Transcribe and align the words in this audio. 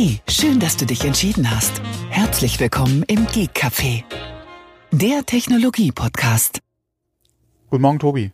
Hey, 0.00 0.20
schön, 0.28 0.60
dass 0.60 0.76
du 0.76 0.86
dich 0.86 1.04
entschieden 1.04 1.50
hast. 1.50 1.82
Herzlich 2.08 2.60
willkommen 2.60 3.02
im 3.08 3.26
Geek 3.26 3.50
Café, 3.56 4.04
der 4.92 5.26
Technologie-Podcast. 5.26 6.60
Guten 7.68 7.82
Morgen, 7.82 7.98
Tobi. 7.98 8.32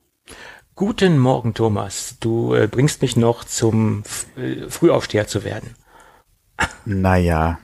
Guten 0.74 1.16
Morgen, 1.16 1.54
Thomas. 1.54 2.16
Du 2.20 2.52
äh, 2.52 2.68
bringst 2.70 3.00
mich 3.00 3.16
noch 3.16 3.44
zum 3.44 4.02
F 4.02 4.26
äh, 4.36 4.68
Frühaufsteher 4.68 5.26
zu 5.26 5.42
werden. 5.42 5.70
Naja. 6.84 7.58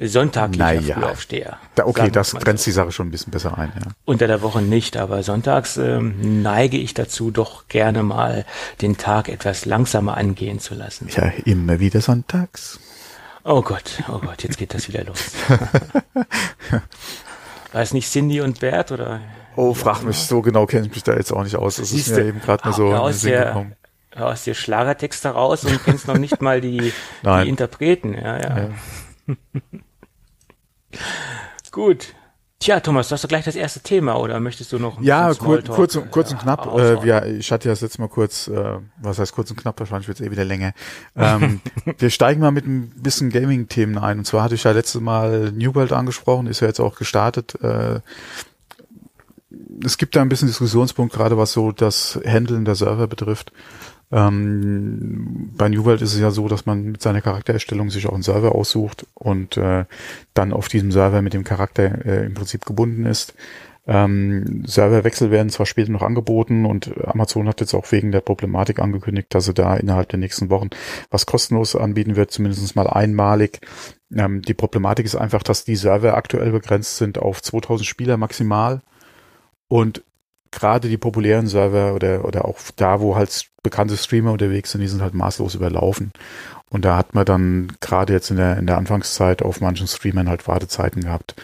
Sonntaglicher 0.00 0.64
Naja. 0.64 0.94
Frühaufsteher. 0.94 1.58
Da, 1.74 1.86
okay, 1.86 2.12
das 2.12 2.36
grenzt 2.36 2.62
so. 2.62 2.68
die 2.68 2.74
Sache 2.74 2.92
schon 2.92 3.08
ein 3.08 3.10
bisschen 3.10 3.32
besser 3.32 3.58
ein, 3.58 3.72
ja. 3.74 3.90
Unter 4.04 4.28
der 4.28 4.42
Woche 4.42 4.62
nicht, 4.62 4.96
aber 4.96 5.24
sonntags 5.24 5.78
ähm, 5.78 6.42
neige 6.42 6.76
ich 6.76 6.94
dazu, 6.94 7.32
doch 7.32 7.66
gerne 7.66 8.04
mal 8.04 8.44
den 8.82 8.98
Tag 8.98 9.28
etwas 9.28 9.64
langsamer 9.64 10.16
angehen 10.16 10.60
zu 10.60 10.76
lassen. 10.76 11.08
Ja, 11.10 11.32
immer 11.44 11.80
wieder 11.80 12.00
sonntags. 12.00 12.78
Oh 13.44 13.62
Gott, 13.62 14.02
oh 14.08 14.18
Gott, 14.18 14.42
jetzt 14.44 14.56
geht 14.58 14.72
das 14.74 14.86
wieder 14.88 15.04
los. 15.04 15.32
War 17.72 17.80
es 17.82 17.92
nicht 17.92 18.10
Cindy 18.10 18.40
und 18.40 18.60
Bert 18.60 18.92
oder? 18.92 19.20
Oh, 19.56 19.74
frag 19.74 20.02
mich, 20.04 20.16
so 20.18 20.42
genau 20.42 20.66
kenne 20.66 20.86
ich 20.86 20.92
mich 20.94 21.02
da 21.02 21.14
jetzt 21.14 21.32
auch 21.32 21.42
nicht 21.42 21.56
aus. 21.56 21.76
Das 21.76 21.86
ist 21.86 21.90
Siehste, 21.90 22.22
mir 22.22 22.28
eben 22.28 22.40
gerade 22.40 22.64
mal 22.68 22.72
so 22.74 22.94
aus 22.94 23.22
der- 23.22 23.46
gekommen. 23.46 23.76
Hör 24.14 24.28
aus 24.28 24.44
dir 24.44 24.54
Schlagertexte 24.54 25.30
raus 25.30 25.64
und 25.64 25.82
kennst 25.84 26.06
noch 26.06 26.18
nicht 26.18 26.42
mal 26.42 26.60
die, 26.60 26.92
die 27.24 27.48
Interpreten. 27.48 28.12
Ja, 28.12 28.38
ja. 28.38 28.68
Gut. 31.70 32.14
Tja, 32.62 32.78
Thomas, 32.78 33.08
du 33.08 33.14
hast 33.14 33.24
doch 33.24 33.28
gleich 33.28 33.44
das 33.44 33.56
erste 33.56 33.80
Thema, 33.80 34.20
oder 34.20 34.38
möchtest 34.38 34.70
du 34.72 34.78
noch 34.78 34.98
ein 34.98 35.02
Ja, 35.02 35.34
kur 35.34 35.60
kurz, 35.64 35.96
und- 35.96 36.12
kurz 36.12 36.30
und 36.30 36.36
äh, 36.38 36.42
knapp. 36.42 36.72
Äh, 36.78 37.04
ja, 37.04 37.24
ich 37.24 37.50
hatte 37.50 37.66
ja 37.68 37.72
das 37.72 37.80
letzte 37.80 38.00
Mal 38.00 38.06
kurz, 38.06 38.46
äh, 38.46 38.78
was 39.00 39.18
heißt 39.18 39.32
kurz 39.34 39.50
und 39.50 39.56
knapp, 39.56 39.80
wahrscheinlich 39.80 40.06
wird 40.06 40.20
es 40.20 40.24
eh 40.26 40.30
wieder 40.30 40.44
länger. 40.44 40.72
Ähm, 41.16 41.60
wir 41.98 42.10
steigen 42.10 42.40
mal 42.40 42.52
mit 42.52 42.64
ein 42.64 42.90
bisschen 42.90 43.30
Gaming-Themen 43.30 43.98
ein. 43.98 44.18
Und 44.18 44.26
zwar 44.26 44.44
hatte 44.44 44.54
ich 44.54 44.62
ja 44.62 44.70
letztes 44.70 45.00
Mal 45.00 45.50
New 45.50 45.74
World 45.74 45.90
angesprochen, 45.92 46.46
ist 46.46 46.60
ja 46.60 46.68
jetzt 46.68 46.78
auch 46.78 46.94
gestartet. 46.94 47.56
Äh, 47.62 47.98
es 49.84 49.98
gibt 49.98 50.14
da 50.14 50.22
ein 50.22 50.28
bisschen 50.28 50.46
Diskussionspunkt, 50.46 51.12
gerade 51.12 51.36
was 51.36 51.52
so 51.52 51.72
das 51.72 52.20
Handeln 52.24 52.64
der 52.64 52.76
Server 52.76 53.08
betrifft. 53.08 53.52
Ähm, 54.12 55.50
bei 55.56 55.70
New 55.70 55.84
World 55.86 56.02
ist 56.02 56.14
es 56.14 56.20
ja 56.20 56.30
so, 56.30 56.46
dass 56.46 56.66
man 56.66 56.92
mit 56.92 57.02
seiner 57.02 57.22
Charaktererstellung 57.22 57.90
sich 57.90 58.06
auch 58.06 58.12
einen 58.12 58.22
Server 58.22 58.54
aussucht 58.54 59.06
und 59.14 59.56
äh, 59.56 59.86
dann 60.34 60.52
auf 60.52 60.68
diesem 60.68 60.92
Server 60.92 61.22
mit 61.22 61.32
dem 61.32 61.44
Charakter 61.44 62.04
äh, 62.04 62.26
im 62.26 62.34
Prinzip 62.34 62.66
gebunden 62.66 63.06
ist. 63.06 63.34
Ähm, 63.84 64.62
Serverwechsel 64.64 65.32
werden 65.32 65.50
zwar 65.50 65.66
später 65.66 65.90
noch 65.90 66.02
angeboten 66.02 66.66
und 66.66 66.92
Amazon 67.04 67.48
hat 67.48 67.60
jetzt 67.60 67.74
auch 67.74 67.90
wegen 67.90 68.12
der 68.12 68.20
Problematik 68.20 68.78
angekündigt, 68.78 69.34
dass 69.34 69.46
sie 69.46 69.54
da 69.54 69.74
innerhalb 69.76 70.08
der 70.10 70.20
nächsten 70.20 70.50
Wochen 70.50 70.70
was 71.10 71.26
kostenlos 71.26 71.74
anbieten 71.74 72.14
wird, 72.14 72.30
zumindest 72.30 72.76
mal 72.76 72.86
einmalig. 72.86 73.60
Ähm, 74.14 74.42
die 74.42 74.54
Problematik 74.54 75.06
ist 75.06 75.16
einfach, 75.16 75.42
dass 75.42 75.64
die 75.64 75.74
Server 75.74 76.14
aktuell 76.14 76.52
begrenzt 76.52 76.98
sind 76.98 77.18
auf 77.18 77.42
2000 77.42 77.86
Spieler 77.86 78.18
maximal 78.18 78.82
und 79.68 80.04
gerade 80.52 80.88
die 80.88 80.98
populären 80.98 81.48
Server 81.48 81.94
oder, 81.94 82.24
oder 82.24 82.44
auch 82.44 82.58
da, 82.76 83.00
wo 83.00 83.16
halt 83.16 83.46
bekannte 83.62 83.96
Streamer 83.96 84.32
unterwegs 84.32 84.70
sind, 84.70 84.82
die 84.82 84.88
sind 84.88 85.02
halt 85.02 85.14
maßlos 85.14 85.54
überlaufen. 85.54 86.12
Und 86.70 86.84
da 86.84 86.96
hat 86.96 87.14
man 87.14 87.24
dann 87.24 87.72
gerade 87.80 88.12
jetzt 88.12 88.30
in 88.30 88.36
der, 88.36 88.56
in 88.58 88.66
der 88.66 88.78
Anfangszeit 88.78 89.42
auf 89.42 89.60
manchen 89.60 89.86
Streamern 89.86 90.28
halt 90.28 90.46
Wartezeiten 90.46 91.02
gehabt, 91.02 91.34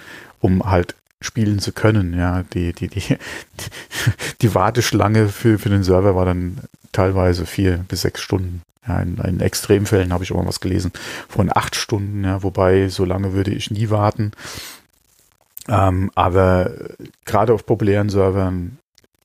um 0.40 0.70
halt 0.70 0.94
spielen 1.20 1.58
zu 1.58 1.72
können. 1.72 2.16
Ja, 2.16 2.44
die, 2.54 2.72
die, 2.72 2.88
die, 2.88 3.02
die 4.40 4.54
Warteschlange 4.54 5.28
für, 5.28 5.58
für 5.58 5.68
den 5.68 5.82
Server 5.82 6.14
war 6.14 6.24
dann 6.24 6.58
teilweise 6.92 7.44
vier 7.46 7.84
bis 7.88 8.02
sechs 8.02 8.20
Stunden. 8.20 8.62
Ja, 8.86 9.00
in, 9.00 9.18
in 9.18 9.40
Extremfällen 9.40 10.12
habe 10.12 10.24
ich 10.24 10.32
auch 10.32 10.36
mal 10.36 10.46
was 10.46 10.60
gelesen 10.60 10.92
von 11.28 11.50
acht 11.54 11.76
Stunden, 11.76 12.24
ja, 12.24 12.42
wobei 12.42 12.88
so 12.88 13.04
lange 13.04 13.34
würde 13.34 13.50
ich 13.50 13.70
nie 13.70 13.90
warten. 13.90 14.32
Ähm, 15.68 16.10
aber 16.14 16.72
gerade 17.26 17.52
auf 17.52 17.66
populären 17.66 18.08
Servern 18.08 18.78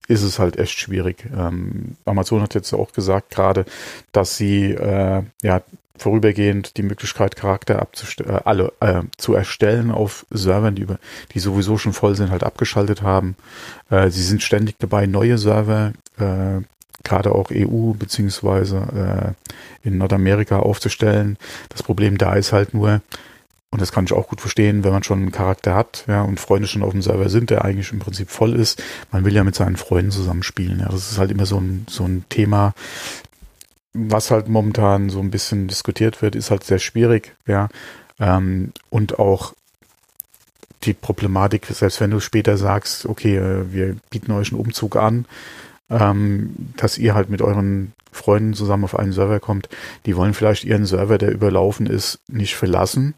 ist 0.07 0.23
es 0.23 0.39
halt 0.39 0.57
echt 0.57 0.79
schwierig. 0.79 1.25
Ähm, 1.35 1.95
Amazon 2.05 2.41
hat 2.41 2.55
jetzt 2.55 2.73
auch 2.73 2.91
gesagt 2.91 3.31
gerade, 3.31 3.65
dass 4.11 4.37
sie 4.37 4.71
äh, 4.71 5.23
ja 5.41 5.61
vorübergehend 5.95 6.75
die 6.77 6.83
Möglichkeit 6.83 7.35
Charakter 7.35 7.79
abzustellen, 7.81 8.31
äh, 8.31 8.41
alle 8.45 8.73
äh, 8.79 9.03
zu 9.17 9.33
erstellen 9.33 9.91
auf 9.91 10.25
Servern, 10.31 10.75
die 10.75 10.81
über, 10.83 10.99
die 11.33 11.39
sowieso 11.39 11.77
schon 11.77 11.93
voll 11.93 12.15
sind, 12.15 12.31
halt 12.31 12.43
abgeschaltet 12.43 13.01
haben. 13.01 13.35
Äh, 13.89 14.09
sie 14.09 14.23
sind 14.23 14.41
ständig 14.41 14.75
dabei, 14.79 15.05
neue 15.05 15.37
Server, 15.37 15.93
äh, 16.17 16.61
gerade 17.03 17.33
auch 17.33 17.51
EU 17.51 17.93
beziehungsweise 17.93 19.35
äh, 19.83 19.87
in 19.87 19.97
Nordamerika 19.97 20.59
aufzustellen. 20.59 21.37
Das 21.69 21.83
Problem 21.83 22.17
da 22.17 22.33
ist 22.35 22.53
halt 22.53 22.73
nur, 22.73 23.01
und 23.73 23.81
das 23.81 23.91
kann 23.91 24.05
ich 24.05 24.13
auch 24.13 24.27
gut 24.27 24.39
verstehen, 24.39 24.83
wenn 24.83 24.91
man 24.91 25.01
schon 25.01 25.19
einen 25.19 25.31
Charakter 25.31 25.73
hat, 25.73 26.05
ja, 26.07 26.21
und 26.21 26.39
Freunde 26.39 26.67
schon 26.67 26.83
auf 26.83 26.91
dem 26.91 27.01
Server 27.01 27.27
sind, 27.27 27.49
der 27.49 27.65
eigentlich 27.65 27.91
im 27.91 27.97
Prinzip 27.97 28.29
voll 28.29 28.53
ist. 28.53 28.83
Man 29.11 29.25
will 29.25 29.33
ja 29.33 29.43
mit 29.43 29.55
seinen 29.55 29.77
Freunden 29.77 30.11
zusammenspielen. 30.11 30.79
Ja, 30.79 30.89
das 30.89 31.11
ist 31.11 31.17
halt 31.17 31.31
immer 31.31 31.47
so 31.47 31.59
ein, 31.59 31.87
so 31.89 32.03
ein 32.05 32.23
Thema, 32.29 32.75
was 33.91 34.29
halt 34.29 34.47
momentan 34.47 35.09
so 35.09 35.19
ein 35.21 35.31
bisschen 35.31 35.67
diskutiert 35.67 36.21
wird, 36.21 36.35
ist 36.35 36.51
halt 36.51 36.63
sehr 36.63 36.77
schwierig, 36.77 37.35
ja. 37.47 37.67
Ähm, 38.19 38.73
und 38.91 39.17
auch 39.17 39.55
die 40.83 40.93
Problematik, 40.93 41.65
selbst 41.65 41.99
wenn 41.99 42.11
du 42.11 42.19
später 42.19 42.57
sagst, 42.57 43.07
okay, 43.07 43.37
äh, 43.37 43.73
wir 43.73 43.95
bieten 44.11 44.33
euch 44.33 44.51
einen 44.51 44.61
Umzug 44.61 44.97
an, 44.97 45.25
ähm, 45.89 46.53
dass 46.77 46.99
ihr 46.99 47.15
halt 47.15 47.31
mit 47.31 47.41
euren 47.41 47.93
Freunden 48.11 48.53
zusammen 48.53 48.83
auf 48.83 48.99
einen 48.99 49.13
Server 49.13 49.39
kommt, 49.39 49.67
die 50.05 50.15
wollen 50.15 50.35
vielleicht 50.35 50.63
ihren 50.63 50.85
Server, 50.85 51.17
der 51.17 51.31
überlaufen 51.31 51.87
ist, 51.87 52.19
nicht 52.27 52.55
verlassen. 52.55 53.15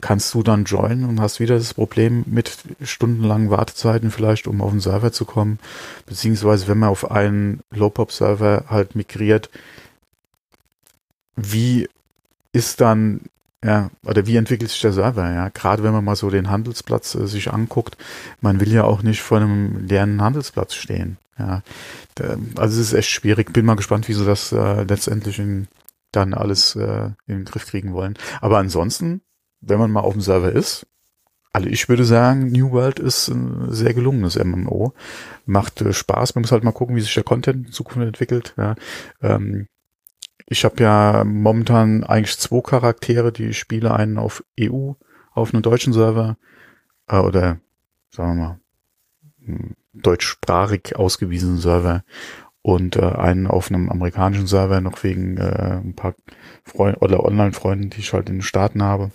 Kannst 0.00 0.34
du 0.34 0.42
dann 0.42 0.64
joinen 0.64 1.04
und 1.04 1.20
hast 1.20 1.40
wieder 1.40 1.56
das 1.56 1.72
Problem 1.72 2.24
mit 2.26 2.58
stundenlangen 2.82 3.50
Wartezeiten 3.50 4.10
vielleicht, 4.10 4.46
um 4.46 4.60
auf 4.60 4.70
den 4.70 4.80
Server 4.80 5.10
zu 5.10 5.24
kommen. 5.24 5.58
Beziehungsweise, 6.04 6.68
wenn 6.68 6.78
man 6.78 6.90
auf 6.90 7.10
einen 7.10 7.60
Low-Pop-Server 7.70 8.64
halt 8.68 8.94
migriert, 8.94 9.48
wie 11.36 11.88
ist 12.52 12.80
dann, 12.80 13.20
ja, 13.64 13.90
oder 14.04 14.26
wie 14.26 14.36
entwickelt 14.36 14.70
sich 14.70 14.80
der 14.80 14.92
Server, 14.92 15.30
ja? 15.32 15.48
Gerade 15.50 15.82
wenn 15.82 15.92
man 15.92 16.04
mal 16.04 16.16
so 16.16 16.30
den 16.30 16.50
Handelsplatz 16.50 17.14
äh, 17.14 17.26
sich 17.26 17.52
anguckt, 17.52 17.96
man 18.40 18.60
will 18.60 18.72
ja 18.72 18.84
auch 18.84 19.02
nicht 19.02 19.22
vor 19.22 19.38
einem 19.38 19.86
leeren 19.86 20.20
Handelsplatz 20.20 20.74
stehen, 20.74 21.18
ja. 21.38 21.62
Da, 22.14 22.36
also 22.56 22.80
es 22.80 22.88
ist 22.88 22.92
echt 22.94 23.10
schwierig. 23.10 23.52
Bin 23.52 23.66
mal 23.66 23.76
gespannt, 23.76 24.08
wie 24.08 24.14
sie 24.14 24.24
das 24.24 24.52
äh, 24.52 24.84
letztendlich 24.84 25.38
in, 25.38 25.68
dann 26.12 26.34
alles 26.34 26.76
äh, 26.76 27.10
in 27.26 27.38
den 27.38 27.44
Griff 27.44 27.66
kriegen 27.66 27.92
wollen. 27.92 28.14
Aber 28.40 28.58
ansonsten, 28.58 29.20
wenn 29.60 29.78
man 29.78 29.90
mal 29.90 30.00
auf 30.00 30.12
dem 30.12 30.20
Server 30.20 30.52
ist, 30.52 30.86
also 31.56 31.70
ich 31.70 31.88
würde 31.88 32.04
sagen, 32.04 32.52
New 32.52 32.72
World 32.72 32.98
ist 32.98 33.28
ein 33.28 33.72
sehr 33.72 33.94
gelungenes 33.94 34.36
MMO. 34.36 34.92
Macht 35.46 35.80
äh, 35.80 35.94
Spaß. 35.94 36.34
Man 36.34 36.42
muss 36.42 36.52
halt 36.52 36.64
mal 36.64 36.72
gucken, 36.72 36.96
wie 36.96 37.00
sich 37.00 37.14
der 37.14 37.22
Content 37.22 37.68
in 37.68 37.72
Zukunft 37.72 38.06
entwickelt. 38.06 38.52
Ja. 38.58 38.74
Ähm, 39.22 39.66
ich 40.44 40.66
habe 40.66 40.82
ja 40.82 41.24
momentan 41.24 42.04
eigentlich 42.04 42.36
zwei 42.36 42.60
Charaktere, 42.60 43.32
die 43.32 43.46
ich 43.46 43.58
spiele. 43.58 43.94
Einen 43.94 44.18
auf 44.18 44.44
EU, 44.60 44.92
auf 45.32 45.54
einem 45.54 45.62
deutschen 45.62 45.94
Server 45.94 46.36
äh, 47.08 47.20
oder 47.20 47.58
sagen 48.10 48.36
wir 48.36 48.44
mal 48.44 48.60
hm, 49.46 49.76
deutschsprachig 49.94 50.96
ausgewiesenen 50.96 51.56
Server 51.56 52.04
und 52.60 52.96
äh, 52.96 53.00
einen 53.00 53.46
auf 53.46 53.70
einem 53.70 53.88
amerikanischen 53.88 54.46
Server 54.46 54.82
noch 54.82 55.02
wegen 55.02 55.38
äh, 55.38 55.80
ein 55.82 55.94
paar 55.94 56.14
Freunde 56.64 56.98
oder 56.98 57.24
Online-Freunden, 57.24 57.88
die 57.88 58.00
ich 58.00 58.12
halt 58.12 58.28
in 58.28 58.36
den 58.36 58.42
Staaten 58.42 58.82
habe. 58.82 59.10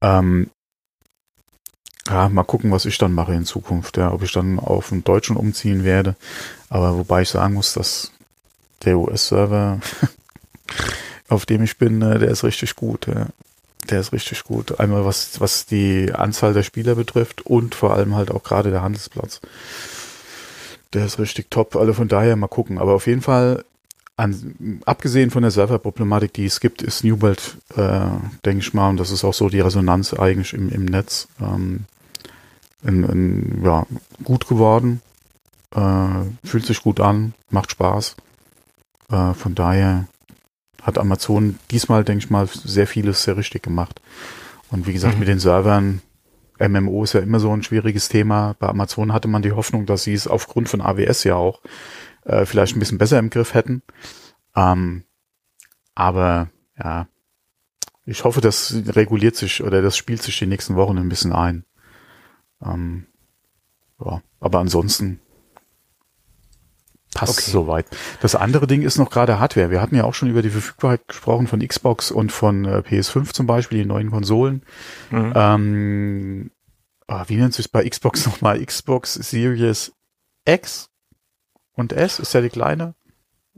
Ähm, 0.00 0.50
ja, 2.08 2.28
mal 2.28 2.44
gucken, 2.44 2.70
was 2.70 2.84
ich 2.84 2.98
dann 2.98 3.12
mache 3.12 3.34
in 3.34 3.44
Zukunft, 3.44 3.96
ja, 3.96 4.12
ob 4.12 4.22
ich 4.22 4.32
dann 4.32 4.58
auf 4.58 4.90
den 4.90 5.02
Deutschen 5.02 5.36
umziehen 5.36 5.84
werde. 5.84 6.14
Aber 6.68 6.96
wobei 6.96 7.22
ich 7.22 7.28
sagen 7.30 7.54
muss, 7.54 7.72
dass 7.72 8.12
der 8.84 8.98
US-Server, 8.98 9.80
auf 11.28 11.46
dem 11.46 11.62
ich 11.62 11.78
bin, 11.78 12.02
äh, 12.02 12.18
der 12.18 12.30
ist 12.30 12.44
richtig 12.44 12.76
gut. 12.76 13.06
Ja. 13.06 13.26
Der 13.90 14.00
ist 14.00 14.12
richtig 14.12 14.44
gut. 14.44 14.80
Einmal 14.80 15.04
was, 15.04 15.40
was 15.40 15.66
die 15.66 16.12
Anzahl 16.12 16.52
der 16.52 16.64
Spieler 16.64 16.94
betrifft 16.94 17.42
und 17.42 17.74
vor 17.74 17.94
allem 17.94 18.16
halt 18.16 18.30
auch 18.30 18.42
gerade 18.42 18.70
der 18.70 18.82
Handelsplatz. 18.82 19.40
Der 20.92 21.06
ist 21.06 21.18
richtig 21.18 21.50
top. 21.50 21.76
Also 21.76 21.92
von 21.92 22.08
daher 22.08 22.36
mal 22.36 22.48
gucken. 22.48 22.78
Aber 22.78 22.94
auf 22.94 23.06
jeden 23.06 23.22
Fall, 23.22 23.64
an, 24.16 24.80
abgesehen 24.86 25.30
von 25.30 25.42
der 25.42 25.50
Serverproblematik, 25.50 26.32
die 26.32 26.46
es 26.46 26.60
gibt, 26.60 26.82
ist 26.82 27.04
New 27.04 27.20
World, 27.20 27.58
äh, 27.76 28.06
denke 28.44 28.60
ich 28.60 28.74
mal, 28.74 28.88
und 28.90 28.98
das 28.98 29.10
ist 29.10 29.24
auch 29.24 29.34
so 29.34 29.48
die 29.48 29.60
Resonanz 29.60 30.14
eigentlich 30.14 30.54
im, 30.54 30.70
im 30.70 30.86
Netz, 30.86 31.28
ähm, 31.40 31.84
in, 32.82 33.04
in, 33.04 33.64
ja, 33.64 33.86
gut 34.24 34.48
geworden. 34.48 35.02
Äh, 35.74 36.46
fühlt 36.46 36.64
sich 36.64 36.82
gut 36.82 37.00
an, 37.00 37.34
macht 37.50 37.72
Spaß. 37.72 38.16
Äh, 39.10 39.34
von 39.34 39.54
daher 39.54 40.06
hat 40.82 40.98
Amazon 40.98 41.58
diesmal, 41.70 42.04
denke 42.04 42.24
ich 42.24 42.30
mal, 42.30 42.46
sehr 42.46 42.86
vieles 42.86 43.24
sehr 43.24 43.36
richtig 43.36 43.62
gemacht. 43.62 44.00
Und 44.70 44.86
wie 44.86 44.92
gesagt, 44.92 45.14
Mhm. 45.14 45.20
mit 45.20 45.28
den 45.28 45.40
Servern, 45.40 46.00
MMO 46.58 47.04
ist 47.04 47.12
ja 47.12 47.20
immer 47.20 47.40
so 47.40 47.52
ein 47.52 47.62
schwieriges 47.62 48.08
Thema. 48.08 48.54
Bei 48.58 48.68
Amazon 48.68 49.12
hatte 49.12 49.28
man 49.28 49.42
die 49.42 49.52
Hoffnung, 49.52 49.84
dass 49.84 50.04
sie 50.04 50.14
es 50.14 50.26
aufgrund 50.26 50.68
von 50.68 50.80
AWS 50.80 51.24
ja 51.24 51.34
auch 51.34 51.60
äh, 52.26 52.44
vielleicht 52.44 52.76
ein 52.76 52.80
bisschen 52.80 52.98
besser 52.98 53.18
im 53.18 53.30
Griff 53.30 53.54
hätten. 53.54 53.82
Ähm, 54.54 55.04
aber 55.94 56.50
ja, 56.78 57.08
ich 58.04 58.24
hoffe, 58.24 58.40
das 58.40 58.74
reguliert 58.88 59.36
sich 59.36 59.62
oder 59.62 59.82
das 59.82 59.96
spielt 59.96 60.22
sich 60.22 60.38
die 60.38 60.46
nächsten 60.46 60.76
Wochen 60.76 60.98
ein 60.98 61.08
bisschen 61.08 61.32
ein. 61.32 61.64
Ähm, 62.62 63.06
ja, 64.04 64.22
aber 64.40 64.58
ansonsten 64.58 65.20
passt 67.14 67.38
okay. 67.38 67.50
soweit. 67.50 67.86
Das 68.20 68.34
andere 68.34 68.66
Ding 68.66 68.82
ist 68.82 68.98
noch 68.98 69.10
gerade 69.10 69.40
Hardware. 69.40 69.70
Wir 69.70 69.80
hatten 69.80 69.96
ja 69.96 70.04
auch 70.04 70.14
schon 70.14 70.30
über 70.30 70.42
die 70.42 70.50
Verfügbarkeit 70.50 71.08
gesprochen 71.08 71.46
von 71.46 71.66
Xbox 71.66 72.10
und 72.10 72.30
von 72.30 72.64
äh, 72.64 72.82
PS5 72.86 73.32
zum 73.32 73.46
Beispiel, 73.46 73.78
die 73.78 73.86
neuen 73.86 74.10
Konsolen. 74.10 74.62
Mhm. 75.10 75.32
Ähm, 75.34 76.50
ah, 77.06 77.24
wie 77.28 77.36
nennt 77.36 77.54
sich 77.54 77.72
bei 77.72 77.88
Xbox 77.88 78.26
nochmal? 78.26 78.64
Xbox 78.64 79.14
Series 79.14 79.92
X 80.44 80.90
und 81.76 81.92
S 81.92 82.18
ist 82.18 82.34
ja 82.34 82.40
die 82.40 82.48
kleine. 82.48 82.94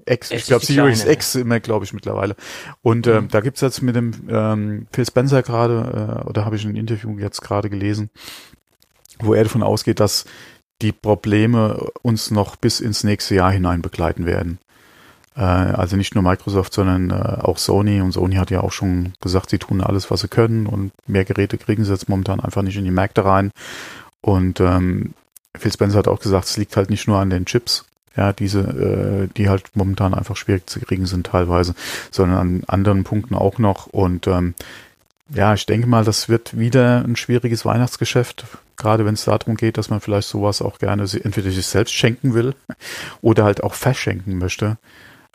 X, 0.07 0.31
ich 0.31 0.47
glaube 0.47 0.65
Series 0.65 1.01
kleine, 1.01 1.13
X 1.15 1.35
immer, 1.35 1.61
glaube 1.61 1.85
ich, 1.85 1.93
mittlerweile. 1.93 2.37
Und 2.83 3.07
ähm, 3.07 3.25
mhm. 3.25 3.29
da 3.29 3.41
gibt's 3.41 3.61
jetzt 3.61 3.83
mit 3.83 3.97
dem 3.97 4.13
ähm, 4.29 4.87
Phil 4.93 5.07
Spencer 5.07 5.43
gerade, 5.43 6.23
äh, 6.25 6.29
oder 6.29 6.45
habe 6.45 6.57
ich 6.57 6.65
ein 6.65 6.77
Interview 6.77 7.19
jetzt 7.19 7.41
gerade 7.41 7.71
gelesen, 7.71 8.11
wo 9.21 9.35
er 9.35 9.45
davon 9.45 9.63
ausgeht, 9.63 10.01
dass 10.01 10.25
die 10.83 10.93
Probleme 10.93 11.89
uns 12.03 12.31
noch 12.31 12.57
bis 12.57 12.81
ins 12.81 13.03
nächste 13.03 13.35
Jahr 13.35 13.51
hinein 13.51 13.83
begleiten 13.83 14.27
werden. 14.27 14.59
Äh, 15.37 15.43
also 15.43 15.97
nicht 15.97 16.15
nur 16.15 16.25
Microsoft, 16.25 16.73
sondern 16.73 17.11
äh, 17.11 17.41
auch 17.43 17.59
Sony. 17.59 18.01
Und 18.01 18.13
Sony 18.13 18.37
hat 18.37 18.51
ja 18.51 18.61
auch 18.61 18.73
schon 18.73 19.13
gesagt, 19.21 19.51
sie 19.51 19.59
tun 19.59 19.81
alles, 19.81 20.11
was 20.11 20.21
sie 20.21 20.29
können. 20.29 20.67
Und 20.67 20.93
mehr 21.07 21.25
Geräte 21.25 21.59
kriegen 21.59 21.85
sie 21.85 21.93
jetzt 21.93 22.09
momentan 22.09 22.41
einfach 22.41 22.63
nicht 22.63 22.77
in 22.77 22.85
die 22.85 22.91
Märkte 22.91 23.25
rein. 23.25 23.51
Und 24.21 24.61
ähm, 24.61 25.15
Phil 25.57 25.73
Spencer 25.73 25.99
hat 25.99 26.09
auch 26.09 26.21
gesagt, 26.21 26.47
es 26.47 26.57
liegt 26.57 26.77
halt 26.77 26.91
nicht 26.91 27.09
nur 27.09 27.19
an 27.19 27.31
den 27.31 27.47
Chips, 27.47 27.85
ja, 28.19 28.33
diese, 28.33 28.61
äh, 28.61 29.29
die 29.37 29.49
halt 29.49 29.71
momentan 29.75 30.13
einfach 30.13 30.37
schwierig 30.37 30.69
zu 30.69 30.81
kriegen 30.81 31.07
sind 31.07 31.27
teilweise, 31.27 31.75
sondern 32.11 32.39
an 32.39 32.63
anderen 32.67 33.05
Punkten 33.05 33.37
auch 33.37 33.59
noch. 33.59 33.87
Und 33.87 34.27
ähm, 34.27 34.55
ja, 35.33 35.55
ich 35.55 35.67
denke 35.67 35.87
mal, 35.87 36.05
das 36.05 36.29
wird 36.29 36.59
wieder 36.59 37.05
ein 37.05 37.15
schwieriges 37.15 37.65
Weihnachtsgeschäft, 37.65 38.45
gerade 38.77 39.05
wenn 39.05 39.15
es 39.15 39.25
darum 39.25 39.57
geht, 39.57 39.79
dass 39.79 39.89
man 39.89 40.01
vielleicht 40.01 40.29
sowas 40.29 40.61
auch 40.63 40.81
gerne 40.81 41.03
entweder 41.03 41.51
sich 41.53 41.67
selbst 41.67 41.95
schenken 41.95 42.35
will 42.35 42.55
oder 43.23 43.45
halt 43.45 43.63
auch 43.63 43.75
verschenken 43.75 44.39
möchte. 44.39 44.79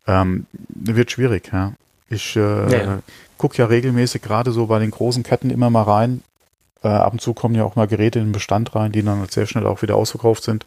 Ähm, 0.05 0.45
wird 0.67 1.11
schwierig, 1.11 1.51
ja. 1.53 1.71
Ich 2.09 2.35
äh, 2.35 2.39
ja. 2.85 2.99
gucke 3.37 3.57
ja 3.57 3.65
regelmäßig 3.65 4.21
gerade 4.21 4.51
so 4.51 4.67
bei 4.67 4.79
den 4.79 4.91
großen 4.91 5.23
Ketten 5.23 5.49
immer 5.49 5.69
mal 5.69 5.83
rein. 5.83 6.21
Äh, 6.83 6.89
ab 6.89 7.13
und 7.13 7.19
zu 7.19 7.33
kommen 7.33 7.55
ja 7.55 7.63
auch 7.63 7.75
mal 7.75 7.87
Geräte 7.87 8.19
in 8.19 8.25
den 8.25 8.31
Bestand 8.31 8.75
rein, 8.75 8.91
die 8.91 9.03
dann 9.03 9.25
sehr 9.29 9.45
schnell 9.45 9.65
auch 9.65 9.81
wieder 9.81 9.95
ausverkauft 9.95 10.43
sind. 10.43 10.65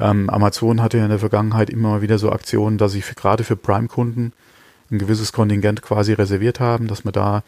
Ähm, 0.00 0.28
Amazon 0.28 0.82
hatte 0.82 0.98
ja 0.98 1.04
in 1.04 1.10
der 1.10 1.20
Vergangenheit 1.20 1.70
immer 1.70 2.02
wieder 2.02 2.18
so 2.18 2.30
Aktionen, 2.32 2.78
dass 2.78 2.92
sie 2.92 3.02
für, 3.02 3.14
gerade 3.14 3.44
für 3.44 3.56
Prime-Kunden 3.56 4.32
ein 4.90 4.98
gewisses 4.98 5.32
Kontingent 5.32 5.82
quasi 5.82 6.12
reserviert 6.12 6.60
haben, 6.60 6.88
dass 6.88 7.04
man 7.04 7.12
da 7.12 7.42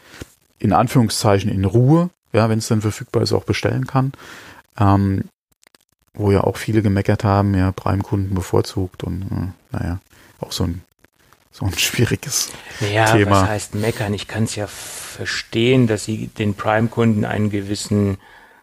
in 0.59 0.73
Anführungszeichen 0.73 1.51
in 1.51 1.65
Ruhe, 1.65 2.09
ja, 2.33 2.49
wenn 2.49 2.59
es 2.59 2.67
dann 2.67 2.81
verfügbar 2.81 3.23
ist, 3.23 3.33
auch 3.33 3.43
bestellen 3.43 3.85
kann. 3.85 4.13
Ähm, 4.79 5.25
wo 6.13 6.31
ja 6.31 6.41
auch 6.41 6.57
viele 6.57 6.81
gemeckert 6.81 7.23
haben, 7.23 7.53
ja, 7.53 7.71
Prime-Kunden 7.71 8.33
bevorzugt 8.33 9.03
und 9.03 9.23
äh, 9.23 9.77
naja, 9.77 9.99
auch 10.39 10.51
so 10.51 10.63
ein 10.63 10.81
so 11.51 11.65
ein 11.65 11.77
schwieriges 11.77 12.51
naja, 12.79 13.11
Thema. 13.11 13.41
Was 13.41 13.49
heißt 13.49 13.75
meckern? 13.75 14.13
Ich 14.13 14.27
kann 14.27 14.43
es 14.43 14.55
ja 14.55 14.67
verstehen, 14.67 15.87
dass 15.87 16.05
sie 16.05 16.27
den 16.27 16.53
Prime-Kunden 16.53 17.25
einen 17.25 17.49
gewissen 17.49 18.17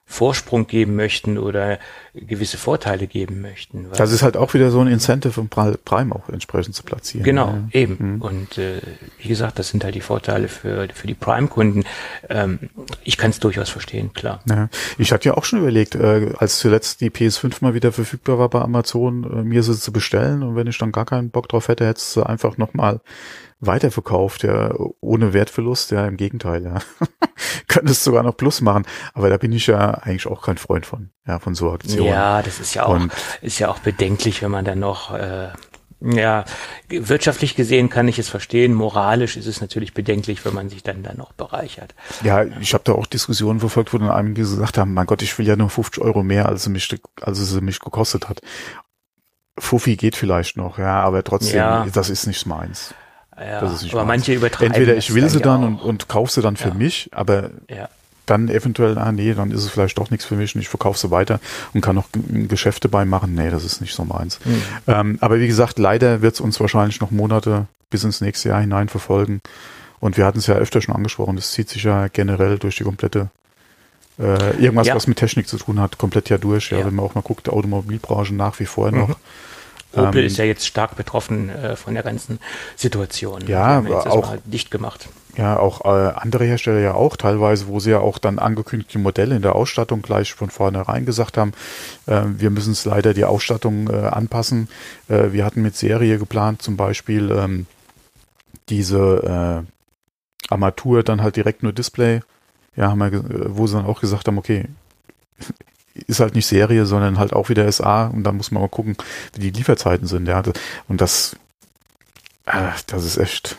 Vorsprung 0.06 0.66
geben 0.66 0.96
möchten 0.96 1.38
oder 1.38 1.78
gewisse 2.14 2.58
Vorteile 2.58 3.06
geben 3.06 3.40
möchten. 3.40 3.88
Das 3.96 4.12
ist 4.12 4.22
halt 4.22 4.36
auch 4.36 4.54
wieder 4.54 4.70
so 4.70 4.80
ein 4.80 4.86
Incentive, 4.86 5.40
um 5.40 5.48
Prime 5.48 6.14
auch 6.14 6.28
entsprechend 6.28 6.74
zu 6.74 6.82
platzieren. 6.82 7.24
Genau, 7.24 7.48
ja. 7.48 7.80
eben. 7.80 7.96
Mhm. 7.98 8.22
Und 8.22 8.58
äh, 8.58 8.80
wie 9.18 9.28
gesagt, 9.28 9.58
das 9.58 9.70
sind 9.70 9.82
halt 9.82 9.94
die 9.94 10.02
Vorteile 10.02 10.48
für, 10.48 10.88
für 10.92 11.06
die 11.06 11.14
Prime-Kunden. 11.14 11.84
Ähm, 12.28 12.70
ich 13.02 13.16
kann 13.16 13.30
es 13.30 13.40
durchaus 13.40 13.70
verstehen, 13.70 14.12
klar. 14.12 14.40
Ja. 14.48 14.68
Ich 14.98 15.10
hatte 15.10 15.30
ja 15.30 15.34
auch 15.36 15.44
schon 15.44 15.60
überlegt, 15.60 15.94
äh, 15.94 16.32
als 16.38 16.58
zuletzt 16.58 17.00
die 17.00 17.10
PS5 17.10 17.56
mal 17.60 17.74
wieder 17.74 17.90
verfügbar 17.90 18.38
war 18.38 18.50
bei 18.50 18.60
Amazon, 18.60 19.24
äh, 19.24 19.42
mir 19.42 19.62
sie 19.62 19.76
zu 19.76 19.90
bestellen 19.90 20.42
und 20.42 20.54
wenn 20.54 20.66
ich 20.66 20.78
dann 20.78 20.92
gar 20.92 21.06
keinen 21.06 21.30
Bock 21.30 21.48
drauf 21.48 21.68
hätte, 21.68 21.86
hättest 21.86 22.14
du 22.14 22.22
einfach 22.22 22.58
nochmal 22.58 23.00
weiterverkauft, 23.66 24.42
ja, 24.42 24.74
ohne 25.00 25.32
Wertverlust, 25.32 25.90
ja, 25.90 26.06
im 26.06 26.16
Gegenteil, 26.16 26.64
ja. 26.64 26.78
Könntest 27.68 28.04
sogar 28.04 28.22
noch 28.22 28.36
Plus 28.36 28.60
machen. 28.60 28.84
Aber 29.12 29.30
da 29.30 29.36
bin 29.36 29.52
ich 29.52 29.66
ja 29.66 29.90
eigentlich 29.90 30.26
auch 30.26 30.42
kein 30.42 30.58
Freund 30.58 30.86
von, 30.86 31.10
ja, 31.26 31.38
von 31.38 31.54
so 31.54 31.70
Aktionen. 31.72 32.06
Ja, 32.06 32.42
das 32.42 32.60
ist 32.60 32.74
ja 32.74 32.86
auch, 32.86 32.94
Und, 32.94 33.12
ist 33.42 33.58
ja 33.58 33.68
auch 33.68 33.78
bedenklich, 33.78 34.42
wenn 34.42 34.50
man 34.50 34.64
dann 34.64 34.78
noch, 34.78 35.14
äh, 35.14 35.48
ja, 36.00 36.44
wirtschaftlich 36.88 37.56
gesehen 37.56 37.88
kann 37.88 38.08
ich 38.08 38.18
es 38.18 38.28
verstehen, 38.28 38.74
moralisch 38.74 39.36
ist 39.36 39.46
es 39.46 39.60
natürlich 39.60 39.94
bedenklich, 39.94 40.44
wenn 40.44 40.54
man 40.54 40.68
sich 40.68 40.82
dann 40.82 41.02
da 41.02 41.14
noch 41.14 41.32
bereichert. 41.32 41.94
Ja, 42.22 42.44
ich 42.44 42.74
habe 42.74 42.84
da 42.84 42.92
auch 42.92 43.06
Diskussionen 43.06 43.60
verfolgt, 43.60 43.94
wo 43.94 43.98
dann 43.98 44.10
einige 44.10 44.42
gesagt 44.42 44.76
haben, 44.76 44.92
mein 44.92 45.06
Gott, 45.06 45.22
ich 45.22 45.38
will 45.38 45.46
ja 45.46 45.56
nur 45.56 45.70
50 45.70 46.02
Euro 46.02 46.22
mehr, 46.22 46.46
als, 46.46 46.68
mich, 46.68 46.94
als 47.20 47.38
es 47.38 47.58
mich 47.60 47.80
gekostet 47.80 48.28
hat. 48.28 48.40
Fuffi 49.58 49.96
geht 49.96 50.16
vielleicht 50.16 50.56
noch, 50.56 50.78
ja, 50.78 51.00
aber 51.00 51.22
trotzdem, 51.22 51.58
ja. 51.58 51.86
das 51.92 52.10
ist 52.10 52.26
nicht 52.26 52.44
meins. 52.44 52.94
Ja, 53.38 53.58
aber 53.58 53.68
meins. 53.68 53.92
manche 54.06 54.34
übertreiben. 54.34 54.74
Entweder 54.74 54.96
ich 54.96 55.14
will 55.14 55.28
sie 55.28 55.40
dann 55.40 55.64
und, 55.64 55.80
und 55.80 56.08
kaufe 56.08 56.32
sie 56.32 56.42
dann 56.42 56.56
für 56.56 56.68
ja. 56.68 56.74
mich, 56.74 57.10
aber 57.12 57.50
ja. 57.68 57.88
dann 58.26 58.48
eventuell, 58.48 58.96
ah 58.96 59.10
nee, 59.12 59.34
dann 59.34 59.50
ist 59.50 59.64
es 59.64 59.70
vielleicht 59.70 59.98
doch 59.98 60.10
nichts 60.10 60.24
für 60.24 60.36
mich 60.36 60.54
und 60.54 60.60
ich 60.60 60.68
verkaufe 60.68 60.98
sie 60.98 61.10
weiter 61.10 61.40
und 61.72 61.80
kann 61.80 61.96
noch 61.96 62.08
Geschäfte 62.12 62.88
bei 62.88 63.04
machen. 63.04 63.34
Nee, 63.34 63.50
das 63.50 63.64
ist 63.64 63.80
nicht 63.80 63.94
so 63.94 64.04
meins. 64.04 64.38
Mhm. 64.44 64.62
Ähm, 64.86 65.18
aber 65.20 65.40
wie 65.40 65.48
gesagt, 65.48 65.78
leider 65.78 66.22
wird 66.22 66.34
es 66.34 66.40
uns 66.40 66.60
wahrscheinlich 66.60 67.00
noch 67.00 67.10
Monate 67.10 67.66
bis 67.90 68.04
ins 68.04 68.20
nächste 68.20 68.50
Jahr 68.50 68.60
hinein 68.60 68.88
verfolgen. 68.88 69.40
Und 70.00 70.16
wir 70.16 70.26
hatten 70.26 70.38
es 70.38 70.46
ja 70.46 70.54
öfter 70.54 70.80
schon 70.82 70.94
angesprochen, 70.94 71.36
das 71.36 71.52
zieht 71.52 71.68
sich 71.68 71.82
ja 71.84 72.08
generell 72.08 72.58
durch 72.58 72.76
die 72.76 72.84
komplette 72.84 73.30
äh, 74.18 74.50
irgendwas, 74.62 74.86
ja. 74.86 74.94
was 74.94 75.06
mit 75.06 75.18
Technik 75.18 75.48
zu 75.48 75.56
tun 75.56 75.80
hat, 75.80 75.98
komplett 75.98 76.28
ja 76.28 76.38
durch. 76.38 76.70
Ja, 76.70 76.78
ja. 76.78 76.86
wenn 76.86 76.94
man 76.94 77.04
auch 77.04 77.14
mal 77.14 77.22
guckt, 77.22 77.46
die 77.46 77.50
Automobilbranche 77.50 78.34
nach 78.34 78.60
wie 78.60 78.66
vor 78.66 78.90
noch. 78.92 79.16
Opel 79.96 80.20
ähm, 80.20 80.26
ist 80.26 80.36
ja 80.38 80.44
jetzt 80.44 80.66
stark 80.66 80.96
betroffen 80.96 81.48
äh, 81.48 81.76
von 81.76 81.94
der 81.94 82.02
ganzen 82.02 82.38
Situation. 82.76 83.46
Ja, 83.46 83.82
auch 84.06 84.36
dicht 84.44 84.70
gemacht. 84.70 85.08
Ja, 85.36 85.58
auch 85.58 85.84
äh, 85.84 86.12
andere 86.14 86.44
Hersteller 86.44 86.78
ja 86.78 86.94
auch 86.94 87.16
teilweise, 87.16 87.66
wo 87.66 87.80
sie 87.80 87.90
ja 87.90 87.98
auch 87.98 88.18
dann 88.18 88.38
angekündigte 88.38 88.98
Modelle 88.98 89.34
in 89.34 89.42
der 89.42 89.56
Ausstattung 89.56 90.00
gleich 90.00 90.32
von 90.32 90.48
vornherein 90.48 91.06
gesagt 91.06 91.36
haben, 91.36 91.52
äh, 92.06 92.22
wir 92.24 92.50
müssen 92.50 92.72
es 92.72 92.84
leider 92.84 93.14
die 93.14 93.24
Ausstattung 93.24 93.88
äh, 93.90 94.06
anpassen. 94.06 94.68
Äh, 95.08 95.32
wir 95.32 95.44
hatten 95.44 95.62
mit 95.62 95.76
Serie 95.76 96.18
geplant, 96.18 96.62
zum 96.62 96.76
Beispiel 96.76 97.32
ähm, 97.32 97.66
diese 98.68 99.64
äh, 99.66 100.52
Armatur 100.52 101.02
dann 101.02 101.22
halt 101.22 101.34
direkt 101.36 101.62
nur 101.64 101.72
Display. 101.72 102.20
Ja, 102.76 102.90
haben 102.90 102.98
wir, 102.98 103.56
wo 103.56 103.66
sie 103.66 103.76
dann 103.76 103.86
auch 103.86 104.00
gesagt 104.00 104.28
haben, 104.28 104.38
okay, 104.38 104.66
ist 105.94 106.20
halt 106.20 106.34
nicht 106.34 106.46
Serie, 106.46 106.86
sondern 106.86 107.18
halt 107.18 107.32
auch 107.32 107.48
wieder 107.48 107.70
SA 107.70 108.06
und 108.08 108.24
dann 108.24 108.36
muss 108.36 108.50
man 108.50 108.62
mal 108.62 108.68
gucken, 108.68 108.96
wie 109.34 109.40
die 109.40 109.58
Lieferzeiten 109.58 110.06
sind. 110.06 110.26
Ja. 110.26 110.42
Und 110.88 111.00
das, 111.00 111.36
äh, 112.46 112.70
das 112.86 113.04
ist 113.04 113.16
echt. 113.16 113.56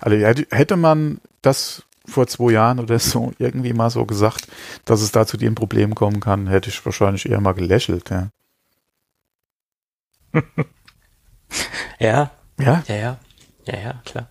Also 0.00 0.16
hätte 0.50 0.76
man 0.76 1.20
das 1.42 1.82
vor 2.06 2.26
zwei 2.26 2.52
Jahren 2.52 2.78
oder 2.78 2.98
so 2.98 3.32
irgendwie 3.38 3.72
mal 3.72 3.90
so 3.90 4.04
gesagt, 4.04 4.48
dass 4.84 5.02
es 5.02 5.12
da 5.12 5.26
zu 5.26 5.36
den 5.36 5.54
Problemen 5.54 5.94
kommen 5.94 6.20
kann, 6.20 6.46
hätte 6.46 6.70
ich 6.70 6.84
wahrscheinlich 6.84 7.28
eher 7.28 7.40
mal 7.40 7.52
gelächelt, 7.52 8.10
ja. 8.10 8.28
ja. 11.98 12.30
Ja? 12.58 12.82
Ja, 12.86 12.94
ja. 12.94 13.18
Ja, 13.66 13.78
ja, 13.78 14.02
klar. 14.04 14.28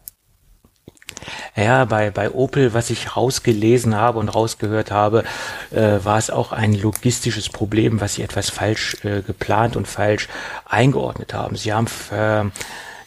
Ja, 1.56 1.86
bei, 1.86 2.12
bei 2.12 2.32
Opel, 2.32 2.74
was 2.74 2.90
ich 2.90 3.16
rausgelesen 3.16 3.96
habe 3.96 4.20
und 4.20 4.30
rausgehört 4.30 4.92
habe, 4.92 5.24
äh, 5.72 6.00
war 6.04 6.18
es 6.18 6.30
auch 6.30 6.52
ein 6.52 6.74
logistisches 6.74 7.50
Problem, 7.50 8.02
was 8.02 8.16
sie 8.16 8.24
etwas 8.24 8.50
falsch 8.50 8.98
äh, 9.04 9.22
geplant 9.22 9.76
und 9.76 9.88
falsch 9.88 10.28
eingeordnet 10.66 11.34
haben. 11.34 11.56
Sie 11.56 11.74
haben 11.74 11.88
äh, 12.12 12.46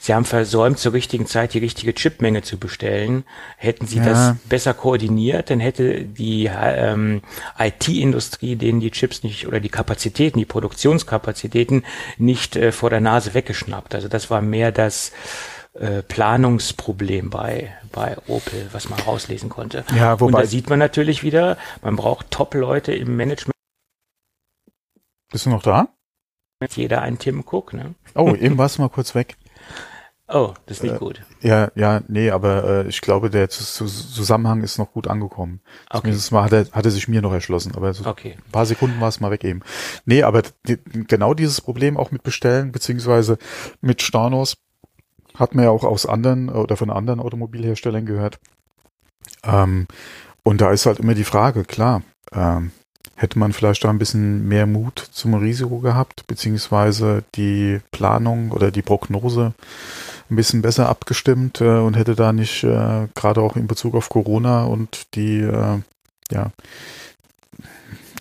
Sie 0.00 0.14
haben 0.14 0.24
versäumt, 0.24 0.78
zur 0.78 0.92
richtigen 0.92 1.26
Zeit 1.26 1.54
die 1.54 1.58
richtige 1.58 1.92
Chipmenge 1.92 2.42
zu 2.42 2.56
bestellen. 2.56 3.24
Hätten 3.56 3.86
Sie 3.86 3.98
ja. 3.98 4.04
das 4.04 4.36
besser 4.48 4.72
koordiniert, 4.72 5.50
dann 5.50 5.60
hätte 5.60 6.02
die 6.02 6.48
ähm, 6.50 7.20
IT-Industrie 7.58 8.56
denen 8.56 8.80
die 8.80 8.92
Chips 8.92 9.22
nicht 9.22 9.46
oder 9.46 9.60
die 9.60 9.68
Kapazitäten, 9.68 10.38
die 10.38 10.44
Produktionskapazitäten 10.44 11.84
nicht 12.16 12.56
äh, 12.56 12.70
vor 12.70 12.90
der 12.90 13.00
Nase 13.00 13.34
weggeschnappt. 13.34 13.94
Also 13.94 14.08
das 14.08 14.30
war 14.30 14.40
mehr 14.40 14.70
das 14.70 15.12
äh, 15.80 16.02
Planungsproblem 16.02 17.30
bei, 17.30 17.72
bei 17.92 18.16
Opel, 18.26 18.68
was 18.72 18.88
man 18.88 18.98
rauslesen 19.00 19.48
konnte. 19.48 19.84
Ja, 19.94 20.20
wobei, 20.20 20.26
Und 20.26 20.42
da 20.42 20.46
sieht 20.46 20.68
man 20.68 20.78
natürlich 20.78 21.22
wieder, 21.22 21.56
man 21.82 21.96
braucht 21.96 22.30
Top-Leute 22.30 22.92
im 22.92 23.16
Management. 23.16 23.54
Bist 25.30 25.46
du 25.46 25.50
noch 25.50 25.62
da? 25.62 25.88
Jeder 26.70 27.02
ein 27.02 27.18
Tim 27.18 27.44
Cook, 27.46 27.72
ne? 27.72 27.94
Oh, 28.14 28.34
eben 28.34 28.58
warst 28.58 28.78
du 28.78 28.82
mal 28.82 28.88
kurz 28.88 29.14
weg. 29.14 29.36
Oh, 30.30 30.52
das 30.66 30.76
ist 30.76 30.82
nicht 30.82 30.96
äh, 30.96 30.98
gut. 30.98 31.22
Ja, 31.40 31.70
ja, 31.74 32.02
nee, 32.06 32.30
aber 32.30 32.84
äh, 32.84 32.88
ich 32.88 33.00
glaube, 33.00 33.30
der 33.30 33.48
Zusammenhang 33.48 34.62
ist 34.62 34.76
noch 34.76 34.92
gut 34.92 35.06
angekommen. 35.06 35.62
Okay. 35.88 36.00
Zumindest 36.00 36.32
mal 36.32 36.44
hat 36.44 36.52
er, 36.52 36.70
hat 36.70 36.84
er 36.84 36.90
sich 36.90 37.08
mir 37.08 37.22
noch 37.22 37.32
erschlossen, 37.32 37.74
aber 37.74 37.94
so 37.94 38.04
okay. 38.04 38.36
ein 38.36 38.52
paar 38.52 38.66
Sekunden 38.66 39.00
war 39.00 39.08
es 39.08 39.20
mal 39.20 39.30
weg 39.30 39.42
eben. 39.44 39.62
Nee, 40.04 40.24
aber 40.24 40.42
die, 40.66 40.76
genau 40.84 41.32
dieses 41.32 41.62
Problem 41.62 41.96
auch 41.96 42.10
mit 42.10 42.22
Bestellen, 42.24 42.72
beziehungsweise 42.72 43.38
mit 43.80 44.02
Stanos, 44.02 44.58
hat 45.38 45.54
man 45.54 45.64
ja 45.64 45.70
auch 45.70 45.84
aus 45.84 46.06
anderen 46.06 46.48
oder 46.48 46.76
von 46.76 46.90
anderen 46.90 47.20
Automobilherstellern 47.20 48.06
gehört. 48.06 48.38
Ähm, 49.44 49.86
und 50.42 50.60
da 50.60 50.72
ist 50.72 50.86
halt 50.86 50.98
immer 50.98 51.14
die 51.14 51.24
Frage, 51.24 51.64
klar, 51.64 52.02
ähm, 52.32 52.72
hätte 53.14 53.38
man 53.38 53.52
vielleicht 53.52 53.84
da 53.84 53.90
ein 53.90 53.98
bisschen 53.98 54.46
mehr 54.46 54.66
Mut 54.66 54.98
zum 54.98 55.34
Risiko 55.34 55.78
gehabt, 55.80 56.26
beziehungsweise 56.26 57.24
die 57.34 57.80
Planung 57.90 58.52
oder 58.52 58.70
die 58.70 58.82
Prognose 58.82 59.54
ein 60.30 60.36
bisschen 60.36 60.62
besser 60.62 60.88
abgestimmt 60.88 61.60
äh, 61.60 61.78
und 61.78 61.96
hätte 61.96 62.14
da 62.14 62.32
nicht 62.32 62.62
äh, 62.64 63.08
gerade 63.14 63.40
auch 63.40 63.56
in 63.56 63.66
Bezug 63.66 63.94
auf 63.94 64.08
Corona 64.08 64.64
und 64.64 65.14
die 65.14 65.40
äh, 65.40 65.80
ja 66.30 66.50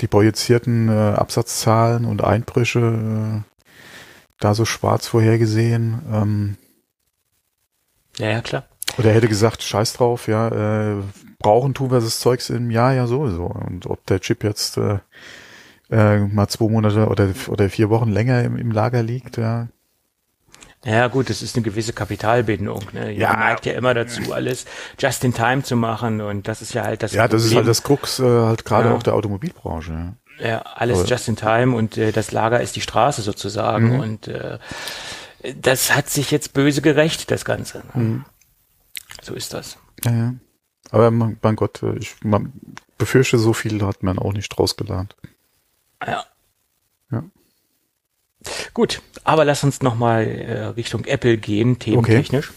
die 0.02 0.08
projizierten 0.08 0.90
äh, 0.90 0.92
Absatzzahlen 0.92 2.06
und 2.06 2.24
Einbrüche 2.24 2.80
äh, 2.80 3.42
da 4.40 4.54
so 4.54 4.66
schwarz 4.66 5.08
vorhergesehen. 5.08 6.00
Ähm, 6.12 6.58
ja, 8.18 8.30
ja, 8.30 8.42
klar. 8.42 8.64
Oder 8.98 9.10
er 9.10 9.16
hätte 9.16 9.28
gesagt, 9.28 9.62
scheiß 9.64 9.94
drauf, 9.94 10.28
ja, 10.28 10.48
äh, 10.48 10.96
brauchen 11.40 11.74
tun 11.74 11.92
wir 11.92 12.00
das 12.00 12.20
Zeugs 12.20 12.50
im 12.50 12.72
Jahr 12.72 12.94
ja 12.94 13.06
sowieso. 13.08 13.46
Und 13.46 13.86
ob 13.86 14.06
der 14.08 14.20
Chip 14.22 14.44
jetzt 14.44 14.78
äh, 14.78 15.00
äh, 15.92 16.20
mal 16.20 16.48
zwei 16.48 16.68
Monate 16.70 17.08
oder, 17.08 17.30
oder 17.50 17.70
vier 17.70 17.90
Wochen 17.90 18.10
länger 18.10 18.44
im, 18.44 18.58
im 18.58 18.72
Lager 18.72 19.04
liegt, 19.04 19.38
ja. 19.38 19.68
Ja 20.86 21.08
gut, 21.08 21.30
das 21.30 21.42
ist 21.42 21.56
eine 21.56 21.64
gewisse 21.64 21.92
Kapitalbindung. 21.92 22.82
Ne? 22.94 23.12
Ja. 23.12 23.32
Man 23.32 23.40
neigt 23.40 23.66
ja 23.66 23.74
immer 23.74 23.94
dazu, 23.94 24.32
alles 24.32 24.66
just 25.00 25.24
in 25.24 25.34
time 25.34 25.64
zu 25.64 25.76
machen 25.76 26.22
und 26.22 26.48
das 26.48 26.62
ist 26.62 26.74
ja 26.74 26.84
halt 26.84 27.04
das 27.04 27.12
Ja, 27.14 27.28
das 27.28 27.42
ist 27.44 27.50
Problem. 27.50 27.58
halt 27.66 27.68
das 27.70 27.84
Krux 27.84 28.20
äh, 28.20 28.24
halt 28.24 28.64
gerade 28.64 28.90
Ja. 28.90 28.96
auch 28.96 29.04
der 29.04 29.14
Automobilbranche. 29.16 29.92
Ja. 30.40 30.48
Ja, 30.48 30.62
alles 30.76 31.00
Aber- 31.00 31.08
just 31.08 31.28
in 31.28 31.36
time 31.36 31.76
und 31.76 31.98
äh, 31.98 32.12
das 32.12 32.32
Lager 32.32 32.62
ist 32.62 32.76
die 32.76 32.82
Straße 32.82 33.22
sozusagen 33.24 33.96
Mhm. 33.96 34.00
und 34.00 34.28
äh, 34.28 34.60
das 35.44 35.96
hat 35.96 36.10
sich 36.10 36.32
jetzt 36.32 36.54
böse 36.54 36.82
gerecht, 36.82 37.32
das 37.32 37.46
Ganze. 37.46 37.80
Ne? 37.94 38.04
Mhm. 38.04 38.26
So 39.22 39.34
ist 39.34 39.54
das. 39.54 39.78
Ja, 40.04 40.12
ja. 40.12 40.36
Aber 40.92 41.12
mein, 41.12 41.38
mein 41.42 41.56
Gott, 41.56 41.82
ich 42.00 42.16
man 42.24 42.54
befürchte, 42.98 43.38
so 43.38 43.54
viel 43.54 43.82
hat 43.84 44.04
man 44.04 44.20
auch 44.20 44.34
nicht 44.34 44.50
draus 44.50 44.76
gelernt. 44.78 45.16
Ja. 46.06 46.24
Ja. 47.12 47.24
Gut, 48.74 49.02
aber 49.24 49.46
lass 49.46 49.64
uns 49.64 49.82
nochmal 49.82 50.26
äh, 50.26 50.66
Richtung 50.68 51.06
Apple 51.06 51.38
gehen, 51.38 51.80
thementechnisch. 51.80 52.52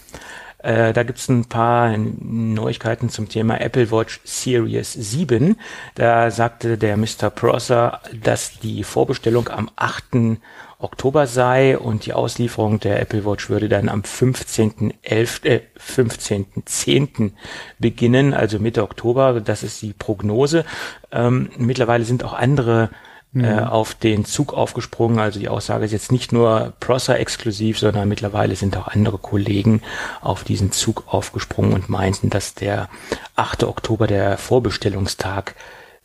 Äh, 0.63 0.93
da 0.93 1.05
gibt's 1.05 1.29
ein 1.29 1.47
paar 1.47 1.97
Neuigkeiten 1.97 3.09
zum 3.09 3.29
Thema 3.29 3.61
Apple 3.61 3.91
Watch 3.91 4.21
Series 4.25 4.93
7. 4.93 5.57
Da 5.95 6.31
sagte 6.31 6.77
der 6.77 6.99
Mr. 6.99 7.31
Prosser, 7.31 8.01
dass 8.13 8.61
die 8.61 8.85
Vorbestellung 8.85 9.49
am 9.49 9.71
8. 9.77 10.39
Oktober 10.81 11.27
sei 11.27 11.79
und 11.79 12.07
die 12.07 12.13
Auslieferung 12.13 12.81
der 12.81 13.01
Apple 13.01 13.25
Watch 13.25 13.51
würde 13.51 13.69
dann 13.69 13.89
am 13.89 14.01
15.11., 14.01 15.45
äh, 15.45 15.61
15.10. 15.79 17.33
beginnen, 17.79 18.35
also 18.35 18.59
Mitte 18.59 18.83
Oktober. 18.83 19.41
Das 19.41 19.63
ist 19.63 19.83
die 19.83 19.93
Prognose. 19.93 20.65
Ähm, 21.13 21.51
mittlerweile 21.59 22.05
sind 22.05 22.25
auch 22.25 22.33
andere 22.33 22.91
äh, 23.33 23.61
auf 23.61 23.95
den 23.95 24.25
Zug 24.25 24.55
aufgesprungen. 24.55 25.21
Also 25.21 25.39
die 25.39 25.49
Aussage 25.49 25.85
ist 25.85 25.93
jetzt 25.93 26.11
nicht 26.11 26.33
nur 26.33 26.73
Prosser 26.81 27.21
exklusiv, 27.21 27.79
sondern 27.79 28.09
mittlerweile 28.09 28.57
sind 28.57 28.77
auch 28.77 28.89
andere 28.89 29.19
Kollegen 29.19 29.83
auf 30.21 30.43
diesen 30.43 30.73
Zug 30.73 31.05
aufgesprungen 31.07 31.73
und 31.73 31.89
meinten, 31.89 32.29
dass 32.31 32.55
der 32.55 32.89
8. 33.37 33.65
Oktober 33.65 34.09
der 34.09 34.37
Vorbestellungstag 34.37 35.55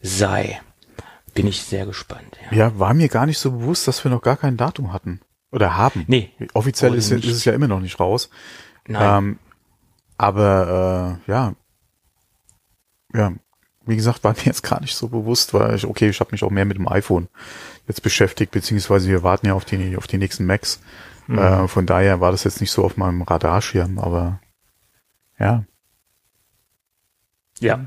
sei. 0.02 0.62
Bin 1.36 1.48
ich 1.48 1.62
sehr 1.62 1.86
gespannt. 1.86 2.38
Ja. 2.50 2.58
Ja, 2.58 2.80
war 2.80 2.94
mir 2.94 3.10
gar 3.10 3.26
nicht 3.26 3.38
so 3.38 3.52
bewusst, 3.52 3.88
dass 3.88 4.04
wir 4.04 4.10
noch 4.10 4.22
gar 4.22 4.38
kein 4.38 4.58
Datum 4.58 4.92
hatten. 4.92 5.22
Oder 5.52 5.78
haben. 5.78 6.06
Nee. 6.08 6.32
Offiziell 6.54 6.96
ist, 6.96 7.12
ist 7.12 7.26
es 7.26 7.46
ja 7.46 7.54
immer 7.54 7.68
noch 7.68 7.82
nicht 7.82 8.00
raus. 8.00 8.30
Nein. 8.88 9.18
Ähm, 9.18 9.40
aber 10.18 11.20
äh, 11.28 11.32
ja, 11.32 11.54
ja, 13.14 13.34
wie 13.86 13.96
gesagt, 13.96 14.24
war 14.24 14.34
mir 14.38 14.46
jetzt 14.46 14.64
gar 14.64 14.82
nicht 14.82 14.96
so 14.96 15.08
bewusst, 15.08 15.54
weil 15.54 15.76
ich, 15.76 15.86
okay, 15.86 16.10
ich 16.10 16.20
habe 16.20 16.32
mich 16.32 16.44
auch 16.44 16.50
mehr 16.50 16.66
mit 16.66 16.78
dem 16.78 16.88
iPhone 16.88 17.28
jetzt 17.88 18.02
beschäftigt, 18.02 18.52
beziehungsweise 18.52 19.10
wir 19.10 19.24
warten 19.24 19.48
ja 19.48 19.54
auf 19.54 19.66
die 19.66 19.98
auf 19.98 20.08
die 20.08 20.18
nächsten 20.18 20.46
Macs. 20.46 20.80
Mhm. 21.28 21.38
Äh, 21.38 21.68
von 21.68 21.86
daher 21.86 22.22
war 22.22 22.32
das 22.32 22.44
jetzt 22.44 22.62
nicht 22.62 22.72
so 22.72 22.84
auf 22.84 22.98
meinem 22.98 23.22
Radarschirm, 23.22 24.00
aber 24.00 24.40
ja. 25.40 25.66
Ja, 27.60 27.86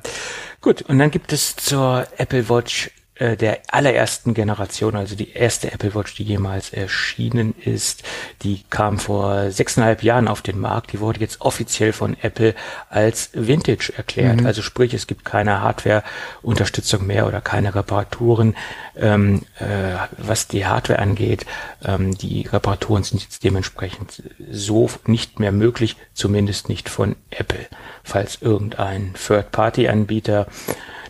gut. 0.60 0.82
Und 0.82 0.98
dann 0.98 1.10
gibt 1.10 1.32
es 1.32 1.56
zur 1.56 2.06
Apple 2.16 2.48
Watch 2.48 2.90
äh, 3.18 3.36
der 3.36 3.60
allerersten 3.68 4.32
Generation, 4.32 4.94
also 4.94 5.16
die 5.16 5.32
erste 5.32 5.72
Apple 5.72 5.94
Watch, 5.94 6.14
die 6.14 6.22
jemals 6.22 6.72
erschienen 6.72 7.54
ist. 7.64 8.04
Die 8.42 8.62
kam 8.70 8.98
vor 8.98 9.50
sechseinhalb 9.50 10.02
Jahren 10.02 10.28
auf 10.28 10.40
den 10.42 10.60
Markt. 10.60 10.92
Die 10.92 11.00
wurde 11.00 11.20
jetzt 11.20 11.40
offiziell 11.40 11.92
von 11.92 12.16
Apple 12.22 12.54
als 12.90 13.30
Vintage 13.32 13.92
erklärt. 13.96 14.44
Also 14.44 14.62
sprich, 14.62 14.94
es 14.94 15.06
gibt 15.06 15.24
keine 15.24 15.60
Hardware-Unterstützung 15.60 17.06
mehr 17.06 17.26
oder 17.26 17.40
keine 17.40 17.74
Reparaturen, 17.74 18.54
ähm, 18.96 19.42
äh, 19.58 19.96
was 20.16 20.46
die 20.46 20.66
Hardware 20.66 21.00
angeht. 21.00 21.44
Ähm, 21.84 22.16
die 22.16 22.42
Reparaturen 22.42 23.02
sind 23.02 23.22
jetzt 23.22 23.42
dementsprechend 23.42 24.22
so 24.50 24.88
nicht 25.06 25.40
mehr 25.40 25.52
möglich, 25.52 25.96
zumindest 26.14 26.68
nicht 26.68 26.88
von 26.88 27.16
Apple. 27.30 27.66
Falls 28.04 28.38
irgendein 28.40 29.14
Third-Party-Anbieter 29.14 30.46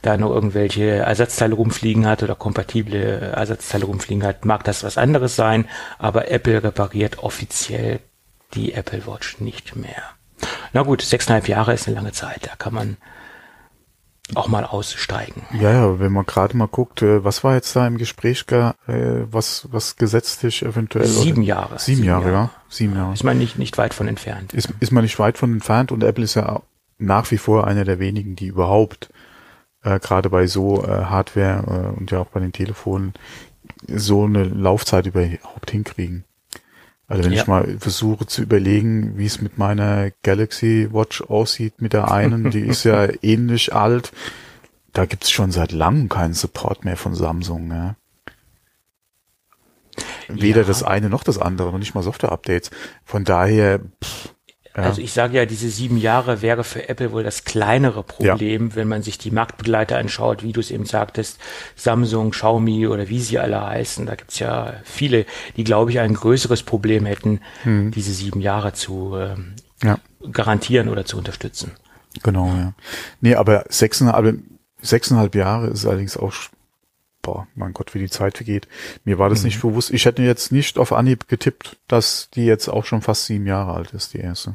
da 0.02 0.16
noch 0.16 0.30
irgendwelche 0.30 0.84
Ersatzteile 0.90 1.54
rumfliegen 1.54 2.06
hat 2.06 2.22
oder 2.22 2.34
kompatible 2.34 3.18
Ersatzteile 3.32 3.84
rumfliegen 3.84 4.24
hat, 4.24 4.44
mag 4.44 4.64
das 4.64 4.82
was 4.84 4.98
anderes 4.98 5.36
sein, 5.36 5.68
aber 5.98 6.30
Apple 6.30 6.62
repariert 6.62 7.18
offiziell 7.18 8.00
die 8.54 8.72
Apple 8.74 9.06
Watch 9.06 9.40
nicht 9.40 9.76
mehr. 9.76 10.02
Na 10.72 10.82
gut, 10.82 11.02
sechseinhalb 11.02 11.48
Jahre 11.48 11.74
ist 11.74 11.86
eine 11.86 11.96
lange 11.96 12.12
Zeit, 12.12 12.46
da 12.46 12.56
kann 12.56 12.74
man 12.74 12.96
auch 14.34 14.48
mal 14.48 14.64
aussteigen. 14.64 15.46
Ja, 15.58 15.72
ja, 15.72 16.00
wenn 16.00 16.12
man 16.12 16.26
gerade 16.26 16.54
mal 16.54 16.68
guckt, 16.68 17.00
äh, 17.00 17.24
was 17.24 17.44
war 17.44 17.54
jetzt 17.54 17.74
da 17.74 17.86
im 17.86 17.96
Gespräch, 17.96 18.46
ge- 18.46 18.72
äh, 18.86 19.24
was, 19.30 19.68
was 19.72 19.96
gesetzlich 19.96 20.62
eventuell... 20.62 21.06
Sieben 21.06 21.40
Jahre. 21.42 21.78
Sieben, 21.78 22.04
Jahre, 22.04 22.30
ja. 22.30 22.50
Sieben 22.68 22.94
Jahre. 22.94 23.14
Ist 23.14 23.24
man 23.24 23.38
nicht, 23.38 23.58
nicht 23.58 23.78
weit 23.78 23.94
von 23.94 24.06
entfernt. 24.06 24.52
Ist, 24.52 24.68
ist 24.80 24.92
man 24.92 25.04
nicht 25.04 25.18
weit 25.18 25.38
von 25.38 25.50
entfernt 25.52 25.92
und 25.92 26.04
Apple 26.04 26.24
ist 26.24 26.34
ja 26.34 26.60
nach 26.98 27.30
wie 27.30 27.38
vor 27.38 27.66
einer 27.66 27.84
der 27.84 28.00
wenigen, 28.00 28.36
die 28.36 28.48
überhaupt 28.48 29.08
äh, 29.94 29.98
gerade 30.00 30.30
bei 30.30 30.46
so 30.46 30.84
äh, 30.84 30.88
Hardware 31.04 31.92
äh, 31.94 31.98
und 31.98 32.10
ja 32.10 32.18
auch 32.20 32.28
bei 32.28 32.40
den 32.40 32.52
Telefonen 32.52 33.14
so 33.86 34.24
eine 34.24 34.44
Laufzeit 34.44 35.06
überhaupt 35.06 35.70
hinkriegen. 35.70 36.24
Also 37.06 37.24
wenn 37.24 37.32
Ja. 37.32 37.40
ich 37.42 37.46
mal 37.46 37.76
versuche 37.78 38.26
zu 38.26 38.42
überlegen, 38.42 39.16
wie 39.16 39.26
es 39.26 39.40
mit 39.40 39.56
meiner 39.56 40.10
Galaxy 40.22 40.88
Watch 40.92 41.22
aussieht, 41.22 41.80
mit 41.80 41.92
der 41.92 42.10
einen, 42.10 42.50
die 42.50 42.60
ist 42.60 42.84
ja 42.84 43.08
ähnlich 43.22 43.74
alt, 43.74 44.12
da 44.92 45.06
gibt's 45.06 45.30
schon 45.30 45.50
seit 45.50 45.72
langem 45.72 46.08
keinen 46.08 46.34
Support 46.34 46.84
mehr 46.84 46.96
von 46.96 47.14
Samsung. 47.14 47.70
Ja. 47.70 47.94
Weder 50.28 50.62
Ja. 50.62 50.66
das 50.66 50.82
eine 50.82 51.08
noch 51.08 51.24
das 51.24 51.38
andere, 51.38 51.72
noch 51.72 51.78
nicht 51.78 51.94
mal 51.94 52.02
Software-Updates. 52.02 52.70
Von 53.04 53.24
daher, 53.24 53.80
pff, 54.04 54.34
ja. 54.78 54.84
Also 54.84 55.00
ich 55.00 55.12
sage 55.12 55.36
ja, 55.36 55.44
diese 55.44 55.68
sieben 55.68 55.96
Jahre 55.96 56.40
wäre 56.40 56.62
für 56.62 56.88
Apple 56.88 57.10
wohl 57.10 57.24
das 57.24 57.44
kleinere 57.44 58.04
Problem, 58.04 58.76
wenn 58.76 58.86
man 58.86 59.02
sich 59.02 59.18
die 59.18 59.32
Marktbegleiter 59.32 59.98
anschaut, 59.98 60.44
wie 60.44 60.52
du 60.52 60.60
es 60.60 60.70
eben 60.70 60.86
sagtest, 60.86 61.38
Samsung, 61.74 62.30
Xiaomi 62.30 62.86
oder 62.86 63.08
wie 63.08 63.18
sie 63.20 63.38
alle 63.38 63.66
heißen. 63.66 64.06
Da 64.06 64.14
gibt's 64.14 64.38
ja 64.38 64.74
viele, 64.84 65.26
die, 65.56 65.64
glaube 65.64 65.90
ich, 65.90 65.98
ein 65.98 66.14
größeres 66.14 66.62
Problem 66.62 67.06
hätten, 67.06 67.40
diese 67.64 68.12
sieben 68.12 68.40
Jahre 68.40 68.72
zu 68.72 69.16
ähm, 69.18 69.54
ja. 69.82 69.98
garantieren 70.30 70.88
oder 70.88 71.04
zu 71.04 71.18
unterstützen. 71.18 71.72
Genau, 72.22 72.46
ja. 72.46 72.72
Nee, 73.20 73.34
aber 73.34 73.64
sechseinhalb, 73.68 74.38
sechseinhalb 74.80 75.34
Jahre 75.34 75.68
ist 75.68 75.86
allerdings 75.86 76.16
auch, 76.16 76.32
boah, 77.22 77.46
mein 77.54 77.72
Gott, 77.72 77.94
wie 77.94 77.98
die 77.98 78.10
Zeit 78.10 78.36
vergeht. 78.36 78.68
Mir 79.04 79.18
war 79.18 79.28
das 79.28 79.44
nicht 79.44 79.60
bewusst. 79.60 79.90
Ich 79.90 80.04
hätte 80.04 80.22
jetzt 80.22 80.52
nicht 80.52 80.78
auf 80.78 80.92
Anhieb 80.92 81.28
getippt, 81.28 81.76
dass 81.88 82.30
die 82.30 82.44
jetzt 82.44 82.68
auch 82.68 82.84
schon 82.84 83.02
fast 83.02 83.26
sieben 83.26 83.46
Jahre 83.46 83.72
alt 83.72 83.92
ist, 83.92 84.14
die 84.14 84.18
erste. 84.18 84.54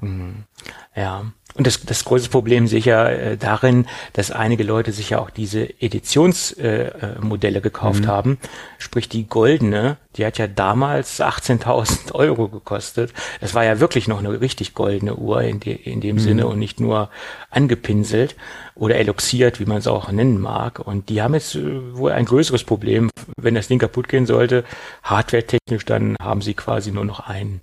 Ja. 0.96 1.32
Und 1.56 1.68
das, 1.68 1.82
das 1.86 2.04
große 2.04 2.30
Problem 2.30 2.68
sicher 2.68 3.12
äh, 3.12 3.38
darin, 3.38 3.86
dass 4.14 4.32
einige 4.32 4.64
Leute 4.64 4.92
sich 4.92 5.12
ja 5.12 5.20
auch 5.20 5.30
diese 5.30 5.70
Editionsmodelle 5.82 7.18
äh, 7.20 7.20
Modelle 7.24 7.62
gekauft 7.62 8.08
haben. 8.08 8.40
Sprich, 8.80 9.08
die 9.08 9.28
goldene, 9.28 9.98
die 10.16 10.26
hat 10.26 10.40
ja 10.40 10.48
damals 10.48 11.22
18.000 11.22 12.12
Euro 12.14 12.48
gekostet. 12.48 13.14
Das 13.40 13.54
war 13.54 13.64
ja 13.64 13.80
wirklich 13.80 14.08
noch 14.08 14.18
eine 14.18 14.42
richtig 14.42 14.74
goldene 14.74 15.16
Uhr 15.16 15.44
in, 15.44 15.60
de, 15.60 15.76
in 15.76 16.02
dem 16.02 16.18
Sinne 16.18 16.48
und 16.48 16.58
nicht 16.58 16.80
nur 16.80 17.10
angepinselt 17.52 18.36
oder 18.74 18.96
eloxiert, 18.96 19.60
wie 19.60 19.66
man 19.66 19.78
es 19.78 19.88
auch 19.88 20.12
nennen 20.12 20.42
mag. 20.42 20.80
Und 20.80 21.10
die 21.10 21.22
haben 21.22 21.36
jetzt 21.36 21.54
äh, 21.54 21.96
wohl 21.96 22.14
ein 22.14 22.26
größeres 22.26 22.64
Problem. 22.64 23.12
Wenn 23.38 23.54
das 23.54 23.68
Ding 23.68 23.78
kaputt 23.78 24.10
gehen 24.10 24.26
sollte, 24.26 24.64
hardware-technisch, 25.04 25.86
dann 25.86 26.16
haben 26.20 26.42
sie 26.42 26.56
quasi 26.56 26.92
nur 26.92 27.06
noch 27.06 27.20
ein 27.20 27.62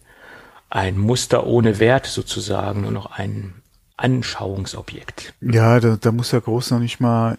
ein 0.72 0.96
Muster 0.96 1.48
ohne 1.48 1.80
Wert 1.80 2.06
sozusagen, 2.06 2.82
nur 2.82 2.92
noch 2.92 3.06
ein 3.06 3.59
Anschauungsobjekt. 4.00 5.34
Ja, 5.40 5.78
da, 5.80 5.96
da 6.00 6.12
muss 6.12 6.32
ja 6.32 6.40
groß 6.40 6.72
noch 6.72 6.80
nicht 6.80 7.00
mal 7.00 7.38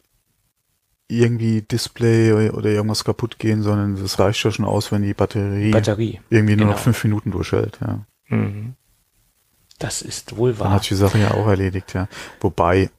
irgendwie 1.07 1.61
Display 1.61 2.31
oder, 2.49 2.69
irgendwas 2.69 3.03
kaputt 3.03 3.37
gehen, 3.37 3.61
sondern 3.61 4.01
das 4.01 4.17
reicht 4.17 4.43
ja 4.43 4.51
schon 4.51 4.65
aus, 4.65 4.91
wenn 4.91 5.01
die 5.01 5.13
Batterie, 5.13 5.71
Batterie. 5.71 6.21
irgendwie 6.29 6.55
nur 6.55 6.67
noch 6.67 6.75
genau. 6.75 6.83
fünf 6.83 7.03
Minuten 7.03 7.31
durchhält, 7.31 7.79
ja. 7.81 8.05
Mhm. 8.27 8.75
Das 9.77 10.01
ist 10.01 10.37
wohl 10.37 10.51
Dann 10.53 10.59
wahr. 10.59 10.71
hat 10.71 10.83
sich 10.83 10.89
die 10.89 10.95
Sache 10.95 11.17
ja 11.17 11.31
auch 11.31 11.47
erledigt, 11.47 11.93
ja. 11.93 12.07
Wobei, 12.39 12.91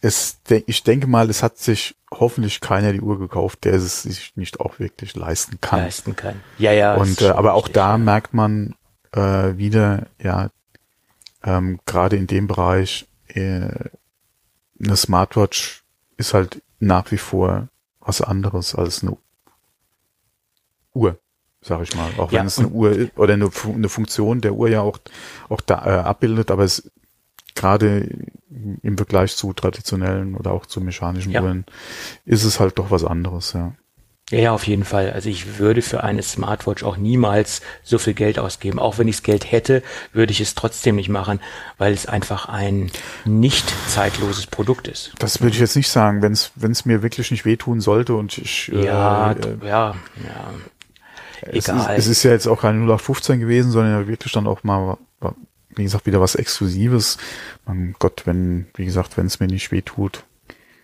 es, 0.00 0.40
ich 0.66 0.82
denke 0.82 1.06
mal, 1.06 1.30
es 1.30 1.42
hat 1.42 1.58
sich 1.58 1.94
hoffentlich 2.10 2.60
keiner 2.60 2.92
die 2.92 3.00
Uhr 3.00 3.18
gekauft, 3.18 3.64
der 3.64 3.74
es 3.74 4.02
sich 4.02 4.32
nicht 4.34 4.60
auch 4.60 4.78
wirklich 4.78 5.14
leisten 5.14 5.60
kann. 5.60 5.80
Leisten 5.80 6.16
kann. 6.16 6.40
Ja, 6.58 6.72
ja. 6.72 6.94
Und 6.94 7.20
äh, 7.20 7.28
aber 7.28 7.52
auch 7.52 7.66
richtig, 7.66 7.74
da 7.74 7.90
ja. 7.92 7.98
merkt 7.98 8.34
man 8.34 8.74
äh, 9.12 9.56
wieder, 9.56 10.06
ja, 10.20 10.50
ähm, 11.48 11.80
gerade 11.86 12.16
in 12.16 12.26
dem 12.26 12.46
Bereich, 12.46 13.08
äh, 13.28 13.70
eine 14.80 14.96
Smartwatch 14.96 15.82
ist 16.18 16.34
halt 16.34 16.62
nach 16.78 17.10
wie 17.10 17.16
vor 17.16 17.68
was 18.00 18.20
anderes 18.20 18.74
als 18.74 19.02
eine 19.02 19.16
Uhr, 20.92 21.18
sag 21.62 21.82
ich 21.82 21.94
mal. 21.96 22.10
Auch 22.18 22.32
wenn 22.32 22.40
ja, 22.40 22.44
es 22.44 22.58
eine 22.58 22.68
Uhr 22.68 22.90
ist, 22.90 23.16
oder 23.16 23.32
eine, 23.32 23.50
eine 23.64 23.88
Funktion 23.88 24.42
der 24.42 24.54
Uhr 24.54 24.68
ja 24.68 24.82
auch, 24.82 24.98
auch 25.48 25.62
da 25.62 25.86
äh, 25.86 26.00
abbildet, 26.00 26.50
aber 26.50 26.64
es 26.64 26.90
gerade 27.54 28.08
im 28.82 28.96
Vergleich 28.96 29.34
zu 29.34 29.52
traditionellen 29.52 30.36
oder 30.36 30.52
auch 30.52 30.66
zu 30.66 30.80
mechanischen 30.80 31.32
ja. 31.32 31.42
Uhren 31.42 31.64
ist 32.24 32.44
es 32.44 32.60
halt 32.60 32.78
doch 32.78 32.90
was 32.90 33.04
anderes, 33.04 33.54
ja. 33.54 33.74
Ja, 34.30 34.38
ja, 34.38 34.52
auf 34.52 34.66
jeden 34.66 34.84
Fall. 34.84 35.10
Also 35.12 35.30
ich 35.30 35.58
würde 35.58 35.80
für 35.80 36.04
eine 36.04 36.22
Smartwatch 36.22 36.82
auch 36.82 36.96
niemals 36.96 37.62
so 37.82 37.98
viel 37.98 38.14
Geld 38.14 38.38
ausgeben. 38.38 38.78
Auch 38.78 38.98
wenn 38.98 39.08
ich 39.08 39.16
das 39.16 39.22
Geld 39.22 39.50
hätte, 39.50 39.82
würde 40.12 40.32
ich 40.32 40.40
es 40.40 40.54
trotzdem 40.54 40.96
nicht 40.96 41.08
machen, 41.08 41.40
weil 41.78 41.94
es 41.94 42.06
einfach 42.06 42.46
ein 42.48 42.90
nicht 43.24 43.72
zeitloses 43.88 44.46
Produkt 44.46 44.86
ist. 44.86 45.12
Das 45.18 45.40
würde 45.40 45.54
ich 45.54 45.60
jetzt 45.60 45.76
nicht 45.76 45.88
sagen, 45.88 46.20
wenn 46.20 46.32
es 46.32 46.52
wenn 46.56 46.72
es 46.72 46.84
mir 46.84 47.02
wirklich 47.02 47.30
nicht 47.30 47.44
wehtun 47.44 47.80
sollte 47.80 48.14
und 48.14 48.36
ich 48.36 48.68
ja 48.68 49.32
äh, 49.32 49.66
ja 49.66 49.94
ja 50.22 50.50
es 51.40 51.68
egal. 51.68 51.96
Ist, 51.96 52.04
es 52.04 52.06
ist 52.08 52.22
ja 52.24 52.32
jetzt 52.32 52.46
auch 52.46 52.60
kein 52.60 52.76
0815 52.82 53.40
gewesen, 53.40 53.70
sondern 53.70 54.02
ja 54.02 54.08
wirklich 54.08 54.32
dann 54.32 54.46
auch 54.46 54.62
mal 54.62 54.98
wie 55.78 55.84
gesagt, 55.84 56.06
wieder 56.06 56.20
was 56.20 56.34
Exklusives. 56.34 57.16
Mein 57.64 57.94
Gott, 57.98 58.22
wenn, 58.26 58.66
wie 58.74 58.84
gesagt, 58.84 59.16
wenn 59.16 59.26
es 59.26 59.40
mir 59.40 59.46
nicht 59.46 59.70
weh 59.70 59.82
tut, 59.82 60.24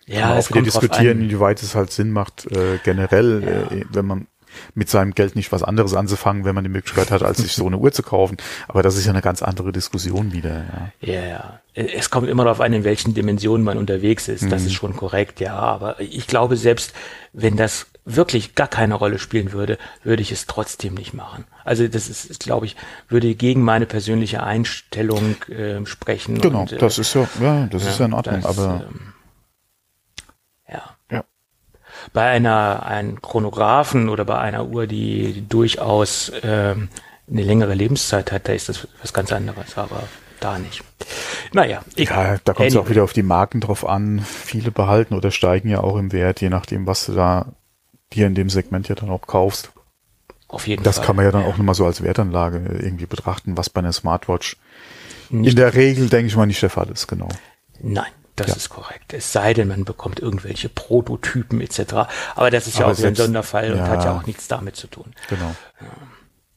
ja, 0.07 0.35
auch 0.35 0.49
wieder 0.51 0.63
diskutieren, 0.63 1.23
inwieweit 1.23 1.63
es 1.63 1.75
halt 1.75 1.91
Sinn 1.91 2.11
macht, 2.11 2.47
äh, 2.51 2.79
generell, 2.85 3.43
ja. 3.43 3.77
äh, 3.77 3.85
wenn 3.91 4.07
man 4.07 4.27
mit 4.75 4.89
seinem 4.89 5.15
Geld 5.15 5.37
nicht 5.37 5.53
was 5.53 5.63
anderes 5.63 5.95
anzufangen, 5.95 6.45
wenn 6.45 6.55
man 6.55 6.65
die 6.65 6.71
Möglichkeit 6.71 7.11
hat, 7.11 7.23
als 7.23 7.39
sich 7.39 7.55
so 7.55 7.67
eine 7.67 7.79
Uhr 7.79 7.93
zu 7.93 8.03
kaufen. 8.03 8.37
Aber 8.69 8.83
das 8.83 8.97
ist 8.97 9.05
ja 9.05 9.13
eine 9.13 9.23
ganz 9.23 9.43
andere 9.43 9.73
Diskussion 9.73 10.33
wieder. 10.33 10.93
Ja, 11.01 11.13
ja. 11.13 11.27
ja. 11.27 11.61
Es 11.75 12.11
kommt 12.11 12.29
immer 12.29 12.45
darauf 12.45 12.61
an, 12.61 12.73
in 12.73 12.85
welchen 12.85 13.15
Dimensionen 13.15 13.65
man 13.65 13.79
unterwegs 13.79 14.29
ist. 14.29 14.51
Das 14.51 14.63
mhm. 14.63 14.69
ist 14.69 14.75
schon 14.75 14.97
korrekt, 14.97 15.41
ja. 15.41 15.57
Aber 15.57 16.01
ich 16.01 16.29
glaube, 16.29 16.57
selbst 16.57 16.93
wenn 17.33 17.57
das 17.57 17.87
wirklich 18.05 18.55
gar 18.55 18.69
keine 18.69 18.95
Rolle 18.95 19.19
spielen 19.19 19.53
würde, 19.53 19.79
würde 20.03 20.23
ich 20.23 20.31
es 20.31 20.47
trotzdem 20.47 20.95
nicht 20.95 21.15
machen. 21.15 21.45
Also 21.65 21.89
das 21.89 22.09
ist, 22.09 22.27
ist 22.27 22.41
glaube 22.45 22.67
ich, 22.67 22.77
würde 23.09 23.35
gegen 23.35 23.63
meine 23.63 23.87
persönliche 23.87 24.43
Einstellung 24.43 25.37
äh, 25.49 25.85
sprechen. 25.87 26.41
Genau, 26.41 26.63
und, 26.63 26.73
äh, 26.73 26.79
das 26.79 26.99
ist 26.99 27.15
ja, 27.15 27.27
ja, 27.41 27.67
das 27.67 27.83
ja, 27.83 27.91
ist 27.91 27.99
ja 27.99 28.07
in 28.07 28.13
Ordnung, 28.13 28.43
das, 28.43 28.59
aber 28.59 28.85
ähm. 28.91 29.14
Bei 32.13 32.29
einer 32.29 32.85
ein 32.85 33.21
Chronographen 33.23 34.09
oder 34.09 34.25
bei 34.25 34.39
einer 34.39 34.67
Uhr, 34.67 34.87
die 34.87 35.45
durchaus 35.49 36.33
ähm, 36.43 36.89
eine 37.31 37.43
längere 37.43 37.75
Lebenszeit 37.75 38.33
hat, 38.33 38.49
da 38.49 38.53
ist 38.53 38.69
das 38.69 38.87
was 39.01 39.13
ganz 39.13 39.33
anderes, 39.33 39.77
aber 39.77 40.03
da 40.41 40.59
nicht. 40.59 40.83
Naja, 41.53 41.83
egal. 41.97 42.35
Ja, 42.35 42.41
da 42.45 42.53
kommt 42.53 42.69
es 42.69 42.77
auch 42.77 42.89
wieder 42.89 43.05
auf 43.05 43.13
die 43.13 43.23
Marken 43.23 43.61
drauf 43.61 43.87
an. 43.87 44.21
Viele 44.21 44.71
behalten 44.71 45.15
oder 45.15 45.31
steigen 45.31 45.69
ja 45.69 45.81
auch 45.81 45.97
im 45.97 46.13
Wert, 46.13 46.41
je 46.41 46.51
nachdem, 46.51 46.87
was 46.87 47.07
du 47.07 47.13
da 47.13 47.53
dir 48.13 48.27
in 48.27 48.35
dem 48.35 48.51
Segment 48.51 48.89
ja 48.89 48.95
dann 48.95 49.11
auch 49.11 49.23
kaufst. 49.23 49.73
Auf 50.49 50.67
jeden 50.67 50.83
das 50.85 50.97
Fall. 50.97 51.03
Das 51.03 51.07
kann 51.07 51.17
man 51.17 51.25
ja 51.25 51.33
dann 51.33 51.43
ja. 51.43 51.49
auch 51.49 51.57
nochmal 51.57 51.75
so 51.75 51.87
als 51.87 52.03
Wertanlage 52.03 52.59
irgendwie 52.81 53.07
betrachten, 53.07 53.57
was 53.57 53.71
bei 53.71 53.81
einer 53.81 53.93
Smartwatch 53.93 54.57
nicht 55.31 55.51
in 55.51 55.57
der 55.57 55.75
Regel, 55.75 56.09
denke 56.09 56.27
ich 56.27 56.37
mal, 56.37 56.47
nicht 56.47 56.63
der 56.63 56.71
Fall 56.71 56.89
ist, 56.91 57.09
genau. 57.09 57.29
Nein, 57.81 58.13
das 58.37 58.49
ja. 58.49 58.55
ist 58.57 58.69
korrekt. 58.69 59.13
Es 59.13 59.33
sei 59.33 59.55
denn, 59.55 59.69
man 59.69 59.85
bekommt 59.85 60.21
irgendwelche 60.21 60.69
Prototypen 60.69 61.61
etc. 61.61 62.09
Aber 62.35 62.51
das 62.51 62.67
ist 62.67 62.79
ja 62.79 62.87
auch 62.87 62.95
selbst, 62.95 63.21
ein 63.21 63.27
Sonderfall 63.27 63.73
und 63.73 63.79
ja, 63.79 63.89
hat 63.89 64.05
ja 64.05 64.17
auch 64.17 64.27
nichts 64.27 64.49
damit 64.49 64.77
zu 64.77 64.89
tun. 64.89 65.15
Genau. 65.29 65.55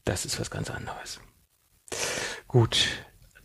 Das 0.05 0.25
ist 0.25 0.39
was 0.39 0.49
ganz 0.49 0.69
anderes. 0.69 1.19
Gut, 2.47 2.87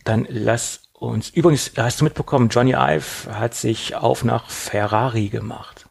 dann 0.03 0.25
lass 0.29 0.81
uns. 0.93 1.29
Übrigens, 1.29 1.71
hast 1.77 2.01
du 2.01 2.05
mitbekommen, 2.05 2.49
Johnny 2.49 2.73
Ive 2.73 3.37
hat 3.37 3.53
sich 3.53 3.95
auf 3.95 4.23
nach 4.23 4.49
Ferrari 4.49 5.29
gemacht. 5.29 5.87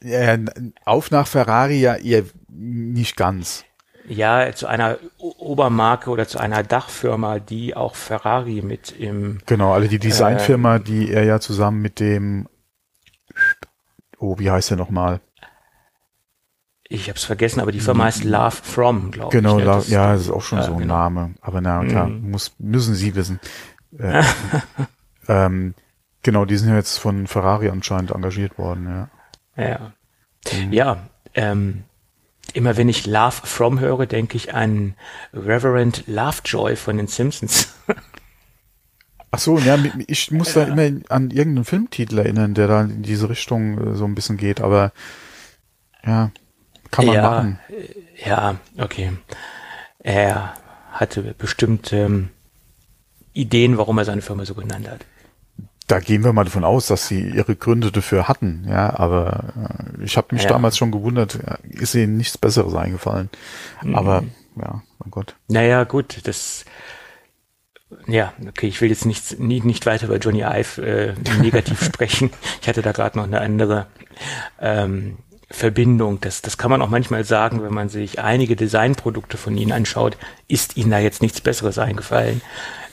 Äh, 0.00 0.38
auf 0.84 1.10
nach 1.10 1.26
Ferrari 1.26 1.80
ja 1.80 1.96
eher 1.96 2.24
nicht 2.48 3.16
ganz. 3.16 3.64
Ja, 4.08 4.52
zu 4.52 4.66
einer 4.66 4.98
Obermarke 5.18 6.10
oder 6.10 6.26
zu 6.26 6.38
einer 6.38 6.62
Dachfirma, 6.62 7.38
die 7.38 7.76
auch 7.76 7.94
Ferrari 7.94 8.62
mit 8.62 8.90
im. 8.98 9.38
Genau, 9.46 9.72
also 9.72 9.88
die 9.88 9.98
Designfirma, 9.98 10.76
äh, 10.76 10.80
die 10.80 11.10
er 11.10 11.24
ja 11.24 11.40
zusammen 11.40 11.80
mit 11.80 12.00
dem. 12.00 12.48
Oh, 14.18 14.38
wie 14.38 14.50
heißt 14.50 14.70
er 14.72 14.76
nochmal? 14.76 15.20
Ich 16.88 17.08
habe 17.08 17.16
es 17.16 17.24
vergessen, 17.24 17.60
aber 17.60 17.72
die 17.72 17.80
Firma 17.80 18.04
heißt 18.04 18.24
Love 18.24 18.50
From, 18.50 19.10
glaube 19.10 19.34
genau, 19.34 19.58
ich. 19.58 19.64
Genau, 19.64 19.78
ne? 19.78 19.84
ja, 19.86 20.12
das 20.12 20.22
ist 20.22 20.30
auch 20.30 20.42
schon 20.42 20.58
ja, 20.58 20.64
so 20.64 20.72
ein 20.72 20.78
genau. 20.80 20.94
Name. 20.94 21.34
Aber 21.40 21.60
na 21.60 21.84
klar, 21.84 22.06
mhm. 22.06 22.30
muss, 22.30 22.52
müssen 22.58 22.94
Sie 22.94 23.14
wissen. 23.14 23.40
Äh, 23.98 24.22
ähm, 25.28 25.74
genau, 26.22 26.44
die 26.44 26.56
sind 26.56 26.68
ja 26.68 26.76
jetzt 26.76 26.98
von 26.98 27.26
Ferrari 27.26 27.70
anscheinend 27.70 28.10
engagiert 28.10 28.58
worden, 28.58 29.08
ja. 29.56 29.64
Ja. 29.64 29.92
Mhm. 30.52 30.72
Ja, 30.72 30.96
ähm, 31.34 31.84
immer 32.54 32.76
wenn 32.76 32.88
ich 32.88 33.06
Love 33.06 33.42
From 33.44 33.80
höre, 33.80 34.06
denke 34.06 34.36
ich 34.36 34.54
an 34.54 34.94
Reverend 35.32 36.04
Lovejoy 36.06 36.76
von 36.76 36.96
den 36.96 37.06
Simpsons. 37.06 37.74
Ach 39.30 39.38
so, 39.38 39.58
ja, 39.58 39.78
ich 40.06 40.30
muss 40.30 40.52
da 40.52 40.64
immer 40.64 41.00
an 41.08 41.30
irgendeinen 41.30 41.64
Filmtitel 41.64 42.18
erinnern, 42.18 42.52
der 42.52 42.66
da 42.66 42.82
in 42.82 43.02
diese 43.02 43.30
Richtung 43.30 43.78
äh, 43.78 43.94
so 43.94 44.04
ein 44.04 44.14
bisschen 44.14 44.36
geht, 44.36 44.60
aber 44.60 44.92
ja, 46.04 46.30
kann 46.90 47.06
man 47.06 47.14
ja, 47.14 47.22
machen. 47.22 47.58
Äh, 47.70 48.28
ja, 48.28 48.56
okay. 48.76 49.12
Er 50.00 50.54
hatte 50.92 51.34
bestimmt 51.38 51.94
ähm, 51.94 52.28
Ideen, 53.32 53.78
warum 53.78 53.96
er 53.96 54.04
seine 54.04 54.20
Firma 54.20 54.44
so 54.44 54.54
genannt 54.54 54.88
hat 54.90 55.06
da 55.92 56.00
gehen 56.00 56.24
wir 56.24 56.32
mal 56.32 56.44
davon 56.44 56.64
aus, 56.64 56.86
dass 56.86 57.06
sie 57.06 57.20
ihre 57.20 57.54
Gründe 57.54 57.92
dafür 57.92 58.26
hatten, 58.26 58.64
ja, 58.66 58.98
aber 58.98 59.52
äh, 59.98 60.04
ich 60.04 60.16
habe 60.16 60.34
mich 60.34 60.44
ja. 60.44 60.48
damals 60.48 60.78
schon 60.78 60.90
gewundert, 60.90 61.38
ist 61.68 61.94
ihnen 61.94 62.16
nichts 62.16 62.38
Besseres 62.38 62.74
eingefallen. 62.74 63.28
Mhm. 63.82 63.94
Aber 63.94 64.24
ja, 64.56 64.82
mein 64.98 65.10
Gott. 65.10 65.36
Naja, 65.48 65.84
gut, 65.84 66.26
das 66.26 66.64
ja, 68.06 68.32
okay, 68.48 68.68
ich 68.68 68.80
will 68.80 68.88
jetzt 68.88 69.04
nicht, 69.04 69.38
nie, 69.38 69.60
nicht 69.60 69.84
weiter 69.84 70.06
über 70.06 70.16
Johnny 70.16 70.40
Ive 70.40 70.80
äh, 70.80 71.14
negativ 71.42 71.84
sprechen. 71.84 72.30
Ich 72.62 72.68
hatte 72.68 72.80
da 72.80 72.92
gerade 72.92 73.18
noch 73.18 73.24
eine 73.24 73.42
andere 73.42 73.86
ähm, 74.62 75.18
Verbindung. 75.52 76.20
Das, 76.20 76.42
das 76.42 76.58
kann 76.58 76.70
man 76.70 76.82
auch 76.82 76.88
manchmal 76.88 77.24
sagen, 77.24 77.62
wenn 77.62 77.74
man 77.74 77.88
sich 77.88 78.18
einige 78.18 78.56
Designprodukte 78.56 79.36
von 79.36 79.56
ihnen 79.56 79.72
anschaut, 79.72 80.16
ist 80.48 80.76
ihnen 80.76 80.90
da 80.90 80.98
jetzt 80.98 81.22
nichts 81.22 81.40
Besseres 81.40 81.78
eingefallen 81.78 82.42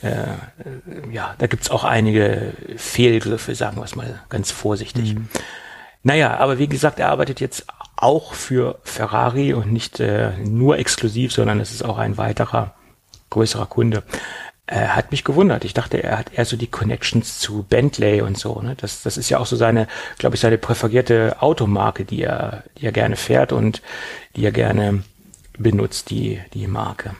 äh, 0.02 1.12
ja, 1.12 1.34
da 1.38 1.46
gibt's 1.46 1.70
auch 1.70 1.84
einige 1.84 2.52
Fehlgriffe, 2.76 3.54
sagen 3.54 3.76
wir 3.76 3.84
es 3.84 3.96
mal 3.96 4.20
ganz 4.28 4.50
vorsichtig. 4.50 5.14
Mhm. 5.14 5.28
Naja, 6.02 6.38
aber 6.38 6.58
wie 6.58 6.68
gesagt, 6.68 6.98
er 6.98 7.10
arbeitet 7.10 7.40
jetzt 7.40 7.66
auch 7.96 8.32
für 8.32 8.78
Ferrari 8.82 9.52
und 9.52 9.72
nicht 9.72 10.00
äh, 10.00 10.30
nur 10.38 10.78
exklusiv, 10.78 11.32
sondern 11.32 11.60
es 11.60 11.72
ist 11.72 11.84
auch 11.84 11.98
ein 11.98 12.16
weiterer 12.16 12.74
größerer 13.28 13.66
Kunde. 13.66 14.02
Er 14.72 14.94
hat 14.94 15.10
mich 15.10 15.24
gewundert. 15.24 15.64
Ich 15.64 15.74
dachte, 15.74 16.00
er 16.00 16.16
hat 16.16 16.32
eher 16.32 16.44
so 16.44 16.56
die 16.56 16.68
Connections 16.68 17.40
zu 17.40 17.64
Bentley 17.64 18.22
und 18.22 18.38
so. 18.38 18.60
Ne? 18.60 18.76
Das, 18.76 19.02
das 19.02 19.16
ist 19.16 19.28
ja 19.28 19.38
auch 19.38 19.46
so 19.46 19.56
seine, 19.56 19.88
glaube 20.16 20.36
ich, 20.36 20.40
seine 20.40 20.58
präferierte 20.58 21.42
Automarke, 21.42 22.04
die 22.04 22.22
er, 22.22 22.62
die 22.78 22.86
er 22.86 22.92
gerne 22.92 23.16
fährt 23.16 23.52
und 23.52 23.82
die 24.36 24.44
er 24.44 24.52
gerne 24.52 25.02
benutzt, 25.58 26.10
die, 26.10 26.40
die 26.54 26.68
Marke. 26.68 27.16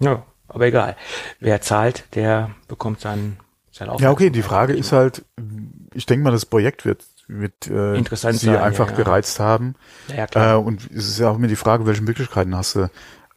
Ja, 0.00 0.24
aber 0.48 0.66
egal. 0.66 0.96
Wer 1.38 1.60
zahlt, 1.60 2.02
der 2.16 2.50
bekommt 2.66 3.00
sein, 3.00 3.38
sein 3.70 3.88
Ja, 4.00 4.10
okay, 4.10 4.30
die 4.30 4.42
Frage 4.42 4.72
ist 4.72 4.90
halt, 4.90 5.24
ich 5.94 6.06
denke 6.06 6.24
mal, 6.24 6.32
das 6.32 6.46
Projekt 6.46 6.84
wird 6.84 7.04
wird 7.28 7.68
äh, 7.68 7.96
Interessant 7.96 8.40
sie 8.40 8.46
sein, 8.46 8.56
einfach 8.56 8.90
ja, 8.90 8.96
gereizt 8.96 9.40
haben. 9.40 9.76
Ja, 10.14 10.26
klar. 10.26 10.56
Äh, 10.56 10.58
und 10.58 10.90
es 10.90 11.08
ist 11.08 11.18
ja 11.18 11.30
auch 11.30 11.36
immer 11.36 11.46
die 11.46 11.56
Frage, 11.56 11.86
welche 11.86 12.02
Möglichkeiten 12.02 12.54
hast 12.56 12.74
du. 12.74 12.90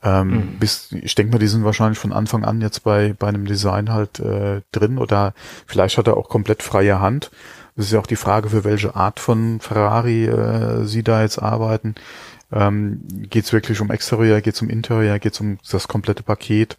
Ähm, 0.06 0.30
mhm. 0.30 0.60
bis, 0.60 0.92
ich 0.92 1.16
denke 1.16 1.34
mal, 1.34 1.40
die 1.40 1.48
sind 1.48 1.64
wahrscheinlich 1.64 1.98
von 1.98 2.14
Anfang 2.14 2.46
an 2.46 2.62
jetzt 2.62 2.84
bei, 2.84 3.16
bei 3.18 3.28
einem 3.28 3.46
Design 3.46 3.92
halt 3.92 4.20
äh, 4.20 4.62
drin 4.72 5.00
oder 5.00 5.34
vielleicht 5.66 5.98
hat 5.98 6.06
er 6.06 6.16
auch 6.16 6.30
komplett 6.30 6.62
freie 6.62 7.00
Hand. 7.00 7.32
Das 7.76 7.88
ist 7.88 7.92
ja 7.92 8.00
auch 8.00 8.08
die 8.08 8.16
Frage, 8.16 8.50
für 8.50 8.64
welche 8.64 8.96
Art 8.96 9.20
von 9.20 9.60
Ferrari 9.60 10.26
äh, 10.26 10.86
sie 10.86 11.02
da 11.02 11.24
jetzt 11.24 11.40
arbeiten. 11.40 11.96
Ähm, 12.52 13.02
geht 13.08 13.46
es 13.46 13.54
wirklich 13.54 13.82
um 13.82 13.90
Exterior, 13.90 14.42
geht 14.42 14.54
es 14.54 14.62
um 14.62 14.70
Interior, 14.70 15.18
geht 15.18 15.34
es 15.34 15.42
um 15.42 15.58
das 15.70 15.88
komplette 15.88 16.22
Paket? 16.22 16.78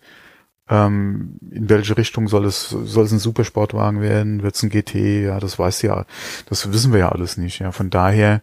Ähm, 0.69 1.39
in 1.51 1.69
welche 1.69 1.97
Richtung 1.97 2.29
soll 2.29 2.47
es, 2.47 2.69
soll 2.69 3.05
es 3.05 3.13
ein 3.13 3.19
Supersportwagen 3.19 4.01
werden? 4.01 4.45
Wird 4.45 4.55
es 4.55 4.63
ein 4.63 4.71
GT? 4.71 5.25
Ja, 5.25 5.41
das 5.41 5.59
weiß 5.59 5.83
ja, 5.83 6.07
das 6.49 6.73
wissen 6.73 6.93
wir 6.93 7.01
ja 7.01 7.09
alles 7.11 7.37
nicht. 7.37 7.59
Ja, 7.59 7.73
von 7.73 7.91
daher, 7.91 8.41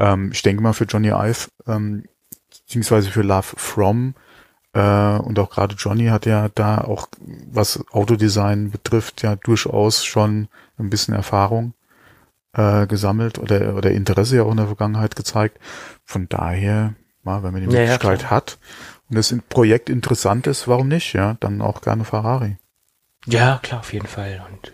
ähm, 0.00 0.30
ich 0.32 0.42
denke 0.42 0.62
mal 0.62 0.72
für 0.72 0.84
Johnny 0.84 1.08
Ive, 1.10 1.48
ähm, 1.68 2.04
beziehungsweise 2.66 3.10
für 3.10 3.22
Love 3.22 3.54
From, 3.56 4.14
Äh, 4.74 5.18
und 5.20 5.38
auch 5.38 5.50
gerade 5.50 5.74
Johnny 5.76 6.08
hat 6.08 6.26
ja 6.26 6.48
da 6.54 6.78
auch, 6.78 7.08
was 7.50 7.82
Autodesign 7.92 8.70
betrifft, 8.70 9.22
ja 9.22 9.36
durchaus 9.36 10.04
schon 10.04 10.48
ein 10.78 10.90
bisschen 10.90 11.14
Erfahrung 11.14 11.72
äh, 12.52 12.86
gesammelt 12.86 13.38
oder, 13.38 13.74
oder 13.76 13.90
Interesse 13.92 14.36
ja 14.36 14.42
auch 14.42 14.50
in 14.50 14.58
der 14.58 14.66
Vergangenheit 14.66 15.16
gezeigt. 15.16 15.58
Von 16.04 16.28
daher, 16.28 16.94
mal, 17.22 17.42
wenn 17.42 17.52
man 17.52 17.62
die 17.62 17.68
Ja, 17.68 17.82
ja, 17.82 17.98
Möglichkeit 17.98 18.20
klar. 18.20 18.30
hat 18.30 18.58
und 19.08 19.16
das 19.16 19.34
Projekt 19.48 19.88
interessant 19.88 20.46
ist, 20.46 20.68
warum 20.68 20.88
nicht? 20.88 21.14
Ja, 21.14 21.36
dann 21.40 21.62
auch 21.62 21.80
gerne 21.80 22.04
Ferrari. 22.04 22.58
Ja, 23.26 23.58
klar, 23.62 23.80
auf 23.80 23.92
jeden 23.92 24.06
Fall. 24.08 24.42
Und 24.50 24.68
äh, 24.68 24.72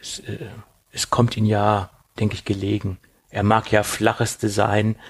es, 0.00 0.18
äh, 0.20 0.48
es 0.92 1.10
kommt 1.10 1.36
ihm 1.36 1.44
ja, 1.44 1.90
denke 2.18 2.34
ich, 2.34 2.44
gelegen. 2.44 2.98
Er 3.30 3.42
mag 3.44 3.70
ja 3.70 3.82
flaches 3.82 4.38
Design. 4.38 4.96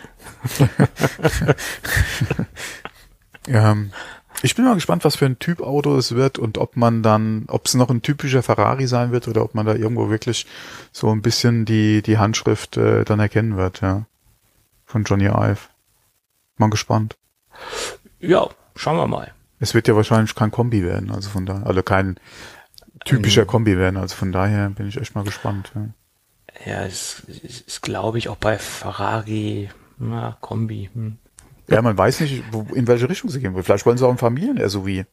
Ähm, 3.48 3.90
ich 4.42 4.54
bin 4.54 4.64
mal 4.64 4.74
gespannt, 4.74 5.04
was 5.04 5.16
für 5.16 5.26
ein 5.26 5.38
Typ 5.38 5.60
Auto 5.60 5.96
es 5.96 6.14
wird 6.14 6.38
und 6.38 6.58
ob 6.58 6.76
man 6.76 7.02
dann, 7.02 7.44
ob 7.48 7.66
es 7.66 7.74
noch 7.74 7.90
ein 7.90 8.02
typischer 8.02 8.42
Ferrari 8.42 8.86
sein 8.86 9.12
wird 9.12 9.28
oder 9.28 9.42
ob 9.42 9.54
man 9.54 9.66
da 9.66 9.74
irgendwo 9.74 10.08
wirklich 10.08 10.46
so 10.92 11.10
ein 11.10 11.22
bisschen 11.22 11.64
die, 11.64 12.02
die 12.02 12.18
Handschrift 12.18 12.76
äh, 12.76 13.04
dann 13.04 13.20
erkennen 13.20 13.56
wird, 13.56 13.80
ja. 13.80 14.06
Von 14.86 15.04
Johnny 15.04 15.26
Ive. 15.26 15.68
Mal 16.56 16.70
gespannt. 16.70 17.16
Ja, 18.18 18.48
schauen 18.74 18.96
wir 18.96 19.06
mal. 19.06 19.32
Es 19.58 19.74
wird 19.74 19.88
ja 19.88 19.94
wahrscheinlich 19.94 20.34
kein 20.34 20.50
Kombi 20.50 20.82
werden, 20.82 21.10
also 21.10 21.28
von 21.28 21.44
daher, 21.44 21.66
also 21.66 21.82
kein 21.82 22.18
typischer 23.04 23.44
Kombi 23.44 23.76
werden, 23.76 23.98
also 23.98 24.16
von 24.16 24.32
daher 24.32 24.70
bin 24.70 24.88
ich 24.88 24.96
echt 24.96 25.14
mal 25.14 25.24
gespannt. 25.24 25.72
Ja. 25.74 25.88
Ja, 26.64 26.84
es 26.84 27.20
ist, 27.26 27.66
ist 27.66 27.82
glaube 27.82 28.18
ich, 28.18 28.28
auch 28.28 28.36
bei 28.36 28.58
Ferrari, 28.58 29.70
na, 29.98 30.36
Kombi. 30.40 30.90
Hm. 30.92 31.16
Ja, 31.68 31.80
man 31.82 31.96
weiß 31.96 32.20
nicht, 32.20 32.42
wo, 32.50 32.66
in 32.74 32.86
welche 32.86 33.08
Richtung 33.08 33.30
sie 33.30 33.40
gehen 33.40 33.54
wollen. 33.54 33.64
Vielleicht 33.64 33.86
wollen 33.86 33.96
sie 33.96 34.06
auch 34.06 34.10
ein 34.10 34.18
Familien-SUV 34.18 35.04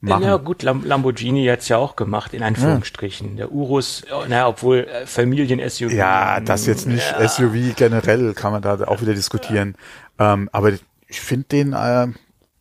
machen. 0.00 0.22
Ja 0.22 0.36
gut, 0.36 0.62
Lam 0.62 0.84
Lamborghini 0.84 1.46
hat's 1.46 1.68
ja 1.68 1.76
auch 1.76 1.96
gemacht, 1.96 2.32
in 2.32 2.42
Anführungsstrichen. 2.42 3.36
Der 3.36 3.50
Urus, 3.50 4.04
oh, 4.12 4.24
naja, 4.28 4.46
obwohl 4.46 4.78
äh, 4.78 5.06
Familien-SUV. 5.06 5.92
Ja, 5.92 6.40
das 6.40 6.66
jetzt 6.66 6.86
nicht 6.86 7.10
Ja. 7.10 7.28
SUV 7.28 7.74
generell 7.76 8.32
kann 8.34 8.52
man 8.52 8.62
da 8.62 8.80
auch 8.86 9.00
wieder 9.00 9.14
diskutieren. 9.14 9.74
Ähm, 10.18 10.48
aber 10.52 10.72
ich 11.08 11.20
finde 11.20 11.48
den, 11.48 11.72
äh, 11.72 12.06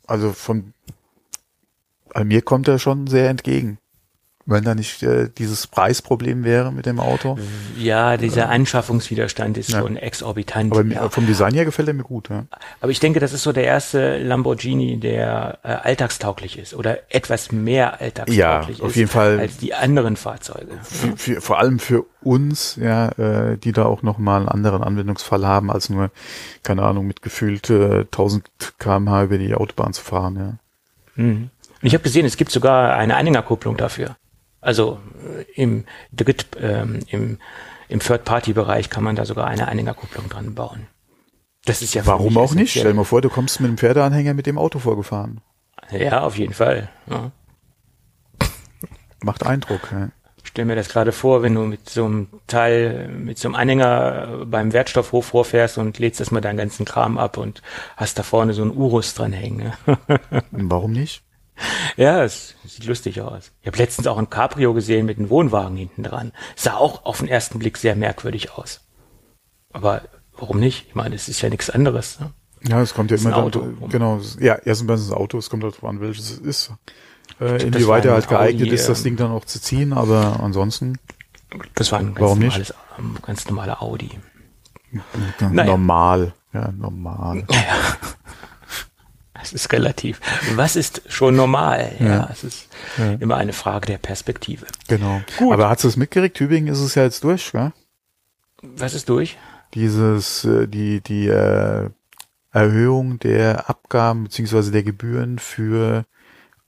also 0.07 0.33
von, 0.33 0.73
also 2.13 2.25
mir 2.25 2.41
kommt 2.41 2.67
er 2.67 2.79
schon 2.79 3.07
sehr 3.07 3.29
entgegen. 3.29 3.77
Wenn 4.49 4.63
da 4.63 4.75
nicht 4.75 5.03
äh, 5.03 5.27
dieses 5.37 5.67
Preisproblem 5.67 6.45
wäre 6.45 6.71
mit 6.71 6.85
dem 6.85 7.01
Auto. 7.01 7.37
Ja, 7.77 8.15
dieser 8.15 8.47
Anschaffungswiderstand 8.49 9.57
ist 9.57 9.71
Ja. 9.71 9.81
schon 9.81 9.97
exorbitant. 9.97 10.71
Aber 10.71 10.85
ja. 10.85 11.09
vom 11.09 11.27
Design 11.27 11.53
her 11.53 11.65
gefällt 11.65 11.89
er 11.89 11.93
mir 11.93 12.03
gut. 12.03 12.29
Ja. 12.29 12.45
Aber 12.79 12.89
ich 12.89 13.01
denke, 13.01 13.19
das 13.19 13.33
ist 13.33 13.43
so 13.43 13.51
der 13.51 13.65
erste 13.65 14.17
Lamborghini, 14.19 15.01
der 15.01 15.59
äh, 15.63 15.67
alltagstauglich 15.67 16.57
ist 16.57 16.73
oder 16.73 16.99
etwas 17.13 17.51
mehr 17.51 17.99
alltagstauglich 17.99 18.37
Ja, 18.77 18.83
auf 18.85 18.91
ist 18.91 18.95
jeden 18.95 19.09
Fall. 19.09 19.37
als 19.39 19.57
die 19.57 19.73
anderen 19.73 20.15
Fahrzeuge. 20.15 20.77
Für, 20.81 21.17
für, 21.17 21.41
vor 21.41 21.59
allem 21.59 21.77
für 21.79 22.05
uns, 22.21 22.77
ja, 22.81 23.09
äh, 23.17 23.57
die 23.57 23.73
da 23.73 23.83
auch 23.83 24.01
nochmal 24.01 24.39
einen 24.39 24.49
anderen 24.49 24.81
Anwendungsfall 24.81 25.45
haben, 25.45 25.69
als 25.69 25.89
nur, 25.89 26.09
keine 26.63 26.83
Ahnung, 26.83 27.05
mit 27.05 27.21
gefühlt 27.21 27.69
äh, 27.69 27.99
1000 28.05 28.45
kmh 28.79 29.23
über 29.23 29.37
die 29.37 29.55
Autobahn 29.55 29.91
zu 29.91 30.01
fahren. 30.03 30.35
Ja. 31.17 31.23
Mhm. 31.23 31.49
Und 31.81 31.85
ich 31.87 31.93
habe 31.93 32.03
gesehen, 32.03 32.25
es 32.25 32.37
gibt 32.37 32.51
sogar 32.51 32.95
eine 32.95 33.17
Anhängerkupplung 33.17 33.75
dafür. 33.75 34.15
Also 34.67 34.99
äh, 35.23 35.45
im 35.53 35.85
Dritt, 36.11 36.45
ähm, 36.59 36.99
im, 37.07 37.37
im 37.87 37.99
Third-Party-Bereich 38.01 38.89
kann 38.89 39.01
man 39.01 39.15
da 39.15 39.23
sogar 39.23 39.47
eine 39.47 39.69
Anhängerkupplung 39.69 40.27
dran 40.27 40.55
bauen. 40.55 40.87
Das 41.63 41.81
ist 41.81 41.93
ja 41.93 42.05
Warum 42.05 42.37
auch 42.37 42.53
nicht? 42.53 42.71
Stell 42.71 42.83
dir 42.83 42.93
mal 42.93 43.05
vor, 43.05 43.21
du 43.21 43.29
kommst 43.29 43.61
mit 43.61 43.69
dem 43.69 43.77
Pferdeanhänger 43.77 44.33
mit 44.33 44.45
dem 44.45 44.57
Auto 44.57 44.79
vorgefahren. 44.79 45.39
Ja, 45.89 46.19
auf 46.19 46.37
jeden 46.37 46.53
Fall. 46.53 46.89
Ja. 47.09 47.31
Macht 49.23 49.45
Eindruck. 49.45 49.87
Ja. 49.89 50.09
Stell 50.43 50.65
mir 50.65 50.75
das 50.75 50.89
gerade 50.89 51.13
vor, 51.13 51.43
wenn 51.43 51.55
du 51.55 51.61
mit 51.61 51.89
so 51.89 52.03
einem 52.03 52.27
Teil, 52.47 53.07
mit 53.07 53.37
so 53.37 53.47
einem 53.47 53.55
Anhänger 53.55 54.43
beim 54.47 54.73
Wertstoffhof 54.73 55.27
vorfährst 55.27 55.77
und 55.77 55.97
lädst 55.97 56.19
erstmal 56.19 56.41
deinen 56.41 56.57
ganzen 56.57 56.83
Kram 56.83 57.17
ab 57.17 57.37
und 57.37 57.61
hast 57.95 58.19
da 58.19 58.23
vorne 58.23 58.53
so 58.53 58.63
einen 58.63 58.75
Urus 58.75 59.13
dran 59.13 59.31
hängen. 59.31 59.71
Warum 60.51 60.91
nicht? 60.91 61.23
ja, 61.97 62.23
es 62.23 62.55
sieht 62.65 62.85
lustig 62.85 63.21
aus. 63.21 63.51
Ich 63.61 63.67
habe 63.67 63.77
letztens 63.77 64.07
auch 64.07 64.17
ein 64.17 64.29
Cabrio 64.29 64.73
gesehen 64.73 65.05
mit 65.05 65.17
einem 65.17 65.29
Wohnwagen 65.29 65.77
hinten 65.77 66.03
dran. 66.03 66.31
Sah 66.55 66.75
auch 66.75 67.05
auf 67.05 67.19
den 67.19 67.27
ersten 67.27 67.59
Blick 67.59 67.77
sehr 67.77 67.95
merkwürdig 67.95 68.51
aus. 68.53 68.81
Aber 69.73 70.01
warum 70.37 70.59
nicht? 70.59 70.87
Ich 70.87 70.95
meine, 70.95 71.15
es 71.15 71.27
ist 71.29 71.41
ja 71.41 71.49
nichts 71.49 71.69
anderes. 71.69 72.19
Ne? 72.19 72.31
Ja, 72.67 72.81
es 72.81 72.93
kommt 72.93 73.11
ja 73.11 73.15
Ist 73.15 73.21
immer 73.25 73.37
ein 73.37 73.51
dann, 73.51 73.61
Auto. 73.61 73.87
genau, 73.89 74.19
ja, 74.39 74.55
erstens 74.63 74.87
das 74.87 75.11
Auto, 75.11 75.37
es 75.37 75.49
kommt 75.49 75.63
drauf 75.63 75.83
an, 75.83 76.01
welches 76.01 76.31
es 76.31 76.39
ist. 76.39 76.71
Äh, 77.39 77.61
inwieweit 77.63 78.05
er 78.05 78.11
ein 78.11 78.15
halt 78.15 78.29
geeignet 78.29 78.67
Audi, 78.67 78.75
ist, 78.75 78.89
das 78.89 78.99
ähm, 78.99 79.03
Ding 79.03 79.15
dann 79.17 79.31
auch 79.31 79.45
zu 79.45 79.61
ziehen, 79.61 79.93
aber 79.93 80.39
ansonsten 80.41 80.97
Das 81.75 81.91
war 81.91 81.99
ein 81.99 82.15
ganz 82.15 82.19
Warum 82.19 82.39
nicht? 82.39 82.49
normales, 82.49 82.73
ähm, 82.97 83.17
ganz 83.21 83.47
normaler 83.47 83.81
Audi. 83.83 84.09
Naja. 85.39 85.65
normal. 85.65 86.33
Ja, 86.53 86.71
normal. 86.71 87.45
Es 89.47 89.53
ist 89.53 89.71
relativ. 89.73 90.19
Was 90.55 90.75
ist 90.75 91.01
schon 91.07 91.35
normal? 91.35 91.91
Ja, 91.99 92.05
Ja. 92.05 92.29
es 92.31 92.43
ist 92.43 92.67
immer 93.19 93.37
eine 93.37 93.53
Frage 93.53 93.85
der 93.87 93.97
Perspektive. 93.97 94.65
Genau. 94.87 95.21
Gut. 95.37 95.53
Aber 95.53 95.69
hast 95.69 95.83
du 95.83 95.87
es 95.87 95.95
mitgekriegt? 95.97 96.35
Tübingen 96.37 96.71
ist 96.71 96.79
es 96.79 96.95
ja 96.95 97.03
jetzt 97.03 97.23
durch, 97.23 97.51
gell? 97.51 97.71
Was 98.61 98.93
ist 98.93 99.07
durch? 99.09 99.37
Dieses, 99.73 100.43
äh, 100.45 100.67
die, 100.67 101.01
die 101.01 101.27
äh, 101.27 101.89
Erhöhung 102.51 103.19
der 103.19 103.69
Abgaben 103.69 104.25
beziehungsweise 104.25 104.71
der 104.71 104.83
Gebühren 104.83 105.39
für 105.39 106.05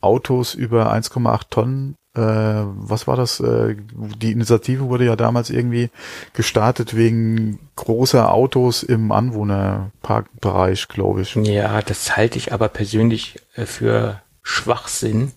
Autos 0.02 0.54
über 0.54 0.94
1,8 0.94 1.42
Tonnen. 1.50 1.96
Äh, 2.16 2.22
was 2.22 3.08
war 3.08 3.16
das? 3.16 3.40
Äh, 3.40 3.76
die 3.94 4.32
Initiative 4.32 4.90
wurde 4.90 5.06
ja 5.06 5.16
damals 5.16 5.50
irgendwie 5.50 5.90
gestartet 6.34 6.96
wegen 6.96 7.60
großer 7.76 8.32
Autos 8.32 8.84
im 8.84 9.12
Anwohnerparkbereich, 9.12 10.88
glaube 10.88 11.22
ich. 11.22 11.36
Ja, 11.36 11.82
das 11.82 12.18
halte 12.18 12.38
ich 12.38 12.52
aber 12.52 12.68
persönlich 12.70 13.40
äh, 13.56 13.66
für 13.66 14.22
Schwachsinn. 14.42 15.32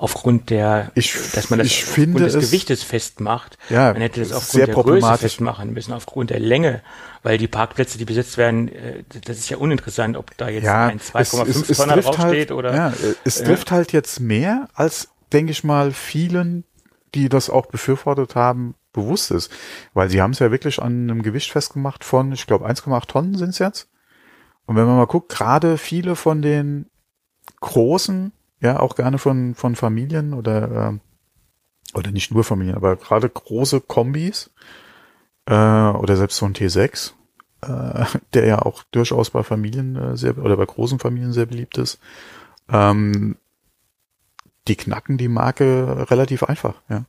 Aufgrund 0.00 0.48
der, 0.50 0.92
Ich- 0.94 1.12
dass 1.34 1.50
man 1.50 1.58
das 1.58 1.66
ich 1.66 1.84
finde 1.84 2.22
des 2.22 2.34
es- 2.34 2.44
Gewichtes 2.46 2.84
festmacht. 2.84 3.58
Ja, 3.68 3.92
man 3.92 4.00
hätte 4.00 4.20
das 4.20 4.30
aufgrund 4.32 4.50
sehr 4.52 4.66
der 4.66 4.74
Größe 4.76 5.18
festmachen 5.18 5.72
müssen, 5.72 5.92
aufgrund 5.92 6.30
der 6.30 6.38
Länge, 6.38 6.82
weil 7.24 7.36
die 7.36 7.48
Parkplätze, 7.48 7.98
die 7.98 8.04
besetzt 8.04 8.38
werden, 8.38 8.68
äh, 8.68 9.02
das 9.24 9.38
ist 9.38 9.48
ja 9.50 9.56
uninteressant, 9.56 10.16
ob 10.16 10.36
da 10.36 10.48
jetzt 10.48 10.64
Ja, 10.64 10.86
ein 10.86 10.98
es, 10.98 11.06
2,5 11.12 11.48
es, 11.48 11.70
es 11.70 11.76
Tonner 11.78 11.94
trifft 11.94 12.08
draufsteht 12.08 12.50
halt, 12.50 12.52
oder. 12.52 12.74
ja, 12.76 12.92
es 13.24 13.42
trifft 13.42 13.72
halt 13.72 13.92
jetzt 13.92 14.20
mehr, 14.20 14.68
als, 14.72 15.08
denke 15.32 15.50
ich 15.50 15.64
mal, 15.64 15.90
vielen, 15.90 16.62
die 17.16 17.28
das 17.28 17.50
auch 17.50 17.66
befürwortet 17.66 18.36
haben, 18.36 18.76
bewusst 18.92 19.32
ist. 19.32 19.50
Weil 19.94 20.10
sie 20.10 20.22
haben 20.22 20.30
es 20.30 20.38
ja 20.38 20.52
wirklich 20.52 20.80
an 20.80 21.10
einem 21.10 21.22
Gewicht 21.22 21.50
festgemacht 21.50 22.04
von, 22.04 22.30
ich 22.30 22.46
glaube, 22.46 22.66
1,8 22.66 23.08
Tonnen 23.08 23.34
sind 23.36 23.50
es 23.50 23.58
jetzt. 23.58 23.88
Und 24.64 24.76
wenn 24.76 24.84
man 24.86 24.96
mal 24.96 25.06
guckt, 25.06 25.28
gerade 25.30 25.76
viele 25.76 26.14
von 26.14 26.40
den 26.40 26.86
großen, 27.60 28.32
ja, 28.60 28.80
auch 28.80 28.96
gerne 28.96 29.18
von, 29.18 29.54
von 29.54 29.76
Familien 29.76 30.34
oder, 30.34 30.88
ähm, 30.88 31.00
oder 31.94 32.10
nicht 32.10 32.32
nur 32.32 32.44
Familien, 32.44 32.76
aber 32.76 32.96
gerade 32.96 33.28
große 33.28 33.80
Kombis, 33.80 34.50
äh, 35.46 35.52
oder 35.52 36.16
selbst 36.16 36.36
so 36.36 36.46
ein 36.46 36.54
T6, 36.54 37.12
äh, 37.62 38.04
der 38.34 38.46
ja 38.46 38.58
auch 38.60 38.82
durchaus 38.90 39.30
bei 39.30 39.42
Familien 39.42 39.96
äh, 39.96 40.16
sehr, 40.16 40.38
oder 40.38 40.56
bei 40.56 40.66
großen 40.66 40.98
Familien 40.98 41.32
sehr 41.32 41.46
beliebt 41.46 41.78
ist, 41.78 41.98
ähm, 42.68 43.36
die 44.66 44.76
knacken 44.76 45.16
die 45.16 45.28
Marke 45.28 46.06
relativ 46.10 46.42
einfach, 46.42 46.74
ja. 46.88 47.04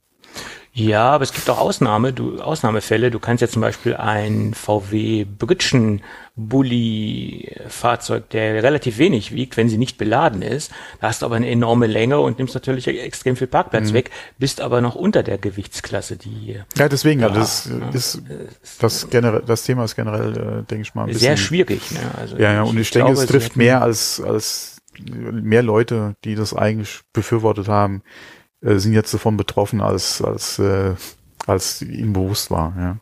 Ja, 0.71 1.09
aber 1.11 1.23
es 1.23 1.33
gibt 1.33 1.49
auch 1.49 1.57
Ausnahme, 1.57 2.13
du, 2.13 2.39
Ausnahmefälle. 2.39 3.11
Du 3.11 3.19
kannst 3.19 3.41
ja 3.41 3.47
zum 3.47 3.61
Beispiel 3.61 3.95
ein 3.95 4.53
VW 4.53 5.25
Britschen 5.25 6.01
Bulli 6.35 7.53
Fahrzeug, 7.67 8.29
der 8.29 8.63
relativ 8.63 8.97
wenig 8.97 9.33
wiegt, 9.33 9.57
wenn 9.57 9.67
sie 9.67 9.77
nicht 9.77 9.97
beladen 9.97 10.41
ist. 10.41 10.71
Da 11.01 11.07
hast 11.07 11.21
du 11.21 11.25
aber 11.25 11.35
eine 11.35 11.49
enorme 11.49 11.87
Länge 11.87 12.19
und 12.19 12.37
nimmst 12.37 12.53
natürlich 12.53 12.87
extrem 12.87 13.35
viel 13.35 13.47
Mhm. 13.47 13.51
Parkplatz 13.51 13.91
weg, 13.91 14.11
bist 14.37 14.61
aber 14.61 14.79
noch 14.79 14.95
unter 14.95 15.21
der 15.21 15.37
Gewichtsklasse, 15.37 16.15
die 16.15 16.59
Ja, 16.77 16.87
deswegen, 16.87 17.23
also 17.23 17.35
das 17.35 17.69
ja. 17.69 17.89
ist, 17.89 18.21
das 18.79 19.09
generell, 19.09 19.43
das 19.45 19.63
Thema 19.63 19.83
ist 19.83 19.95
generell, 19.95 20.31
äh, 20.31 20.63
denke 20.63 20.83
ich 20.83 20.95
mal, 20.95 21.07
ein 21.07 21.13
sehr 21.13 21.31
bisschen, 21.31 21.37
schwierig. 21.45 21.91
Ne? 21.91 21.99
Also 22.17 22.37
Ja, 22.37 22.53
ja, 22.53 22.61
und 22.61 22.79
ich, 22.79 22.91
denke, 22.91 23.07
glaube, 23.07 23.23
es 23.23 23.27
trifft 23.27 23.57
mehr 23.57 23.81
als, 23.81 24.21
als 24.21 24.77
mehr 25.01 25.63
Leute, 25.63 26.15
die 26.23 26.35
das 26.35 26.53
eigentlich 26.53 27.01
befürwortet 27.11 27.67
haben, 27.67 28.01
äh, 28.61 28.75
sind 28.77 28.93
jetzt 28.93 29.13
davon 29.13 29.37
betroffen, 29.37 29.81
als, 29.81 30.21
als, 30.21 30.59
äh, 30.59 30.95
als 31.47 31.81
ihnen 31.81 32.13
bewusst 32.13 32.51
war, 32.51 32.73
ja. 32.77 32.97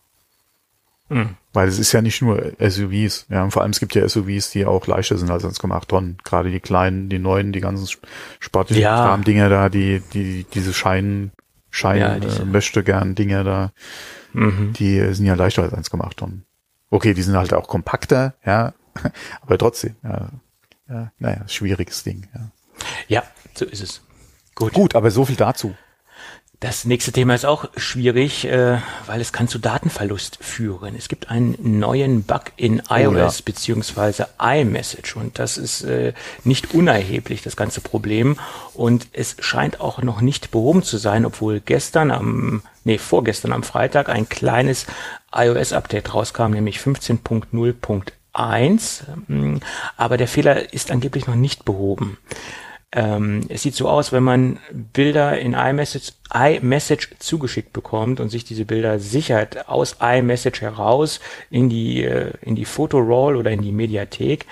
Hm. 1.09 1.35
Weil 1.53 1.69
es 1.69 1.79
ist 1.79 1.93
ja 1.93 2.01
nicht 2.01 2.21
nur 2.21 2.51
SUVs, 2.59 3.27
ja, 3.29 3.43
und 3.43 3.51
vor 3.51 3.61
allem 3.61 3.71
es 3.71 3.79
gibt 3.79 3.95
ja 3.95 4.07
SUVs, 4.07 4.51
die 4.51 4.65
auch 4.65 4.85
leichter 4.87 5.17
sind 5.17 5.31
als 5.31 5.45
1,8 5.45 5.87
Tonnen. 5.87 6.17
Gerade 6.23 6.51
die 6.51 6.59
kleinen, 6.59 7.07
die 7.09 7.17
neuen, 7.17 7.53
die 7.53 7.61
ganzen 7.61 7.85
sp- 7.87 8.03
sportlichen 8.39 8.83
Ja. 8.83 9.05
Kram-Dinger 9.05 9.47
da, 9.49 9.69
die, 9.69 10.01
die, 10.13 10.45
diese 10.53 10.73
Schein, 10.73 11.31
Schein, 11.69 12.01
Ja, 12.01 12.15
äh, 12.15 12.19
diese- 12.19 12.45
möchte 12.45 12.83
gern 12.83 13.15
Dinger 13.15 13.43
da, 13.45 13.71
Mhm. 14.33 14.73
die 14.73 14.97
äh, 14.99 15.13
sind 15.13 15.25
ja 15.25 15.35
leichter 15.35 15.63
als 15.63 15.73
1,8 15.73 16.17
Tonnen. 16.17 16.45
Okay, 16.89 17.13
die 17.13 17.21
sind 17.23 17.37
halt 17.37 17.53
auch 17.53 17.67
kompakter, 17.69 18.35
ja, 18.45 18.73
aber 19.41 19.57
trotzdem, 19.57 19.95
ja. 20.03 20.29
ja, 20.89 21.11
naja, 21.19 21.47
schwieriges 21.47 22.03
Ding. 22.03 22.27
Ja. 22.35 22.51
ja, 23.07 23.23
so 23.55 23.63
ist 23.65 23.81
es. 23.81 24.01
Gut. 24.57 24.73
Gut, 24.73 24.95
aber 24.95 25.11
so 25.11 25.23
viel 25.23 25.35
dazu. 25.35 25.75
Das 26.59 26.85
nächste 26.85 27.11
Thema 27.11 27.35
ist 27.35 27.45
auch 27.45 27.69
schwierig, 27.77 28.45
äh, 28.45 28.79
weil 29.05 29.21
es 29.21 29.31
kann 29.31 29.47
zu 29.47 29.59
Datenverlust 29.59 30.39
führen. 30.41 30.95
Es 30.97 31.07
gibt 31.07 31.29
einen 31.29 31.77
neuen 31.77 32.23
Bug 32.23 32.45
in 32.55 32.81
iOS 32.89 33.13
oh, 33.13 33.15
ja. 33.15 33.31
beziehungsweise 33.45 34.29
iMessage 34.41 35.15
und 35.15 35.37
das 35.37 35.59
ist 35.59 35.83
äh, 35.83 36.13
nicht 36.43 36.73
unerheblich, 36.73 37.43
das 37.43 37.55
ganze 37.55 37.81
Problem. 37.81 38.39
Und 38.73 39.09
es 39.13 39.35
scheint 39.39 39.79
auch 39.79 40.01
noch 40.01 40.21
nicht 40.21 40.49
behoben 40.49 40.81
zu 40.81 40.97
sein, 40.97 41.27
obwohl 41.27 41.59
gestern 41.59 42.09
am, 42.09 42.63
nee, 42.83 42.97
vorgestern 42.97 43.53
am 43.53 43.61
Freitag 43.61 44.09
ein 44.09 44.27
kleines 44.27 44.87
iOS-Update 45.31 46.15
rauskam, 46.15 46.53
nämlich 46.53 46.79
15.0.1. 46.79 49.61
Aber 49.97 50.17
der 50.17 50.27
Fehler 50.27 50.73
ist 50.73 50.89
angeblich 50.89 51.27
noch 51.27 51.35
nicht 51.35 51.65
behoben. 51.65 52.17
Ähm, 52.93 53.41
es 53.49 53.63
sieht 53.63 53.75
so 53.75 53.89
aus, 53.89 54.13
wenn 54.13 54.23
man 54.23 54.59
Bilder 54.71 55.37
in 55.39 55.53
iMessage, 55.53 56.13
iMessage 56.33 57.09
zugeschickt 57.19 57.73
bekommt 57.73 58.19
und 58.19 58.29
sich 58.29 58.45
diese 58.45 58.65
Bilder 58.65 58.99
sichert 58.99 59.67
aus 59.67 59.97
iMessage 59.99 60.61
heraus 60.61 61.19
in 61.49 61.69
die, 61.69 62.03
äh, 62.03 62.31
in 62.41 62.55
die 62.55 62.65
Fotoroll 62.65 63.35
oder 63.35 63.51
in 63.51 63.61
die 63.61 63.73
Mediathek 63.73 64.45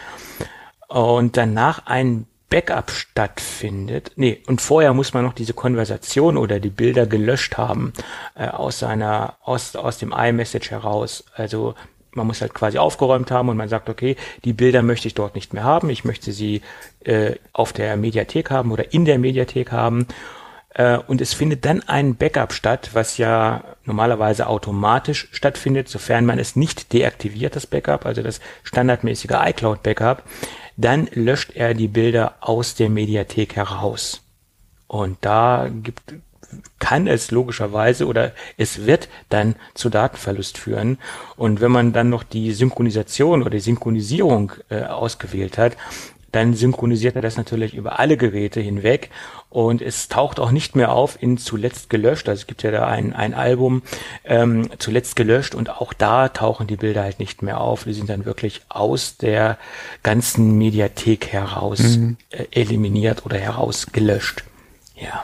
und 0.89 1.37
danach 1.37 1.85
ein 1.85 2.27
Backup 2.49 2.91
stattfindet. 2.91 4.11
Nee, 4.17 4.43
und 4.47 4.61
vorher 4.61 4.93
muss 4.93 5.13
man 5.13 5.23
noch 5.23 5.33
diese 5.33 5.53
Konversation 5.53 6.37
oder 6.37 6.59
die 6.59 6.69
Bilder 6.69 7.07
gelöscht 7.07 7.57
haben 7.57 7.93
äh, 8.35 8.47
aus 8.47 8.79
seiner, 8.79 9.37
aus, 9.43 9.75
aus 9.75 9.97
dem 9.97 10.13
iMessage 10.13 10.71
heraus. 10.71 11.23
Also 11.33 11.73
man 12.15 12.27
muss 12.27 12.41
halt 12.41 12.53
quasi 12.53 12.77
aufgeräumt 12.77 13.31
haben 13.31 13.49
und 13.49 13.57
man 13.57 13.69
sagt, 13.69 13.89
okay, 13.89 14.15
die 14.43 14.53
Bilder 14.53 14.81
möchte 14.81 15.07
ich 15.07 15.13
dort 15.13 15.35
nicht 15.35 15.53
mehr 15.53 15.63
haben, 15.63 15.89
ich 15.89 16.05
möchte 16.05 16.31
sie 16.31 16.61
äh, 17.03 17.35
auf 17.53 17.73
der 17.73 17.97
Mediathek 17.97 18.51
haben 18.51 18.71
oder 18.71 18.93
in 18.93 19.05
der 19.05 19.19
Mediathek 19.19 19.71
haben. 19.71 20.07
Äh, 20.73 20.97
und 20.97 21.21
es 21.21 21.33
findet 21.33 21.65
dann 21.65 21.81
ein 21.83 22.15
Backup 22.15 22.53
statt, 22.53 22.91
was 22.93 23.17
ja 23.17 23.63
normalerweise 23.85 24.47
automatisch 24.47 25.27
stattfindet, 25.31 25.87
sofern 25.87 26.25
man 26.25 26.39
es 26.39 26.55
nicht 26.55 26.93
deaktiviert, 26.93 27.55
das 27.55 27.67
Backup, 27.67 28.05
also 28.05 28.21
das 28.21 28.39
standardmäßige 28.63 29.31
iCloud-Backup. 29.31 30.23
Dann 30.77 31.07
löscht 31.13 31.51
er 31.55 31.73
die 31.73 31.87
Bilder 31.87 32.35
aus 32.41 32.75
der 32.75 32.89
Mediathek 32.89 33.55
heraus. 33.55 34.21
Und 34.87 35.17
da 35.21 35.69
gibt, 35.71 36.13
kann 36.79 37.07
es 37.07 37.31
logischerweise 37.31 38.07
oder 38.07 38.31
es 38.57 38.85
wird 38.85 39.09
dann 39.29 39.55
zu 39.73 39.89
Datenverlust 39.89 40.57
führen. 40.57 40.97
Und 41.35 41.61
wenn 41.61 41.71
man 41.71 41.93
dann 41.93 42.09
noch 42.09 42.23
die 42.23 42.51
Synchronisation 42.53 43.41
oder 43.41 43.51
die 43.51 43.59
Synchronisierung 43.59 44.53
äh, 44.69 44.83
ausgewählt 44.83 45.57
hat, 45.57 45.77
dann 46.35 46.53
synchronisiert 46.53 47.15
er 47.15 47.21
das 47.21 47.37
natürlich 47.37 47.73
über 47.73 47.97
alle 47.97 48.17
Geräte 48.17 48.59
hinweg 48.59 49.09
und 49.49 49.81
es 49.81 50.09
taucht 50.09 50.41
auch 50.41 50.51
nicht 50.51 50.75
mehr 50.75 50.91
auf 50.91 51.17
in 51.21 51.37
zuletzt 51.37 51.89
gelöscht. 51.89 52.27
Also 52.27 52.41
es 52.41 52.47
gibt 52.47 52.61
ja 52.61 52.71
da 52.71 52.87
ein, 52.87 53.13
ein 53.13 53.33
Album 53.33 53.83
ähm, 54.25 54.69
zuletzt 54.77 55.15
gelöscht 55.15 55.55
und 55.55 55.69
auch 55.69 55.93
da 55.93 56.27
tauchen 56.27 56.67
die 56.67 56.75
Bilder 56.75 57.03
halt 57.03 57.19
nicht 57.19 57.41
mehr 57.41 57.61
auf. 57.61 57.85
Die 57.85 57.93
sind 57.93 58.09
dann 58.09 58.25
wirklich 58.25 58.63
aus 58.67 59.15
der 59.15 59.57
ganzen 60.03 60.57
Mediathek 60.57 61.27
heraus 61.27 61.79
mhm. 61.79 62.17
äh, 62.31 62.47
eliminiert 62.51 63.25
oder 63.25 63.37
heraus 63.37 63.87
gelöscht. 63.93 64.43
Ja. 64.97 65.23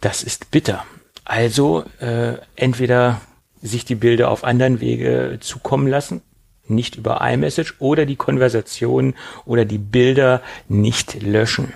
Das 0.00 0.22
ist 0.22 0.50
bitter. 0.50 0.84
Also 1.24 1.84
äh, 2.00 2.34
entweder 2.54 3.20
sich 3.62 3.84
die 3.84 3.94
Bilder 3.94 4.30
auf 4.30 4.44
anderen 4.44 4.80
Wege 4.80 5.38
zukommen 5.40 5.86
lassen, 5.86 6.22
nicht 6.68 6.96
über 6.96 7.20
iMessage 7.20 7.76
oder 7.78 8.06
die 8.06 8.16
Konversation 8.16 9.14
oder 9.44 9.64
die 9.64 9.78
Bilder 9.78 10.42
nicht 10.68 11.22
löschen. 11.22 11.72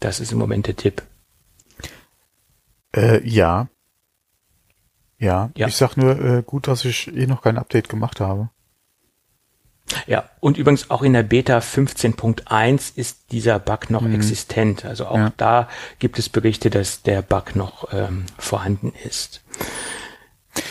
Das 0.00 0.20
ist 0.20 0.32
im 0.32 0.38
Moment 0.38 0.66
der 0.66 0.76
Tipp. 0.76 1.02
Äh, 2.94 3.26
ja. 3.28 3.68
ja. 5.18 5.50
Ja. 5.56 5.66
Ich 5.66 5.76
sag 5.76 5.96
nur, 5.96 6.18
äh, 6.20 6.42
gut, 6.42 6.68
dass 6.68 6.84
ich 6.84 7.14
eh 7.14 7.26
noch 7.26 7.42
kein 7.42 7.58
Update 7.58 7.88
gemacht 7.88 8.20
habe. 8.20 8.50
Ja, 10.06 10.28
und 10.40 10.58
übrigens 10.58 10.90
auch 10.90 11.02
in 11.02 11.12
der 11.12 11.22
Beta 11.22 11.58
15.1 11.58 12.92
ist 12.96 13.32
dieser 13.32 13.58
Bug 13.58 13.90
noch 13.90 14.02
mhm. 14.02 14.14
existent. 14.14 14.84
Also 14.84 15.06
auch 15.06 15.16
ja. 15.16 15.32
da 15.36 15.68
gibt 15.98 16.18
es 16.18 16.28
Berichte, 16.28 16.70
dass 16.70 17.02
der 17.02 17.22
Bug 17.22 17.56
noch 17.56 17.92
ähm, 17.92 18.26
vorhanden 18.38 18.92
ist. 19.04 19.42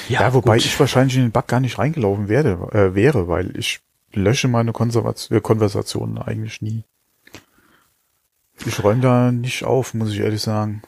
Ja, 0.09 0.21
ja 0.21 0.33
wobei 0.33 0.57
gut. 0.57 0.65
ich 0.65 0.79
wahrscheinlich 0.79 1.15
in 1.15 1.23
den 1.23 1.31
Bug 1.31 1.47
gar 1.47 1.59
nicht 1.59 1.79
reingelaufen 1.79 2.27
werde, 2.27 2.69
äh, 2.71 2.95
wäre, 2.95 3.27
weil 3.27 3.57
ich 3.57 3.79
lösche 4.13 4.47
meine 4.47 4.71
Konservation, 4.71 5.37
äh, 5.37 5.41
Konversationen 5.41 6.17
eigentlich 6.17 6.61
nie. 6.61 6.83
Ich 8.65 8.83
räume 8.83 9.01
da 9.01 9.31
nicht 9.31 9.63
auf, 9.63 9.93
muss 9.93 10.11
ich 10.11 10.19
ehrlich 10.19 10.41
sagen. 10.41 10.81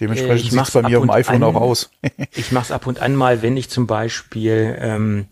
Dementsprechend 0.00 0.52
sieht 0.52 0.60
es 0.60 0.70
bei 0.70 0.82
mir 0.82 0.98
auf 0.98 1.04
dem 1.04 1.10
iPhone 1.10 1.36
an, 1.36 1.42
auch 1.44 1.54
aus. 1.54 1.90
ich 2.34 2.52
mache 2.52 2.64
es 2.64 2.72
ab 2.72 2.86
und 2.86 3.00
an 3.00 3.16
mal, 3.16 3.42
wenn 3.42 3.56
ich 3.56 3.68
zum 3.68 3.86
Beispiel 3.86 4.76
ähm, 4.80 5.26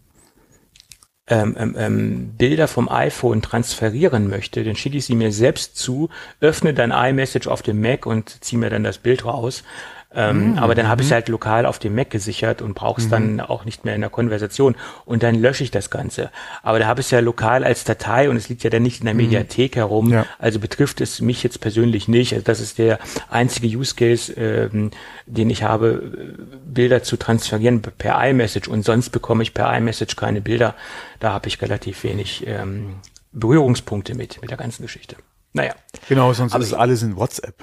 ähm, 1.29 1.57
ähm, 1.59 1.75
ähm, 1.77 2.35
Bilder 2.39 2.69
vom 2.69 2.89
iPhone 2.89 3.43
transferieren 3.43 4.29
möchte, 4.29 4.63
dann 4.63 4.77
schicke 4.77 4.97
ich 4.97 5.07
sie 5.07 5.17
mir 5.17 5.33
selbst 5.33 5.77
zu, 5.77 6.09
öffne 6.41 6.73
dann 6.73 6.93
iMessage 6.93 7.49
auf 7.49 7.63
dem 7.63 7.81
Mac 7.81 8.07
und 8.07 8.45
ziehe 8.45 8.61
mir 8.61 8.71
dann 8.71 8.85
das 8.85 8.99
Bild 8.99 9.25
raus. 9.25 9.65
Ähm, 10.15 10.53
mhm. 10.53 10.59
Aber 10.59 10.75
dann 10.75 10.89
habe 10.89 11.03
ich 11.03 11.09
es 11.09 11.11
mhm. 11.11 11.15
halt 11.15 11.29
lokal 11.29 11.67
auf 11.67 11.79
dem 11.79 11.95
Mac 11.95 12.11
gesichert 12.11 12.63
und 12.63 12.75
brauche 12.75 13.01
es 13.01 13.07
mhm. 13.07 13.11
dann 13.11 13.41
auch 13.41 13.65
nicht 13.65 13.85
mehr 13.85 13.95
in 13.95 14.01
der 14.01 14.11
Konversation. 14.11 14.77
Und 15.05 15.23
dann 15.23 15.35
lösche 15.35 15.65
ich 15.65 15.71
das 15.71 15.91
Ganze. 15.91 16.31
Aber 16.63 16.79
da 16.79 16.87
habe 16.87 17.01
ich 17.01 17.07
es 17.07 17.11
ja 17.11 17.21
lokal 17.21 17.65
als 17.65 17.85
Datei 17.85 18.31
und 18.31 18.37
es 18.37 18.49
liegt 18.49 18.63
ja 18.65 18.71
dann 18.71 18.83
nicht 18.83 19.01
in 19.01 19.05
der 19.05 19.15
mhm. 19.15 19.23
Mediathek 19.23 19.75
mhm. 19.75 19.81
herum. 19.81 20.13
Ja. 20.13 20.27
Also 20.39 20.59
betrifft 20.59 21.01
es 21.01 21.21
mich 21.21 21.43
jetzt 21.43 21.61
persönlich 21.61 22.09
nicht. 22.09 22.33
Also 22.33 22.45
das 22.45 22.61
ist 22.61 22.79
der 22.79 22.99
einzige 23.29 23.67
Use 23.77 23.95
Case, 23.95 24.33
ähm, 24.33 24.91
den 25.27 25.51
ich 25.51 25.63
habe, 25.63 26.37
Bilder 26.65 27.03
zu 27.03 27.17
transferieren 27.17 27.83
per 27.83 28.23
iMessage. 28.27 28.69
Und 28.69 28.85
sonst 28.85 29.11
bekomme 29.11 29.43
ich 29.43 29.55
per 29.55 29.77
iMessage 29.77 30.17
keine 30.17 30.41
Bilder. 30.41 30.75
Da 31.21 31.33
habe 31.33 31.49
ich 31.49 31.61
relativ 31.61 32.05
wenig 32.05 32.47
ähm, 32.47 32.97
Berührungspunkte 33.33 34.15
mit, 34.15 34.41
mit 34.41 34.51
der 34.51 34.59
ganzen 34.59 34.83
Geschichte. 34.83 35.17
Naja. 35.53 35.75
Genau, 36.09 36.33
sonst 36.33 36.55
Aber 36.55 36.63
ist 36.63 36.75
alles 36.75 37.03
in 37.03 37.17
WhatsApp. 37.17 37.55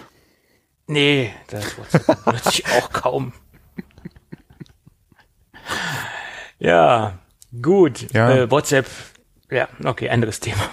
Nee, 0.87 1.33
das 1.47 1.77
WhatsApp 1.77 2.25
benutze 2.25 2.49
ich 2.49 2.65
auch 2.67 2.91
kaum. 2.91 3.33
ja, 6.59 7.19
gut. 7.61 8.11
Ja. 8.13 8.31
Äh, 8.31 8.51
WhatsApp, 8.51 8.87
ja, 9.49 9.67
okay, 9.83 10.09
anderes 10.09 10.39
Thema. 10.39 10.69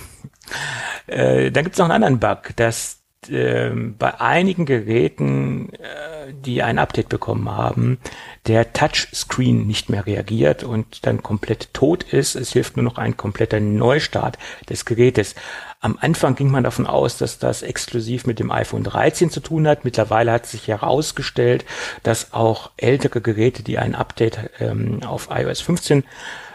Äh, 1.06 1.50
dann 1.50 1.64
gibt 1.64 1.74
es 1.74 1.78
noch 1.78 1.86
einen 1.86 2.04
anderen 2.04 2.20
Bug, 2.20 2.54
dass 2.56 2.99
äh, 3.28 3.70
bei 3.70 4.20
einigen 4.20 4.64
Geräten, 4.64 5.72
äh, 5.74 6.32
die 6.32 6.62
ein 6.62 6.78
Update 6.78 7.08
bekommen 7.08 7.50
haben, 7.50 7.98
der 8.46 8.72
Touchscreen 8.72 9.66
nicht 9.66 9.90
mehr 9.90 10.06
reagiert 10.06 10.64
und 10.64 11.06
dann 11.06 11.22
komplett 11.22 11.74
tot 11.74 12.02
ist. 12.02 12.34
Es 12.34 12.52
hilft 12.52 12.76
nur 12.76 12.84
noch 12.84 12.98
ein 12.98 13.16
kompletter 13.16 13.60
Neustart 13.60 14.38
des 14.68 14.84
Gerätes. 14.84 15.34
Am 15.80 15.98
Anfang 16.00 16.34
ging 16.34 16.50
man 16.50 16.64
davon 16.64 16.86
aus, 16.86 17.18
dass 17.18 17.38
das 17.38 17.62
exklusiv 17.62 18.26
mit 18.26 18.38
dem 18.38 18.50
iPhone 18.50 18.84
13 18.84 19.30
zu 19.30 19.40
tun 19.40 19.66
hat. 19.66 19.84
Mittlerweile 19.84 20.32
hat 20.32 20.46
sich 20.46 20.68
herausgestellt, 20.68 21.64
dass 22.02 22.32
auch 22.32 22.70
ältere 22.76 23.20
Geräte, 23.20 23.62
die 23.62 23.78
ein 23.78 23.94
Update 23.94 24.50
ähm, 24.60 25.02
auf 25.04 25.28
iOS 25.30 25.60
15 25.60 26.04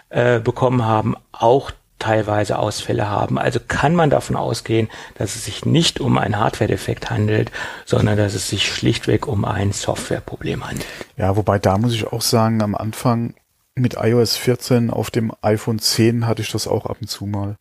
äh, 0.09 0.39
bekommen 0.39 0.85
haben, 0.85 1.15
auch 1.31 1.71
teilweise 2.05 2.59
Ausfälle 2.59 3.09
haben. 3.09 3.37
Also 3.37 3.59
kann 3.65 3.95
man 3.95 4.09
davon 4.09 4.35
ausgehen, 4.35 4.89
dass 5.15 5.35
es 5.35 5.45
sich 5.45 5.65
nicht 5.65 5.99
um 5.99 6.17
einen 6.17 6.39
Hardware-Defekt 6.39 7.09
handelt, 7.09 7.51
sondern 7.85 8.17
dass 8.17 8.33
es 8.33 8.49
sich 8.49 8.67
schlichtweg 8.67 9.27
um 9.27 9.45
ein 9.45 9.71
Softwareproblem 9.71 10.67
handelt. 10.67 10.87
Ja, 11.17 11.35
wobei 11.35 11.59
da 11.59 11.77
muss 11.77 11.93
ich 11.93 12.07
auch 12.07 12.21
sagen, 12.21 12.61
am 12.61 12.75
Anfang 12.75 13.35
mit 13.75 13.95
iOS 13.99 14.37
14 14.37 14.89
auf 14.89 15.11
dem 15.11 15.31
iPhone 15.41 15.79
10 15.79 16.27
hatte 16.27 16.41
ich 16.41 16.51
das 16.51 16.67
auch 16.67 16.85
ab 16.85 16.97
und 17.01 17.07
zu 17.07 17.25
mal 17.25 17.57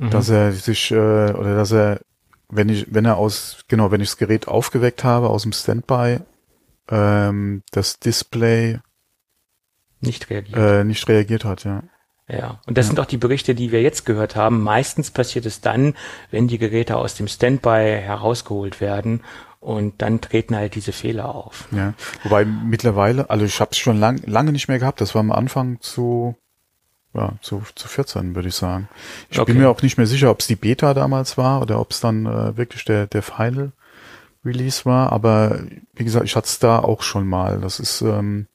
mhm. 0.00 0.10
dass 0.10 0.28
er 0.28 0.52
sich 0.52 0.90
äh, 0.90 0.94
oder 0.94 1.54
dass 1.54 1.72
er, 1.72 2.00
wenn 2.48 2.68
ich, 2.68 2.92
wenn 2.92 3.04
er 3.04 3.16
aus, 3.16 3.64
genau, 3.68 3.90
wenn 3.90 4.00
ich 4.00 4.08
das 4.08 4.16
Gerät 4.16 4.48
aufgeweckt 4.48 5.04
habe 5.04 5.30
aus 5.30 5.42
dem 5.42 5.52
Standby, 5.52 6.18
ähm, 6.88 7.62
das 7.70 8.00
Display 8.00 8.80
nicht 10.00 10.30
reagiert, 10.30 10.58
äh, 10.58 10.84
nicht 10.84 11.06
reagiert 11.08 11.44
hat, 11.44 11.64
ja. 11.64 11.82
Ja, 12.30 12.60
und 12.66 12.78
das 12.78 12.86
ja. 12.86 12.90
sind 12.90 13.00
auch 13.00 13.06
die 13.06 13.16
Berichte, 13.16 13.54
die 13.54 13.72
wir 13.72 13.82
jetzt 13.82 14.06
gehört 14.06 14.36
haben. 14.36 14.62
Meistens 14.62 15.10
passiert 15.10 15.46
es 15.46 15.60
dann, 15.60 15.94
wenn 16.30 16.48
die 16.48 16.58
Geräte 16.58 16.96
aus 16.96 17.14
dem 17.14 17.26
Standby 17.26 18.00
herausgeholt 18.02 18.80
werden 18.80 19.22
und 19.58 20.00
dann 20.00 20.20
treten 20.20 20.54
halt 20.54 20.74
diese 20.74 20.92
Fehler 20.92 21.34
auf. 21.34 21.68
Ja, 21.72 21.94
wobei 22.22 22.44
mittlerweile, 22.44 23.28
also 23.30 23.44
ich 23.44 23.60
habe 23.60 23.72
es 23.72 23.78
schon 23.78 23.98
lang, 23.98 24.20
lange 24.26 24.52
nicht 24.52 24.68
mehr 24.68 24.78
gehabt. 24.78 25.00
Das 25.00 25.14
war 25.14 25.20
am 25.20 25.32
Anfang 25.32 25.80
zu 25.80 26.36
ja, 27.12 27.32
zu, 27.40 27.62
zu 27.74 27.88
14, 27.88 28.36
würde 28.36 28.48
ich 28.48 28.54
sagen. 28.54 28.88
Ich 29.30 29.40
okay. 29.40 29.52
bin 29.52 29.60
mir 29.60 29.68
auch 29.68 29.82
nicht 29.82 29.96
mehr 29.96 30.06
sicher, 30.06 30.30
ob 30.30 30.40
es 30.40 30.46
die 30.46 30.54
Beta 30.54 30.94
damals 30.94 31.36
war 31.36 31.60
oder 31.60 31.80
ob 31.80 31.90
es 31.90 32.00
dann 32.00 32.26
äh, 32.26 32.56
wirklich 32.56 32.84
der, 32.84 33.08
der 33.08 33.22
Final 33.22 33.72
Release 34.44 34.84
war, 34.84 35.12
aber 35.12 35.60
wie 35.94 36.04
gesagt, 36.04 36.24
ich 36.24 36.34
hatte 36.36 36.46
es 36.46 36.58
da 36.58 36.78
auch 36.78 37.02
schon 37.02 37.26
mal. 37.26 37.60
Das 37.60 37.78
ist, 37.78 38.00
ähm, 38.00 38.46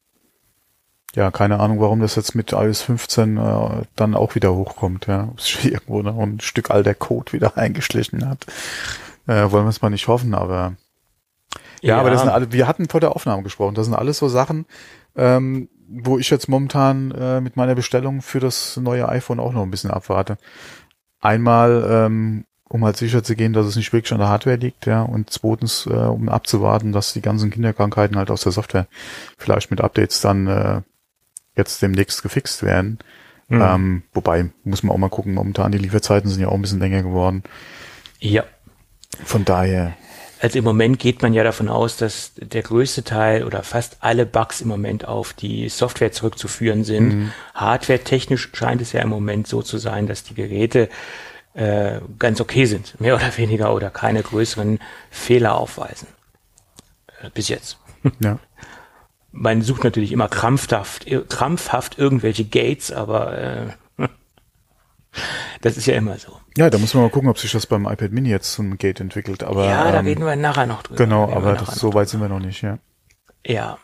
ja, 1.15 1.32
keine 1.32 1.62
Ahnung, 1.62 1.80
warum 1.80 2.01
das 2.01 2.15
jetzt 2.15 2.36
mit 2.36 2.51
iOS 2.51 2.82
15 2.82 3.38
äh, 3.38 3.84
dann 3.95 4.15
auch 4.15 4.36
wieder 4.36 4.54
hochkommt, 4.54 5.08
ja. 5.08 5.30
Ob 5.32 5.41
sich 5.41 5.71
irgendwo 5.71 6.01
noch 6.01 6.19
ein 6.19 6.41
Stück 6.41 6.69
alter 6.69 6.93
Code 6.93 7.34
wieder 7.34 7.58
eingeschlichen 7.58 8.28
hat. 8.30 8.45
Äh, 9.28 9.49
wollen 9.51 9.65
wir 9.65 9.69
es 9.69 9.82
mal 9.82 9.89
nicht 9.89 10.08
hoffen, 10.08 10.36
aber 10.36 10.75
ja, 11.82 11.95
ja, 11.95 11.99
aber 11.99 12.10
das 12.10 12.21
sind 12.21 12.30
alle, 12.30 12.51
wir 12.51 12.67
hatten 12.67 12.89
vor 12.89 12.99
der 12.99 13.15
Aufnahme 13.15 13.43
gesprochen, 13.43 13.75
das 13.75 13.86
sind 13.86 13.95
alles 13.95 14.17
so 14.17 14.28
Sachen, 14.28 14.65
ähm, 15.15 15.69
wo 15.88 16.17
ich 16.17 16.30
jetzt 16.30 16.49
momentan 16.49 17.12
äh, 17.12 17.41
mit 17.41 17.56
meiner 17.56 17.75
Bestellung 17.75 18.21
für 18.21 18.39
das 18.39 18.78
neue 18.78 19.08
iPhone 19.08 19.39
auch 19.39 19.54
noch 19.54 19.63
ein 19.63 19.71
bisschen 19.71 19.91
abwarte. 19.91 20.38
Einmal, 21.21 21.88
ähm, 21.89 22.45
um 22.67 22.84
halt 22.84 22.97
sicher 22.97 23.23
zu 23.23 23.36
gehen, 23.36 23.54
dass 23.54 23.65
es 23.65 23.75
nicht 23.75 23.93
wirklich 23.93 24.12
an 24.12 24.19
der 24.19 24.30
Hardware 24.30 24.58
liegt, 24.58 24.86
ja, 24.86 25.04
und 25.04 25.30
zweitens, 25.30 25.86
äh, 25.86 25.93
um 25.93 26.28
abzuwarten, 26.28 26.91
dass 26.91 27.13
die 27.13 27.21
ganzen 27.21 27.51
Kinderkrankheiten 27.51 28.17
halt 28.17 28.32
aus 28.32 28.41
der 28.41 28.51
Software 28.51 28.88
vielleicht 29.38 29.71
mit 29.71 29.82
Updates 29.82 30.21
dann 30.21 30.47
äh, 30.47 30.82
jetzt 31.56 31.82
demnächst 31.82 32.24
gefixt 32.24 32.63
werden. 32.63 33.00
Mhm. 33.48 33.62
Ähm, 33.62 34.04
wobei, 34.13 34.50
muss 34.63 34.84
man 34.84 34.94
auch 34.94 34.98
mal 34.98 35.10
gucken, 35.10 35.34
momentan 35.34 35.72
die 35.72 35.78
Lieferzeiten 35.78 36.30
sind 36.30 36.41
ja 36.41 36.48
auch 36.48 36.56
ein 36.56 36.62
bisschen 36.62 36.80
länger 36.80 37.04
geworden. 37.04 37.44
Ja. 38.20 38.44
Von 39.24 39.46
daher. 39.46 39.94
Also 40.39 40.60
im 40.60 40.65
Moment 40.65 41.00
geht 41.00 41.22
man 41.22 41.34
ja 41.34 41.44
davon 41.44 41.70
aus, 41.70 41.96
dass 41.98 42.34
der 42.36 42.62
größte 42.62 43.04
Teil 43.04 43.44
oder 43.44 43.63
fast 43.63 43.98
alle 44.02 44.26
Bugs 44.26 44.62
im 44.62 44.68
Moment 44.68 45.08
auf 45.08 45.34
die 45.34 45.70
Software 45.70 46.12
zurückzuführen 46.12 46.84
sind. 46.84 47.08
Mhm. 47.08 47.32
Hardware-technisch 47.54 48.50
scheint 48.54 48.82
es 48.82 48.91
ja 48.91 49.02
im 49.02 49.10
Moment 49.10 49.48
so 49.48 49.62
zu 49.62 49.78
sein, 49.78 50.08
dass 50.08 50.24
die 50.24 50.34
Geräte 50.34 50.89
äh, 51.54 52.00
ganz 52.20 52.41
okay 52.41 52.65
sind, 52.65 53.00
mehr 53.00 53.15
oder 53.15 53.38
weniger 53.38 53.74
oder 53.74 53.89
keine 53.89 54.22
größeren 54.22 54.80
Fehler 55.10 55.56
aufweisen. 55.56 56.08
Äh, 57.22 57.30
bis 57.34 57.48
jetzt. 57.48 57.78
Ja. 58.20 58.39
Man 59.38 59.62
sucht 59.62 59.84
natürlich 59.84 60.13
immer 60.13 60.30
krampfhaft, 60.30 61.06
krampfhaft 61.28 61.98
irgendwelche 61.98 62.45
Gates, 62.45 62.91
aber 62.91 63.38
äh, 63.38 63.67
das 65.62 65.76
ist 65.76 65.88
ja 65.88 65.95
immer 65.95 66.17
so. 66.17 66.39
Ja, 66.58 66.69
da 66.69 66.78
muss 66.78 66.93
man 66.93 67.04
mal 67.04 67.10
gucken, 67.10 67.30
ob 67.30 67.38
sich 67.38 67.52
das 67.52 67.65
beim 67.65 67.86
iPad 67.86 68.13
Mini 68.13 68.30
jetzt 68.30 68.54
zum 68.54 68.78
Gate 68.78 69.02
entwickelt. 69.02 69.43
Aber, 69.43 69.65
ja, 69.65 69.91
da 69.91 70.00
ähm, 70.00 70.06
reden 70.06 70.26
wir 70.26 70.38
nachher 70.38 70.65
noch 70.65 70.84
drüber. 70.84 71.04
Genau, 71.04 71.30
aber 71.30 71.56
das, 71.56 71.76
so 71.76 71.93
weit 71.93 72.08
sind 72.08 72.21
wir 72.21 72.30
noch 72.30 72.39
nicht, 72.39 72.62
ja. 72.62 72.80
Ja. 73.45 73.78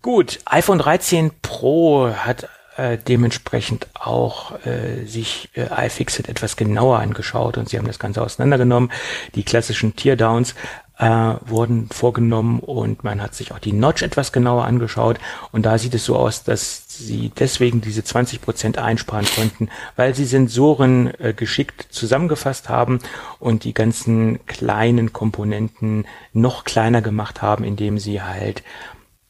Gut, 0.00 0.40
iPhone 0.46 0.78
13 0.78 1.30
Pro 1.42 2.10
hat 2.10 2.48
äh, 2.76 2.98
dementsprechend 2.98 3.86
auch 3.94 4.64
äh, 4.66 5.04
sich 5.04 5.50
äh, 5.54 5.86
iFixit 5.86 6.28
etwas 6.28 6.56
genauer 6.56 6.98
angeschaut 6.98 7.56
und 7.56 7.68
sie 7.68 7.78
haben 7.78 7.86
das 7.86 7.98
Ganze 7.98 8.22
auseinandergenommen. 8.22 8.90
Die 9.34 9.44
klassischen 9.44 9.94
Teardowns 9.94 10.54
äh, 10.98 11.34
wurden 11.46 11.88
vorgenommen 11.90 12.60
und 12.60 13.02
man 13.02 13.20
hat 13.20 13.34
sich 13.34 13.52
auch 13.52 13.58
die 13.58 13.72
Notch 13.72 14.02
etwas 14.02 14.32
genauer 14.32 14.64
angeschaut 14.64 15.18
und 15.50 15.66
da 15.66 15.76
sieht 15.78 15.94
es 15.94 16.04
so 16.04 16.16
aus, 16.16 16.44
dass 16.44 16.84
sie 16.88 17.32
deswegen 17.36 17.80
diese 17.80 18.04
20 18.04 18.40
Prozent 18.40 18.78
einsparen 18.78 19.26
konnten, 19.34 19.68
weil 19.96 20.14
sie 20.14 20.24
Sensoren 20.24 21.12
äh, 21.18 21.34
geschickt 21.34 21.88
zusammengefasst 21.90 22.68
haben 22.68 23.00
und 23.40 23.64
die 23.64 23.74
ganzen 23.74 24.44
kleinen 24.46 25.12
Komponenten 25.12 26.06
noch 26.32 26.64
kleiner 26.64 27.02
gemacht 27.02 27.42
haben, 27.42 27.64
indem 27.64 27.98
sie 27.98 28.22
halt 28.22 28.62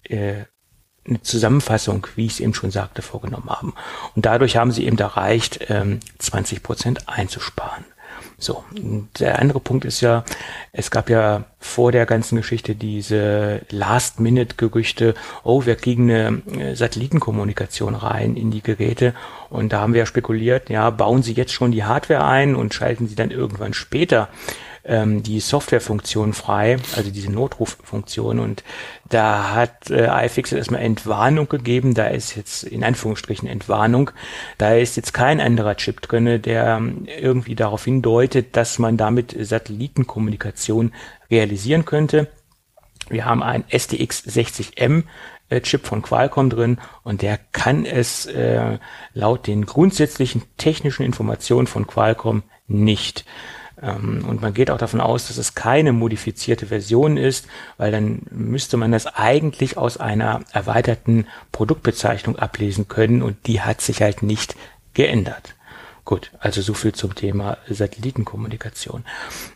äh, 0.05 0.45
eine 1.07 1.21
Zusammenfassung, 1.23 2.07
wie 2.17 2.27
ich 2.27 2.33
es 2.33 2.41
eben 2.41 2.55
schon 2.55 2.71
sagte, 2.71 3.03
vorgenommen 3.03 3.51
haben. 3.51 3.75
Und 4.17 4.25
dadurch 4.25 4.57
haben 4.57 4.73
sie 4.73 4.87
eben 4.87 4.99
erreicht, 4.99 5.61
20 6.19 6.59
ähm, 6.59 6.63
Prozent 6.63 7.09
einzusparen. 7.09 7.85
So, 8.45 8.63
der 9.19 9.39
andere 9.39 9.59
Punkt 9.59 9.87
ist 9.87 10.03
ja, 10.03 10.23
es 10.73 10.91
gab 10.91 11.09
ja 11.09 11.45
vor 11.61 11.93
der 11.93 12.05
ganzen 12.05 12.37
Geschichte 12.37 12.75
diese 12.75 13.63
Last-Minute-Gerüchte, 13.71 15.15
oh, 15.45 15.65
wir 15.65 15.77
kriegen 15.77 16.11
eine 16.11 16.43
äh, 16.53 16.75
Satellitenkommunikation 16.75 17.95
rein 17.95 18.37
in 18.37 18.51
die 18.51 18.61
Geräte. 18.61 19.15
Und 19.49 19.73
da 19.73 19.81
haben 19.81 19.95
wir 19.95 20.01
ja 20.01 20.07
spekuliert, 20.07 20.69
ja, 20.69 20.91
bauen 20.91 21.23
Sie 21.23 21.33
jetzt 21.33 21.55
schon 21.55 21.73
die 21.73 21.85
Hardware 21.85 22.23
ein 22.23 22.55
und 22.55 22.75
schalten 22.75 23.09
Sie 23.09 23.15
dann 23.15 23.31
irgendwann 23.31 23.73
später 23.73 24.29
ähm, 24.85 25.23
die 25.23 25.41
Softwarefunktion 25.41 26.33
frei, 26.33 26.77
also 26.97 27.11
diese 27.11 27.31
Notruffunktion. 27.31 28.39
Und 28.39 28.65
da 29.09 29.55
hat 29.55 29.91
äh, 29.91 30.27
iFixit 30.27 30.59
erstmal 30.59 30.83
Entwarnung 30.83 31.49
gegeben. 31.49 31.95
Da 31.95 32.07
ist 32.07 32.37
jetzt 32.37 32.65
in 32.65 32.85
Anführungsstrichen 32.85 33.49
Entwarnung. 33.49 34.11
Da 34.59 34.75
ist 34.75 34.97
jetzt 34.97 35.15
kein 35.15 35.41
anderer 35.41 35.77
Chip 35.77 36.01
drinne, 36.03 36.41
der 36.41 36.77
ähm, 36.77 37.07
irgendwie 37.07 37.55
darauf 37.55 37.85
hindeutet, 37.85 38.57
dass 38.57 38.79
man 38.79 38.97
damit 38.97 39.37
Satellitenkommunikation 39.39 40.93
realisieren 41.31 41.85
könnte. 41.85 42.29
Wir 43.09 43.25
haben 43.25 43.43
ein 43.43 43.65
STX 43.69 44.27
60M 44.27 45.05
äh, 45.51 45.61
Chip 45.61 45.87
von 45.87 46.03
Qualcomm 46.03 46.51
drin 46.51 46.79
und 47.03 47.23
der 47.23 47.39
kann 47.53 47.85
es 47.85 48.27
äh, 48.27 48.79
laut 49.13 49.47
den 49.47 49.67
grundsätzlichen 49.67 50.43
technischen 50.57 51.05
Informationen 51.05 51.67
von 51.67 51.87
Qualcomm 51.87 52.43
nicht. 52.67 53.25
Ähm, 53.83 54.25
und 54.27 54.41
man 54.41 54.55
geht 54.55 54.71
auch 54.71 54.79
davon 54.79 55.01
aus, 55.01 55.29
dass 55.29 55.37
es 55.37 55.55
keine 55.55 55.93
modifizierte 55.93 56.67
Version 56.67 57.17
ist, 57.17 57.47
weil 57.77 57.93
dann 57.93 58.23
müsste 58.31 58.77
man 58.77 58.93
das 58.93 59.07
eigentlich 59.07 59.77
aus 59.77 59.97
einer 59.97 60.41
erweiterten 60.53 61.27
Produktbezeichnung 61.53 62.37
ablesen 62.37 62.89
können 62.89 63.23
und 63.23 63.37
die 63.47 63.61
hat 63.61 63.81
sich 63.81 64.03
halt 64.03 64.23
nicht 64.23 64.57
geändert. 64.95 65.54
Gut, 66.05 66.33
also 66.39 66.61
so 66.61 66.75
viel 66.75 66.93
zum 66.93 67.15
Thema 67.15 67.57
Satellitenkommunikation. 67.67 69.05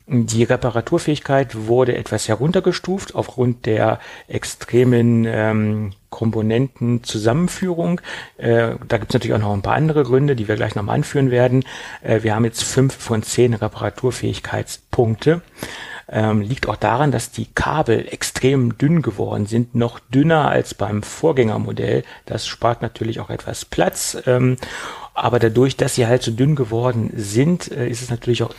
Die 0.07 0.45
Reparaturfähigkeit 0.45 1.67
wurde 1.67 1.95
etwas 1.95 2.27
heruntergestuft 2.27 3.15
aufgrund 3.15 3.67
der 3.67 4.01
extremen 4.29 5.27
ähm, 5.27 5.93
Komponentenzusammenführung. 6.09 8.01
Äh, 8.39 8.77
da 8.89 8.97
gibt 8.97 9.11
es 9.11 9.15
natürlich 9.15 9.35
auch 9.35 9.41
noch 9.41 9.53
ein 9.53 9.61
paar 9.61 9.75
andere 9.75 10.05
Gründe, 10.05 10.37
die 10.37 10.49
wir 10.49 10.57
gleich 10.57 10.75
nochmal 10.75 10.95
anführen 10.95 11.31
werden. 11.31 11.65
Äh, 12.03 12.23
wir 12.23 12.35
haben 12.35 12.47
jetzt 12.47 12.65
fünf 12.65 12.97
von 12.97 13.23
zehn 13.23 13.53
Reparaturfähigkeitspunkte. 13.53 15.43
Ähm, 16.11 16.41
liegt 16.41 16.67
auch 16.67 16.77
daran, 16.77 17.13
dass 17.13 17.31
die 17.31 17.45
Kabel 17.45 18.09
extrem 18.11 18.79
dünn 18.79 19.03
geworden 19.03 19.45
sind, 19.45 19.75
noch 19.75 19.99
dünner 19.99 20.49
als 20.49 20.73
beim 20.73 21.03
Vorgängermodell. 21.03 22.03
Das 22.25 22.47
spart 22.47 22.81
natürlich 22.81 23.21
auch 23.21 23.29
etwas 23.29 23.67
Platz. 23.67 24.17
Ähm, 24.25 24.57
aber 25.19 25.39
dadurch, 25.39 25.77
dass 25.77 25.95
sie 25.95 26.07
halt 26.07 26.23
so 26.23 26.31
dünn 26.31 26.55
geworden 26.55 27.11
sind, 27.15 27.71
äh, 27.71 27.89
ist 27.89 28.03
es 28.03 28.11
natürlich 28.11 28.43
auch 28.43 28.55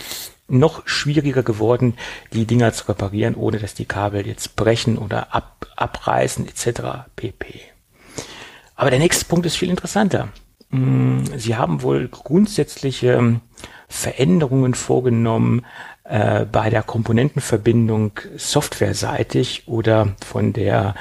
noch 0.47 0.87
schwieriger 0.87 1.43
geworden, 1.43 1.95
die 2.33 2.45
Dinger 2.45 2.73
zu 2.73 2.87
reparieren, 2.89 3.35
ohne 3.35 3.59
dass 3.59 3.75
die 3.75 3.85
Kabel 3.85 4.25
jetzt 4.25 4.55
brechen 4.55 4.97
oder 4.97 5.33
ab, 5.33 5.67
abreißen 5.75 6.47
etc. 6.47 6.81
pp. 7.15 7.61
Aber 8.75 8.89
der 8.89 8.99
nächste 8.99 9.25
Punkt 9.25 9.45
ist 9.45 9.57
viel 9.57 9.69
interessanter. 9.69 10.29
Mm, 10.69 11.23
sie 11.35 11.55
haben 11.55 11.81
wohl 11.81 12.07
grundsätzliche 12.07 13.13
ähm, 13.13 13.41
Veränderungen 13.87 14.73
vorgenommen 14.73 15.65
äh, 16.03 16.45
bei 16.45 16.69
der 16.69 16.83
Komponentenverbindung 16.83 18.11
softwareseitig 18.37 19.67
oder 19.67 20.15
von 20.25 20.53
der 20.53 20.95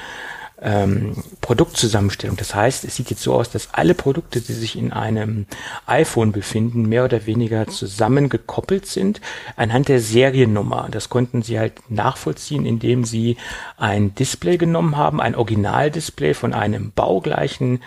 ähm, 0.61 1.15
Produktzusammenstellung. 1.41 2.37
Das 2.37 2.53
heißt, 2.53 2.83
es 2.83 2.95
sieht 2.95 3.09
jetzt 3.09 3.21
so 3.21 3.33
aus, 3.33 3.49
dass 3.49 3.73
alle 3.73 3.93
Produkte, 3.93 4.41
die 4.41 4.53
sich 4.53 4.77
in 4.77 4.91
einem 4.91 5.45
iPhone 5.85 6.31
befinden, 6.31 6.87
mehr 6.87 7.05
oder 7.05 7.25
weniger 7.25 7.67
zusammengekoppelt 7.67 8.85
sind 8.85 9.21
anhand 9.55 9.87
der 9.87 9.99
Seriennummer. 9.99 10.87
Das 10.91 11.09
konnten 11.09 11.41
sie 11.41 11.59
halt 11.59 11.89
nachvollziehen, 11.89 12.65
indem 12.65 13.05
sie 13.05 13.37
ein 13.77 14.15
Display 14.15 14.57
genommen 14.57 14.97
haben, 14.97 15.21
ein 15.21 15.35
Originaldisplay 15.35 16.33
von 16.33 16.53
einem 16.53 16.91
baugleichen 16.91 17.81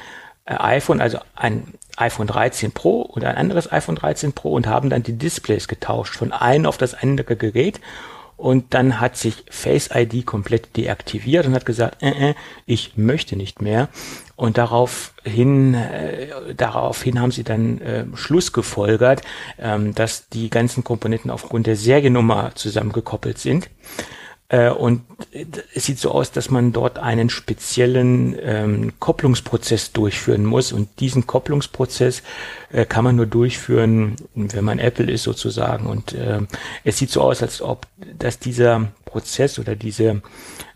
äh, 0.44 0.54
iPhone, 0.54 1.00
also 1.00 1.18
ein 1.34 1.74
iPhone 1.96 2.26
13 2.26 2.72
Pro 2.72 3.02
oder 3.02 3.28
ein 3.28 3.36
anderes 3.36 3.70
iPhone 3.70 3.96
13 3.96 4.32
Pro 4.32 4.54
und 4.54 4.66
haben 4.66 4.88
dann 4.88 5.02
die 5.02 5.18
Displays 5.18 5.68
getauscht 5.68 6.16
von 6.16 6.32
einem 6.32 6.66
auf 6.66 6.78
das 6.78 6.94
andere 6.94 7.36
Gerät 7.36 7.80
und 8.42 8.74
dann 8.74 8.98
hat 8.98 9.16
sich 9.16 9.44
Face 9.50 9.90
ID 9.94 10.26
komplett 10.26 10.76
deaktiviert 10.76 11.46
und 11.46 11.54
hat 11.54 11.64
gesagt, 11.64 12.02
äh, 12.02 12.30
äh, 12.30 12.34
ich 12.66 12.96
möchte 12.96 13.36
nicht 13.36 13.62
mehr. 13.62 13.88
Und 14.34 14.58
daraufhin, 14.58 15.74
äh, 15.74 16.52
daraufhin 16.56 17.20
haben 17.20 17.30
sie 17.30 17.44
dann 17.44 17.80
äh, 17.80 18.04
Schluss 18.14 18.52
gefolgert, 18.52 19.22
ähm, 19.60 19.94
dass 19.94 20.28
die 20.28 20.50
ganzen 20.50 20.82
Komponenten 20.82 21.30
aufgrund 21.30 21.68
der 21.68 21.76
Seriennummer 21.76 22.50
zusammengekoppelt 22.56 23.38
sind. 23.38 23.70
Äh, 24.52 24.70
und 24.70 25.02
es 25.74 25.86
sieht 25.86 25.98
so 25.98 26.10
aus, 26.12 26.30
dass 26.30 26.50
man 26.50 26.72
dort 26.72 26.98
einen 26.98 27.30
speziellen 27.30 28.36
ähm, 28.40 28.92
Kopplungsprozess 29.00 29.92
durchführen 29.92 30.44
muss. 30.44 30.72
Und 30.72 31.00
diesen 31.00 31.26
Kopplungsprozess 31.26 32.22
äh, 32.70 32.84
kann 32.84 33.02
man 33.02 33.16
nur 33.16 33.26
durchführen, 33.26 34.16
wenn 34.34 34.64
man 34.64 34.78
Apple 34.78 35.10
ist 35.10 35.22
sozusagen. 35.22 35.86
Und 35.86 36.12
äh, 36.12 36.40
es 36.84 36.98
sieht 36.98 37.10
so 37.10 37.22
aus, 37.22 37.42
als 37.42 37.62
ob 37.62 37.86
dass 38.18 38.38
dieser 38.38 38.92
Prozess 39.06 39.58
oder 39.58 39.74
diese 39.74 40.20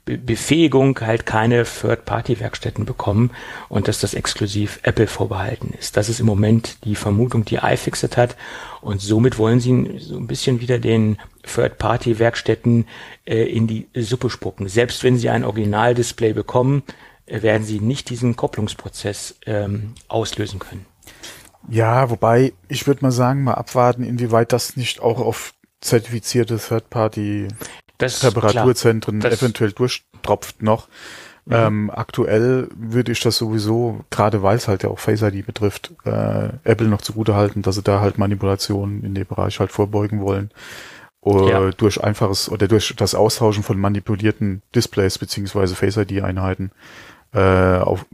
Befähigung 0.06 1.00
halt 1.00 1.26
keine 1.26 1.64
Third-Party-Werkstätten 1.64 2.84
bekommen 2.84 3.32
und 3.68 3.88
dass 3.88 3.98
das 3.98 4.14
exklusiv 4.14 4.78
Apple 4.84 5.08
vorbehalten 5.08 5.74
ist. 5.76 5.96
Das 5.96 6.08
ist 6.08 6.20
im 6.20 6.26
Moment 6.26 6.84
die 6.84 6.94
Vermutung, 6.94 7.44
die 7.44 7.56
iFixit 7.56 8.16
hat 8.16 8.36
und 8.80 9.00
somit 9.00 9.36
wollen 9.36 9.58
sie 9.58 9.98
so 9.98 10.16
ein 10.16 10.28
bisschen 10.28 10.60
wieder 10.60 10.78
den 10.78 11.18
Third-Party-Werkstätten 11.42 12.86
äh, 13.24 13.42
in 13.44 13.66
die 13.66 13.88
Suppe 13.96 14.30
spucken. 14.30 14.68
Selbst 14.68 15.02
wenn 15.02 15.18
sie 15.18 15.28
ein 15.28 15.44
Originaldisplay 15.44 16.32
bekommen, 16.32 16.84
äh, 17.26 17.42
werden 17.42 17.64
sie 17.64 17.80
nicht 17.80 18.08
diesen 18.08 18.36
Kopplungsprozess 18.36 19.40
ähm, 19.44 19.94
auslösen 20.06 20.60
können. 20.60 20.86
Ja, 21.68 22.10
wobei 22.10 22.52
ich 22.68 22.86
würde 22.86 23.02
mal 23.04 23.10
sagen, 23.10 23.42
mal 23.42 23.54
abwarten, 23.54 24.04
inwieweit 24.04 24.52
das 24.52 24.76
nicht 24.76 25.00
auch 25.00 25.18
auf 25.18 25.52
zertifizierte 25.80 26.58
Third-Party-Reparaturzentren 27.98 29.22
eventuell 29.22 29.72
durchtropft 29.72 30.62
noch. 30.62 30.88
Mhm. 31.46 31.54
Ähm, 31.54 31.90
aktuell 31.94 32.68
würde 32.74 33.12
ich 33.12 33.20
das 33.20 33.36
sowieso, 33.36 34.00
gerade 34.10 34.42
weil 34.42 34.56
es 34.56 34.66
halt 34.66 34.82
ja 34.82 34.90
auch 34.90 34.98
Face 34.98 35.22
ID 35.22 35.46
betrifft, 35.46 35.92
äh, 36.04 36.48
Apple 36.64 36.88
noch 36.88 37.02
zugute 37.02 37.34
halten, 37.34 37.62
dass 37.62 37.76
sie 37.76 37.82
da 37.82 38.00
halt 38.00 38.18
Manipulationen 38.18 39.04
in 39.04 39.14
dem 39.14 39.26
Bereich 39.26 39.60
halt 39.60 39.70
vorbeugen 39.70 40.20
wollen. 40.20 40.50
Oder 41.20 41.50
ja. 41.50 41.70
durch 41.70 42.02
einfaches 42.02 42.48
oder 42.48 42.68
durch 42.68 42.94
das 42.96 43.14
Austauschen 43.14 43.64
von 43.64 43.80
manipulierten 43.80 44.62
Displays 44.74 45.18
beziehungsweise 45.18 45.74
Face 45.74 45.96
ID 45.96 46.22
Einheiten 46.22 46.70
äh, 47.32 47.78
auf 47.78 48.06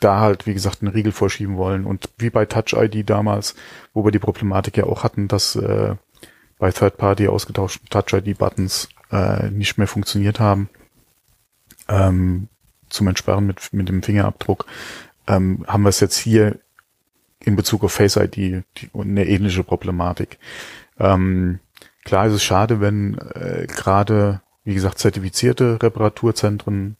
da 0.00 0.20
halt, 0.20 0.46
wie 0.46 0.54
gesagt, 0.54 0.82
einen 0.82 0.92
Riegel 0.92 1.12
vorschieben 1.12 1.56
wollen. 1.56 1.84
Und 1.84 2.08
wie 2.18 2.30
bei 2.30 2.46
Touch 2.46 2.72
ID 2.74 3.08
damals, 3.08 3.54
wo 3.92 4.04
wir 4.04 4.10
die 4.10 4.18
Problematik 4.18 4.76
ja 4.76 4.84
auch 4.84 5.04
hatten, 5.04 5.28
dass 5.28 5.54
äh, 5.56 5.94
bei 6.58 6.70
Third-Party 6.70 7.28
ausgetauschten 7.28 7.88
Touch 7.88 8.12
ID-Buttons 8.12 8.88
äh, 9.10 9.50
nicht 9.50 9.78
mehr 9.78 9.86
funktioniert 9.86 10.40
haben, 10.40 10.68
ähm, 11.88 12.48
zum 12.88 13.08
Entsperren 13.08 13.46
mit, 13.46 13.72
mit 13.72 13.88
dem 13.88 14.02
Fingerabdruck, 14.02 14.66
ähm, 15.26 15.64
haben 15.66 15.82
wir 15.82 15.90
es 15.90 16.00
jetzt 16.00 16.16
hier 16.16 16.58
in 17.40 17.56
Bezug 17.56 17.84
auf 17.84 17.92
Face 17.92 18.16
ID 18.16 18.36
die, 18.36 18.62
eine 18.94 19.26
ähnliche 19.26 19.62
Problematik. 19.62 20.38
Ähm, 20.98 21.60
klar 22.04 22.26
ist 22.26 22.34
es 22.34 22.42
schade, 22.42 22.80
wenn 22.80 23.18
äh, 23.34 23.66
gerade, 23.66 24.40
wie 24.64 24.74
gesagt, 24.74 24.98
zertifizierte 24.98 25.78
Reparaturzentren 25.82 26.96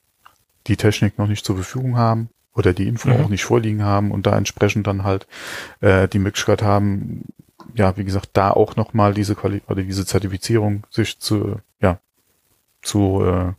die 0.66 0.76
Technik 0.76 1.18
noch 1.18 1.26
nicht 1.26 1.44
zur 1.44 1.56
Verfügung 1.56 1.96
haben 1.96 2.28
oder 2.54 2.72
die 2.72 2.88
Info 2.88 3.08
mhm. 3.08 3.16
auch 3.16 3.28
nicht 3.28 3.44
vorliegen 3.44 3.82
haben 3.82 4.10
und 4.10 4.26
da 4.26 4.36
entsprechend 4.36 4.86
dann 4.86 5.04
halt 5.04 5.26
äh, 5.80 6.08
die 6.08 6.18
Möglichkeit 6.18 6.62
haben, 6.62 7.24
ja, 7.74 7.96
wie 7.96 8.04
gesagt, 8.04 8.30
da 8.32 8.50
auch 8.50 8.76
nochmal 8.76 9.14
diese 9.14 9.34
Quali 9.34 9.62
oder 9.68 9.82
diese 9.82 10.06
Zertifizierung 10.06 10.84
sich 10.90 11.18
zu, 11.18 11.60
ja, 11.80 12.00
zu, 12.82 13.24
äh, 13.24 13.52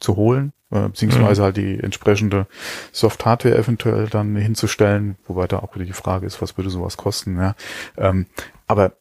zu 0.00 0.16
holen, 0.16 0.52
äh, 0.70 0.88
beziehungsweise 0.88 1.40
mhm. 1.40 1.44
halt 1.44 1.56
die 1.56 1.80
entsprechende 1.80 2.46
Soft-Hardware 2.92 3.56
eventuell 3.56 4.08
dann 4.08 4.36
hinzustellen, 4.36 5.16
wobei 5.26 5.46
da 5.46 5.58
auch 5.58 5.74
wieder 5.74 5.84
die 5.84 5.92
Frage 5.92 6.26
ist, 6.26 6.40
was 6.42 6.56
würde 6.56 6.70
sowas 6.70 6.96
kosten, 6.96 7.36
ja. 7.36 7.54
Ähm, 7.96 8.26
aber 8.66 8.92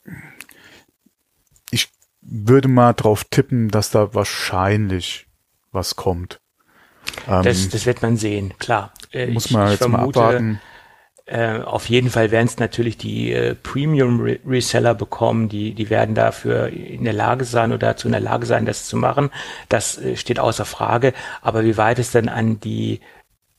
ich 1.72 1.90
würde 2.22 2.68
mal 2.68 2.94
drauf 2.94 3.26
tippen, 3.26 3.70
dass 3.70 3.92
da 3.92 4.14
wahrscheinlich 4.14 5.28
was 5.72 5.96
kommt. 5.96 6.40
Ähm, 7.28 7.44
das, 7.44 7.70
das 7.70 7.86
wird 7.86 8.02
man 8.02 8.18
sehen, 8.18 8.54
klar. 8.60 8.94
Äh, 9.12 9.28
muss 9.28 9.52
man 9.52 9.66
ich, 9.66 9.72
jetzt 9.72 9.80
vermute, 9.80 10.20
mal 10.20 10.26
abwarten. 10.26 10.62
Äh, 11.28 11.60
auf 11.60 11.90
jeden 11.90 12.10
Fall 12.10 12.32
werden 12.32 12.48
es 12.48 12.58
natürlich 12.58 12.98
die 12.98 13.34
äh, 13.34 13.54
Premium-Reseller 13.54 14.96
bekommen, 14.96 15.50
die, 15.50 15.74
die 15.74 15.90
werden 15.90 16.16
dafür 16.16 16.68
in 16.70 17.04
der 17.04 17.12
Lage 17.12 17.44
sein 17.44 17.74
oder 17.74 17.88
dazu 17.88 18.08
in 18.08 18.14
der 18.14 18.22
Lage 18.22 18.46
sein, 18.46 18.66
das 18.66 18.86
zu 18.86 18.96
machen. 18.96 19.30
Das 19.68 19.98
äh, 19.98 20.16
steht 20.16 20.40
außer 20.40 20.64
Frage. 20.64 21.14
Aber 21.42 21.66
wie 21.66 21.76
weit 21.76 22.00
es 22.00 22.12
dann 22.12 22.30
an 22.30 22.62
die 22.62 23.02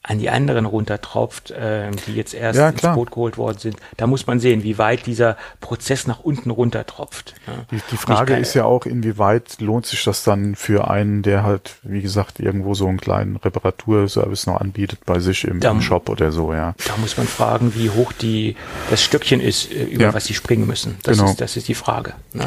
an 0.08 0.18
die 0.18 0.30
anderen 0.30 0.64
runtertropft, 0.64 1.50
äh, 1.50 1.90
die 2.06 2.14
jetzt 2.14 2.32
erst 2.32 2.58
ja, 2.58 2.70
ins 2.70 2.80
Boot 2.80 3.10
geholt 3.10 3.36
worden 3.36 3.58
sind. 3.58 3.76
Da 3.98 4.06
muss 4.06 4.26
man 4.26 4.40
sehen, 4.40 4.62
wie 4.62 4.78
weit 4.78 5.04
dieser 5.04 5.36
Prozess 5.60 6.06
nach 6.06 6.20
unten 6.20 6.50
runtertropft. 6.50 7.34
Ja. 7.46 7.52
Die, 7.70 7.82
die 7.92 7.96
Frage 7.98 8.32
kann, 8.32 8.40
ist 8.40 8.54
ja 8.54 8.64
auch, 8.64 8.86
inwieweit 8.86 9.60
lohnt 9.60 9.84
sich 9.84 10.02
das 10.04 10.24
dann 10.24 10.54
für 10.54 10.90
einen, 10.90 11.22
der 11.22 11.42
halt, 11.42 11.76
wie 11.82 12.00
gesagt, 12.00 12.40
irgendwo 12.40 12.72
so 12.72 12.86
einen 12.86 12.98
kleinen 12.98 13.36
Reparaturservice 13.36 14.46
noch 14.46 14.62
anbietet 14.62 15.00
bei 15.04 15.18
sich 15.18 15.44
im, 15.44 15.60
da, 15.60 15.72
im 15.72 15.82
Shop 15.82 16.08
oder 16.08 16.32
so, 16.32 16.54
ja. 16.54 16.74
Da 16.86 16.96
muss 16.96 17.18
man 17.18 17.26
fragen, 17.26 17.74
wie 17.74 17.90
hoch 17.90 18.14
die 18.14 18.56
das 18.88 19.02
Stöckchen 19.02 19.40
ist, 19.42 19.70
äh, 19.70 19.84
über 19.84 20.04
ja. 20.04 20.14
was 20.14 20.24
sie 20.24 20.34
springen 20.34 20.66
müssen. 20.66 20.96
Das 21.02 21.18
genau. 21.18 21.30
ist, 21.30 21.40
das 21.42 21.58
ist 21.58 21.68
die 21.68 21.74
Frage. 21.74 22.14
Ne? 22.32 22.46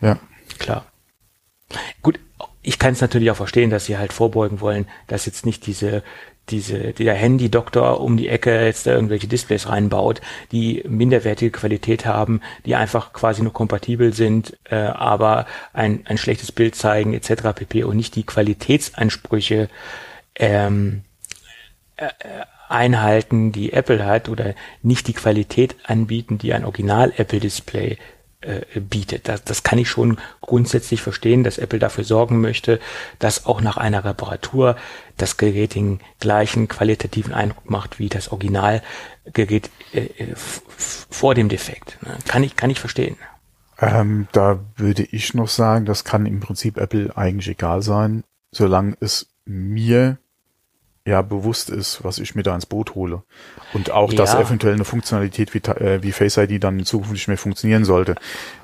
Ja. 0.00 0.18
Klar. 0.58 0.84
Gut, 2.02 2.18
ich 2.62 2.80
kann 2.80 2.92
es 2.92 3.00
natürlich 3.00 3.30
auch 3.30 3.36
verstehen, 3.36 3.70
dass 3.70 3.84
sie 3.84 3.98
halt 3.98 4.12
vorbeugen 4.12 4.60
wollen, 4.60 4.88
dass 5.06 5.26
jetzt 5.26 5.46
nicht 5.46 5.64
diese 5.66 6.02
diese, 6.50 6.92
der 6.92 7.14
Handy-Doktor 7.14 8.00
um 8.00 8.16
die 8.16 8.28
Ecke 8.28 8.64
jetzt 8.64 8.86
da 8.86 8.92
irgendwelche 8.92 9.28
Displays 9.28 9.68
reinbaut, 9.68 10.20
die 10.52 10.84
minderwertige 10.88 11.50
Qualität 11.50 12.06
haben, 12.06 12.40
die 12.66 12.74
einfach 12.74 13.12
quasi 13.12 13.42
nur 13.42 13.52
kompatibel 13.52 14.12
sind, 14.12 14.56
äh, 14.64 14.76
aber 14.76 15.46
ein, 15.72 16.06
ein 16.06 16.18
schlechtes 16.18 16.52
Bild 16.52 16.74
zeigen 16.74 17.14
etc. 17.14 17.54
pp. 17.54 17.84
und 17.84 17.96
nicht 17.96 18.16
die 18.16 18.24
Qualitätsansprüche 18.24 19.68
ähm, 20.36 21.02
äh, 21.96 22.08
einhalten, 22.68 23.52
die 23.52 23.72
Apple 23.72 24.04
hat 24.04 24.28
oder 24.28 24.54
nicht 24.82 25.08
die 25.08 25.14
Qualität 25.14 25.76
anbieten, 25.84 26.38
die 26.38 26.52
ein 26.52 26.64
Original-Apple-Display 26.64 27.98
äh, 28.40 28.80
bietet. 28.80 29.28
Das, 29.28 29.42
das 29.44 29.62
kann 29.62 29.78
ich 29.78 29.88
schon 29.88 30.18
grundsätzlich 30.40 31.02
verstehen, 31.02 31.42
dass 31.42 31.58
Apple 31.58 31.78
dafür 31.78 32.04
sorgen 32.04 32.40
möchte, 32.40 32.78
dass 33.18 33.46
auch 33.46 33.60
nach 33.60 33.76
einer 33.76 34.04
Reparatur 34.04 34.76
das 35.16 35.36
Gerät 35.36 35.74
den 35.74 36.00
gleichen 36.20 36.68
qualitativen 36.68 37.34
Eindruck 37.34 37.68
macht 37.68 37.98
wie 37.98 38.08
das 38.08 38.30
Originalgerät 38.30 39.70
äh, 39.92 40.00
äh 40.00 40.34
vor 40.36 41.34
dem 41.34 41.48
Defekt. 41.48 41.98
Ne? 42.02 42.16
Kann 42.28 42.44
ich, 42.44 42.54
kann 42.54 42.70
ich 42.70 42.78
verstehen. 42.78 43.16
Ähm, 43.80 44.28
da 44.32 44.60
würde 44.76 45.02
ich 45.02 45.34
noch 45.34 45.48
sagen, 45.48 45.84
das 45.84 46.04
kann 46.04 46.26
im 46.26 46.40
Prinzip 46.40 46.76
Apple 46.76 47.16
eigentlich 47.16 47.48
egal 47.48 47.82
sein, 47.82 48.24
solange 48.52 48.96
es 49.00 49.28
mir 49.44 50.18
ja 51.08 51.22
bewusst 51.22 51.70
ist, 51.70 52.04
was 52.04 52.18
ich 52.18 52.34
mir 52.34 52.42
da 52.42 52.54
ins 52.54 52.66
Boot 52.66 52.94
hole. 52.94 53.22
Und 53.72 53.90
auch, 53.90 54.12
dass 54.12 54.34
ja. 54.34 54.40
eventuell 54.40 54.74
eine 54.74 54.84
Funktionalität 54.84 55.54
wie, 55.54 55.58
äh, 55.58 56.02
wie 56.02 56.12
Face 56.12 56.36
ID 56.36 56.62
dann 56.62 56.78
in 56.78 56.84
Zukunft 56.84 57.12
nicht 57.12 57.28
mehr 57.28 57.38
funktionieren 57.38 57.84
sollte. 57.84 58.14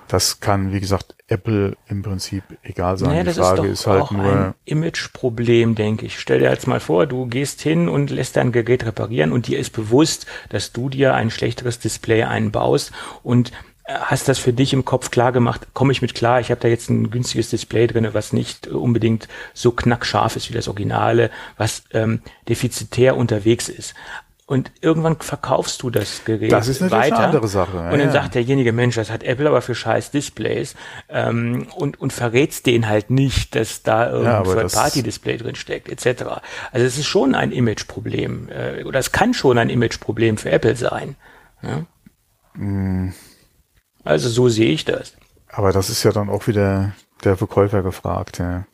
Das 0.09 0.41
kann, 0.41 0.73
wie 0.73 0.81
gesagt, 0.81 1.17
Apple 1.29 1.77
im 1.89 2.03
Prinzip 2.03 2.45
egal 2.63 2.99
sein. 2.99 3.09
Naja, 3.09 3.25
Die 3.25 3.33
Frage 3.33 3.67
ist, 3.67 3.81
ist 3.81 3.87
halt 3.87 4.11
nur. 4.11 4.25
Ein 4.25 4.55
Imageproblem, 4.67 5.75
denke 5.75 6.05
ich. 6.05 6.21
Stell 6.21 6.41
dir 6.41 6.51
jetzt 6.51 6.67
mal 6.67 6.81
vor, 6.81 7.07
du 7.07 7.27
gehst 7.27 7.63
hin 7.63 7.89
und 7.89 8.11
lässt 8.11 8.37
dein 8.37 8.53
Gerät 8.53 8.85
reparieren 8.85 9.33
und 9.33 9.47
dir 9.47 9.59
ist 9.59 9.71
bewusst, 9.71 10.27
dass 10.51 10.73
du 10.73 10.91
dir 10.91 11.15
ein 11.15 11.31
schlechteres 11.31 11.79
Display 11.79 12.25
einbaust 12.25 12.93
und 13.23 13.53
hast 13.87 14.29
das 14.29 14.39
für 14.39 14.53
dich 14.53 14.73
im 14.73 14.85
Kopf 14.85 15.11
klar 15.11 15.33
gemacht, 15.33 15.69
komme 15.75 15.93
ich 15.93 16.01
mit 16.01 16.15
klar, 16.15 16.41
ich 16.41 16.51
habe 16.51 16.61
da 16.61 16.69
jetzt 16.69 16.89
ein 16.89 17.11
günstiges 17.11 17.51
Display 17.51 17.87
drinne, 17.87 18.15
was 18.15 18.33
nicht 18.33 18.67
unbedingt 18.67 19.29
so 19.53 19.73
knackscharf 19.73 20.37
ist 20.37 20.49
wie 20.49 20.55
das 20.55 20.69
Originale, 20.69 21.31
was 21.59 21.85
ähm, 21.93 22.23
defizitär 22.49 23.17
unterwegs 23.17 23.69
ist. 23.69 23.95
Und 24.47 24.73
irgendwann 24.83 25.17
verkaufst 25.17 25.83
du 25.83 25.89
das 25.89 26.27
Gerät 26.27 26.53
das 26.53 26.69
ist 26.69 26.83
weiter. 26.91 27.17
Eine 27.17 27.27
andere 27.27 27.49
Sache. 27.49 27.79
Ja, 27.79 27.91
und 27.91 27.99
dann 27.99 28.13
sagt 28.13 28.35
derjenige, 28.35 28.73
Mensch, 28.73 28.95
das 28.95 29.11
hat 29.11 29.23
Apple 29.23 29.49
aber 29.49 29.63
für 29.63 29.75
scheiß 29.75 30.11
Displays 30.11 30.75
ähm, 31.09 31.67
und, 31.75 31.99
und 31.99 32.13
verrätst 32.13 32.67
den 32.67 32.87
halt 32.87 33.09
nicht, 33.09 33.55
dass 33.55 33.83
da 33.83 34.11
irgendein 34.11 34.69
ja, 34.69 34.69
Party-Display 34.69 35.39
drin 35.39 35.55
steckt, 35.55 35.89
etc. 35.89 36.25
Also 36.73 36.87
es 36.87 36.99
ist 36.99 37.07
schon 37.07 37.35
ein 37.35 37.53
Imageproblem 37.53 38.51
äh, 38.51 38.85
oder 38.85 38.99
es 38.99 39.13
kann 39.13 39.33
schon 39.33 39.57
ein 39.57 39.71
Imageproblem 39.71 40.37
für 40.37 40.51
Apple 40.51 40.77
sein. 40.77 41.17
Ja? 41.63 41.87
Mm. 42.55 43.15
Also 44.05 44.29
so 44.29 44.49
sehe 44.49 44.71
ich 44.71 44.85
das. 44.85 45.17
Aber 45.49 45.73
das 45.73 45.91
ist 45.91 46.03
ja 46.03 46.13
dann 46.13 46.29
auch 46.29 46.47
wieder 46.47 46.93
der 47.25 47.37
Verkäufer 47.37 47.83
gefragt, 47.83 48.39
ja. 48.39 48.67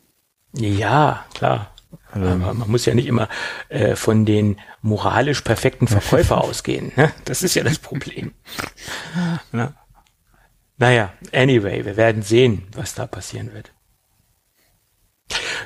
Ja, 0.53 1.25
klar. 1.33 1.71
Aber 2.13 2.35
man 2.35 2.69
muss 2.69 2.85
ja 2.85 2.93
nicht 2.93 3.07
immer 3.07 3.29
äh, 3.69 3.95
von 3.95 4.25
den 4.25 4.59
moralisch 4.81 5.41
perfekten 5.41 5.87
Verkäufer 5.87 6.41
ausgehen. 6.43 6.91
Ne? 6.95 7.11
Das 7.25 7.41
ist 7.43 7.55
ja 7.55 7.63
das 7.63 7.79
Problem. 7.79 8.33
Na? 9.51 9.73
Naja, 10.77 11.13
anyway, 11.31 11.85
wir 11.85 11.95
werden 11.95 12.23
sehen, 12.23 12.67
was 12.73 12.95
da 12.95 13.05
passieren 13.07 13.53
wird. 13.53 13.71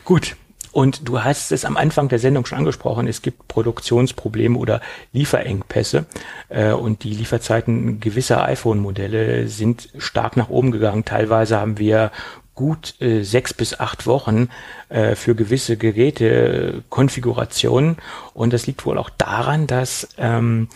Gut, 0.04 0.36
und 0.76 1.08
du 1.08 1.24
hast 1.24 1.54
es 1.54 1.64
am 1.64 1.78
Anfang 1.78 2.10
der 2.10 2.20
Sendung 2.20 2.46
schon 2.46 2.58
angesprochen, 2.58 3.08
es 3.08 3.22
gibt 3.22 3.48
Produktionsprobleme 3.48 4.58
oder 4.58 4.82
Lieferengpässe 5.14 6.06
äh, 6.50 6.74
und 6.74 7.06
die 7.06 7.14
Lieferzeiten 7.14 8.02
gewisser 8.02 8.44
iPhone-Modelle 8.44 9.48
sind 9.48 9.88
stark 9.98 10.36
nach 10.36 10.50
oben 10.50 10.72
gegangen. 10.72 11.06
Teilweise 11.06 11.62
haben 11.62 11.78
wir 11.78 12.12
gut 12.56 12.96
äh, 13.00 13.24
sechs 13.24 13.54
bis 13.54 13.80
acht 13.80 14.06
Wochen 14.06 14.50
äh, 14.90 15.16
für 15.16 15.34
gewisse 15.34 15.78
Geräte 15.78 16.84
Konfigurationen 16.90 17.96
und 18.34 18.52
das 18.52 18.68
liegt 18.68 18.86
wohl 18.86 18.98
auch 18.98 19.10
daran, 19.10 19.68
dass 19.68 20.10
ähm, 20.18 20.68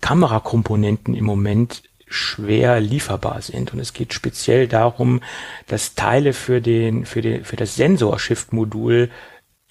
Kamerakomponenten 0.00 1.12
im 1.12 1.24
Moment 1.24 1.82
schwer 2.06 2.78
lieferbar 2.78 3.42
sind. 3.42 3.72
Und 3.72 3.80
es 3.80 3.94
geht 3.94 4.14
speziell 4.14 4.68
darum, 4.68 5.20
dass 5.66 5.96
Teile 5.96 6.34
für 6.34 6.60
den, 6.60 7.04
für 7.04 7.20
den, 7.20 7.44
für 7.44 7.56
das 7.56 7.74
Sensor-Shift-Modul 7.74 9.10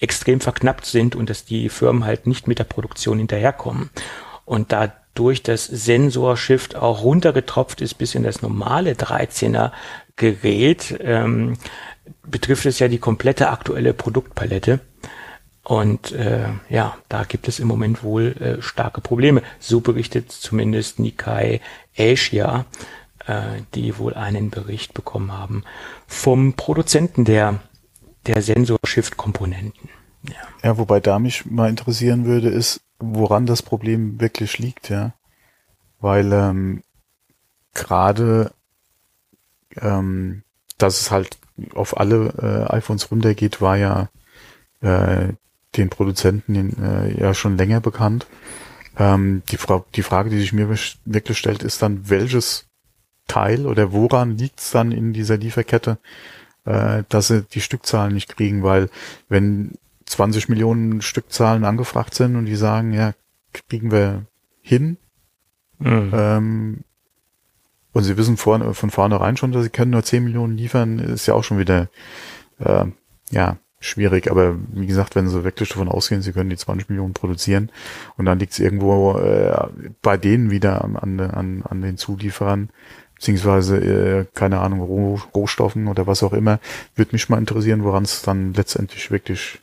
extrem 0.00 0.40
verknappt 0.40 0.86
sind 0.86 1.14
und 1.14 1.30
dass 1.30 1.44
die 1.44 1.68
Firmen 1.68 2.04
halt 2.04 2.26
nicht 2.26 2.48
mit 2.48 2.58
der 2.58 2.64
Produktion 2.64 3.18
hinterherkommen. 3.18 3.90
Und 4.44 4.72
dadurch 4.72 5.42
das 5.42 5.66
Sensor-Shift 5.66 6.76
auch 6.76 7.02
runtergetropft 7.02 7.80
ist 7.80 7.94
bis 7.94 8.14
in 8.14 8.22
das 8.22 8.42
normale 8.42 8.92
13er 8.92 9.72
Gerät, 10.16 10.98
ähm, 11.00 11.56
betrifft 12.22 12.66
es 12.66 12.78
ja 12.78 12.88
die 12.88 12.98
komplette 12.98 13.50
aktuelle 13.50 13.94
Produktpalette. 13.94 14.80
Und 15.62 16.12
äh, 16.12 16.48
ja, 16.68 16.96
da 17.08 17.24
gibt 17.24 17.46
es 17.46 17.60
im 17.60 17.68
Moment 17.68 18.02
wohl 18.02 18.34
äh, 18.40 18.62
starke 18.62 19.00
Probleme. 19.00 19.42
So 19.60 19.80
berichtet 19.80 20.32
zumindest 20.32 20.98
Nikkei 20.98 21.60
Asia, 21.96 22.64
äh, 23.26 23.62
die 23.74 23.96
wohl 23.98 24.14
einen 24.14 24.50
Bericht 24.50 24.94
bekommen 24.94 25.32
haben 25.32 25.64
vom 26.06 26.54
Produzenten 26.54 27.24
der, 27.24 27.60
der 28.26 28.42
Sensor-Shift-Komponenten. 28.42 29.88
Ja. 30.28 30.34
ja, 30.62 30.78
wobei 30.78 31.00
da 31.00 31.18
mich 31.18 31.46
mal 31.46 31.70
interessieren 31.70 32.26
würde, 32.26 32.48
ist, 32.48 32.82
woran 32.98 33.46
das 33.46 33.62
Problem 33.62 34.20
wirklich 34.20 34.58
liegt, 34.58 34.90
ja. 34.90 35.14
Weil 36.00 36.32
ähm, 36.32 36.82
gerade, 37.74 38.52
ähm, 39.80 40.42
dass 40.78 41.00
es 41.00 41.10
halt 41.10 41.38
auf 41.74 41.96
alle 41.98 42.68
äh, 42.70 42.74
iPhones 42.74 43.10
runtergeht, 43.10 43.60
war 43.60 43.76
ja 43.76 44.08
äh, 44.80 45.32
den 45.76 45.90
Produzenten 45.90 46.82
äh, 46.82 47.20
ja 47.20 47.34
schon 47.34 47.56
länger 47.56 47.80
bekannt. 47.80 48.26
Ähm, 48.98 49.42
die, 49.50 49.56
Fra 49.56 49.84
die 49.94 50.02
Frage, 50.02 50.30
die 50.30 50.38
sich 50.38 50.52
mir 50.52 50.68
wirklich 50.68 51.38
stellt, 51.38 51.62
ist 51.62 51.82
dann, 51.82 52.08
welches 52.08 52.66
Teil 53.28 53.66
oder 53.66 53.92
woran 53.92 54.36
liegt 54.36 54.60
es 54.60 54.70
dann 54.70 54.90
in 54.90 55.12
dieser 55.12 55.36
Lieferkette, 55.36 55.98
äh, 56.70 57.04
dass 57.08 57.28
sie 57.28 57.42
die 57.42 57.60
Stückzahlen 57.60 58.14
nicht 58.14 58.36
kriegen, 58.36 58.62
weil 58.62 58.88
wenn 59.28 59.72
20 60.06 60.48
Millionen 60.48 61.02
Stückzahlen 61.02 61.64
angefragt 61.64 62.14
sind 62.14 62.36
und 62.36 62.46
die 62.46 62.56
sagen, 62.56 62.92
ja, 62.92 63.12
kriegen 63.68 63.90
wir 63.90 64.26
hin, 64.62 64.96
mhm. 65.78 66.10
ähm, 66.12 66.84
und 67.92 68.04
sie 68.04 68.16
wissen 68.16 68.36
vor, 68.36 68.74
von 68.74 68.90
vornherein 68.90 69.36
schon, 69.36 69.52
dass 69.52 69.64
sie 69.64 69.70
können 69.70 69.90
nur 69.90 70.04
10 70.04 70.22
Millionen 70.22 70.56
liefern, 70.56 70.98
ist 71.00 71.26
ja 71.26 71.34
auch 71.34 71.42
schon 71.42 71.58
wieder 71.58 71.88
äh, 72.60 72.84
ja 73.30 73.56
schwierig. 73.80 74.30
Aber 74.30 74.56
wie 74.72 74.86
gesagt, 74.86 75.16
wenn 75.16 75.28
sie 75.28 75.42
wirklich 75.42 75.70
davon 75.70 75.88
ausgehen, 75.88 76.22
sie 76.22 76.32
können 76.32 76.50
die 76.50 76.56
20 76.56 76.88
Millionen 76.88 77.14
produzieren 77.14 77.70
und 78.16 78.26
dann 78.26 78.38
liegt 78.38 78.52
es 78.52 78.60
irgendwo 78.60 79.18
äh, 79.18 79.68
bei 80.02 80.16
denen 80.16 80.50
wieder 80.50 80.84
an, 80.84 80.96
an, 80.96 81.62
an 81.62 81.82
den 81.82 81.96
Zulieferern, 81.96 82.70
beziehungsweise, 83.20 83.76
äh, 83.76 84.26
keine 84.34 84.60
Ahnung, 84.60 84.80
Roh, 84.80 85.20
Rohstoffen 85.34 85.88
oder 85.88 86.06
was 86.06 86.22
auch 86.22 86.32
immer, 86.32 86.58
würde 86.96 87.12
mich 87.12 87.28
mal 87.28 87.36
interessieren, 87.36 87.84
woran 87.84 88.04
es 88.04 88.22
dann 88.22 88.54
letztendlich 88.54 89.10
wirklich 89.10 89.60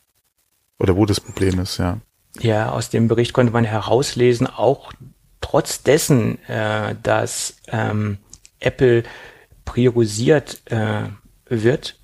oder 0.78 0.95
wo 0.95 1.08
das 1.08 1.20
Problem 1.20 1.60
ist, 1.60 1.80
ja. 1.80 1.97
Ja, 2.39 2.70
aus 2.70 2.91
dem 2.91 3.08
Bericht 3.08 3.34
konnte 3.34 3.51
man 3.51 3.66
herauslesen, 3.66 4.45
auch 4.45 4.93
trotz 5.41 5.82
dessen, 5.82 6.38
äh, 6.47 6.93
dass 7.01 7.55
ähm, 7.70 8.20
Apple 8.60 9.03
priorisiert 9.66 10.62
äh, 10.66 11.05
wird, 11.49 11.99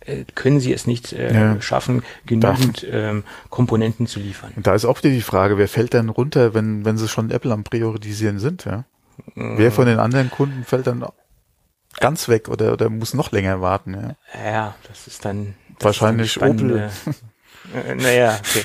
äh, 0.00 0.24
können 0.34 0.58
sie 0.58 0.72
es 0.72 0.86
nicht 0.86 1.12
äh, 1.12 1.34
ja. 1.34 1.60
schaffen, 1.60 2.02
genügend 2.24 2.86
ähm, 2.90 3.24
Komponenten 3.50 4.06
zu 4.06 4.20
liefern. 4.20 4.52
Und 4.56 4.66
da 4.66 4.74
ist 4.74 4.86
auch 4.86 5.02
wieder 5.02 5.12
die 5.12 5.20
Frage, 5.20 5.58
wer 5.58 5.68
fällt 5.68 5.92
dann 5.92 6.08
runter, 6.08 6.54
wenn, 6.54 6.86
wenn 6.86 6.96
sie 6.96 7.08
schon 7.08 7.30
Apple 7.30 7.52
am 7.52 7.64
Priorisieren 7.64 8.38
sind, 8.38 8.64
ja? 8.64 8.86
Wer 9.34 9.72
von 9.72 9.86
den 9.86 9.98
anderen 9.98 10.30
Kunden 10.30 10.64
fällt 10.64 10.86
dann 10.86 11.04
ganz 12.00 12.28
weg 12.28 12.48
oder, 12.48 12.72
oder 12.72 12.90
muss 12.90 13.14
noch 13.14 13.32
länger 13.32 13.60
warten, 13.60 13.94
ja? 13.94 14.16
Ja, 14.44 14.74
das 14.88 15.06
ist 15.06 15.24
dann 15.24 15.54
das 15.78 15.84
wahrscheinlich 15.84 16.36
ist 16.36 16.42
Opel. 16.42 16.90
Äh, 17.74 17.94
naja, 17.96 18.38
okay. 18.38 18.64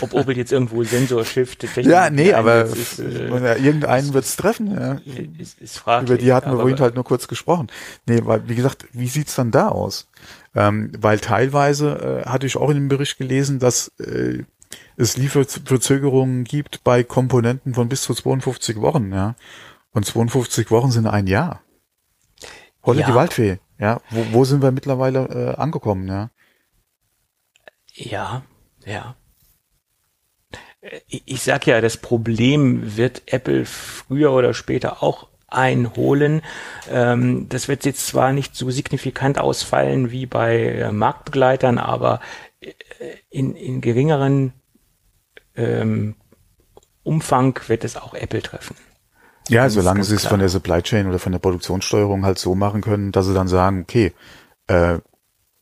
Ob 0.00 0.14
Opel 0.14 0.36
jetzt 0.36 0.52
irgendwo 0.52 0.82
Sensor 0.84 1.24
Shift 1.24 1.64
Ja, 1.78 2.10
nee, 2.10 2.32
aber 2.32 2.64
ist, 2.64 2.98
äh, 2.98 3.28
ja, 3.28 3.56
irgendeinen 3.56 4.14
wird's 4.14 4.36
treffen. 4.36 4.72
Ja. 4.72 4.98
Ist, 5.38 5.60
ist 5.60 5.78
fraglich, 5.78 6.10
Über 6.10 6.18
die 6.18 6.32
hatten 6.32 6.50
wir 6.50 6.58
vorhin 6.58 6.78
halt 6.78 6.94
nur 6.94 7.04
kurz 7.04 7.28
gesprochen. 7.28 7.68
Nee, 8.06 8.20
weil, 8.24 8.48
wie 8.48 8.54
gesagt, 8.54 8.86
wie 8.92 9.08
sieht's 9.08 9.34
dann 9.34 9.50
da 9.50 9.68
aus? 9.68 10.08
Ähm, 10.54 10.92
weil 10.98 11.18
teilweise 11.18 12.22
äh, 12.24 12.28
hatte 12.28 12.46
ich 12.46 12.56
auch 12.56 12.70
in 12.70 12.76
dem 12.76 12.88
Bericht 12.88 13.18
gelesen, 13.18 13.58
dass 13.58 13.92
äh, 13.98 14.44
es 14.96 15.16
Lieferverzögerungen 15.16 16.44
gibt 16.44 16.84
bei 16.84 17.02
Komponenten 17.02 17.74
von 17.74 17.88
bis 17.88 18.02
zu 18.02 18.14
52 18.14 18.80
Wochen, 18.80 19.12
ja. 19.12 19.34
Und 19.94 20.04
52 20.04 20.70
Wochen 20.70 20.90
sind 20.90 21.06
ein 21.06 21.26
Jahr. 21.26 21.62
Holle 22.82 23.00
ja. 23.00 23.06
die 23.06 23.14
Waldfee, 23.14 23.58
ja. 23.78 24.00
Wo, 24.10 24.26
wo 24.32 24.44
sind 24.44 24.60
wir 24.60 24.72
mittlerweile 24.72 25.54
äh, 25.54 25.60
angekommen, 25.60 26.08
ja? 26.08 26.30
Ja, 27.94 28.42
ja. 28.84 29.16
Ich 31.08 31.42
sag 31.42 31.66
ja, 31.66 31.80
das 31.80 31.96
Problem 31.96 32.96
wird 32.96 33.22
Apple 33.32 33.64
früher 33.64 34.32
oder 34.32 34.52
später 34.52 35.02
auch 35.02 35.28
einholen. 35.46 36.42
Ähm, 36.90 37.48
das 37.48 37.68
wird 37.68 37.86
jetzt 37.86 38.06
zwar 38.06 38.32
nicht 38.32 38.56
so 38.56 38.70
signifikant 38.70 39.38
ausfallen 39.38 40.10
wie 40.10 40.26
bei 40.26 40.58
äh, 40.58 40.92
Marktbegleitern, 40.92 41.78
aber 41.78 42.20
äh, 42.60 42.72
in, 43.30 43.54
in 43.54 43.80
geringeren 43.80 44.52
ähm, 45.54 46.16
Umfang 47.04 47.58
wird 47.68 47.84
es 47.84 47.96
auch 47.96 48.14
Apple 48.14 48.42
treffen. 48.42 48.76
Ja, 49.48 49.68
solange 49.68 50.04
sie 50.04 50.14
es 50.14 50.26
von 50.26 50.40
der 50.40 50.48
Supply 50.48 50.82
Chain 50.82 51.06
oder 51.06 51.18
von 51.18 51.32
der 51.32 51.38
Produktionssteuerung 51.38 52.24
halt 52.24 52.38
so 52.38 52.54
machen 52.54 52.80
können, 52.80 53.12
dass 53.12 53.26
sie 53.26 53.34
dann 53.34 53.48
sagen, 53.48 53.82
okay, 53.82 54.12
äh, 54.68 54.98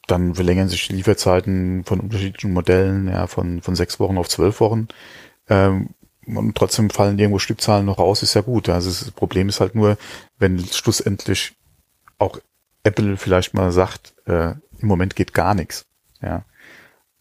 dann 0.06 0.34
verlängern 0.34 0.68
sich 0.68 0.88
die 0.88 0.94
Lieferzeiten 0.94 1.84
von 1.84 2.00
unterschiedlichen 2.00 2.52
Modellen, 2.52 3.08
ja, 3.08 3.26
von, 3.26 3.60
von 3.60 3.74
sechs 3.74 3.98
Wochen 3.98 4.18
auf 4.18 4.28
zwölf 4.28 4.60
Wochen. 4.60 4.88
Ähm, 5.48 5.90
und 6.26 6.56
trotzdem 6.56 6.90
fallen 6.90 7.18
irgendwo 7.18 7.38
Stückzahlen 7.38 7.86
noch 7.86 7.98
raus, 7.98 8.22
ist 8.22 8.34
ja 8.34 8.42
gut. 8.42 8.68
Also 8.68 8.88
das 8.88 9.10
Problem 9.10 9.48
ist 9.48 9.60
halt 9.60 9.74
nur, 9.74 9.96
wenn 10.38 10.58
schlussendlich 10.60 11.54
auch 12.18 12.38
Apple 12.84 13.16
vielleicht 13.16 13.54
mal 13.54 13.72
sagt, 13.72 14.14
äh, 14.26 14.52
im 14.78 14.88
Moment 14.88 15.16
geht 15.16 15.34
gar 15.34 15.54
nichts. 15.54 15.86
Ja. 16.20 16.44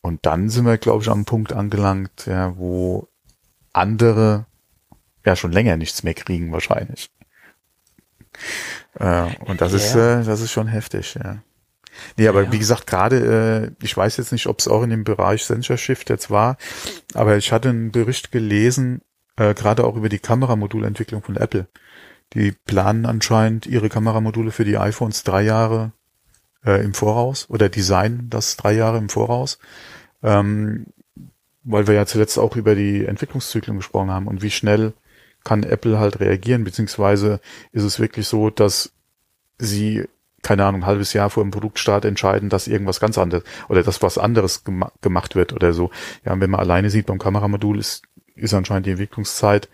Und 0.02 0.26
dann 0.26 0.50
sind 0.50 0.66
wir, 0.66 0.78
glaube 0.78 1.04
ich, 1.04 1.10
am 1.10 1.26
Punkt 1.26 1.54
angelangt, 1.54 2.26
ja, 2.26 2.58
wo 2.58 3.08
andere 3.74 4.46
ja 5.26 5.36
schon 5.36 5.52
länger 5.52 5.78
nichts 5.78 6.04
mehr 6.04 6.14
kriegen 6.14 6.52
wahrscheinlich. 6.52 7.10
Äh, 9.00 9.36
und 9.46 9.62
das 9.62 9.72
ja. 9.72 9.78
ist, 9.78 9.96
äh, 9.96 10.24
das 10.24 10.42
ist 10.42 10.52
schon 10.52 10.68
heftig, 10.68 11.16
ja. 11.16 11.40
Nee, 12.18 12.28
aber 12.28 12.44
ja. 12.44 12.52
wie 12.52 12.60
gesagt, 12.60 12.88
gerade, 12.88 13.74
äh, 13.80 13.84
ich 13.84 13.96
weiß 13.96 14.18
jetzt 14.18 14.32
nicht, 14.32 14.48
ob 14.48 14.60
es 14.60 14.68
auch 14.68 14.84
in 14.84 14.90
dem 14.90 15.04
Bereich 15.04 15.44
Sensor 15.44 15.78
Shift 15.78 16.10
jetzt 16.10 16.30
war, 16.30 16.58
aber 17.14 17.38
ich 17.38 17.52
hatte 17.52 17.70
einen 17.70 17.92
Bericht 17.92 18.32
gelesen, 18.32 19.02
äh, 19.36 19.54
gerade 19.54 19.84
auch 19.84 19.96
über 19.96 20.10
die 20.10 20.20
Kameramodulentwicklung 20.20 21.22
von 21.22 21.36
Apple. 21.36 21.68
Die 22.34 22.54
planen 22.54 23.06
anscheinend 23.06 23.66
ihre 23.66 23.90
Kameramodule 23.90 24.52
für 24.52 24.64
die 24.64 24.78
iPhones 24.78 25.24
drei 25.24 25.42
Jahre 25.42 25.92
äh, 26.66 26.84
im 26.84 26.94
Voraus 26.94 27.50
oder 27.50 27.68
designen 27.68 28.30
das 28.30 28.56
drei 28.56 28.74
Jahre 28.74 28.98
im 28.98 29.10
Voraus. 29.10 29.60
Ähm, 30.24 30.88
weil 31.64 31.88
wir 31.88 31.94
ja 31.94 32.06
zuletzt 32.06 32.40
auch 32.40 32.56
über 32.56 32.74
die 32.74 33.06
Entwicklungszyklen 33.06 33.78
gesprochen 33.78 34.10
haben 34.10 34.28
und 34.28 34.42
wie 34.42 34.50
schnell 34.50 34.94
kann 35.44 35.64
Apple 35.64 36.00
halt 36.00 36.20
reagieren, 36.20 36.64
beziehungsweise 36.64 37.40
ist 37.72 37.84
es 37.84 38.00
wirklich 38.00 38.28
so, 38.28 38.50
dass 38.50 38.92
sie 39.58 40.06
keine 40.42 40.66
Ahnung, 40.66 40.82
ein 40.82 40.88
halbes 40.88 41.14
Jahr 41.14 41.30
vor 41.30 41.44
dem 41.44 41.52
Produktstart 41.52 42.06
entscheiden, 42.06 42.50
dass 42.50 42.68
irgendwas 42.68 43.00
ganz 43.00 43.18
anderes 43.18 43.44
oder 43.70 43.84
dass 43.84 44.02
was 44.02 44.18
anderes 44.18 44.64
gema 44.64 44.92
gemacht 45.02 45.36
wird 45.36 45.54
oder 45.54 45.74
so. 45.74 45.92
Ja, 46.26 46.34
und 46.34 46.42
wenn 46.42 46.50
man 46.50 46.60
alleine 46.60 46.90
sieht, 46.90 47.06
beim 47.06 47.20
Kameramodul 47.20 47.80
ist, 47.80 48.04
ist 48.36 48.54
anscheinend 48.54 48.88
die 48.88 48.92
Entwicklungszeit 48.92 49.70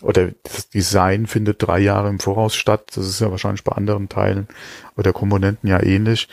oder 0.00 0.30
das 0.42 0.68
Design 0.68 1.26
findet 1.26 1.62
drei 1.62 1.78
Jahre 1.80 2.08
im 2.08 2.20
Voraus 2.20 2.54
statt. 2.54 2.90
Das 2.94 3.06
ist 3.06 3.20
ja 3.20 3.30
wahrscheinlich 3.30 3.64
bei 3.64 3.72
anderen 3.72 4.08
Teilen 4.08 4.48
oder 4.96 5.12
Komponenten 5.12 5.68
ja 5.68 5.82
ähnlich. 5.82 6.28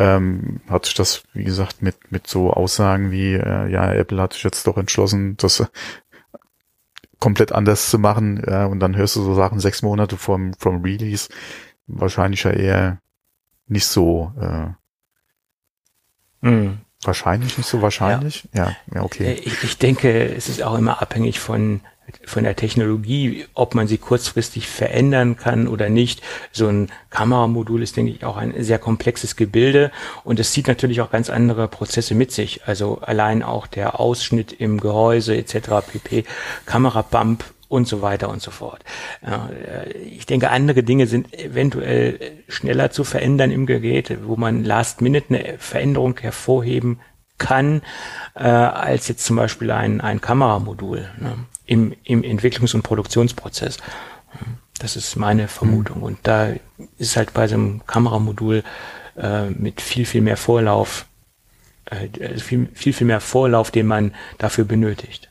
Ähm, 0.00 0.60
hat 0.68 0.84
sich 0.84 0.94
das, 0.94 1.24
wie 1.32 1.42
gesagt, 1.42 1.82
mit, 1.82 2.12
mit 2.12 2.28
so 2.28 2.52
Aussagen 2.52 3.10
wie, 3.10 3.34
äh, 3.34 3.68
ja, 3.68 3.92
Apple 3.92 4.22
hat 4.22 4.32
sich 4.32 4.44
jetzt 4.44 4.64
doch 4.68 4.76
entschlossen, 4.76 5.36
das 5.38 5.64
komplett 7.18 7.52
anders 7.52 7.90
zu 7.90 7.98
machen, 7.98 8.42
ja, 8.46 8.66
und 8.66 8.80
dann 8.80 8.96
hörst 8.96 9.16
du 9.16 9.22
so 9.22 9.34
Sachen 9.34 9.60
sechs 9.60 9.82
Monate 9.82 10.16
vom, 10.16 10.54
vom 10.54 10.82
Release, 10.82 11.28
wahrscheinlich 11.86 12.44
ja 12.44 12.50
eher 12.50 13.00
nicht 13.66 13.86
so 13.86 14.32
äh, 14.40 16.48
mhm. 16.48 16.78
wahrscheinlich, 17.02 17.58
nicht 17.58 17.68
so 17.68 17.82
wahrscheinlich. 17.82 18.48
Ja, 18.54 18.66
ja, 18.66 18.76
ja 18.94 19.02
okay. 19.02 19.24
Äh, 19.24 19.34
ich, 19.34 19.62
ich 19.64 19.78
denke, 19.78 20.34
es 20.34 20.48
ist 20.48 20.62
auch 20.62 20.78
immer 20.78 21.02
abhängig 21.02 21.40
von 21.40 21.80
von 22.24 22.44
der 22.44 22.56
Technologie, 22.56 23.46
ob 23.54 23.74
man 23.74 23.86
sie 23.86 23.98
kurzfristig 23.98 24.68
verändern 24.68 25.36
kann 25.36 25.68
oder 25.68 25.88
nicht. 25.88 26.22
So 26.52 26.68
ein 26.68 26.90
Kameramodul 27.10 27.82
ist, 27.82 27.96
denke 27.96 28.12
ich, 28.12 28.24
auch 28.24 28.36
ein 28.36 28.54
sehr 28.62 28.78
komplexes 28.78 29.36
Gebilde 29.36 29.90
und 30.24 30.40
es 30.40 30.52
zieht 30.52 30.68
natürlich 30.68 31.00
auch 31.00 31.10
ganz 31.10 31.30
andere 31.30 31.68
Prozesse 31.68 32.14
mit 32.14 32.32
sich. 32.32 32.66
Also 32.66 32.98
allein 33.00 33.42
auch 33.42 33.66
der 33.66 34.00
Ausschnitt 34.00 34.52
im 34.52 34.80
Gehäuse 34.80 35.36
etc. 35.36 35.86
pp. 35.86 36.24
Kamerabump 36.66 37.44
und 37.68 37.86
so 37.86 38.02
weiter 38.02 38.30
und 38.30 38.42
so 38.42 38.50
fort. 38.50 38.82
Äh, 39.22 39.92
ich 39.98 40.26
denke, 40.26 40.50
andere 40.50 40.82
Dinge 40.82 41.06
sind 41.06 41.32
eventuell 41.38 42.18
schneller 42.48 42.90
zu 42.90 43.04
verändern 43.04 43.50
im 43.50 43.66
Gerät, 43.66 44.18
wo 44.24 44.36
man 44.36 44.64
last 44.64 45.00
minute 45.00 45.34
eine 45.34 45.58
Veränderung 45.58 46.18
hervorheben 46.18 47.00
kann, 47.36 47.82
äh, 48.34 48.42
als 48.42 49.08
jetzt 49.08 49.24
zum 49.24 49.36
Beispiel 49.36 49.70
ein, 49.70 50.00
ein 50.00 50.20
Kameramodul 50.20 51.08
ne, 51.18 51.34
im, 51.68 51.94
im 52.02 52.22
Entwicklungs- 52.22 52.74
und 52.74 52.82
Produktionsprozess. 52.82 53.78
Das 54.80 54.96
ist 54.96 55.14
meine 55.14 55.46
Vermutung. 55.46 56.02
Und 56.02 56.18
da 56.24 56.54
ist 56.98 57.16
halt 57.16 57.32
bei 57.32 57.46
so 57.46 57.54
einem 57.54 57.86
Kameramodul 57.86 58.64
äh, 59.16 59.50
mit 59.50 59.80
viel, 59.80 60.04
viel 60.04 60.22
mehr 60.22 60.36
Vorlauf 60.36 61.06
äh, 61.90 62.38
viel, 62.38 62.68
viel, 62.74 62.92
viel 62.92 63.06
mehr 63.06 63.20
Vorlauf, 63.20 63.70
den 63.70 63.86
man 63.86 64.14
dafür 64.38 64.64
benötigt. 64.64 65.30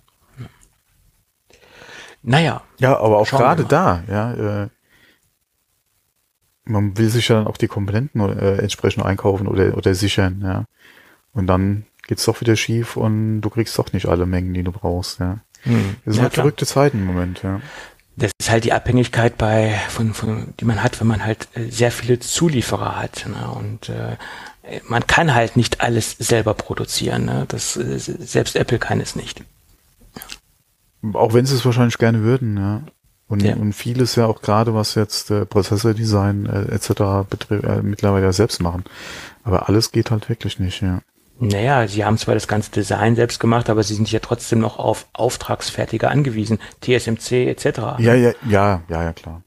Naja. 2.23 2.61
Ja, 2.79 2.97
aber 2.99 3.19
auch 3.19 3.29
gerade 3.29 3.63
da, 3.63 4.03
ja, 4.07 4.63
äh, 4.63 4.69
man 6.65 6.97
will 6.97 7.09
sich 7.09 7.29
ja 7.29 7.37
dann 7.37 7.47
auch 7.47 7.57
die 7.57 7.67
Komponenten 7.67 8.21
äh, 8.21 8.57
entsprechend 8.57 9.05
einkaufen 9.05 9.47
oder, 9.47 9.77
oder 9.77 9.95
sichern, 9.95 10.41
ja. 10.43 10.65
Und 11.31 11.47
dann 11.47 11.85
geht's 12.07 12.25
doch 12.25 12.41
wieder 12.41 12.55
schief 12.55 12.97
und 12.97 13.41
du 13.41 13.49
kriegst 13.49 13.77
doch 13.77 13.93
nicht 13.93 14.07
alle 14.07 14.25
Mengen, 14.25 14.53
die 14.53 14.63
du 14.63 14.71
brauchst, 14.71 15.19
ja. 15.19 15.39
Hm. 15.63 15.95
Das 16.05 16.13
sind 16.13 16.15
ja, 16.15 16.23
halt 16.23 16.33
klar. 16.33 16.43
verrückte 16.43 16.65
Zeiten 16.65 16.99
im 16.99 17.05
Moment, 17.05 17.43
ja. 17.43 17.61
Das 18.15 18.31
ist 18.39 18.49
halt 18.49 18.63
die 18.63 18.73
Abhängigkeit 18.73 19.37
bei, 19.37 19.79
von, 19.89 20.13
von, 20.13 20.53
die 20.59 20.65
man 20.65 20.81
hat, 20.81 20.99
wenn 20.99 21.07
man 21.07 21.23
halt 21.23 21.47
äh, 21.53 21.69
sehr 21.69 21.91
viele 21.91 22.19
Zulieferer 22.19 22.99
hat. 22.99 23.27
Ne? 23.27 23.51
Und 23.51 23.89
äh, 23.89 24.17
man 24.87 25.05
kann 25.05 25.35
halt 25.35 25.55
nicht 25.55 25.81
alles 25.81 26.15
selber 26.17 26.55
produzieren. 26.55 27.25
Ne? 27.25 27.45
Das, 27.47 27.77
äh, 27.77 27.99
selbst 27.99 28.55
Apple 28.55 28.79
kann 28.79 28.99
es 29.01 29.15
nicht. 29.15 29.43
Auch 31.13 31.33
wenn 31.33 31.45
sie 31.45 31.55
es 31.55 31.63
wahrscheinlich 31.63 31.99
gerne 31.99 32.21
würden, 32.23 32.57
ja. 32.57 32.81
Und, 33.27 33.43
ja. 33.43 33.55
und 33.55 33.73
vieles 33.73 34.15
ja 34.15 34.25
auch 34.25 34.41
gerade, 34.41 34.73
was 34.73 34.95
jetzt 34.95 35.31
äh, 35.31 35.45
Prozessordesign 35.45 36.45
äh, 36.45 36.73
etc. 36.73 37.29
Betrifft, 37.29 37.65
äh, 37.65 37.81
mittlerweile 37.83 38.25
ja 38.25 38.33
selbst 38.33 38.61
machen. 38.61 38.85
Aber 39.43 39.67
alles 39.67 39.91
geht 39.91 40.11
halt 40.11 40.29
wirklich 40.29 40.59
nicht, 40.59 40.81
ja. 40.81 41.01
Naja, 41.39 41.87
sie 41.87 42.03
haben 42.03 42.17
zwar 42.17 42.33
das 42.33 42.47
ganze 42.47 42.71
Design 42.71 43.15
selbst 43.15 43.39
gemacht, 43.39 43.69
aber 43.69 43.83
sie 43.83 43.93
sind 43.93 44.11
ja 44.11 44.19
trotzdem 44.19 44.59
noch 44.59 44.79
auf 44.79 45.07
Auftragsfertiger 45.13 46.09
angewiesen, 46.09 46.59
TSMC 46.81 47.47
etc. 47.47 47.65
Ja, 47.99 48.13
ja, 48.15 48.33
ja, 48.49 48.81
ja, 48.89 49.03
ja, 49.03 49.13
klar. 49.13 49.43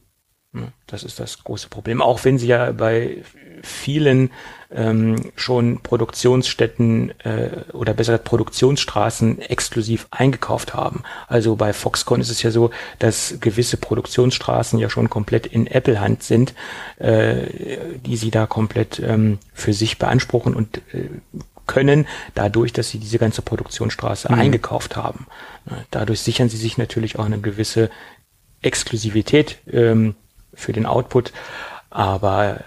Das 0.86 1.04
ist 1.04 1.20
das 1.20 1.44
große 1.44 1.68
Problem. 1.68 2.02
Auch 2.02 2.24
wenn 2.24 2.38
sie 2.38 2.48
ja 2.48 2.72
bei 2.72 3.22
vielen 3.62 4.30
ähm, 4.72 5.30
schon 5.36 5.80
Produktionsstätten 5.80 7.12
äh, 7.20 7.50
oder 7.72 7.94
besser 7.94 8.18
Produktionsstraßen 8.18 9.40
exklusiv 9.42 10.08
eingekauft 10.10 10.74
haben. 10.74 11.02
Also 11.28 11.56
bei 11.56 11.72
Foxconn 11.72 12.20
ist 12.20 12.30
es 12.30 12.42
ja 12.42 12.50
so, 12.50 12.70
dass 12.98 13.36
gewisse 13.40 13.76
Produktionsstraßen 13.76 14.78
ja 14.78 14.90
schon 14.90 15.10
komplett 15.10 15.46
in 15.46 15.66
Apple-Hand 15.66 16.22
sind, 16.22 16.54
äh, 16.98 17.46
die 18.04 18.16
sie 18.16 18.30
da 18.30 18.46
komplett 18.46 19.00
ähm, 19.00 19.38
für 19.52 19.72
sich 19.72 19.98
beanspruchen 19.98 20.54
und 20.54 20.78
äh, 20.92 21.08
können, 21.70 22.06
dadurch, 22.34 22.72
dass 22.72 22.90
sie 22.90 22.98
diese 22.98 23.20
ganze 23.20 23.42
Produktionsstraße 23.42 24.32
mhm. 24.32 24.40
eingekauft 24.40 24.96
haben. 24.96 25.28
Dadurch 25.92 26.20
sichern 26.20 26.48
sie 26.48 26.56
sich 26.56 26.78
natürlich 26.78 27.16
auch 27.16 27.26
eine 27.26 27.40
gewisse 27.40 27.90
Exklusivität 28.60 29.60
ähm, 29.70 30.16
für 30.52 30.72
den 30.72 30.84
Output, 30.84 31.32
aber 31.88 32.64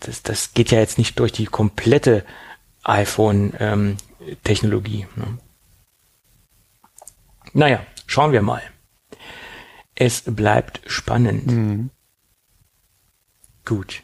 das, 0.00 0.22
das 0.22 0.54
geht 0.54 0.70
ja 0.70 0.78
jetzt 0.78 0.96
nicht 0.96 1.18
durch 1.18 1.32
die 1.32 1.44
komplette 1.44 2.24
iPhone-Technologie. 2.82 5.02
Ähm, 5.02 5.08
ne? 5.22 5.36
Naja, 7.52 7.84
schauen 8.06 8.32
wir 8.32 8.40
mal. 8.40 8.62
Es 9.94 10.22
bleibt 10.24 10.80
spannend. 10.86 11.46
Mhm. 11.46 11.90
Gut. 13.66 14.02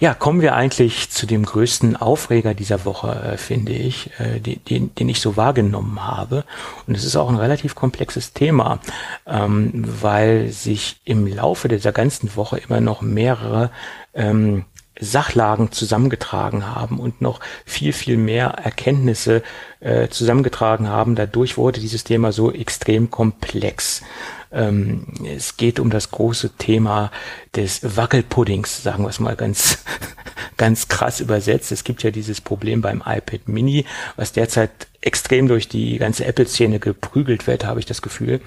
Ja, 0.00 0.14
kommen 0.14 0.40
wir 0.40 0.54
eigentlich 0.54 1.10
zu 1.10 1.26
dem 1.26 1.44
größten 1.44 1.96
Aufreger 1.96 2.54
dieser 2.54 2.84
Woche, 2.84 3.32
äh, 3.32 3.36
finde 3.36 3.72
ich, 3.72 4.10
äh, 4.18 4.38
den, 4.40 4.94
den 4.94 5.08
ich 5.08 5.20
so 5.20 5.36
wahrgenommen 5.36 6.06
habe. 6.06 6.44
Und 6.86 6.96
es 6.96 7.04
ist 7.04 7.16
auch 7.16 7.28
ein 7.28 7.36
relativ 7.36 7.74
komplexes 7.74 8.32
Thema, 8.32 8.78
ähm, 9.26 9.72
weil 9.74 10.50
sich 10.50 11.00
im 11.04 11.26
Laufe 11.26 11.68
dieser 11.68 11.92
ganzen 11.92 12.36
Woche 12.36 12.58
immer 12.58 12.80
noch 12.80 13.02
mehrere 13.02 13.70
ähm, 14.14 14.64
Sachlagen 15.00 15.72
zusammengetragen 15.72 16.74
haben 16.74 16.98
und 16.98 17.20
noch 17.20 17.40
viel, 17.64 17.92
viel 17.92 18.16
mehr 18.16 18.48
Erkenntnisse 18.48 19.42
äh, 19.80 20.08
zusammengetragen 20.08 20.88
haben. 20.88 21.14
Dadurch 21.14 21.56
wurde 21.56 21.80
dieses 21.80 22.04
Thema 22.04 22.32
so 22.32 22.52
extrem 22.52 23.10
komplex. 23.10 24.02
Ähm, 24.50 25.06
es 25.26 25.56
geht 25.56 25.78
um 25.78 25.90
das 25.90 26.10
große 26.10 26.50
Thema 26.56 27.10
des 27.54 27.96
Wackelpuddings, 27.96 28.82
sagen 28.82 29.04
wir 29.04 29.10
es 29.10 29.20
mal 29.20 29.36
ganz, 29.36 29.78
ganz 30.56 30.88
krass 30.88 31.20
übersetzt. 31.20 31.70
Es 31.70 31.84
gibt 31.84 32.02
ja 32.02 32.10
dieses 32.10 32.40
Problem 32.40 32.80
beim 32.80 33.02
iPad 33.04 33.46
Mini, 33.48 33.84
was 34.16 34.32
derzeit 34.32 34.70
extrem 35.00 35.48
durch 35.48 35.68
die 35.68 35.98
ganze 35.98 36.24
Apple-Szene 36.24 36.80
geprügelt 36.80 37.46
wird, 37.46 37.64
habe 37.64 37.78
ich 37.80 37.86
das 37.86 38.02
Gefühl. 38.02 38.40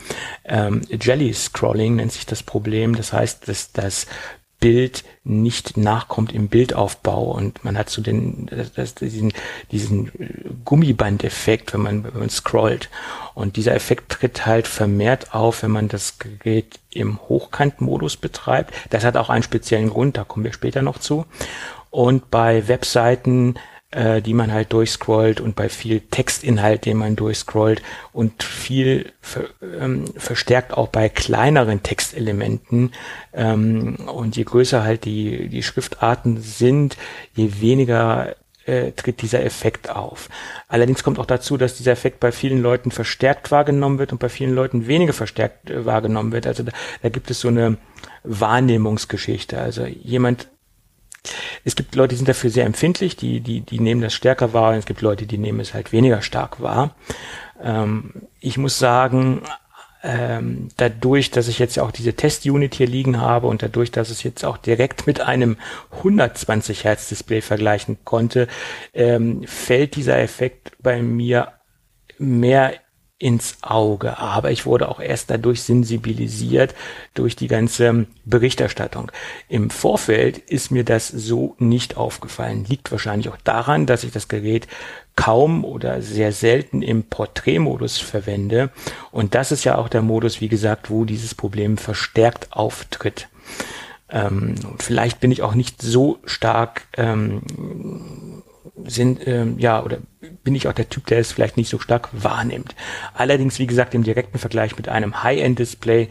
Ähm, 0.44 0.82
Jelly 0.90 1.34
Scrolling 1.34 1.96
nennt 1.96 2.12
sich 2.12 2.26
das 2.26 2.44
Problem. 2.44 2.96
Das 2.96 3.14
heißt, 3.14 3.48
dass 3.48 3.72
das 3.72 4.08
Bild 4.62 5.04
nicht 5.26 5.76
nachkommt 5.76 6.32
im 6.32 6.48
Bildaufbau 6.48 7.32
und 7.32 7.66
man 7.66 7.78
hat 7.78 7.90
so 7.90 8.02
den 8.02 8.50
das, 8.76 8.96
diesen 8.96 9.34
diesen 9.72 10.12
Gummibandeffekt, 10.64 11.74
wenn 11.74 11.82
man 11.82 12.04
wenn 12.06 12.20
man 12.20 12.30
scrollt 12.30 12.90
und 13.34 13.58
dieser 13.58 13.76
Effekt 13.76 14.10
tritt 14.10 14.46
halt 14.46 14.68
vermehrt 14.68 15.34
auf, 15.34 15.64
wenn 15.64 15.72
man 15.72 15.90
das 15.90 16.20
Gerät 16.20 16.80
im 16.92 17.20
Hochkantmodus 17.28 18.18
betreibt. 18.18 18.74
Das 18.92 19.04
hat 19.04 19.18
auch 19.18 19.30
einen 19.30 19.44
speziellen 19.44 19.90
Grund, 19.90 20.16
da 20.16 20.24
kommen 20.24 20.46
wir 20.46 20.54
später 20.54 20.82
noch 20.82 21.00
zu. 21.00 21.26
Und 21.90 22.32
bei 22.32 22.68
Webseiten 22.68 23.56
äh, 23.92 24.22
die 24.22 24.34
man 24.34 24.52
halt 24.52 24.74
durchscrollt 24.74 25.42
und 25.42 25.56
bei 25.56 25.70
viel 25.70 26.00
Textinhalt, 26.00 26.86
den 26.86 26.98
man 26.98 27.16
durchscrollt 27.16 27.82
und 28.14 28.42
viel 28.42 29.12
ver, 29.22 29.46
ähm, 29.62 30.06
verstärkt 30.16 30.74
auch 30.74 30.88
bei 30.88 31.10
kleineren 31.10 31.84
Textelementen. 31.84 32.92
Ähm, 33.34 33.98
und 34.08 34.38
je 34.38 34.44
größer 34.44 34.84
halt 34.84 35.06
die, 35.06 35.50
die 35.50 35.64
Schriftarten 35.64 36.42
sind, 36.42 36.98
je 37.36 37.62
weniger 37.62 38.36
äh, 38.66 38.92
tritt 38.92 39.22
dieser 39.22 39.44
Effekt 39.44 39.90
auf. 39.90 40.30
Allerdings 40.68 41.04
kommt 41.04 41.20
auch 41.20 41.26
dazu, 41.26 41.58
dass 41.58 41.78
dieser 41.78 41.92
Effekt 41.92 42.20
bei 42.20 42.32
vielen 42.32 42.62
Leuten 42.62 42.92
verstärkt 42.92 43.52
wahrgenommen 43.52 44.00
wird 44.00 44.12
und 44.12 44.20
bei 44.20 44.30
vielen 44.30 44.54
Leuten 44.54 44.88
weniger 44.88 45.14
verstärkt 45.14 45.70
äh, 45.70 45.86
wahrgenommen 45.86 46.32
wird. 46.32 46.48
Also 46.48 46.64
da, 46.64 46.72
da 47.02 47.10
gibt 47.10 47.30
es 47.32 47.42
so 47.42 47.48
eine 47.48 47.78
Wahrnehmungsgeschichte. 48.24 49.60
Also 49.60 49.86
jemand 49.86 50.48
es 51.64 51.76
gibt 51.76 51.96
Leute, 51.96 52.10
die 52.10 52.18
sind 52.18 52.30
dafür 52.30 52.50
sehr 52.50 52.66
empfindlich, 52.66 53.16
die, 53.16 53.42
die, 53.42 53.62
die 53.62 53.80
nehmen 53.80 54.02
das 54.02 54.14
stärker 54.14 54.54
wahr, 54.54 54.72
und 54.72 54.78
es 54.78 54.86
gibt 54.86 55.02
Leute, 55.02 55.26
die 55.26 55.38
nehmen 55.38 55.60
es 55.60 55.74
halt 55.74 55.92
weniger 55.92 56.22
stark 56.22 56.62
wahr. 56.62 56.96
Ähm, 57.62 58.14
ich 58.40 58.58
muss 58.58 58.80
sagen, 58.80 59.42
ähm, 60.04 60.70
dadurch, 60.78 61.30
dass 61.30 61.48
ich 61.48 61.60
jetzt 61.60 61.78
auch 61.78 61.92
diese 61.92 62.16
Test-Unit 62.16 62.74
hier 62.74 62.88
liegen 62.88 63.22
habe 63.22 63.48
und 63.48 63.62
dadurch, 63.62 63.92
dass 63.92 64.10
es 64.10 64.24
jetzt 64.24 64.44
auch 64.44 64.58
direkt 64.58 65.06
mit 65.06 65.22
einem 65.22 65.58
120 65.92 66.84
Hertz 66.84 67.10
Display 67.10 67.42
vergleichen 67.42 68.00
konnte, 68.04 68.48
ähm, 68.94 69.44
fällt 69.46 69.96
dieser 69.96 70.18
Effekt 70.20 70.72
bei 70.80 71.04
mir 71.04 71.54
mehr 72.18 72.74
ins 73.22 73.58
Auge. 73.62 74.18
Aber 74.18 74.52
ich 74.52 74.66
wurde 74.66 74.90
auch 74.90 75.00
erst 75.00 75.30
dadurch 75.30 75.62
sensibilisiert 75.62 76.74
durch 77.14 77.36
die 77.36 77.48
ganze 77.48 78.08
Berichterstattung. 78.26 79.12
Im 79.48 79.70
Vorfeld 79.70 80.40
ist 80.40 80.72
mir 80.72 80.84
das 80.84 81.08
so 81.08 81.56
nicht 81.60 81.98
aufgefallen. 81.98 82.66
Liegt 82.68 82.92
wahrscheinlich 82.92 83.30
auch 83.30 83.38
daran, 83.44 83.86
dass 83.86 84.04
ich 84.04 84.12
das 84.12 84.28
Gerät 84.28 84.68
kaum 85.16 85.64
oder 85.64 86.02
sehr 86.02 86.32
selten 86.32 86.82
im 86.82 87.04
Porträtmodus 87.04 88.00
verwende. 88.00 88.72
Und 89.12 89.36
das 89.36 89.52
ist 89.52 89.66
ja 89.66 89.78
auch 89.78 89.88
der 89.88 90.02
Modus, 90.02 90.42
wie 90.42 90.50
gesagt, 90.50 90.90
wo 90.90 91.06
dieses 91.06 91.36
Problem 91.36 91.78
verstärkt 91.78 92.48
auftritt. 92.52 93.28
Ähm, 94.10 94.56
vielleicht 94.80 95.20
bin 95.20 95.32
ich 95.32 95.44
auch 95.44 95.54
nicht 95.54 95.82
so 95.82 96.18
stark 96.26 96.88
ähm, 96.98 97.42
sind, 98.86 99.28
ähm, 99.28 99.60
ja, 99.60 99.84
oder 99.84 99.98
bin 100.44 100.56
ich 100.56 100.68
auch 100.68 100.74
der 100.74 100.90
Typ, 100.90 101.06
der 101.08 101.20
es 101.20 101.32
vielleicht 101.32 101.58
nicht 101.58 101.70
so 101.70 101.80
stark 101.80 102.10
wahrnimmt. 102.12 102.76
Allerdings, 103.14 103.60
wie 103.60 103.68
gesagt, 103.68 103.94
im 103.94 104.04
direkten 104.04 104.40
Vergleich 104.40 104.78
mit 104.78 104.90
einem 104.90 105.24
High-End-Display 105.24 106.10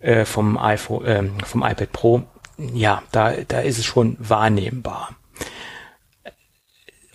äh, 0.00 0.24
vom 0.24 0.56
iPhone, 0.58 1.04
äh, 1.04 1.24
vom 1.44 1.62
iPad 1.62 1.92
Pro, 1.92 2.22
ja, 2.58 3.02
da, 3.12 3.32
da 3.48 3.60
ist 3.60 3.78
es 3.78 3.84
schon 3.84 4.16
wahrnehmbar. 4.18 5.10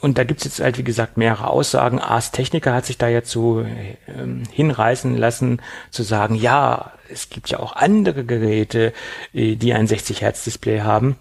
Und 0.02 0.18
da 0.18 0.24
gibt's 0.24 0.46
jetzt 0.46 0.60
halt, 0.60 0.80
wie 0.80 0.84
gesagt, 0.84 1.18
mehrere 1.18 1.48
Aussagen. 1.48 2.00
Ars 2.00 2.32
Technica 2.32 2.74
hat 2.74 2.88
sich 2.88 2.98
da 2.98 3.08
jetzt 3.08 3.30
so 3.30 3.62
ähm, 4.08 4.44
hinreißen 4.52 5.16
lassen, 5.16 5.62
zu 5.92 6.02
sagen, 6.02 6.34
ja, 6.34 6.94
es 7.08 7.30
gibt 7.30 7.50
ja 7.50 7.60
auch 7.60 7.76
andere 7.76 8.26
Geräte, 8.26 8.94
äh, 9.34 9.56
die 9.56 9.74
ein 9.74 9.88
60 9.88 10.22
Hertz 10.22 10.44
Display 10.44 10.82
haben 10.82 11.18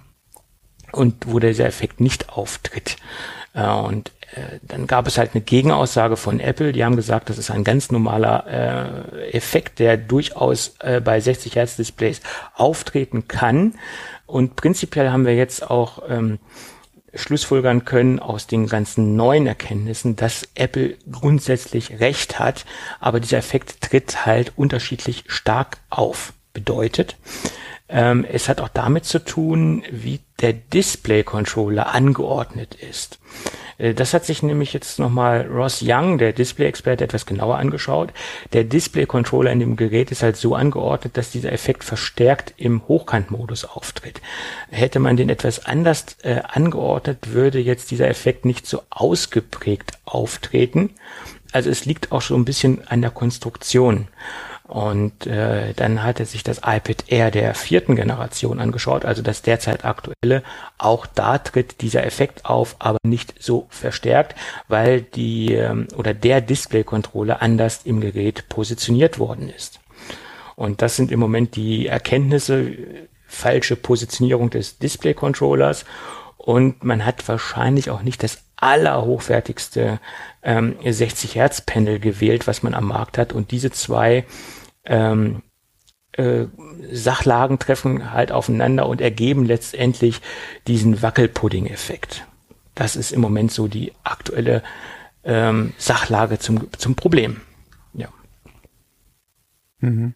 und 0.92 1.26
wo 1.26 1.38
dieser 1.38 1.66
Effekt 1.66 2.00
nicht 2.00 2.30
auftritt. 2.30 2.96
Äh, 3.54 3.68
und 3.68 4.12
äh, 4.34 4.58
dann 4.62 4.86
gab 4.86 5.06
es 5.06 5.18
halt 5.18 5.30
eine 5.34 5.42
Gegenaussage 5.42 6.16
von 6.16 6.40
Apple, 6.40 6.72
die 6.72 6.84
haben 6.84 6.96
gesagt, 6.96 7.30
das 7.30 7.38
ist 7.38 7.50
ein 7.50 7.64
ganz 7.64 7.90
normaler 7.90 8.46
äh, 8.46 9.30
Effekt, 9.30 9.78
der 9.78 9.96
durchaus 9.96 10.76
äh, 10.80 11.00
bei 11.00 11.20
60 11.20 11.56
Hertz 11.56 11.76
Displays 11.76 12.20
auftreten 12.54 13.28
kann. 13.28 13.74
Und 14.26 14.56
prinzipiell 14.56 15.10
haben 15.10 15.26
wir 15.26 15.34
jetzt 15.34 15.68
auch 15.68 16.02
ähm, 16.08 16.38
Schlussfolgern 17.14 17.84
können 17.84 18.20
aus 18.20 18.46
den 18.46 18.66
ganzen 18.66 19.16
neuen 19.16 19.46
Erkenntnissen, 19.46 20.14
dass 20.14 20.48
Apple 20.54 20.96
grundsätzlich 21.10 21.98
recht 21.98 22.38
hat, 22.38 22.64
aber 23.00 23.18
dieser 23.18 23.38
Effekt 23.38 23.80
tritt 23.80 24.26
halt 24.26 24.52
unterschiedlich 24.56 25.24
stark 25.26 25.78
auf. 25.90 26.32
Bedeutet, 26.52 27.16
ähm, 27.90 28.24
es 28.30 28.48
hat 28.48 28.60
auch 28.60 28.68
damit 28.68 29.04
zu 29.04 29.24
tun, 29.24 29.82
wie 29.90 30.20
der 30.40 30.52
Display-Controller 30.52 31.92
angeordnet 31.92 32.74
ist. 32.74 33.18
Äh, 33.78 33.94
das 33.94 34.14
hat 34.14 34.24
sich 34.24 34.42
nämlich 34.42 34.72
jetzt 34.72 34.98
nochmal 34.98 35.46
Ross 35.46 35.82
Young, 35.84 36.18
der 36.18 36.32
Display-Experte, 36.32 37.04
etwas 37.04 37.26
genauer 37.26 37.58
angeschaut. 37.58 38.12
Der 38.52 38.64
Display-Controller 38.64 39.50
in 39.50 39.60
dem 39.60 39.76
Gerät 39.76 40.10
ist 40.10 40.22
halt 40.22 40.36
so 40.36 40.54
angeordnet, 40.54 41.16
dass 41.16 41.30
dieser 41.32 41.52
Effekt 41.52 41.84
verstärkt 41.84 42.54
im 42.56 42.86
Hochkantmodus 42.86 43.64
auftritt. 43.64 44.20
Hätte 44.70 45.00
man 45.00 45.16
den 45.16 45.28
etwas 45.28 45.66
anders 45.66 46.16
äh, 46.22 46.40
angeordnet, 46.46 47.32
würde 47.32 47.58
jetzt 47.58 47.90
dieser 47.90 48.08
Effekt 48.08 48.44
nicht 48.44 48.66
so 48.66 48.82
ausgeprägt 48.90 49.92
auftreten. 50.04 50.90
Also 51.52 51.70
es 51.70 51.84
liegt 51.84 52.12
auch 52.12 52.22
schon 52.22 52.40
ein 52.40 52.44
bisschen 52.44 52.86
an 52.86 53.02
der 53.02 53.10
Konstruktion. 53.10 54.06
Und 54.70 55.26
äh, 55.26 55.74
dann 55.74 56.04
hat 56.04 56.20
er 56.20 56.26
sich 56.26 56.44
das 56.44 56.58
iPad 56.58 57.04
Air 57.08 57.32
der 57.32 57.56
vierten 57.56 57.96
Generation 57.96 58.60
angeschaut, 58.60 59.04
also 59.04 59.20
das 59.20 59.42
derzeit 59.42 59.84
aktuelle. 59.84 60.44
Auch 60.78 61.06
da 61.06 61.38
tritt 61.38 61.80
dieser 61.80 62.06
Effekt 62.06 62.44
auf, 62.44 62.76
aber 62.78 62.98
nicht 63.02 63.34
so 63.40 63.66
verstärkt, 63.68 64.36
weil 64.68 65.02
die 65.02 65.54
ähm, 65.54 65.88
oder 65.96 66.14
der 66.14 66.40
Display-Controller 66.40 67.42
anders 67.42 67.80
im 67.82 68.00
Gerät 68.00 68.48
positioniert 68.48 69.18
worden 69.18 69.50
ist. 69.50 69.80
Und 70.54 70.82
das 70.82 70.94
sind 70.94 71.10
im 71.10 71.18
Moment 71.18 71.56
die 71.56 71.88
Erkenntnisse, 71.88 72.70
falsche 73.26 73.74
Positionierung 73.74 74.50
des 74.50 74.78
Display-Controllers 74.78 75.84
und 76.36 76.84
man 76.84 77.04
hat 77.04 77.26
wahrscheinlich 77.28 77.90
auch 77.90 78.02
nicht 78.02 78.22
das 78.22 78.38
allerhochwertigste 78.56 80.00
ähm, 80.42 80.76
60 80.84 81.34
Hertz 81.34 81.60
Panel 81.60 81.98
gewählt, 81.98 82.46
was 82.46 82.62
man 82.62 82.74
am 82.74 82.86
Markt 82.86 83.18
hat. 83.18 83.32
Und 83.32 83.50
diese 83.50 83.70
zwei 83.70 84.24
ähm, 84.90 85.42
äh, 86.12 86.46
Sachlagen 86.92 87.58
treffen 87.58 88.12
halt 88.12 88.32
aufeinander 88.32 88.86
und 88.88 89.00
ergeben 89.00 89.46
letztendlich 89.46 90.20
diesen 90.66 91.00
Wackelpudding-Effekt. 91.00 92.26
Das 92.74 92.96
ist 92.96 93.12
im 93.12 93.20
Moment 93.20 93.52
so 93.52 93.68
die 93.68 93.92
aktuelle 94.02 94.62
ähm, 95.22 95.72
Sachlage 95.78 96.38
zum, 96.38 96.68
zum 96.76 96.96
Problem. 96.96 97.40
Ja. 97.94 98.08
Mhm. 99.78 100.14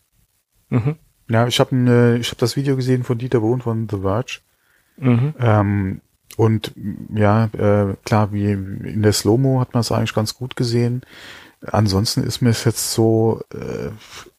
Mhm. 0.68 0.96
Ja, 1.28 1.46
ich 1.46 1.60
habe 1.60 1.74
ne, 1.76 2.18
ich 2.18 2.30
hab 2.30 2.38
das 2.38 2.56
Video 2.56 2.76
gesehen 2.76 3.04
von 3.04 3.18
Dieter 3.18 3.40
Bohn 3.40 3.60
von 3.60 3.88
The 3.88 4.00
Verge. 4.00 4.40
Mhm. 4.96 5.34
Ähm, 5.38 6.00
und 6.36 6.72
ja, 7.14 7.44
äh, 7.44 7.94
klar, 8.04 8.32
wie 8.32 8.50
in 8.50 9.02
der 9.02 9.12
Slow-Mo 9.12 9.60
hat 9.60 9.74
man 9.74 9.82
es 9.82 9.92
eigentlich 9.92 10.14
ganz 10.14 10.34
gut 10.34 10.56
gesehen. 10.56 11.02
Ansonsten 11.62 12.24
ist 12.24 12.40
mir 12.40 12.50
es 12.50 12.64
jetzt 12.64 12.92
so 12.92 13.40
äh, 13.54 13.90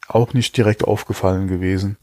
auch 0.07 0.33
nicht 0.33 0.55
direkt 0.57 0.83
aufgefallen 0.83 1.47
gewesen. 1.47 1.97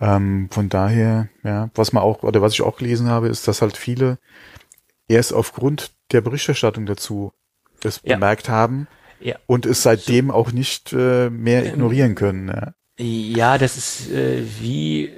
Ähm, 0.00 0.48
von 0.50 0.68
daher, 0.68 1.28
ja, 1.42 1.70
was 1.74 1.92
man 1.92 2.02
auch, 2.02 2.22
oder 2.22 2.42
was 2.42 2.52
ich 2.52 2.62
auch 2.62 2.76
gelesen 2.76 3.08
habe, 3.08 3.28
ist, 3.28 3.46
dass 3.48 3.62
halt 3.62 3.76
viele 3.76 4.18
erst 5.08 5.32
aufgrund 5.32 5.92
der 6.12 6.20
Berichterstattung 6.20 6.86
dazu 6.86 7.32
es 7.82 8.00
ja. 8.02 8.16
bemerkt 8.16 8.48
haben 8.48 8.88
ja. 9.20 9.36
und 9.46 9.66
es 9.66 9.82
seitdem 9.82 10.30
auch 10.30 10.52
nicht 10.52 10.92
äh, 10.92 11.30
mehr 11.30 11.66
ignorieren 11.66 12.14
können. 12.14 12.48
Ja. 12.48 12.74
Ja, 12.96 13.58
das 13.58 13.76
ist 13.76 14.12
äh, 14.12 14.44
wie 14.60 15.10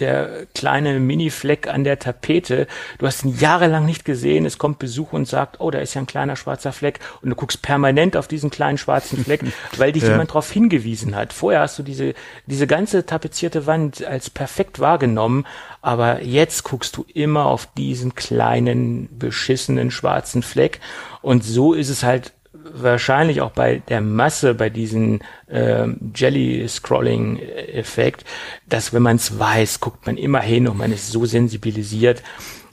der 0.00 0.46
kleine 0.54 1.00
Mini-Fleck 1.00 1.68
an 1.68 1.84
der 1.84 1.98
Tapete. 1.98 2.66
Du 2.98 3.06
hast 3.06 3.24
ihn 3.24 3.36
jahrelang 3.38 3.86
nicht 3.86 4.04
gesehen. 4.04 4.46
Es 4.46 4.58
kommt 4.58 4.78
Besuch 4.78 5.12
und 5.12 5.26
sagt, 5.26 5.60
oh, 5.60 5.70
da 5.70 5.78
ist 5.78 5.94
ja 5.94 6.00
ein 6.00 6.06
kleiner 6.06 6.36
schwarzer 6.36 6.72
Fleck. 6.72 7.00
Und 7.22 7.30
du 7.30 7.36
guckst 7.36 7.62
permanent 7.62 8.16
auf 8.16 8.28
diesen 8.28 8.50
kleinen 8.50 8.78
schwarzen 8.78 9.24
Fleck, 9.24 9.42
weil 9.76 9.92
dich 9.92 10.02
ja. 10.02 10.10
jemand 10.10 10.30
darauf 10.30 10.50
hingewiesen 10.50 11.14
hat. 11.14 11.32
Vorher 11.32 11.60
hast 11.60 11.78
du 11.78 11.82
diese, 11.82 12.14
diese 12.46 12.66
ganze 12.66 13.06
tapezierte 13.06 13.66
Wand 13.66 14.04
als 14.04 14.30
perfekt 14.30 14.80
wahrgenommen. 14.80 15.46
Aber 15.80 16.22
jetzt 16.22 16.64
guckst 16.64 16.96
du 16.96 17.04
immer 17.12 17.46
auf 17.46 17.68
diesen 17.76 18.14
kleinen, 18.14 19.08
beschissenen 19.18 19.90
schwarzen 19.90 20.42
Fleck. 20.42 20.80
Und 21.22 21.44
so 21.44 21.74
ist 21.74 21.88
es 21.88 22.02
halt 22.02 22.32
wahrscheinlich 22.64 23.40
auch 23.40 23.50
bei 23.50 23.82
der 23.88 24.00
Masse, 24.00 24.54
bei 24.54 24.70
diesem 24.70 25.18
äh, 25.48 25.88
Jelly-Scrolling-Effekt, 26.14 28.24
dass 28.68 28.92
wenn 28.92 29.02
man 29.02 29.16
es 29.16 29.36
weiß, 29.38 29.80
guckt 29.80 30.06
man 30.06 30.16
immer 30.16 30.40
hin 30.40 30.68
und 30.68 30.78
man 30.78 30.92
ist 30.92 31.10
so 31.10 31.26
sensibilisiert 31.26 32.22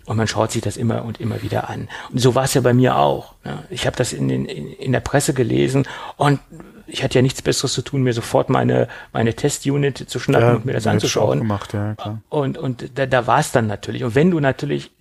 und 0.06 0.18
man 0.18 0.28
schaut 0.28 0.52
sich 0.52 0.62
das 0.62 0.78
immer 0.78 1.04
und 1.06 1.20
immer 1.22 1.42
wieder 1.44 1.70
an. 1.70 1.88
Und 2.12 2.20
so 2.20 2.36
war 2.36 2.46
es 2.46 2.54
ja 2.54 2.62
bei 2.62 2.74
mir 2.74 2.98
auch. 2.98 3.34
Ne? 3.44 3.64
Ich 3.70 3.86
habe 3.86 3.96
das 3.96 4.14
in, 4.14 4.28
den, 4.28 4.46
in, 4.46 4.74
in 4.74 4.92
der 4.92 5.02
Presse 5.02 5.34
gelesen 5.34 5.88
und 6.18 6.40
ich 6.88 7.04
hatte 7.04 7.20
ja 7.20 7.22
nichts 7.22 7.42
Besseres 7.42 7.74
zu 7.74 7.84
tun, 7.84 8.02
mir 8.02 8.14
sofort 8.14 8.50
meine, 8.50 8.88
meine 9.14 9.36
Testunit 9.36 10.10
zu 10.10 10.20
schnappen 10.20 10.48
ja, 10.48 10.56
und 10.56 10.66
mir 10.66 10.74
das 10.74 10.88
anzuschauen. 10.88 11.40
Gemacht, 11.40 11.74
ja, 11.74 11.94
klar. 11.96 12.22
Und, 12.30 12.58
und 12.58 12.98
da, 12.98 13.06
da 13.06 13.28
war 13.28 13.40
es 13.40 13.52
dann 13.52 13.68
natürlich. 13.68 14.04
Und 14.04 14.16
wenn 14.16 14.32
du 14.32 14.40
natürlich 14.40 14.92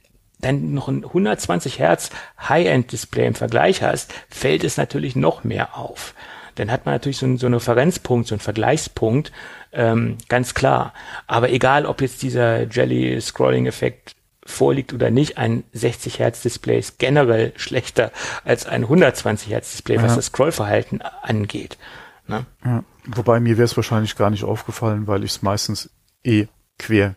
dann 0.40 0.72
noch 0.74 0.88
ein 0.88 1.04
120 1.04 1.78
Hertz 1.78 2.10
High-End-Display 2.40 3.26
im 3.26 3.34
Vergleich 3.34 3.82
hast, 3.82 4.12
fällt 4.28 4.64
es 4.64 4.76
natürlich 4.76 5.16
noch 5.16 5.44
mehr 5.44 5.76
auf. 5.76 6.14
Dann 6.54 6.70
hat 6.70 6.86
man 6.86 6.94
natürlich 6.94 7.18
so 7.18 7.26
einen, 7.26 7.38
so 7.38 7.46
einen 7.46 7.54
Referenzpunkt, 7.54 8.28
so 8.28 8.34
einen 8.34 8.40
Vergleichspunkt, 8.40 9.32
ähm, 9.72 10.18
ganz 10.28 10.54
klar. 10.54 10.92
Aber 11.26 11.50
egal, 11.50 11.86
ob 11.86 12.00
jetzt 12.00 12.22
dieser 12.22 12.62
Jelly-Scrolling-Effekt 12.64 14.16
vorliegt 14.44 14.92
oder 14.92 15.10
nicht, 15.10 15.38
ein 15.38 15.64
60 15.72 16.18
Hertz 16.18 16.42
Display 16.42 16.78
ist 16.78 16.98
generell 16.98 17.52
schlechter 17.56 18.12
als 18.44 18.66
ein 18.66 18.84
120 18.84 19.50
Hertz 19.50 19.72
Display, 19.72 19.96
ja. 19.96 20.02
was 20.02 20.16
das 20.16 20.26
Scrollverhalten 20.26 21.02
angeht. 21.02 21.78
Ne? 22.26 22.44
Ja. 22.64 22.82
Wobei 23.06 23.40
mir 23.40 23.56
wäre 23.56 23.64
es 23.64 23.76
wahrscheinlich 23.76 24.16
gar 24.16 24.30
nicht 24.30 24.44
aufgefallen, 24.44 25.06
weil 25.06 25.24
ich 25.24 25.32
es 25.32 25.42
meistens 25.42 25.90
eh 26.24 26.46
quer 26.78 27.16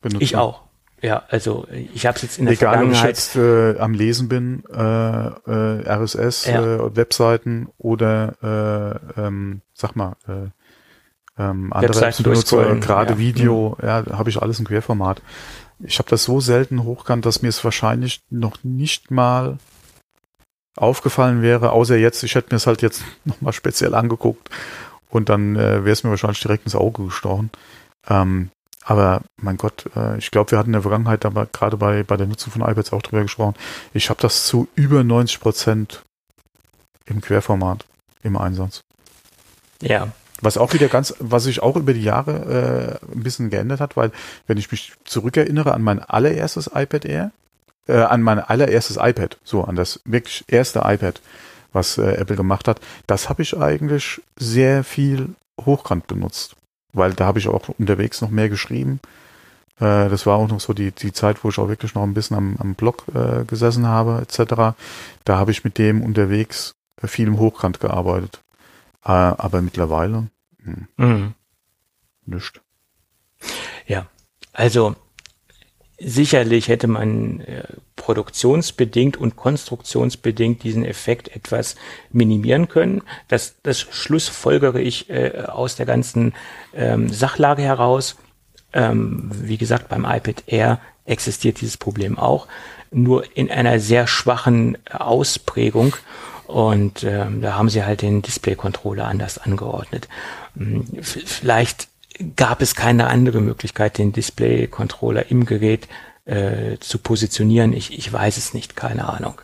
benutze. 0.00 0.22
Ich 0.22 0.36
auch. 0.36 0.62
Ja, 1.02 1.24
also 1.28 1.66
ich 1.70 2.04
habe 2.06 2.16
es 2.16 2.22
jetzt 2.22 2.38
in 2.38 2.44
der 2.44 2.54
Egal, 2.54 2.74
Vergangenheit. 2.74 3.02
ob 3.02 3.02
ich 3.02 3.08
jetzt 3.08 3.36
äh, 3.36 3.78
am 3.78 3.94
Lesen 3.94 4.28
bin, 4.28 4.62
äh, 4.70 4.78
äh, 4.78 5.88
RSS, 5.88 6.46
ja. 6.46 6.62
äh, 6.62 6.96
Webseiten 6.96 7.68
oder 7.78 9.00
äh, 9.16 9.20
ähm, 9.20 9.62
sag 9.72 9.96
mal, 9.96 10.16
äh, 10.28 10.50
ähm, 11.38 11.72
andere 11.72 12.06
Apps 12.06 12.22
benutze, 12.22 12.78
gerade 12.80 13.14
ja. 13.14 13.18
Video, 13.18 13.78
ja, 13.80 14.00
ja 14.00 14.18
habe 14.18 14.28
ich 14.28 14.42
alles 14.42 14.58
im 14.58 14.66
Querformat. 14.66 15.22
Ich 15.82 15.98
habe 15.98 16.10
das 16.10 16.24
so 16.24 16.40
selten 16.40 16.84
hochkant, 16.84 17.24
dass 17.24 17.40
mir 17.40 17.48
es 17.48 17.64
wahrscheinlich 17.64 18.20
noch 18.28 18.62
nicht 18.62 19.10
mal 19.10 19.56
aufgefallen 20.76 21.40
wäre, 21.40 21.72
außer 21.72 21.96
jetzt, 21.96 22.22
ich 22.22 22.34
hätte 22.34 22.48
mir 22.52 22.56
es 22.56 22.66
halt 22.66 22.82
jetzt 22.82 23.04
nochmal 23.24 23.54
speziell 23.54 23.94
angeguckt 23.94 24.50
und 25.08 25.30
dann 25.30 25.56
äh, 25.56 25.84
wäre 25.84 25.90
es 25.90 26.04
mir 26.04 26.10
wahrscheinlich 26.10 26.40
direkt 26.40 26.64
ins 26.64 26.76
Auge 26.76 27.04
gestochen. 27.04 27.50
Ähm, 28.06 28.50
aber 28.84 29.22
mein 29.36 29.56
Gott, 29.56 29.84
äh, 29.94 30.18
ich 30.18 30.30
glaube, 30.30 30.52
wir 30.52 30.58
hatten 30.58 30.70
in 30.70 30.74
der 30.74 30.82
Vergangenheit 30.82 31.24
aber 31.24 31.46
gerade 31.46 31.76
bei, 31.76 32.02
bei 32.02 32.16
der 32.16 32.26
Nutzung 32.26 32.52
von 32.52 32.62
iPads 32.62 32.92
auch 32.92 33.02
drüber 33.02 33.22
gesprochen. 33.22 33.54
Ich 33.92 34.10
habe 34.10 34.20
das 34.20 34.46
zu 34.46 34.68
über 34.74 35.04
90 35.04 35.40
Prozent 35.40 36.02
im 37.06 37.20
Querformat 37.20 37.84
im 38.22 38.36
Einsatz. 38.36 38.82
Ja. 39.82 40.08
Was 40.42 40.56
auch 40.56 40.72
wieder 40.72 40.88
ganz, 40.88 41.14
was 41.18 41.44
sich 41.44 41.62
auch 41.62 41.76
über 41.76 41.92
die 41.92 42.02
Jahre 42.02 43.00
äh, 43.02 43.14
ein 43.14 43.22
bisschen 43.22 43.50
geändert 43.50 43.80
hat, 43.80 43.96
weil 43.96 44.10
wenn 44.46 44.56
ich 44.56 44.70
mich 44.70 44.94
zurückerinnere 45.04 45.74
an 45.74 45.82
mein 45.82 46.00
allererstes 46.00 46.70
iPad 46.74 47.04
Air, 47.04 47.32
äh, 47.86 47.98
an 47.98 48.22
mein 48.22 48.38
allererstes 48.38 48.96
iPad, 48.96 49.36
so 49.44 49.64
an 49.64 49.76
das 49.76 50.00
wirklich 50.04 50.44
erste 50.48 50.80
iPad, 50.84 51.20
was 51.72 51.98
äh, 51.98 52.12
Apple 52.12 52.36
gemacht 52.36 52.68
hat, 52.68 52.80
das 53.06 53.28
habe 53.28 53.42
ich 53.42 53.56
eigentlich 53.58 54.22
sehr 54.38 54.82
viel 54.82 55.34
hochkant 55.60 56.06
benutzt 56.06 56.56
weil 56.92 57.12
da 57.14 57.26
habe 57.26 57.38
ich 57.38 57.48
auch 57.48 57.68
unterwegs 57.78 58.20
noch 58.20 58.30
mehr 58.30 58.48
geschrieben. 58.48 59.00
Äh, 59.78 60.08
das 60.08 60.26
war 60.26 60.36
auch 60.36 60.48
noch 60.48 60.60
so 60.60 60.72
die, 60.72 60.92
die 60.92 61.12
Zeit, 61.12 61.42
wo 61.44 61.48
ich 61.48 61.58
auch 61.58 61.68
wirklich 61.68 61.94
noch 61.94 62.02
ein 62.02 62.14
bisschen 62.14 62.36
am, 62.36 62.56
am 62.58 62.74
Blog 62.74 63.04
äh, 63.14 63.44
gesessen 63.44 63.86
habe, 63.86 64.22
etc. 64.22 64.76
Da 65.24 65.36
habe 65.36 65.50
ich 65.50 65.64
mit 65.64 65.78
dem 65.78 66.02
unterwegs 66.02 66.74
viel 67.02 67.28
im 67.28 67.38
Hochkant 67.38 67.80
gearbeitet. 67.80 68.42
Äh, 69.04 69.10
aber 69.10 69.62
mittlerweile 69.62 70.28
hm, 70.62 70.88
mhm. 70.96 71.34
nicht. 72.26 72.60
Ja, 73.86 74.06
also 74.52 74.94
sicherlich 76.00 76.68
hätte 76.68 76.88
man 76.88 77.40
äh, 77.40 77.64
produktionsbedingt 77.96 79.16
und 79.16 79.36
konstruktionsbedingt 79.36 80.64
diesen 80.64 80.84
Effekt 80.84 81.28
etwas 81.28 81.76
minimieren 82.10 82.68
können. 82.68 83.02
Das, 83.28 83.56
das 83.62 83.80
schlussfolgere 83.80 84.80
ich 84.80 85.10
äh, 85.10 85.44
aus 85.46 85.76
der 85.76 85.86
ganzen 85.86 86.32
ähm, 86.74 87.10
Sachlage 87.10 87.62
heraus. 87.62 88.16
Ähm, 88.72 89.30
wie 89.34 89.58
gesagt, 89.58 89.88
beim 89.88 90.04
iPad 90.04 90.44
Air 90.46 90.80
existiert 91.04 91.60
dieses 91.60 91.76
Problem 91.76 92.18
auch, 92.18 92.46
nur 92.90 93.24
in 93.36 93.50
einer 93.50 93.78
sehr 93.78 94.06
schwachen 94.06 94.78
Ausprägung. 94.90 95.94
Und 96.46 97.04
ähm, 97.04 97.42
da 97.42 97.54
haben 97.54 97.68
sie 97.68 97.84
halt 97.84 98.02
den 98.02 98.22
Display-Controller 98.22 99.06
anders 99.06 99.38
angeordnet. 99.38 100.08
Hm, 100.56 100.84
vielleicht 101.02 101.89
gab 102.36 102.62
es 102.62 102.74
keine 102.74 103.08
andere 103.08 103.40
Möglichkeit, 103.40 103.98
den 103.98 104.12
Display-Controller 104.12 105.30
im 105.30 105.46
Gerät 105.46 105.88
äh, 106.24 106.78
zu 106.78 106.98
positionieren. 106.98 107.72
Ich, 107.72 107.96
ich 107.96 108.12
weiß 108.12 108.36
es 108.36 108.54
nicht, 108.54 108.76
keine 108.76 109.08
Ahnung. 109.08 109.40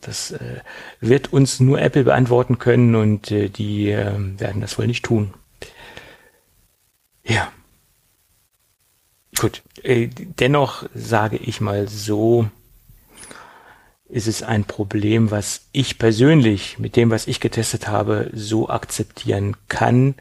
Das 0.00 0.30
äh, 0.30 0.60
wird 1.00 1.32
uns 1.32 1.58
nur 1.58 1.80
Apple 1.80 2.04
beantworten 2.04 2.58
können 2.58 2.94
und 2.94 3.30
äh, 3.30 3.48
die 3.48 3.90
äh, 3.90 4.12
werden 4.38 4.60
das 4.60 4.78
wohl 4.78 4.86
nicht 4.86 5.04
tun. 5.04 5.34
Ja. 7.24 7.50
Gut. 9.38 9.62
Äh, 9.82 10.08
dennoch 10.08 10.88
sage 10.94 11.36
ich 11.36 11.60
mal 11.60 11.88
so, 11.88 12.48
ist 14.08 14.28
es 14.28 14.42
ein 14.42 14.64
Problem, 14.64 15.32
was 15.32 15.62
ich 15.72 15.98
persönlich 15.98 16.78
mit 16.78 16.94
dem, 16.94 17.10
was 17.10 17.26
ich 17.26 17.40
getestet 17.40 17.88
habe, 17.88 18.30
so 18.32 18.68
akzeptieren 18.68 19.56
kann. 19.68 20.14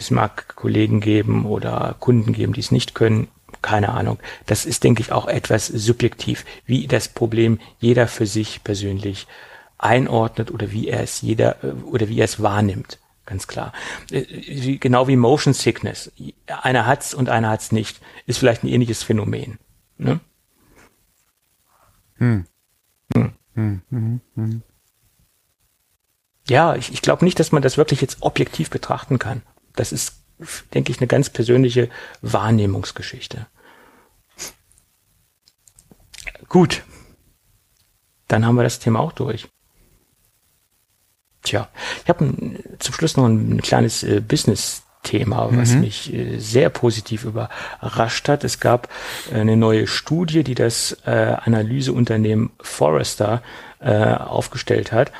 Es 0.00 0.10
mag 0.10 0.56
Kollegen 0.56 1.00
geben 1.00 1.44
oder 1.44 1.94
Kunden 2.00 2.32
geben, 2.32 2.54
die 2.54 2.60
es 2.60 2.72
nicht 2.72 2.94
können. 2.94 3.28
Keine 3.60 3.90
Ahnung. 3.90 4.18
Das 4.46 4.64
ist, 4.64 4.82
denke 4.82 5.02
ich, 5.02 5.12
auch 5.12 5.28
etwas 5.28 5.66
subjektiv, 5.66 6.46
wie 6.64 6.86
das 6.86 7.08
Problem 7.08 7.60
jeder 7.78 8.08
für 8.08 8.26
sich 8.26 8.64
persönlich 8.64 9.26
einordnet 9.76 10.50
oder 10.50 10.72
wie 10.72 10.88
er 10.88 11.02
es 11.02 11.20
jeder 11.20 11.56
oder 11.84 12.08
wie 12.08 12.18
er 12.18 12.24
es 12.24 12.42
wahrnimmt. 12.42 12.98
Ganz 13.26 13.46
klar. 13.46 13.74
Äh, 14.10 14.78
genau 14.78 15.06
wie 15.06 15.16
Motion 15.16 15.52
Sickness. 15.52 16.10
Einer 16.46 16.86
hat's 16.86 17.12
und 17.12 17.28
einer 17.28 17.50
hat's 17.50 17.70
nicht. 17.70 18.00
Ist 18.26 18.38
vielleicht 18.38 18.64
ein 18.64 18.68
ähnliches 18.68 19.02
Phänomen. 19.02 19.58
Ne? 19.98 20.20
Hm. 22.16 22.46
Hm. 23.14 23.32
Hm, 23.54 23.82
hm, 23.90 24.20
hm. 24.34 24.62
Ja, 26.48 26.74
ich, 26.74 26.92
ich 26.92 27.02
glaube 27.02 27.24
nicht, 27.24 27.38
dass 27.38 27.52
man 27.52 27.62
das 27.62 27.76
wirklich 27.76 28.00
jetzt 28.00 28.22
objektiv 28.22 28.70
betrachten 28.70 29.18
kann. 29.18 29.42
Das 29.76 29.92
ist, 29.92 30.14
denke 30.74 30.92
ich, 30.92 30.98
eine 30.98 31.06
ganz 31.06 31.30
persönliche 31.30 31.88
Wahrnehmungsgeschichte. 32.22 33.46
Gut. 36.48 36.82
Dann 38.28 38.46
haben 38.46 38.56
wir 38.56 38.62
das 38.62 38.78
Thema 38.78 39.00
auch 39.00 39.12
durch. 39.12 39.48
Tja, 41.42 41.68
ich 42.04 42.08
habe 42.08 42.58
zum 42.78 42.94
Schluss 42.94 43.16
noch 43.16 43.24
ein, 43.24 43.56
ein 43.56 43.62
kleines 43.62 44.02
äh, 44.02 44.20
Business 44.20 44.82
Thema, 45.02 45.48
was 45.52 45.72
mhm. 45.72 45.80
mich 45.80 46.12
äh, 46.12 46.38
sehr 46.38 46.68
positiv 46.68 47.24
überrascht 47.24 48.28
hat. 48.28 48.44
Es 48.44 48.60
gab 48.60 48.88
eine 49.32 49.56
neue 49.56 49.86
Studie, 49.86 50.44
die 50.44 50.54
das 50.54 50.96
äh, 51.06 51.36
Analyseunternehmen 51.42 52.50
Forrester 52.60 53.42
äh, 53.80 53.94
aufgestellt 53.94 54.92
hat. 54.92 55.10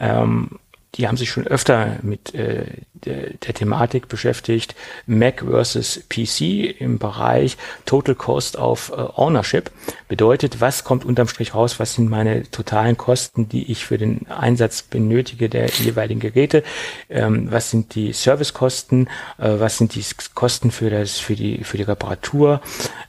Ähm, 0.00 0.58
die 0.96 1.06
haben 1.06 1.16
sich 1.16 1.30
schon 1.30 1.46
öfter 1.46 1.96
mit 2.02 2.34
äh, 2.34 2.64
der, 2.92 3.30
der 3.34 3.54
Thematik 3.54 4.08
beschäftigt, 4.08 4.74
Mac 5.06 5.44
versus 5.48 6.00
PC 6.08 6.80
im 6.80 6.98
Bereich 6.98 7.56
Total 7.84 8.14
Cost 8.14 8.56
of 8.56 8.90
äh, 8.90 8.94
Ownership. 8.94 9.70
Bedeutet, 10.08 10.60
was 10.60 10.84
kommt 10.84 11.04
unterm 11.04 11.28
Strich 11.28 11.54
raus, 11.54 11.78
was 11.78 11.94
sind 11.94 12.08
meine 12.08 12.50
totalen 12.50 12.96
Kosten, 12.96 13.48
die 13.48 13.70
ich 13.70 13.84
für 13.84 13.98
den 13.98 14.26
Einsatz 14.28 14.82
benötige 14.82 15.48
der 15.48 15.68
jeweiligen 15.68 16.20
Geräte, 16.20 16.62
ähm, 17.10 17.50
was 17.50 17.70
sind 17.70 17.94
die 17.94 18.12
Servicekosten, 18.12 19.08
äh, 19.38 19.58
was 19.58 19.78
sind 19.78 19.94
die 19.94 20.04
Kosten 20.34 20.70
für 20.70 20.90
das, 20.90 21.18
für 21.18 21.36
die, 21.36 21.64
für 21.64 21.76
die 21.76 21.82
Reparatur, 21.82 22.60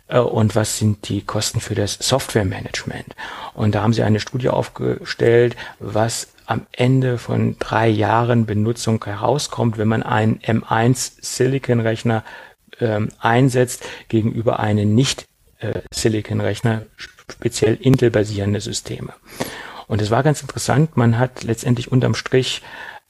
äh, 0.08 0.20
und 0.20 0.56
was 0.56 0.78
sind 0.78 1.10
die 1.10 1.22
Kosten 1.22 1.60
für 1.60 1.76
das 1.76 1.94
Softwaremanagement. 1.94 3.16
Und 3.54 3.76
da 3.76 3.82
haben 3.82 3.94
sie 3.94 4.04
eine 4.04 4.20
Studie 4.20 4.50
aufgestellt, 4.50 5.56
was 5.80 6.28
am 6.48 6.66
Ende 6.72 7.18
von 7.18 7.58
drei 7.60 7.88
Jahren 7.90 8.46
Benutzung 8.46 9.04
herauskommt, 9.04 9.78
wenn 9.78 9.90
man 9.90 10.02
einen 10.02 10.40
M1 10.40 11.18
Silicon-Rechner 11.22 12.24
ähm, 12.80 13.10
einsetzt 13.20 13.84
gegenüber 14.08 14.60
einem 14.60 14.96
nicht 14.96 15.28
äh, 15.60 15.82
Silicon-Rechner, 15.92 16.84
speziell 17.30 17.76
Intel-basierende 17.76 18.62
Systeme. 18.62 19.14
Und 19.88 20.02
es 20.02 20.10
war 20.10 20.24
ganz 20.24 20.42
interessant, 20.42 20.96
man 20.96 21.20
hat 21.20 21.44
letztendlich 21.44 21.92
unterm 21.92 22.16
Strich 22.16 22.62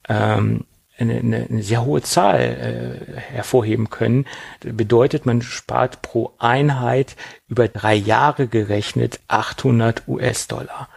ähm, 0.08 0.64
eine, 0.98 1.18
eine, 1.18 1.46
eine 1.48 1.62
sehr 1.62 1.84
hohe 1.84 2.02
Zahl 2.02 2.40
äh, 2.40 3.20
hervorheben 3.20 3.88
können. 3.88 4.26
Das 4.60 4.76
bedeutet, 4.76 5.26
man 5.26 5.42
spart 5.42 6.02
pro 6.02 6.32
Einheit 6.38 7.14
über 7.46 7.68
drei 7.68 7.94
Jahre 7.94 8.48
gerechnet 8.48 9.20
800 9.28 10.08
US-Dollar. 10.08 10.88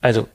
Also 0.00 0.26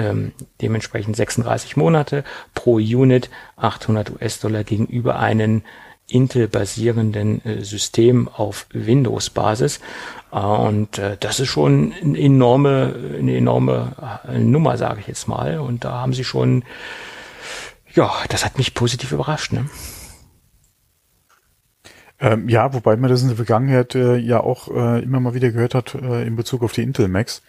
ähm, 0.00 0.32
dementsprechend 0.60 1.16
36 1.16 1.76
Monate 1.76 2.24
pro 2.54 2.76
Unit 2.76 3.30
800 3.56 4.10
US-Dollar 4.10 4.64
gegenüber 4.64 5.18
einem 5.18 5.62
Intel-basierenden 6.10 7.44
äh, 7.44 7.62
System 7.62 8.28
auf 8.28 8.66
Windows-Basis. 8.72 9.80
Äh, 10.32 10.38
und 10.38 10.98
äh, 10.98 11.16
das 11.18 11.40
ist 11.40 11.48
schon 11.48 11.92
eine 12.02 12.18
enorme, 12.18 12.94
eine 13.18 13.36
enorme 13.36 14.20
äh, 14.28 14.38
Nummer, 14.38 14.76
sage 14.76 15.00
ich 15.00 15.06
jetzt 15.06 15.28
mal. 15.28 15.58
Und 15.58 15.84
da 15.84 15.92
haben 15.92 16.12
sie 16.12 16.24
schon, 16.24 16.64
ja, 17.94 18.12
das 18.28 18.44
hat 18.44 18.58
mich 18.58 18.74
positiv 18.74 19.12
überrascht. 19.12 19.52
Ne? 19.52 19.66
Ähm, 22.18 22.48
ja, 22.48 22.74
wobei 22.74 22.96
man 22.96 23.08
das 23.08 23.22
in 23.22 23.28
der 23.28 23.36
Vergangenheit 23.36 23.94
äh, 23.94 24.16
ja 24.16 24.40
auch 24.40 24.68
äh, 24.68 25.02
immer 25.02 25.20
mal 25.20 25.34
wieder 25.34 25.50
gehört 25.50 25.74
hat 25.74 25.94
in 25.94 26.36
Bezug 26.36 26.62
auf 26.62 26.72
die 26.72 26.82
Intel 26.82 27.08
Macs 27.08 27.42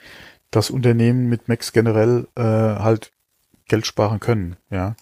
dass 0.52 0.70
Unternehmen 0.70 1.30
mit 1.30 1.48
Macs 1.48 1.74
generell 1.74 2.28
äh, 2.36 2.42
halt 2.44 3.12
Geld 3.68 3.88
sparen 3.88 4.20
können, 4.20 4.58
ja. 4.70 4.96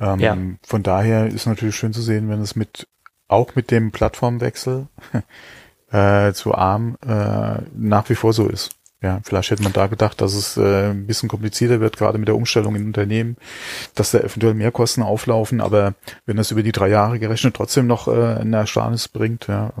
Ähm, 0.00 0.18
ja. 0.18 0.36
Von 0.62 0.82
daher 0.82 1.26
ist 1.26 1.46
natürlich 1.46 1.76
schön 1.76 1.92
zu 1.92 2.00
sehen, 2.00 2.30
wenn 2.30 2.40
es 2.40 2.56
mit 2.56 2.88
auch 3.28 3.54
mit 3.54 3.70
dem 3.70 3.92
Plattformwechsel 3.92 4.88
äh, 5.92 6.32
zu 6.32 6.54
ARM 6.54 6.96
äh, 7.06 7.62
nach 7.74 8.08
wie 8.08 8.14
vor 8.14 8.32
so 8.32 8.48
ist. 8.48 8.70
Ja, 9.02 9.20
vielleicht 9.24 9.50
hätte 9.50 9.62
man 9.62 9.72
da 9.72 9.86
gedacht, 9.86 10.20
dass 10.20 10.34
es 10.34 10.58
äh, 10.58 10.90
ein 10.90 11.06
bisschen 11.06 11.28
komplizierter 11.30 11.80
wird, 11.80 11.96
gerade 11.96 12.18
mit 12.18 12.28
der 12.28 12.36
Umstellung 12.36 12.76
in 12.76 12.84
Unternehmen, 12.84 13.36
dass 13.94 14.10
da 14.10 14.18
eventuell 14.18 14.52
mehr 14.52 14.72
Kosten 14.72 15.02
auflaufen, 15.02 15.62
aber 15.62 15.94
wenn 16.26 16.36
das 16.36 16.50
über 16.50 16.62
die 16.62 16.72
drei 16.72 16.88
Jahre 16.88 17.18
gerechnet 17.18 17.56
trotzdem 17.56 17.86
noch 17.86 18.08
äh, 18.08 18.40
eine 18.40 18.58
Ersparnis 18.58 19.08
bringt, 19.08 19.46
ja, 19.46 19.72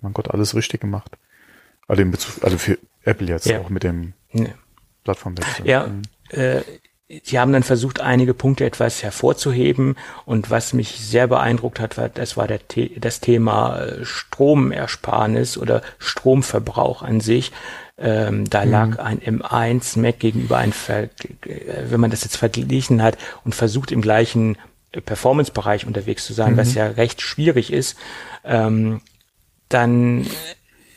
mein 0.00 0.12
Gott, 0.14 0.32
alles 0.32 0.56
richtig 0.56 0.80
gemacht. 0.80 1.16
Also, 1.86 2.02
in 2.02 2.10
Bezug, 2.10 2.42
also 2.42 2.58
für 2.58 2.78
Apple 3.04 3.28
jetzt 3.28 3.46
ja. 3.46 3.60
auch 3.60 3.70
mit 3.70 3.84
dem 3.84 4.14
ja. 4.32 4.46
Plattformwechsel. 5.04 5.66
Ja, 5.66 5.86
mhm. 5.86 6.02
äh, 6.30 6.62
Sie 7.22 7.38
haben 7.38 7.52
dann 7.52 7.62
versucht, 7.62 8.00
einige 8.00 8.34
Punkte 8.34 8.64
etwas 8.64 9.04
hervorzuheben. 9.04 9.96
Und 10.24 10.50
was 10.50 10.72
mich 10.72 10.98
sehr 10.98 11.28
beeindruckt 11.28 11.78
hat, 11.78 11.96
war, 11.96 12.08
das 12.08 12.36
war 12.36 12.48
der, 12.48 12.58
das 12.96 13.20
Thema 13.20 13.78
äh, 13.78 14.04
Stromersparnis 14.04 15.56
oder 15.56 15.82
Stromverbrauch 15.98 17.02
an 17.02 17.20
sich. 17.20 17.52
Ähm, 17.96 18.50
da 18.50 18.64
mhm. 18.64 18.70
lag 18.72 18.98
ein 18.98 19.20
M1 19.20 20.00
Mac 20.00 20.18
gegenüber 20.18 20.58
ein, 20.58 20.72
Ver 20.72 21.08
wenn 21.88 22.00
man 22.00 22.10
das 22.10 22.24
jetzt 22.24 22.36
verglichen 22.36 23.02
hat 23.02 23.16
und 23.44 23.54
versucht 23.54 23.92
im 23.92 24.02
gleichen 24.02 24.58
Performance-Bereich 24.90 25.86
unterwegs 25.86 26.26
zu 26.26 26.32
sein, 26.32 26.54
mhm. 26.54 26.56
was 26.56 26.74
ja 26.74 26.88
recht 26.88 27.20
schwierig 27.22 27.72
ist, 27.72 27.96
ähm, 28.44 29.00
dann 29.68 30.26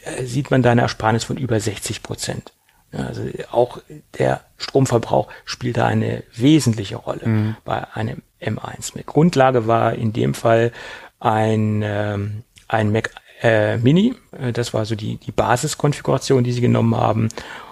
äh, 0.04 0.24
sieht 0.24 0.50
man 0.50 0.64
da 0.64 0.72
eine 0.72 0.82
Ersparnis 0.82 1.24
von 1.24 1.38
über 1.38 1.60
60 1.60 2.02
Prozent. 2.02 2.52
Also 2.92 3.24
auch 3.52 3.80
der 4.18 4.42
Stromverbrauch 4.58 5.28
spielt 5.46 5.78
da 5.78 5.86
eine 5.86 6.24
wesentliche 6.36 6.96
Rolle 6.98 7.28
mhm. 7.28 7.56
bei 7.64 7.86
einem 7.94 8.24
M1 8.42 8.96
Mac. 8.96 9.06
Grundlage 9.06 9.68
war 9.68 9.94
in 9.94 10.14
dem 10.14 10.34
Fall 10.34 10.72
ein, 11.20 11.82
ähm, 11.84 12.44
ein 12.68 12.92
Mac 12.92 13.12
äh, 13.42 13.78
Mini. 13.78 14.16
Äh, 14.32 14.54
das 14.54 14.74
war 14.74 14.86
so 14.86 14.96
die, 14.96 15.18
die 15.18 15.32
Basiskonfiguration, 15.32 16.44
die 16.44 16.52
sie 16.52 16.62
genommen 16.62 16.96
haben. 16.96 17.30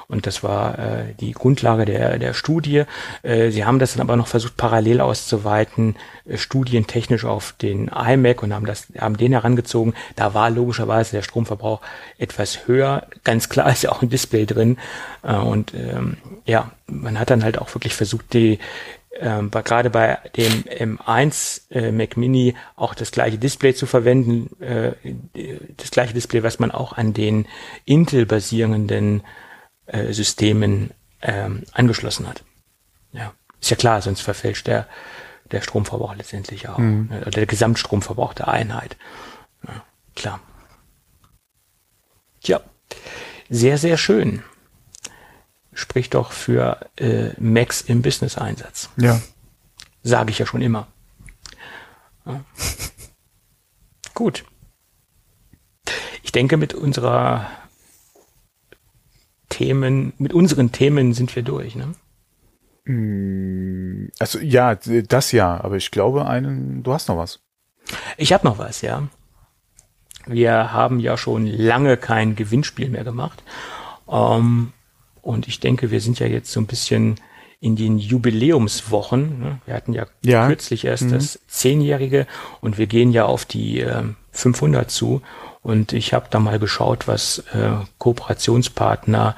Und 0.09 0.25
das 0.25 0.41
war 0.41 0.79
äh, 0.79 1.13
die 1.19 1.33
Grundlage 1.33 1.83
der, 1.83 2.17
der 2.17 2.33
Studie. 2.33 2.83
Äh, 3.23 3.51
sie 3.51 3.65
haben 3.65 3.77
das 3.77 3.93
dann 3.93 4.01
aber 4.01 4.15
noch 4.15 4.27
versucht, 4.27 4.55
parallel 4.55 5.01
auszuweiten, 5.01 5.97
äh, 6.25 6.37
studientechnisch 6.37 7.25
auf 7.25 7.53
den 7.61 7.89
iMac 7.89 8.41
und 8.41 8.53
haben 8.53 8.65
das, 8.65 8.87
haben 8.97 9.17
den 9.17 9.33
herangezogen. 9.33 9.93
Da 10.15 10.33
war 10.33 10.49
logischerweise 10.49 11.11
der 11.11 11.23
Stromverbrauch 11.23 11.81
etwas 12.17 12.67
höher. 12.67 13.05
Ganz 13.25 13.49
klar 13.49 13.69
ist 13.71 13.83
ja 13.83 13.91
auch 13.91 14.01
ein 14.01 14.09
Display 14.09 14.45
drin. 14.45 14.77
Äh, 15.23 15.35
und 15.35 15.73
ähm, 15.73 16.17
ja, 16.45 16.71
man 16.87 17.19
hat 17.19 17.29
dann 17.29 17.43
halt 17.43 17.59
auch 17.59 17.73
wirklich 17.75 17.93
versucht, 17.93 18.33
die 18.33 18.59
ähm, 19.19 19.51
gerade 19.51 19.89
bei 19.89 20.19
dem 20.37 20.63
M1 20.63 21.71
äh, 21.71 21.91
Mac 21.91 22.15
Mini 22.15 22.55
auch 22.75 22.93
das 22.93 23.11
gleiche 23.11 23.37
Display 23.37 23.73
zu 23.73 23.87
verwenden, 23.87 24.49
äh, 24.61 24.93
das 25.75 25.91
gleiche 25.91 26.13
Display, 26.13 26.43
was 26.43 26.59
man 26.59 26.71
auch 26.71 26.93
an 26.93 27.13
den 27.13 27.45
Intel-basierenden 27.85 29.23
äh, 29.87 30.13
Systemen 30.13 30.91
ähm, 31.21 31.63
angeschlossen 31.71 32.27
hat. 32.27 32.43
Ja, 33.11 33.33
ist 33.59 33.69
ja 33.69 33.75
klar, 33.75 34.01
sonst 34.01 34.21
verfälscht 34.21 34.67
der, 34.67 34.87
der 35.51 35.61
Stromverbrauch 35.61 36.15
letztendlich 36.15 36.69
auch. 36.69 36.77
Mhm. 36.77 37.07
Ne, 37.09 37.21
der 37.31 37.45
Gesamtstromverbrauch 37.45 38.33
der 38.33 38.49
Einheit. 38.49 38.97
Ja, 39.65 39.83
klar. 40.15 40.39
Tja, 42.41 42.61
sehr, 43.49 43.77
sehr 43.77 43.97
schön. 43.97 44.43
Spricht 45.73 46.13
doch 46.13 46.31
für 46.31 46.79
äh, 46.97 47.29
Macs 47.39 47.81
im 47.81 48.01
Business-Einsatz. 48.01 48.89
Ja. 48.97 49.21
Sage 50.03 50.31
ich 50.31 50.39
ja 50.39 50.45
schon 50.45 50.61
immer. 50.61 50.87
Ja. 52.25 52.43
Gut. 54.13 54.43
Ich 56.23 56.31
denke, 56.31 56.57
mit 56.57 56.73
unserer 56.73 57.49
Themen, 59.57 60.13
mit 60.19 60.33
unseren 60.33 60.71
Themen 60.71 61.13
sind 61.13 61.35
wir 61.35 61.41
durch, 61.41 61.75
ne? 61.75 61.95
Mm, 62.85 64.09
also 64.19 64.37
ja, 64.39 64.75
das 64.75 65.31
ja, 65.31 65.59
aber 65.63 65.77
ich 65.77 65.89
glaube, 65.89 66.27
einen, 66.27 66.83
du 66.83 66.93
hast 66.93 67.09
noch 67.09 67.17
was. 67.17 67.39
Ich 68.17 68.33
habe 68.33 68.45
noch 68.45 68.59
was, 68.59 68.81
ja. 68.81 69.07
Wir 70.27 70.73
haben 70.73 70.99
ja 70.99 71.17
schon 71.17 71.47
lange 71.47 71.97
kein 71.97 72.35
Gewinnspiel 72.35 72.89
mehr 72.89 73.03
gemacht. 73.03 73.41
Ähm, 74.07 74.73
Und 75.21 75.47
ich 75.47 75.59
denke, 75.59 75.89
wir 75.89 76.01
sind 76.01 76.19
ja 76.19 76.27
jetzt 76.27 76.51
so 76.51 76.59
ein 76.61 76.67
bisschen 76.67 77.15
in 77.59 77.75
den 77.75 77.97
Jubiläumswochen. 77.97 79.39
Ne? 79.39 79.59
Wir 79.65 79.73
hatten 79.73 79.93
ja, 79.93 80.05
ja. 80.23 80.47
kürzlich 80.47 80.85
erst 80.85 81.05
mhm. 81.05 81.13
das 81.13 81.39
Zehnjährige 81.47 82.27
und 82.61 82.77
wir 82.77 82.85
gehen 82.85 83.11
ja 83.11 83.25
auf 83.25 83.45
die 83.45 83.79
äh, 83.81 84.03
500 84.31 84.91
zu. 84.91 85.21
Und 85.67 85.91
ich 85.91 86.13
habe 86.13 86.27
da 86.29 86.39
mal 86.39 86.59
geschaut, 86.59 87.09
was 87.09 87.39
äh, 87.53 87.71
Kooperationspartner 87.97 89.35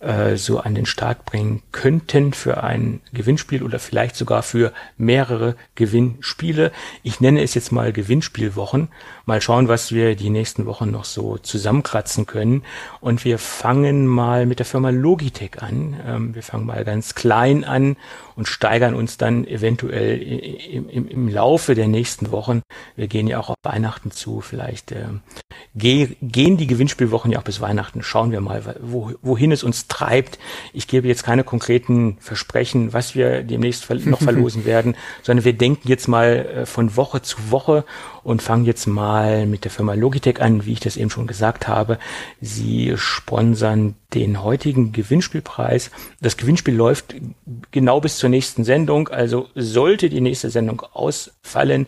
äh, 0.00 0.34
so 0.34 0.58
an 0.58 0.74
den 0.74 0.84
Start 0.84 1.24
bringen 1.24 1.62
könnten 1.70 2.32
für 2.32 2.64
ein 2.64 3.00
Gewinnspiel 3.12 3.62
oder 3.62 3.78
vielleicht 3.78 4.16
sogar 4.16 4.42
für 4.42 4.72
mehrere 4.96 5.54
Gewinnspiele. 5.76 6.72
Ich 7.04 7.20
nenne 7.20 7.40
es 7.40 7.54
jetzt 7.54 7.70
mal 7.70 7.92
Gewinnspielwochen. 7.92 8.88
Mal 9.30 9.40
schauen, 9.40 9.68
was 9.68 9.92
wir 9.92 10.16
die 10.16 10.28
nächsten 10.28 10.66
Wochen 10.66 10.90
noch 10.90 11.04
so 11.04 11.38
zusammenkratzen 11.38 12.26
können. 12.26 12.64
Und 13.00 13.24
wir 13.24 13.38
fangen 13.38 14.08
mal 14.08 14.44
mit 14.44 14.58
der 14.58 14.66
Firma 14.66 14.90
Logitech 14.90 15.62
an. 15.62 15.94
Ähm, 16.04 16.34
wir 16.34 16.42
fangen 16.42 16.66
mal 16.66 16.84
ganz 16.84 17.14
klein 17.14 17.62
an 17.62 17.96
und 18.34 18.48
steigern 18.48 18.94
uns 18.94 19.18
dann 19.18 19.46
eventuell 19.46 20.20
im, 20.20 20.88
im, 20.88 21.06
im 21.06 21.28
Laufe 21.28 21.76
der 21.76 21.86
nächsten 21.86 22.32
Wochen. 22.32 22.62
Wir 22.96 23.06
gehen 23.06 23.28
ja 23.28 23.38
auch 23.38 23.50
auf 23.50 23.56
Weihnachten 23.62 24.10
zu. 24.10 24.40
Vielleicht 24.40 24.90
äh, 24.90 25.04
geh, 25.76 26.16
gehen 26.20 26.56
die 26.56 26.66
Gewinnspielwochen 26.66 27.30
ja 27.30 27.38
auch 27.38 27.44
bis 27.44 27.60
Weihnachten. 27.60 28.02
Schauen 28.02 28.32
wir 28.32 28.40
mal, 28.40 28.78
wo, 28.80 29.12
wohin 29.22 29.52
es 29.52 29.62
uns 29.62 29.86
treibt. 29.86 30.40
Ich 30.72 30.88
gebe 30.88 31.06
jetzt 31.06 31.22
keine 31.22 31.44
konkreten 31.44 32.16
Versprechen, 32.18 32.92
was 32.92 33.14
wir 33.14 33.44
demnächst 33.44 33.88
noch 33.90 34.22
verlosen 34.22 34.64
werden, 34.64 34.96
sondern 35.22 35.44
wir 35.44 35.52
denken 35.52 35.86
jetzt 35.86 36.08
mal 36.08 36.46
äh, 36.46 36.66
von 36.66 36.96
Woche 36.96 37.22
zu 37.22 37.52
Woche 37.52 37.84
und 38.22 38.42
fangen 38.42 38.64
jetzt 38.64 38.86
mal 38.86 39.46
mit 39.46 39.64
der 39.64 39.70
Firma 39.70 39.94
Logitech 39.94 40.40
an, 40.40 40.64
wie 40.66 40.72
ich 40.72 40.80
das 40.80 40.96
eben 40.96 41.10
schon 41.10 41.26
gesagt 41.26 41.68
habe. 41.68 41.98
Sie 42.40 42.94
sponsern 42.96 43.94
den 44.14 44.42
heutigen 44.42 44.92
Gewinnspielpreis. 44.92 45.90
Das 46.20 46.36
Gewinnspiel 46.36 46.74
läuft 46.74 47.14
genau 47.70 48.00
bis 48.00 48.18
zur 48.18 48.30
nächsten 48.30 48.64
Sendung, 48.64 49.08
also 49.08 49.48
sollte 49.54 50.10
die 50.10 50.20
nächste 50.20 50.50
Sendung 50.50 50.82
ausfallen, 50.92 51.86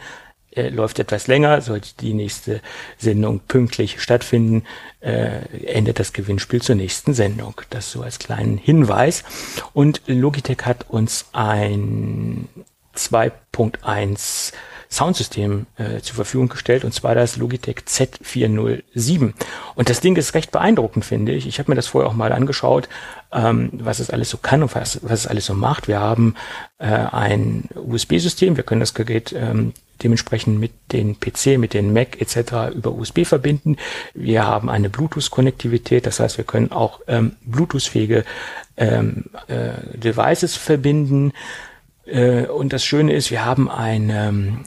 äh, 0.55 0.69
läuft 0.69 0.99
etwas 0.99 1.29
länger, 1.29 1.63
sollte 1.63 1.91
die 2.01 2.13
nächste 2.13 2.61
Sendung 2.99 3.41
pünktlich 3.41 4.03
stattfinden, 4.03 4.65
äh, 5.01 5.41
endet 5.65 5.99
das 5.99 6.13
Gewinnspiel 6.13 6.61
zur 6.61 6.75
nächsten 6.75 7.15
Sendung. 7.15 7.55
Das 7.71 7.91
so 7.91 8.03
als 8.03 8.19
kleinen 8.19 8.59
Hinweis. 8.59 9.25
Und 9.73 10.03
Logitech 10.07 10.59
hat 10.65 10.91
uns 10.91 11.27
ein 11.33 12.49
2.1 12.95 14.53
Soundsystem 14.93 15.67
äh, 15.77 16.01
zur 16.01 16.17
Verfügung 16.17 16.49
gestellt, 16.49 16.85
und 16.85 16.93
zwar 16.93 17.15
das 17.15 17.37
Logitech 17.37 17.79
Z407. 17.87 19.33
Und 19.75 19.89
das 19.89 20.01
Ding 20.01 20.17
ist 20.17 20.35
recht 20.35 20.51
beeindruckend, 20.51 21.05
finde 21.05 21.33
ich. 21.33 21.47
Ich 21.47 21.59
habe 21.59 21.71
mir 21.71 21.77
das 21.77 21.87
vorher 21.87 22.11
auch 22.11 22.15
mal 22.15 22.33
angeschaut, 22.33 22.89
ähm, 23.33 23.71
was 23.73 24.01
es 24.01 24.11
alles 24.11 24.29
so 24.29 24.37
kann 24.37 24.63
und 24.63 24.75
was, 24.75 25.01
was 25.03 25.21
es 25.21 25.27
alles 25.27 25.47
so 25.47 25.55
macht. 25.55 25.89
Wir 25.89 26.01
haben 26.01 26.35
äh, 26.79 26.87
ein 26.87 27.65
USB-System, 27.75 28.57
wir 28.57 28.65
können 28.65 28.81
das 28.81 28.95
Gerät 28.95 29.33
ähm, 29.33 29.73
dementsprechend 30.03 30.59
mit 30.59 30.73
den 30.93 31.19
PC, 31.19 31.59
mit 31.59 31.75
den 31.75 31.93
Mac 31.93 32.21
etc. 32.21 32.75
über 32.75 32.93
USB 32.93 33.25
verbinden. 33.25 33.77
Wir 34.15 34.47
haben 34.47 34.69
eine 34.69 34.91
Bluetooth-Konnektivität, 34.91 36.07
das 36.07 36.21
heißt, 36.21 36.37
wir 36.37 36.45
können 36.45 36.73
auch 36.73 37.01
ähm, 37.07 37.37
Bluetooth-fähige 37.45 38.25
ähm, 38.77 39.25
äh, 39.49 39.97
Devices 39.97 40.57
verbinden. 40.57 41.33
Äh, 42.07 42.47
und 42.47 42.73
das 42.73 42.85
Schöne 42.85 43.13
ist, 43.13 43.31
wir 43.31 43.45
haben 43.45 43.71
eine, 43.71 44.59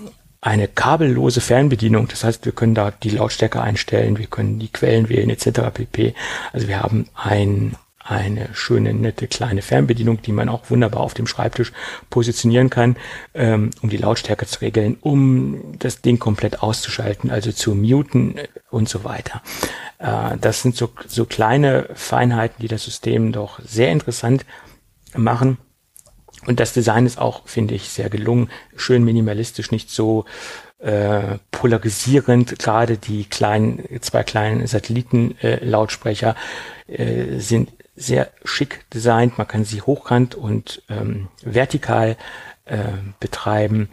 eine 0.42 0.68
kabellose 0.68 1.42
Fernbedienung. 1.42 2.08
Das 2.08 2.24
heißt, 2.24 2.46
wir 2.46 2.54
können 2.54 2.76
da 2.76 2.92
die 2.92 3.10
Lautstärke 3.10 3.62
einstellen, 3.62 4.18
wir 4.18 4.28
können 4.28 4.60
die 4.60 4.70
Quellen 4.70 5.10
wählen 5.10 5.30
etc. 5.30 5.62
pp. 5.74 6.14
Also 6.54 6.68
wir 6.68 6.82
haben 6.82 7.08
ein 7.16 7.76
eine 8.06 8.54
schöne, 8.54 8.94
nette 8.94 9.28
kleine 9.28 9.64
Fernbedienung, 9.64 10.22
die 10.22 10.32
man 10.32 10.48
auch 10.48 10.70
wunderbar 10.70 11.02
auf 11.02 11.16
dem 11.16 11.26
Schreibtisch 11.26 11.74
positionieren 12.12 12.70
kann, 12.70 12.98
ähm, 13.34 13.72
um 13.82 13.90
die 13.90 13.98
Lautstärke 13.98 14.46
zu 14.46 14.62
regeln, 14.62 14.98
um 15.02 15.80
das 15.80 16.02
Ding 16.02 16.20
komplett 16.20 16.62
auszuschalten, 16.62 17.32
also 17.32 17.52
zu 17.52 17.74
muten 17.74 18.36
und 18.70 18.88
so 18.88 19.04
weiter. 19.04 19.42
Äh, 19.98 20.38
das 20.40 20.62
sind 20.62 20.76
so, 20.76 20.92
so 21.08 21.26
kleine 21.26 21.90
Feinheiten, 21.96 22.58
die 22.62 22.68
das 22.68 22.84
System 22.84 23.32
doch 23.32 23.60
sehr 23.66 23.92
interessant 23.92 24.46
machen. 25.16 25.58
Und 26.46 26.60
das 26.60 26.74
Design 26.74 27.06
ist 27.06 27.18
auch, 27.18 27.48
finde 27.48 27.74
ich, 27.76 27.90
sehr 27.90 28.10
gelungen, 28.10 28.50
schön 28.76 29.04
minimalistisch, 29.04 29.72
nicht 29.72 29.90
so 29.90 30.26
äh, 30.80 31.38
polarisierend. 31.52 32.60
Gerade 32.60 32.98
die 32.98 33.26
kleinen, 33.26 34.02
zwei 34.02 34.24
kleinen 34.24 34.68
Satellitenlautsprecher 34.68 36.36
äh, 36.88 37.40
sind 37.40 37.70
sehr 37.96 38.30
schick 38.44 38.86
designt. 38.94 39.38
Man 39.38 39.48
kann 39.48 39.66
sie 39.66 39.82
hochkant 39.82 40.36
und 40.36 40.84
ähm, 40.90 41.30
vertikal 41.44 42.18
äh, 42.66 42.78
betreiben, 43.20 43.90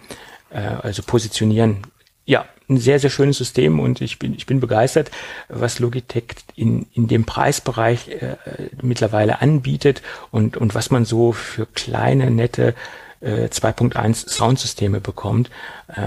äh, 0.51 0.59
also 0.59 1.03
positionieren. 1.03 1.87
Ja, 2.25 2.47
ein 2.73 2.79
sehr, 2.79 2.99
sehr 2.99 3.11
schönes 3.11 3.39
System 3.39 3.81
und 3.81 4.01
ich 4.01 4.19
bin, 4.19 4.35
ich 4.35 4.47
bin 4.47 4.61
begeistert, 4.61 5.11
was 5.49 5.79
Logitech 5.79 6.35
in, 6.57 6.87
in 6.93 7.09
dem 7.09 7.25
Preisbereich 7.25 8.09
äh, 8.09 8.37
mittlerweile 8.83 9.41
anbietet 9.41 10.03
und, 10.31 10.57
und 10.57 10.75
was 10.75 10.91
man 10.91 11.05
so 11.05 11.33
für 11.33 11.67
kleine, 11.67 12.31
nette 12.31 12.75
äh, 13.23 13.47
2.1 13.47 14.29
Soundsysteme 14.29 15.01
bekommt. 15.01 15.51
Äh, 15.89 16.03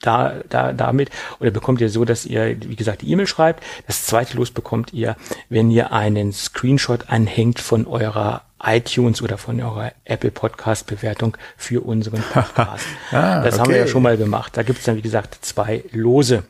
da, 0.01 0.41
da, 0.49 0.73
damit 0.73 1.09
oder 1.39 1.51
bekommt 1.51 1.79
ihr 1.81 1.89
so, 1.89 2.05
dass 2.05 2.25
ihr, 2.25 2.57
wie 2.61 2.75
gesagt, 2.75 3.01
die 3.01 3.11
E-Mail 3.11 3.27
schreibt. 3.27 3.63
Das 3.87 4.05
zweite 4.05 4.37
Los 4.37 4.51
bekommt 4.51 4.93
ihr, 4.93 5.15
wenn 5.49 5.69
ihr 5.69 5.91
einen 5.91 6.31
Screenshot 6.33 7.09
anhängt 7.09 7.59
von 7.59 7.87
eurer 7.87 8.43
iTunes 8.65 9.21
oder 9.21 9.37
von 9.37 9.61
eurer 9.61 9.91
Apple 10.03 10.31
Podcast 10.31 10.87
Bewertung 10.87 11.37
für 11.57 11.85
unseren 11.85 12.21
Podcast. 12.33 12.85
ah, 13.11 13.41
das 13.41 13.55
okay. 13.55 13.61
haben 13.61 13.69
wir 13.71 13.77
ja 13.77 13.87
schon 13.87 14.03
mal 14.03 14.17
gemacht. 14.17 14.57
Da 14.57 14.63
gibt 14.63 14.79
es 14.79 14.85
dann, 14.85 14.97
wie 14.97 15.01
gesagt, 15.01 15.37
zwei 15.41 15.83
Lose. 15.91 16.43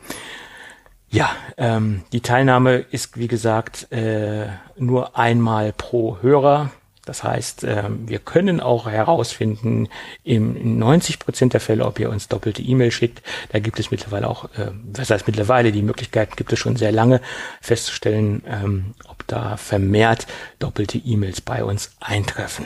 Ja, 1.10 1.30
ähm, 1.58 2.04
die 2.12 2.22
Teilnahme 2.22 2.78
ist, 2.78 3.18
wie 3.18 3.28
gesagt, 3.28 3.92
äh, 3.92 4.48
nur 4.78 5.18
einmal 5.18 5.74
pro 5.74 6.18
Hörer. 6.22 6.72
Das 7.06 7.24
heißt, 7.24 7.64
ähm, 7.64 8.08
wir 8.08 8.20
können 8.20 8.60
auch 8.60 8.88
herausfinden, 8.88 9.88
in 10.24 10.80
90 10.80 11.20
Prozent 11.20 11.54
der 11.54 11.62
Fälle, 11.62 11.86
ob 11.86 12.00
ihr 12.00 12.10
uns 12.10 12.28
doppelte 12.28 12.62
E-Mail 12.62 12.92
schickt. 12.92 13.22
Da 13.52 13.60
gibt 13.60 13.80
es 13.80 13.92
mittlerweile 13.92 14.28
auch, 14.28 14.46
äh, 14.56 14.72
was 14.92 15.10
heißt 15.10 15.28
mittlerweile, 15.28 15.72
die 15.72 15.84
Möglichkeit 15.84 16.36
gibt 16.36 16.52
es 16.52 16.60
schon 16.60 16.76
sehr 16.76 16.92
lange, 16.92 17.22
festzustellen, 17.62 18.44
ähm, 18.48 18.96
ob 19.08 19.26
da 19.28 19.58
vermehrt 19.58 20.28
doppelte 20.60 20.98
E-Mails 20.98 21.42
bei 21.42 21.64
uns 21.64 21.92
eintreffen. 22.00 22.66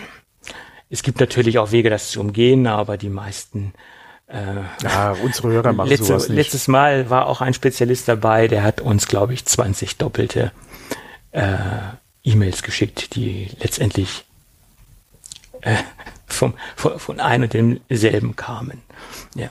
Es 0.89 1.03
gibt 1.03 1.19
natürlich 1.19 1.59
auch 1.59 1.71
Wege, 1.71 1.89
das 1.89 2.11
zu 2.11 2.19
umgehen, 2.19 2.65
aber 2.65 2.97
die 2.97 3.09
meisten 3.09 3.73
äh, 4.27 4.63
ja, 4.83 5.15
unsere 5.23 5.49
Hörer 5.49 5.73
machen 5.73 5.89
letzte, 5.89 6.05
sowas 6.05 6.29
nicht. 6.29 6.37
Letztes 6.37 6.67
Mal 6.67 7.09
war 7.09 7.27
auch 7.27 7.41
ein 7.41 7.53
Spezialist 7.53 8.07
dabei, 8.07 8.47
der 8.47 8.63
hat 8.63 8.79
uns, 8.79 9.07
glaube 9.07 9.33
ich, 9.33 9.45
20 9.45 9.97
doppelte 9.97 10.51
äh, 11.31 11.57
E-Mails 12.23 12.63
geschickt, 12.63 13.15
die 13.15 13.49
letztendlich 13.59 14.25
äh, 15.61 15.75
vom, 16.27 16.53
von, 16.75 16.99
von 16.99 17.19
ein 17.19 17.43
und 17.43 17.53
demselben 17.53 18.35
kamen. 18.35 18.81
Ja. 19.35 19.49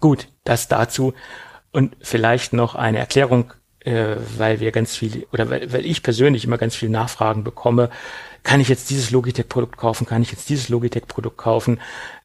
Gut, 0.00 0.28
das 0.44 0.68
dazu. 0.68 1.14
Und 1.70 1.96
vielleicht 2.00 2.52
noch 2.52 2.74
eine 2.74 2.98
Erklärung, 2.98 3.52
äh, 3.80 4.16
weil 4.36 4.60
wir 4.60 4.72
ganz 4.72 4.96
viel, 4.96 5.26
oder 5.32 5.50
weil, 5.50 5.72
weil 5.72 5.86
ich 5.86 6.02
persönlich 6.02 6.44
immer 6.44 6.58
ganz 6.58 6.74
viele 6.74 6.92
Nachfragen 6.92 7.44
bekomme. 7.44 7.90
kann 8.42 8.60
ich 8.60 8.68
jetzt 8.68 8.90
dieses 8.90 9.10
Logitech-Produkt 9.10 9.76
kaufen, 9.76 10.06
kann 10.06 10.22
ich 10.22 10.30
jetzt 10.30 10.48
dieses 10.48 10.68
Logitech-Produkt 10.68 11.36
kaufen, 11.36 11.80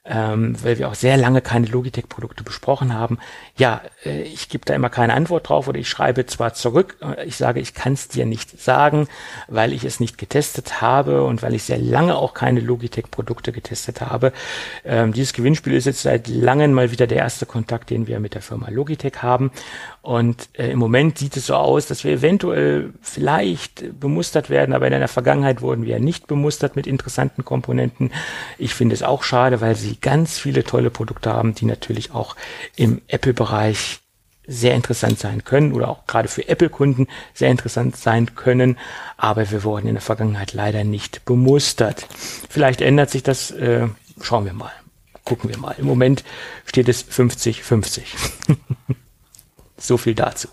ähm, 0.05 0.61
weil 0.61 0.77
wir 0.79 0.89
auch 0.89 0.95
sehr 0.95 1.15
lange 1.15 1.41
keine 1.41 1.67
Logitech-Produkte 1.67 2.43
besprochen 2.43 2.93
haben. 2.93 3.19
Ja, 3.57 3.81
äh, 4.03 4.23
ich 4.23 4.49
gebe 4.49 4.65
da 4.65 4.75
immer 4.75 4.89
keine 4.89 5.13
Antwort 5.13 5.47
drauf 5.47 5.69
oder 5.69 5.79
ich 5.79 5.87
schreibe 5.87 6.25
zwar 6.25 6.53
zurück, 6.53 6.97
äh, 7.01 7.25
ich 7.25 7.37
sage, 7.37 7.61
ich 7.61 7.73
kann 7.73 7.93
es 7.93 8.09
dir 8.09 8.25
nicht 8.25 8.61
sagen, 8.61 9.07
weil 9.47 9.71
ich 9.71 9.85
es 9.85 10.01
nicht 10.01 10.17
getestet 10.17 10.81
habe 10.81 11.23
und 11.23 11.41
weil 11.41 11.53
ich 11.53 11.63
sehr 11.63 11.77
lange 11.77 12.17
auch 12.17 12.33
keine 12.33 12.59
Logitech-Produkte 12.59 13.53
getestet 13.53 14.01
habe. 14.01 14.33
Ähm, 14.83 15.13
dieses 15.13 15.31
Gewinnspiel 15.31 15.73
ist 15.73 15.85
jetzt 15.85 16.01
seit 16.01 16.27
langem 16.27 16.73
mal 16.73 16.91
wieder 16.91 17.07
der 17.07 17.19
erste 17.19 17.45
Kontakt, 17.45 17.89
den 17.89 18.07
wir 18.07 18.19
mit 18.19 18.33
der 18.33 18.41
Firma 18.41 18.69
Logitech 18.69 19.21
haben. 19.21 19.51
Und 20.03 20.49
äh, 20.59 20.69
im 20.69 20.79
Moment 20.79 21.17
sieht 21.17 21.37
es 21.37 21.45
so 21.45 21.55
aus, 21.55 21.87
dass 21.87 22.03
wir 22.03 22.11
eventuell 22.11 22.93
vielleicht 23.01 23.97
bemustert 24.01 24.49
werden, 24.49 24.75
aber 24.75 24.85
in 24.85 24.91
der 24.91 25.07
Vergangenheit 25.07 25.61
wurden 25.61 25.85
wir 25.85 25.97
nicht 26.01 26.27
bemustert 26.27 26.75
mit 26.75 26.87
interessanten 26.87 27.45
Komponenten. 27.45 28.11
Ich 28.57 28.73
finde 28.73 28.95
es 28.95 29.01
auch 29.01 29.23
schade, 29.23 29.61
weil 29.61 29.75
sie 29.75 29.95
ganz 29.95 30.37
viele 30.37 30.65
tolle 30.65 30.89
Produkte 30.89 31.31
haben, 31.31 31.55
die 31.55 31.63
natürlich 31.63 32.13
auch 32.13 32.35
im 32.75 33.01
Apple-Bereich 33.07 34.01
sehr 34.45 34.75
interessant 34.75 35.19
sein 35.19 35.45
können 35.45 35.71
oder 35.71 35.87
auch 35.87 36.05
gerade 36.05 36.27
für 36.27 36.49
Apple-Kunden 36.49 37.07
sehr 37.33 37.49
interessant 37.49 37.95
sein 37.95 38.35
können, 38.35 38.77
aber 39.15 39.51
wir 39.51 39.63
wurden 39.63 39.87
in 39.87 39.95
der 39.95 40.01
Vergangenheit 40.01 40.51
leider 40.51 40.83
nicht 40.83 41.23
bemustert. 41.23 42.07
Vielleicht 42.49 42.81
ändert 42.81 43.09
sich 43.09 43.23
das, 43.23 43.51
äh, 43.51 43.87
schauen 44.21 44.43
wir 44.43 44.53
mal, 44.53 44.73
gucken 45.23 45.49
wir 45.49 45.57
mal. 45.57 45.75
Im 45.77 45.85
Moment 45.85 46.25
steht 46.65 46.89
es 46.89 47.09
50-50. 47.09 48.01
so 49.83 49.97
viel 49.97 50.15
dazu. 50.15 50.47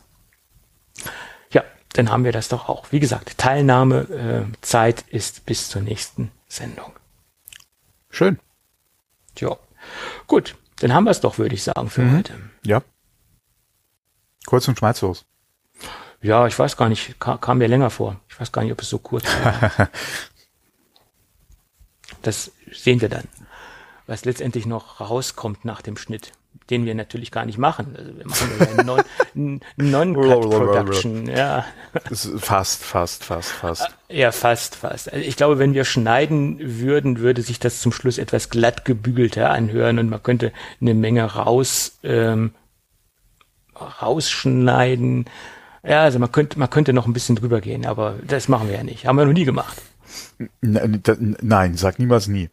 Ja, 1.53 1.65
dann 1.93 2.11
haben 2.11 2.25
wir 2.25 2.33
das 2.33 2.49
doch 2.49 2.69
auch. 2.69 2.93
Wie 2.93 3.01
gesagt, 3.01 3.39
Teilnahmezeit 3.39 5.05
äh, 5.11 5.17
ist 5.17 5.47
bis 5.47 5.69
zur 5.69 5.83
nächsten 5.83 6.31
Sendung. 6.49 6.93
Schön. 8.11 8.39
Ja. 9.39 9.57
Gut, 10.27 10.57
dann 10.81 10.93
haben 10.93 11.05
wir 11.05 11.11
es 11.11 11.21
doch, 11.21 11.39
würde 11.39 11.55
ich 11.55 11.63
sagen, 11.63 11.89
für 11.89 12.03
mhm. 12.03 12.19
heute. 12.19 12.35
Ja. 12.65 12.83
Kurz 14.47 14.67
und 14.69 14.79
schmerzlos. 14.79 15.25
Ja, 16.23 16.47
ich 16.47 16.59
weiß 16.59 16.77
gar 16.77 16.89
nicht, 16.89 17.19
kam, 17.19 17.41
kam, 17.41 17.59
mir 17.59 17.69
länger 17.69 17.91
vor. 17.91 18.21
Ich 18.29 18.39
weiß 18.39 18.53
gar 18.53 18.63
nicht, 18.63 18.73
ob 18.73 18.83
es 18.83 18.91
so 18.91 18.99
kurz 18.99 19.25
war. 19.43 19.89
das 22.23 22.53
sehen 22.73 23.01
wir 23.01 23.09
dann, 23.09 23.27
was 24.07 24.25
letztendlich 24.25 24.67
noch 24.67 25.01
rauskommt 25.01 25.65
nach 25.65 25.81
dem 25.81 25.97
Schnitt 25.97 26.33
den 26.71 26.85
wir 26.85 26.95
natürlich 26.95 27.31
gar 27.31 27.45
nicht 27.45 27.59
machen. 27.59 27.97
Also 27.99 28.17
wir 28.17 28.27
machen 28.27 28.49
ja. 28.77 28.85
Non 29.77 30.15
ja. 31.27 31.65
Fast, 32.13 32.85
fast, 32.85 33.25
fast, 33.25 33.51
fast. 33.51 33.89
Ja, 34.09 34.33
fast, 34.33 34.77
fast. 34.77 35.13
Also 35.13 35.25
ich 35.25 35.37
glaube, 35.37 35.59
wenn 35.59 35.75
wir 35.75 35.85
schneiden 35.85 36.59
würden, 36.61 37.19
würde 37.19 37.43
sich 37.43 37.59
das 37.59 37.81
zum 37.81 37.93
Schluss 37.93 38.19
etwas 38.19 38.51
glatt 38.51 38.85
gebügelter 38.85 39.51
anhören 39.51 39.99
und 39.99 40.09
man 40.09 40.23
könnte 40.23 40.53
eine 40.81 40.95
Menge 40.95 41.25
raus 41.25 41.99
ähm, 42.05 42.53
rausschneiden. 43.75 45.25
Ja, 45.83 46.03
also 46.03 46.19
man 46.19 46.31
könnte, 46.31 46.59
man 46.59 46.71
könnte 46.71 46.93
noch 46.93 47.07
ein 47.07 47.13
bisschen 47.13 47.37
drüber 47.37 47.61
gehen, 47.61 47.87
aber 47.87 48.17
das 48.27 48.49
machen 48.49 48.69
wir 48.69 48.77
ja 48.77 48.85
nicht. 48.85 49.07
Haben 49.07 49.17
wir 49.17 49.25
noch 49.25 49.33
nie 49.33 49.45
gemacht. 49.45 49.81
Nein, 50.61 51.77
sag 51.77 51.99
niemals 51.99 52.29
nie. 52.29 52.51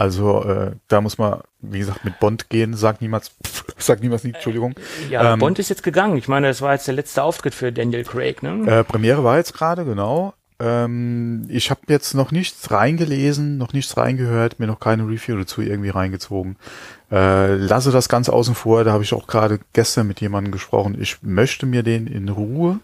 Also 0.00 0.42
äh, 0.44 0.70
da 0.88 1.02
muss 1.02 1.18
man, 1.18 1.42
wie 1.60 1.78
gesagt, 1.78 2.06
mit 2.06 2.18
Bond 2.20 2.48
gehen, 2.48 2.72
sag 2.72 3.02
niemals, 3.02 3.32
sag 3.76 4.00
niemals 4.00 4.24
nie, 4.24 4.32
Entschuldigung. 4.32 4.74
Ja, 5.10 5.34
ähm, 5.34 5.40
Bond 5.40 5.58
ist 5.58 5.68
jetzt 5.68 5.82
gegangen. 5.82 6.16
Ich 6.16 6.26
meine, 6.26 6.48
das 6.48 6.62
war 6.62 6.72
jetzt 6.72 6.86
der 6.86 6.94
letzte 6.94 7.22
Auftritt 7.22 7.54
für 7.54 7.70
Daniel 7.70 8.04
Craig, 8.04 8.42
ne? 8.42 8.64
Äh, 8.66 8.82
Premiere 8.82 9.24
war 9.24 9.36
jetzt 9.36 9.52
gerade, 9.52 9.84
genau. 9.84 10.32
Ähm, 10.58 11.44
ich 11.50 11.70
habe 11.70 11.82
jetzt 11.88 12.14
noch 12.14 12.32
nichts 12.32 12.70
reingelesen, 12.70 13.58
noch 13.58 13.74
nichts 13.74 13.98
reingehört, 13.98 14.58
mir 14.58 14.68
noch 14.68 14.80
keine 14.80 15.02
Review 15.02 15.36
dazu 15.36 15.60
irgendwie 15.60 15.90
reingezogen. 15.90 16.56
Äh, 17.10 17.56
lasse 17.56 17.92
das 17.92 18.08
ganz 18.08 18.30
außen 18.30 18.54
vor, 18.54 18.84
da 18.84 18.92
habe 18.92 19.04
ich 19.04 19.12
auch 19.12 19.26
gerade 19.26 19.60
gestern 19.74 20.06
mit 20.06 20.22
jemandem 20.22 20.50
gesprochen. 20.50 20.96
Ich 20.98 21.18
möchte 21.20 21.66
mir 21.66 21.82
den 21.82 22.06
in 22.06 22.30
Ruhe 22.30 22.80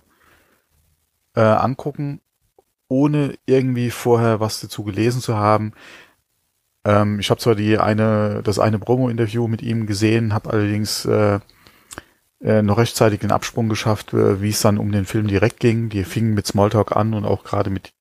äh, 1.35 1.41
angucken, 1.41 2.21
ohne 2.89 3.39
irgendwie 3.47 3.91
vorher 3.91 4.39
was 4.39 4.61
dazu 4.61 4.85
gelesen 4.85 5.23
zu 5.23 5.39
haben. 5.39 5.73
Ähm, 6.87 7.19
ich 7.19 7.31
habe 7.31 7.41
zwar 7.41 7.57
die 7.57 7.79
eine, 7.79 8.43
das 8.45 8.61
eine 8.61 8.79
Promo-Interview 8.79 9.49
mit 9.49 9.61
ihm 9.61 9.87
gesehen, 9.87 10.33
habe 10.33 10.51
allerdings 10.51 11.05
äh, 11.05 11.41
äh, 12.41 12.63
noch 12.63 12.79
rechtzeitig 12.79 13.21
den 13.21 13.33
Absprung 13.33 13.69
geschafft, 13.69 14.13
äh, 14.13 14.41
wie 14.41 14.51
es 14.51 14.61
dann 14.61 14.79
um 14.79 14.93
den 14.93 15.05
Film 15.05 15.27
direkt 15.27 15.59
ging. 15.59 15.89
Die 15.89 16.05
fingen 16.05 16.35
mit 16.35 16.47
Smalltalk 16.47 16.95
an 16.95 17.13
und 17.13 17.25
auch 17.25 17.43
gerade 17.43 17.71
mit 17.71 17.93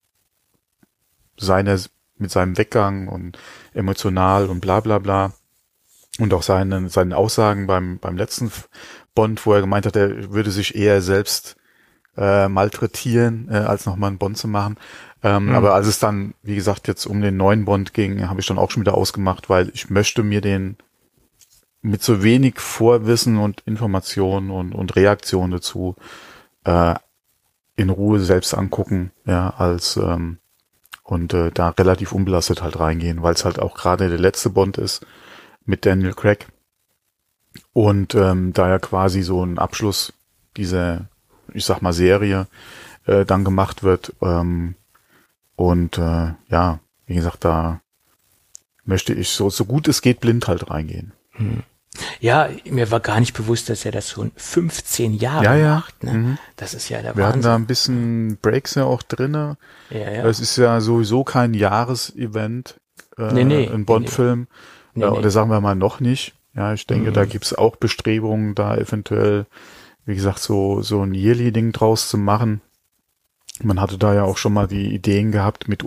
seiner, 1.38 1.80
mit 2.18 2.30
seinem 2.30 2.58
Weggang 2.60 3.08
und 3.08 3.40
emotional 3.74 4.46
und 4.48 4.60
bla 4.60 4.82
bla 4.82 5.00
bla. 5.00 5.34
Und 6.20 6.34
auch 6.34 6.44
seinen, 6.44 6.88
seinen 6.88 7.12
Aussagen 7.12 7.68
beim, 7.68 7.98
beim 8.00 8.16
letzten 8.16 8.52
Bond, 9.16 9.46
wo 9.46 9.54
er 9.54 9.62
gemeint 9.62 9.86
hat, 9.86 9.96
er 9.98 10.32
würde 10.32 10.52
sich 10.52 10.76
eher 10.76 11.02
selbst 11.02 11.58
äh, 12.16 12.48
malträtieren, 12.48 13.50
äh, 13.52 13.58
als 13.58 13.86
nochmal 13.86 14.10
einen 14.10 14.18
Bond 14.18 14.38
zu 14.38 14.48
machen. 14.48 14.78
Ähm, 15.26 15.48
mhm. 15.48 15.56
Aber 15.56 15.74
als 15.74 15.88
es 15.88 15.98
dann, 15.98 16.36
wie 16.44 16.54
gesagt, 16.54 16.88
jetzt 16.88 17.08
um 17.08 17.20
den 17.20 17.36
neuen 17.36 17.66
Bond 17.66 17.96
ging, 17.96 18.30
habe 18.30 18.42
ich 18.42 18.46
dann 18.46 18.60
auch 18.60 18.70
schon 18.70 18.82
wieder 18.82 18.94
ausgemacht, 18.94 19.50
weil 19.50 19.72
ich 19.74 19.90
möchte 19.90 20.22
mir 20.22 20.40
den 20.40 20.78
mit 21.82 22.04
so 22.04 22.22
wenig 22.22 22.60
Vorwissen 22.60 23.40
und 23.40 23.62
Informationen 23.62 24.52
und, 24.52 24.76
und 24.76 24.96
Reaktionen 24.96 25.52
dazu 25.52 25.96
äh, 26.64 26.94
in 27.76 27.90
Ruhe 27.90 28.20
selbst 28.20 28.54
angucken, 28.54 29.12
ja, 29.26 29.50
als 29.58 29.98
ähm, 29.98 30.38
und 31.02 31.34
äh, 31.34 31.50
da 31.52 31.70
relativ 31.70 32.12
unbelastet 32.12 32.62
halt 32.62 32.80
reingehen, 32.80 33.24
weil 33.24 33.34
es 33.34 33.46
halt 33.46 33.58
auch 33.58 33.76
gerade 33.76 34.10
der 34.10 34.20
letzte 34.20 34.52
Bond 34.52 34.78
ist 34.78 35.08
mit 35.66 35.88
Daniel 35.88 36.14
Craig 36.14 36.48
und 37.74 38.14
ähm, 38.14 38.54
da 38.54 38.70
ja 38.70 38.78
quasi 38.78 39.24
so 39.24 39.44
ein 39.44 39.58
Abschluss 39.58 40.14
dieser, 40.56 41.08
ich 41.52 41.66
sag 41.66 41.82
mal 41.82 41.94
Serie 41.94 42.46
äh, 43.08 43.26
dann 43.26 43.44
gemacht 43.44 43.82
wird, 43.82 44.14
ähm, 44.22 44.76
und 45.56 45.98
äh, 45.98 46.34
ja, 46.50 46.80
wie 47.06 47.16
gesagt, 47.16 47.46
da 47.46 47.82
möchte 48.84 49.14
ich 49.14 49.30
so, 49.30 49.50
so 49.50 49.66
gut 49.66 49.88
es 49.88 50.02
geht 50.02 50.20
blind 50.20 50.48
halt 50.48 50.70
reingehen. 50.70 51.14
Hm. 51.32 51.64
Ja, 52.20 52.50
mir 52.70 52.92
war 52.92 53.00
gar 53.00 53.20
nicht 53.20 53.34
bewusst, 53.34 53.70
dass 53.70 53.86
er 53.86 53.92
das 53.92 54.10
schon 54.10 54.32
15 54.36 55.14
Jahre 55.14 55.46
ja, 55.46 55.56
ja. 55.56 55.76
macht. 55.76 56.04
Ne? 56.04 56.14
Mhm. 56.14 56.38
Das 56.58 56.74
ist 56.74 56.90
ja 56.90 57.02
der 57.02 57.16
Wir 57.16 57.24
Wahnsinn. 57.24 57.28
hatten 57.28 57.42
da 57.42 57.56
ein 57.56 57.68
bisschen 57.68 58.38
Breaks 58.42 58.76
ja 58.76 58.84
auch 58.84 59.02
drinne. 59.02 59.58
Ja, 59.90 60.12
ja. 60.12 60.26
Es 60.26 60.40
ist 60.40 60.58
ja 60.58 60.82
sowieso 60.82 61.24
kein 61.24 61.54
Jahresevent, 61.54 62.80
äh, 63.18 63.32
nee, 63.32 63.44
nee, 63.44 63.70
ein 63.70 63.86
Bond-Film. 63.86 64.48
Nee, 64.94 65.06
nee. 65.06 65.12
Oder 65.12 65.30
sagen 65.30 65.50
wir 65.50 65.62
mal 65.62 65.76
noch 65.76 66.00
nicht. 66.00 66.36
Ja, 66.56 66.74
ich 66.74 66.88
denke, 66.88 67.10
mhm. 67.10 67.14
da 67.14 67.26
gibt's 67.26 67.54
auch 67.54 67.76
Bestrebungen, 67.76 68.56
da 68.56 68.78
eventuell, 68.78 69.46
wie 70.06 70.16
gesagt, 70.16 70.40
so, 70.40 70.82
so 70.82 71.02
ein 71.02 71.14
Yearly-Ding 71.14 71.72
draus 71.72 72.10
zu 72.10 72.18
machen. 72.18 72.62
Man 73.64 73.80
hatte 73.80 73.98
da 73.98 74.14
ja 74.14 74.24
auch 74.24 74.38
schon 74.38 74.54
mal 74.54 74.68
die 74.68 74.94
Ideen 74.94 75.32
gehabt 75.32 75.68
mit 75.68 75.86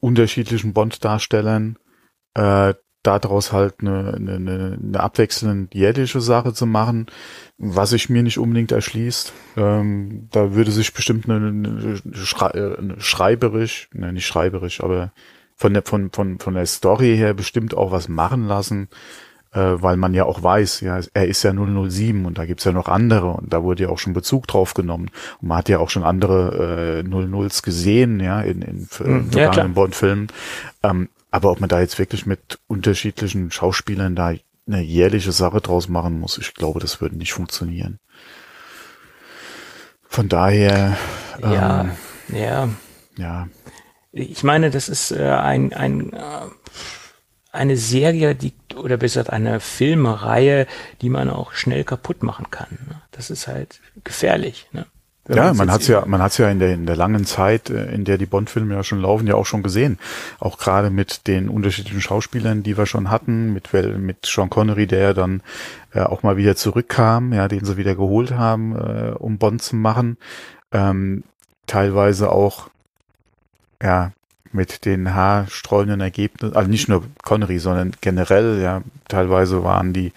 unterschiedlichen 0.00 0.72
Bond-Darstellern, 0.72 1.78
äh, 2.34 2.74
daraus 3.02 3.52
halt 3.52 3.76
eine, 3.80 4.14
eine, 4.14 4.78
eine 4.82 5.00
abwechselnd 5.00 5.74
jährliche 5.74 6.20
Sache 6.20 6.52
zu 6.52 6.66
machen, 6.66 7.06
was 7.56 7.90
sich 7.90 8.08
mir 8.08 8.22
nicht 8.22 8.38
unbedingt 8.38 8.72
erschließt. 8.72 9.32
Ähm, 9.56 10.28
da 10.32 10.54
würde 10.54 10.72
sich 10.72 10.92
bestimmt 10.92 11.28
eine, 11.28 11.48
eine, 11.48 12.00
Schrei 12.14 12.50
eine 12.50 13.00
schreiberisch, 13.00 13.88
ne, 13.92 14.12
nicht 14.12 14.26
schreiberisch, 14.26 14.82
aber 14.82 15.12
von 15.54 15.72
der, 15.72 15.82
von, 15.82 16.10
von, 16.10 16.38
von 16.38 16.54
der 16.54 16.66
Story 16.66 17.16
her 17.16 17.32
bestimmt 17.32 17.74
auch 17.74 17.92
was 17.92 18.08
machen 18.08 18.46
lassen, 18.46 18.88
weil 19.60 19.96
man 19.96 20.14
ja 20.14 20.24
auch 20.24 20.42
weiß, 20.42 20.80
ja, 20.80 21.00
er 21.14 21.26
ist 21.26 21.42
ja 21.42 21.52
007 21.52 22.26
und 22.26 22.38
da 22.38 22.46
gibt's 22.46 22.64
ja 22.64 22.72
noch 22.72 22.88
andere 22.88 23.28
und 23.28 23.52
da 23.52 23.62
wurde 23.62 23.84
ja 23.84 23.88
auch 23.88 23.98
schon 23.98 24.12
Bezug 24.12 24.46
drauf 24.46 24.74
genommen. 24.74 25.10
Und 25.40 25.48
man 25.48 25.58
hat 25.58 25.68
ja 25.68 25.78
auch 25.78 25.90
schon 25.90 26.04
andere 26.04 27.02
äh, 27.04 27.08
00s 27.08 27.62
gesehen, 27.62 28.20
ja, 28.20 28.40
in, 28.40 28.62
in, 28.62 28.88
in 29.04 29.30
ja, 29.30 29.44
vergangenen 29.44 29.74
Bond-Filmen. 29.74 30.28
Ähm, 30.82 31.08
aber 31.30 31.50
ob 31.50 31.60
man 31.60 31.68
da 31.68 31.80
jetzt 31.80 31.98
wirklich 31.98 32.26
mit 32.26 32.58
unterschiedlichen 32.66 33.50
Schauspielern 33.50 34.14
da 34.14 34.34
eine 34.66 34.80
jährliche 34.80 35.32
Sache 35.32 35.60
draus 35.60 35.88
machen 35.88 36.18
muss, 36.18 36.38
ich 36.38 36.54
glaube, 36.54 36.80
das 36.80 37.00
würde 37.00 37.16
nicht 37.16 37.32
funktionieren. 37.32 37.98
Von 40.08 40.28
daher. 40.28 40.96
Ähm, 41.42 41.52
ja, 41.52 41.88
ja. 42.32 42.68
Ja. 43.18 43.48
Ich 44.12 44.42
meine, 44.44 44.70
das 44.70 44.88
ist 44.88 45.10
äh, 45.10 45.28
ein, 45.28 45.72
ein 45.72 46.12
äh, 46.12 46.46
eine 47.56 47.76
Serie, 47.76 48.34
die 48.34 48.52
oder 48.76 48.96
besser 48.96 49.32
eine 49.32 49.60
Filmreihe, 49.60 50.66
die 51.00 51.08
man 51.08 51.30
auch 51.30 51.52
schnell 51.52 51.84
kaputt 51.84 52.22
machen 52.22 52.50
kann. 52.50 52.78
Ne? 52.88 53.00
Das 53.10 53.30
ist 53.30 53.46
halt 53.46 53.80
gefährlich. 54.04 54.68
Ne? 54.72 54.86
ja, 55.28 55.52
man 55.54 55.70
hat's 55.72 55.88
ja, 55.88 56.04
man 56.06 56.22
hat's 56.22 56.38
ja 56.38 56.48
in 56.50 56.58
der 56.58 56.74
in 56.74 56.86
der 56.86 56.96
langen 56.96 57.24
Zeit, 57.24 57.70
äh, 57.70 57.92
in 57.92 58.04
der 58.04 58.18
die 58.18 58.26
Bond-Filme 58.26 58.74
ja 58.74 58.84
schon 58.84 59.00
laufen, 59.00 59.26
ja 59.26 59.34
auch 59.34 59.46
schon 59.46 59.62
gesehen. 59.62 59.98
Auch 60.38 60.58
gerade 60.58 60.90
mit 60.90 61.26
den 61.26 61.48
unterschiedlichen 61.48 62.00
Schauspielern, 62.00 62.62
die 62.62 62.76
wir 62.76 62.86
schon 62.86 63.10
hatten, 63.10 63.52
mit 63.52 63.72
mit 63.72 64.24
Sean 64.24 64.50
Connery, 64.50 64.86
der 64.86 65.14
dann 65.14 65.42
äh, 65.92 66.00
auch 66.00 66.22
mal 66.22 66.36
wieder 66.36 66.56
zurückkam, 66.56 67.32
ja, 67.32 67.48
den 67.48 67.64
sie 67.64 67.76
wieder 67.76 67.94
geholt 67.94 68.32
haben, 68.32 68.76
äh, 68.76 69.12
um 69.18 69.38
Bond 69.38 69.62
zu 69.62 69.76
machen. 69.76 70.16
Ähm, 70.72 71.24
teilweise 71.66 72.30
auch, 72.30 72.70
ja, 73.82 74.12
mit 74.56 74.84
den 74.84 75.14
haarsträubenden 75.14 76.00
Ergebnissen, 76.00 76.56
also 76.56 76.68
nicht 76.68 76.88
nur 76.88 77.04
Connery, 77.22 77.58
sondern 77.58 77.92
generell, 78.00 78.60
ja, 78.60 78.82
teilweise 79.08 79.62
waren 79.62 79.92
die 79.92 80.12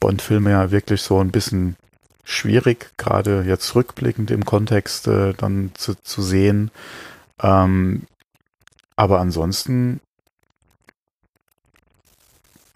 Bond-Filme 0.00 0.50
ja 0.50 0.70
wirklich 0.70 1.02
so 1.02 1.20
ein 1.20 1.30
bisschen 1.30 1.76
schwierig, 2.24 2.90
gerade 2.96 3.44
jetzt 3.46 3.74
rückblickend 3.74 4.30
im 4.30 4.44
Kontext 4.44 5.06
äh, 5.06 5.34
dann 5.34 5.70
zu, 5.74 5.94
zu 6.02 6.22
sehen. 6.22 6.70
Ähm, 7.42 8.02
aber 8.96 9.20
ansonsten 9.20 10.00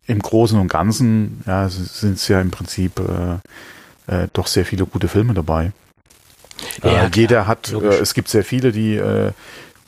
im 0.07 0.21
Großen 0.21 0.59
und 0.59 0.69
Ganzen 0.69 1.43
ja, 1.47 1.69
sind 1.69 2.15
es 2.15 2.29
ja 2.29 2.41
im 2.41 2.51
Prinzip 2.51 3.01
äh, 3.01 4.23
äh, 4.23 4.29
doch 4.33 4.47
sehr 4.47 4.65
viele 4.65 4.87
gute 4.87 5.09
Filme 5.09 5.35
dabei. 5.35 5.73
Ja, 6.83 7.05
äh, 7.05 7.11
jeder 7.15 7.47
hat, 7.47 7.73
äh, 7.73 7.99
es 7.99 8.15
gibt 8.15 8.29
sehr 8.29 8.45
viele, 8.45 8.73
die 8.73 8.97
äh, 8.97 9.33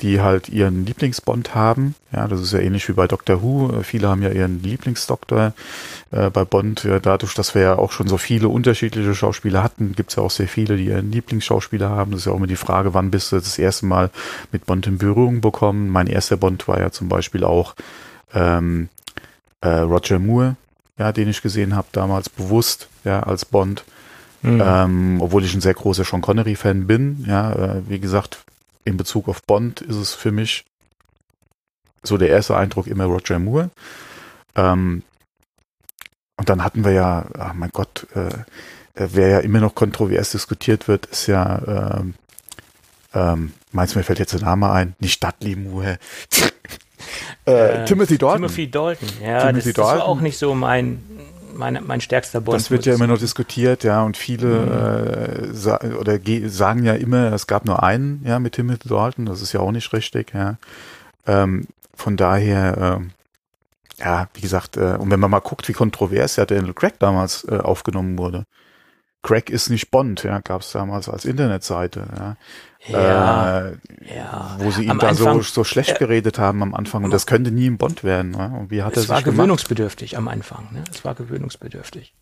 die 0.02 0.20
halt 0.20 0.48
ihren 0.48 0.86
Lieblingsbond 0.86 1.54
haben. 1.54 1.94
Ja, 2.12 2.26
das 2.26 2.40
ist 2.40 2.52
ja 2.52 2.58
ähnlich 2.58 2.88
wie 2.88 2.92
bei 2.92 3.06
Doctor 3.06 3.42
Who. 3.42 3.72
Äh, 3.72 3.84
viele 3.84 4.08
haben 4.08 4.22
ja 4.22 4.30
ihren 4.30 4.62
Lieblingsdoktor. 4.62 5.52
Äh, 6.10 6.30
bei 6.30 6.44
Bond, 6.44 6.84
ja, 6.84 6.98
dadurch, 6.98 7.34
dass 7.34 7.54
wir 7.54 7.62
ja 7.62 7.78
auch 7.78 7.92
schon 7.92 8.08
so 8.08 8.16
viele 8.16 8.48
unterschiedliche 8.48 9.14
Schauspieler 9.14 9.62
hatten, 9.62 9.94
gibt 9.94 10.10
es 10.10 10.16
ja 10.16 10.22
auch 10.22 10.30
sehr 10.30 10.48
viele, 10.48 10.76
die 10.76 10.86
ihren 10.86 11.12
Lieblingsschauspieler 11.12 11.90
haben. 11.90 12.12
Das 12.12 12.20
ist 12.20 12.26
ja 12.26 12.32
auch 12.32 12.36
immer 12.36 12.46
die 12.46 12.56
Frage, 12.56 12.94
wann 12.94 13.10
bist 13.10 13.32
du 13.32 13.36
das 13.36 13.58
erste 13.58 13.86
Mal 13.86 14.10
mit 14.52 14.66
Bond 14.66 14.86
in 14.86 14.98
Berührung 14.98 15.40
bekommen? 15.40 15.88
Mein 15.90 16.06
erster 16.06 16.36
Bond 16.36 16.66
war 16.68 16.80
ja 16.80 16.90
zum 16.90 17.08
Beispiel 17.08 17.44
auch 17.44 17.74
ähm, 18.34 18.88
äh, 19.60 19.68
Roger 19.68 20.18
Moore, 20.18 20.56
ja, 20.98 21.12
den 21.12 21.28
ich 21.28 21.42
gesehen 21.42 21.76
habe 21.76 21.88
damals 21.92 22.28
bewusst, 22.28 22.88
ja, 23.04 23.20
als 23.22 23.44
Bond. 23.44 23.84
Mhm. 24.42 24.62
Ähm, 24.64 25.16
obwohl 25.20 25.44
ich 25.44 25.54
ein 25.54 25.60
sehr 25.60 25.74
großer 25.74 26.04
Sean 26.04 26.22
Connery-Fan 26.22 26.86
bin. 26.86 27.24
Ja, 27.28 27.52
äh, 27.52 27.82
wie 27.88 28.00
gesagt, 28.00 28.42
in 28.84 28.96
Bezug 28.96 29.28
auf 29.28 29.42
Bond 29.42 29.80
ist 29.80 29.96
es 29.96 30.14
für 30.14 30.32
mich 30.32 30.64
so 32.02 32.16
der 32.16 32.28
erste 32.28 32.56
Eindruck 32.56 32.86
immer 32.86 33.04
Roger 33.04 33.38
Moore. 33.38 33.70
Ähm, 34.56 35.02
und 36.36 36.48
dann 36.48 36.64
hatten 36.64 36.84
wir 36.84 36.92
ja, 36.92 37.26
ach 37.38 37.52
mein 37.52 37.70
Gott, 37.70 38.06
äh, 38.14 38.30
wer 38.94 39.28
ja 39.28 39.38
immer 39.40 39.60
noch 39.60 39.74
kontrovers 39.74 40.30
diskutiert 40.32 40.88
wird, 40.88 41.06
ist 41.06 41.26
ja, 41.26 41.98
ähm, 41.98 42.14
ähm, 43.12 43.52
meinst 43.72 43.94
du, 43.94 43.98
mir 43.98 44.04
fällt 44.04 44.18
jetzt 44.18 44.32
der 44.32 44.40
Name 44.40 44.70
ein? 44.70 44.94
Nicht 45.00 45.22
Dudley 45.22 45.56
Moore. 45.56 45.98
äh, 47.46 47.82
äh, 47.82 47.84
Timothy 47.84 48.16
Dalton. 48.16 48.42
Timothy 48.42 48.70
Dalton, 48.70 49.08
ja, 49.22 49.46
Timothy 49.46 49.72
das, 49.72 49.76
Dalton. 49.76 49.98
das 49.98 50.00
war 50.00 50.04
auch 50.06 50.20
nicht 50.20 50.38
so 50.38 50.54
mein 50.54 51.02
mein, 51.54 51.78
mein 51.86 52.00
stärkster 52.00 52.40
Bond. 52.40 52.56
Das 52.56 52.70
wird 52.70 52.86
ja 52.86 52.94
immer 52.94 53.06
noch 53.06 53.18
diskutiert, 53.18 53.84
ja, 53.84 54.02
und 54.02 54.16
viele 54.16 54.46
mhm. 54.46 55.50
äh, 55.50 55.54
sa 55.54 55.80
oder 55.98 56.18
sagen 56.48 56.84
ja 56.84 56.94
immer, 56.94 57.32
es 57.32 57.46
gab 57.46 57.64
nur 57.64 57.82
einen, 57.82 58.22
ja, 58.24 58.38
mit 58.38 58.54
Timothy 58.54 58.88
Dalton, 58.88 59.26
das 59.26 59.42
ist 59.42 59.52
ja 59.52 59.60
auch 59.60 59.72
nicht 59.72 59.92
richtig, 59.92 60.32
ja. 60.34 60.56
Ähm, 61.26 61.66
von 61.94 62.16
daher, 62.16 63.00
äh, 63.98 64.02
ja, 64.02 64.28
wie 64.34 64.40
gesagt, 64.40 64.76
äh, 64.76 64.96
und 64.98 65.10
wenn 65.10 65.20
man 65.20 65.30
mal 65.30 65.40
guckt, 65.40 65.68
wie 65.68 65.72
kontrovers 65.72 66.36
ja 66.36 66.46
Daniel 66.46 66.74
Craig 66.74 66.98
damals 66.98 67.44
äh, 67.44 67.58
aufgenommen 67.58 68.18
wurde. 68.18 68.44
Craig 69.22 69.50
ist 69.50 69.68
nicht 69.68 69.90
Bond, 69.90 70.22
ja, 70.22 70.40
gab 70.40 70.62
es 70.62 70.72
damals 70.72 71.08
als 71.08 71.24
Internetseite, 71.24 72.06
ja. 72.16 72.36
Ja, 72.86 73.68
äh, 73.68 73.72
ja. 74.16 74.56
wo 74.58 74.70
sie 74.70 74.84
ihn 74.84 74.98
da 74.98 75.08
Anfang, 75.08 75.34
so, 75.34 75.42
so 75.42 75.64
schlecht 75.64 75.98
geredet 75.98 76.38
haben 76.38 76.62
am 76.62 76.74
Anfang 76.74 77.04
und 77.04 77.10
das 77.10 77.26
könnte 77.26 77.50
nie 77.50 77.68
ein 77.68 77.76
Bond 77.76 78.04
werden. 78.04 78.30
Ne? 78.30 78.56
Und 78.58 78.70
wie 78.70 78.82
hat 78.82 78.96
es 78.96 79.04
er 79.04 79.16
war 79.16 79.22
gewöhnungsbedürftig 79.22 80.16
am 80.16 80.28
Anfang. 80.28 80.68
Ne? 80.72 80.84
Es 80.90 81.04
war 81.04 81.14
gewöhnungsbedürftig. 81.14 82.14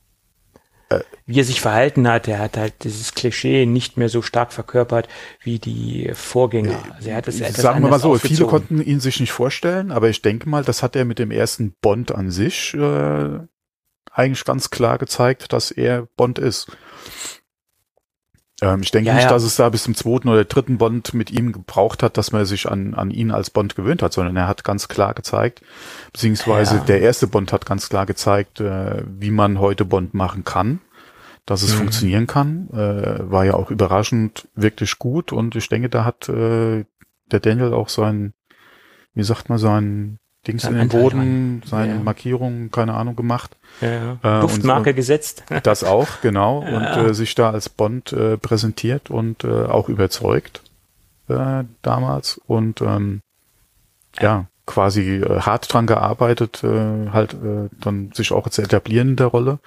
Äh, 0.90 1.00
wie 1.26 1.38
er 1.38 1.44
sich 1.44 1.60
verhalten 1.60 2.08
hat, 2.08 2.26
er 2.26 2.40
hat 2.40 2.56
halt 2.56 2.82
dieses 2.82 3.14
Klischee 3.14 3.66
nicht 3.66 3.98
mehr 3.98 4.08
so 4.08 4.20
stark 4.20 4.52
verkörpert 4.52 5.06
wie 5.42 5.60
die 5.60 6.10
Vorgänger. 6.14 6.82
Also 6.96 7.10
er 7.10 7.16
hat 7.16 7.28
es 7.28 7.40
etwas 7.40 7.62
Sagen 7.62 7.82
wir 7.82 7.90
mal 7.90 8.00
so, 8.00 8.16
viele 8.16 8.46
konnten 8.46 8.82
ihn 8.82 8.98
sich 8.98 9.20
nicht 9.20 9.32
vorstellen, 9.32 9.92
aber 9.92 10.08
ich 10.08 10.22
denke 10.22 10.48
mal, 10.48 10.64
das 10.64 10.82
hat 10.82 10.96
er 10.96 11.04
mit 11.04 11.20
dem 11.20 11.30
ersten 11.30 11.74
Bond 11.82 12.10
an 12.12 12.32
sich 12.32 12.74
äh, 12.74 13.38
eigentlich 14.12 14.44
ganz 14.44 14.70
klar 14.70 14.98
gezeigt, 14.98 15.52
dass 15.52 15.70
er 15.70 16.06
Bond 16.16 16.38
ist. 16.38 16.70
Ähm, 18.60 18.80
ich 18.82 18.90
denke 18.90 19.08
ja, 19.08 19.14
nicht, 19.14 19.24
ja. 19.24 19.30
dass 19.30 19.44
es 19.44 19.56
da 19.56 19.68
bis 19.68 19.84
zum 19.84 19.94
zweiten 19.94 20.28
oder 20.28 20.44
dritten 20.44 20.78
Bond 20.78 21.14
mit 21.14 21.30
ihm 21.30 21.52
gebraucht 21.52 22.02
hat, 22.02 22.16
dass 22.16 22.32
man 22.32 22.44
sich 22.44 22.68
an, 22.68 22.94
an 22.94 23.10
ihn 23.10 23.30
als 23.30 23.50
Bond 23.50 23.76
gewöhnt 23.76 24.02
hat, 24.02 24.12
sondern 24.12 24.36
er 24.36 24.48
hat 24.48 24.64
ganz 24.64 24.88
klar 24.88 25.14
gezeigt, 25.14 25.62
beziehungsweise 26.12 26.76
ja. 26.76 26.84
der 26.84 27.00
erste 27.00 27.26
Bond 27.26 27.52
hat 27.52 27.66
ganz 27.66 27.88
klar 27.88 28.06
gezeigt, 28.06 28.60
äh, 28.60 29.04
wie 29.06 29.30
man 29.30 29.60
heute 29.60 29.84
Bond 29.84 30.14
machen 30.14 30.44
kann, 30.44 30.80
dass 31.46 31.62
es 31.62 31.74
mhm. 31.74 31.78
funktionieren 31.78 32.26
kann. 32.26 32.68
Äh, 32.72 33.30
war 33.30 33.44
ja 33.44 33.54
auch 33.54 33.70
überraschend 33.70 34.48
wirklich 34.54 34.98
gut 34.98 35.32
und 35.32 35.54
ich 35.54 35.68
denke, 35.68 35.88
da 35.88 36.04
hat 36.04 36.28
äh, 36.28 36.84
der 37.30 37.40
Daniel 37.40 37.72
auch 37.74 37.88
sein, 37.88 38.34
wie 39.14 39.22
sagt 39.22 39.48
man, 39.48 39.58
sein 39.58 40.18
Dings 40.48 40.64
in 40.64 40.74
den 40.74 40.88
Boden, 40.88 41.62
seine 41.66 41.94
ja. 41.94 42.00
Markierungen, 42.00 42.70
keine 42.70 42.94
Ahnung, 42.94 43.14
gemacht. 43.14 43.56
Ja, 43.80 44.16
ja. 44.22 44.38
Äh, 44.38 44.40
Duftmarke 44.40 44.90
und, 44.90 44.96
gesetzt. 44.96 45.44
Das 45.62 45.84
auch, 45.84 46.08
genau. 46.22 46.62
Ja. 46.62 46.76
Und 46.76 47.10
äh, 47.10 47.14
sich 47.14 47.34
da 47.34 47.50
als 47.50 47.68
Bond 47.68 48.12
äh, 48.12 48.38
präsentiert 48.38 49.10
und 49.10 49.44
äh, 49.44 49.66
auch 49.66 49.88
überzeugt 49.88 50.62
äh, 51.28 51.64
damals. 51.82 52.40
Und 52.46 52.80
ähm, 52.80 53.20
ja, 54.18 54.46
quasi 54.66 55.16
äh, 55.16 55.40
hart 55.40 55.72
dran 55.72 55.86
gearbeitet, 55.86 56.62
halt 56.62 57.36
dann 57.80 58.10
sich 58.12 58.32
auch 58.32 58.48
zu 58.48 58.62
etablieren 58.62 59.10
in 59.10 59.16
der 59.16 59.26
Rolle. 59.26 59.58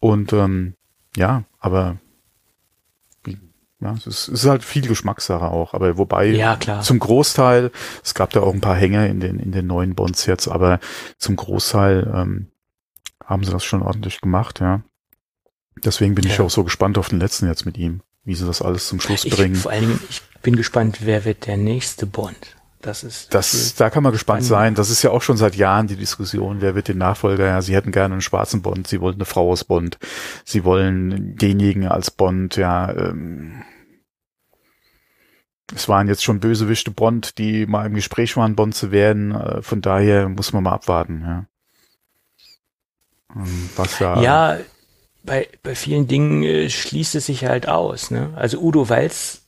Und 0.00 0.32
ähm, 0.32 0.74
ja, 1.16 1.44
aber 1.60 1.96
ja, 3.80 3.94
es 4.06 4.28
ist, 4.28 4.44
halt 4.44 4.64
viel 4.64 4.86
Geschmackssache 4.86 5.44
auch, 5.44 5.72
aber 5.72 5.96
wobei 5.98 6.26
ja, 6.26 6.56
klar. 6.56 6.82
zum 6.82 6.98
Großteil, 6.98 7.70
es 8.02 8.14
gab 8.14 8.30
da 8.30 8.40
auch 8.40 8.52
ein 8.52 8.60
paar 8.60 8.74
Hänger 8.74 9.06
in 9.06 9.20
den 9.20 9.38
in 9.38 9.52
den 9.52 9.68
neuen 9.68 9.94
Bonds 9.94 10.26
jetzt, 10.26 10.48
aber 10.48 10.80
zum 11.16 11.36
Großteil 11.36 12.10
ähm, 12.12 12.48
haben 13.24 13.44
sie 13.44 13.52
das 13.52 13.64
schon 13.64 13.82
ordentlich 13.82 14.20
gemacht, 14.20 14.60
ja. 14.60 14.82
Deswegen 15.84 16.16
bin 16.16 16.24
ja. 16.24 16.32
ich 16.32 16.40
auch 16.40 16.50
so 16.50 16.64
gespannt 16.64 16.98
auf 16.98 17.08
den 17.08 17.20
letzten 17.20 17.46
jetzt 17.46 17.66
mit 17.66 17.78
ihm, 17.78 18.02
wie 18.24 18.34
sie 18.34 18.46
das 18.46 18.62
alles 18.62 18.88
zum 18.88 19.00
Schluss 19.00 19.24
ich, 19.24 19.36
bringen. 19.36 19.54
Vor 19.54 19.70
allen 19.70 19.82
Dingen, 19.82 20.00
ich 20.10 20.22
bin 20.42 20.56
gespannt, 20.56 20.98
wer 21.02 21.24
wird 21.24 21.46
der 21.46 21.56
nächste 21.56 22.06
Bond? 22.06 22.56
Das 22.80 23.02
ist. 23.02 23.34
Das, 23.34 23.74
da 23.74 23.90
kann 23.90 24.02
man 24.04 24.12
gespannt 24.12 24.44
sein. 24.44 24.74
Das 24.74 24.90
ist 24.90 25.02
ja 25.02 25.10
auch 25.10 25.22
schon 25.22 25.36
seit 25.36 25.56
Jahren 25.56 25.88
die 25.88 25.96
Diskussion. 25.96 26.60
Wer 26.60 26.74
wird 26.74 26.88
den 26.88 26.98
Nachfolger? 26.98 27.46
Ja, 27.46 27.60
sie 27.60 27.74
hätten 27.74 27.90
gerne 27.90 28.14
einen 28.14 28.22
schwarzen 28.22 28.62
Bond. 28.62 28.86
Sie 28.86 29.00
wollen 29.00 29.16
eine 29.16 29.24
Frau 29.24 29.50
aus 29.50 29.64
Bond. 29.64 29.98
Sie 30.44 30.64
wollen 30.64 31.36
denjenigen 31.36 31.88
als 31.88 32.10
Bond. 32.10 32.56
Ja, 32.56 32.92
ähm, 32.92 33.64
es 35.74 35.88
waren 35.88 36.08
jetzt 36.08 36.22
schon 36.22 36.40
Bösewichte 36.40 36.90
Bond, 36.90 37.38
die 37.38 37.66
mal 37.66 37.86
im 37.86 37.94
Gespräch 37.94 38.36
waren, 38.36 38.54
Bond 38.54 38.74
zu 38.74 38.92
werden. 38.92 39.34
Äh, 39.34 39.62
von 39.62 39.80
daher 39.80 40.28
muss 40.28 40.52
man 40.52 40.62
mal 40.62 40.72
abwarten. 40.72 41.22
Ja. 41.24 41.46
Was 43.76 43.98
da 43.98 44.22
ja, 44.22 44.58
bei, 45.22 45.48
bei 45.62 45.74
vielen 45.74 46.06
Dingen 46.06 46.42
äh, 46.44 46.70
schließt 46.70 47.16
es 47.16 47.26
sich 47.26 47.44
halt 47.44 47.68
aus. 47.68 48.10
Ne? 48.10 48.32
Also 48.36 48.58
Udo 48.60 48.88
Walz 48.88 49.42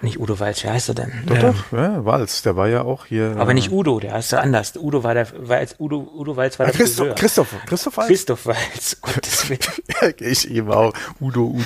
nicht 0.00 0.20
Udo 0.20 0.38
Walz, 0.38 0.62
wie 0.62 0.68
heißt 0.68 0.90
er 0.90 0.94
denn? 0.94 1.12
Doch, 1.26 1.34
ja. 1.34 1.42
doch, 1.42 1.72
ja, 1.72 2.04
Walz, 2.04 2.42
der 2.42 2.56
war 2.56 2.68
ja 2.68 2.82
auch 2.82 3.06
hier. 3.06 3.34
Aber 3.36 3.50
äh, 3.50 3.54
nicht 3.54 3.72
Udo, 3.72 3.98
der 3.98 4.12
heißt 4.12 4.32
ja 4.32 4.40
anders. 4.40 4.76
Udo 4.76 5.02
war 5.02 5.14
der, 5.14 5.26
Walz, 5.36 5.74
Udo, 5.78 6.08
Udo 6.14 6.36
Walz 6.36 6.58
war 6.58 6.66
der 6.66 6.74
Christoph, 6.74 7.08
Friseur. 7.08 7.14
Christoph, 7.16 7.54
Christoph 7.66 7.96
Walz? 7.96 8.08
Christoph 8.08 8.46
Walz, 8.46 9.00
Gottes 9.00 9.48
Willen. 9.48 10.14
ich 10.20 10.50
eben 10.50 10.70
auch. 10.70 10.92
Udo, 11.20 11.46
Udo. 11.46 11.64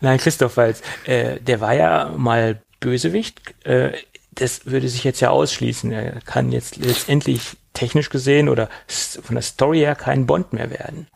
Nein, 0.00 0.18
Christoph 0.18 0.56
Walz. 0.56 0.82
Äh, 1.04 1.40
der 1.40 1.60
war 1.60 1.74
ja 1.74 2.12
mal 2.16 2.62
Bösewicht. 2.80 3.54
Äh, 3.64 3.92
das 4.30 4.66
würde 4.66 4.88
sich 4.88 5.04
jetzt 5.04 5.20
ja 5.20 5.30
ausschließen. 5.30 5.90
Er 5.92 6.20
kann 6.20 6.52
jetzt 6.52 6.76
letztendlich 6.76 7.56
technisch 7.74 8.08
gesehen 8.08 8.48
oder 8.48 8.68
von 8.86 9.34
der 9.34 9.42
Story 9.42 9.80
her 9.80 9.94
kein 9.94 10.26
Bond 10.26 10.52
mehr 10.52 10.70
werden. 10.70 11.06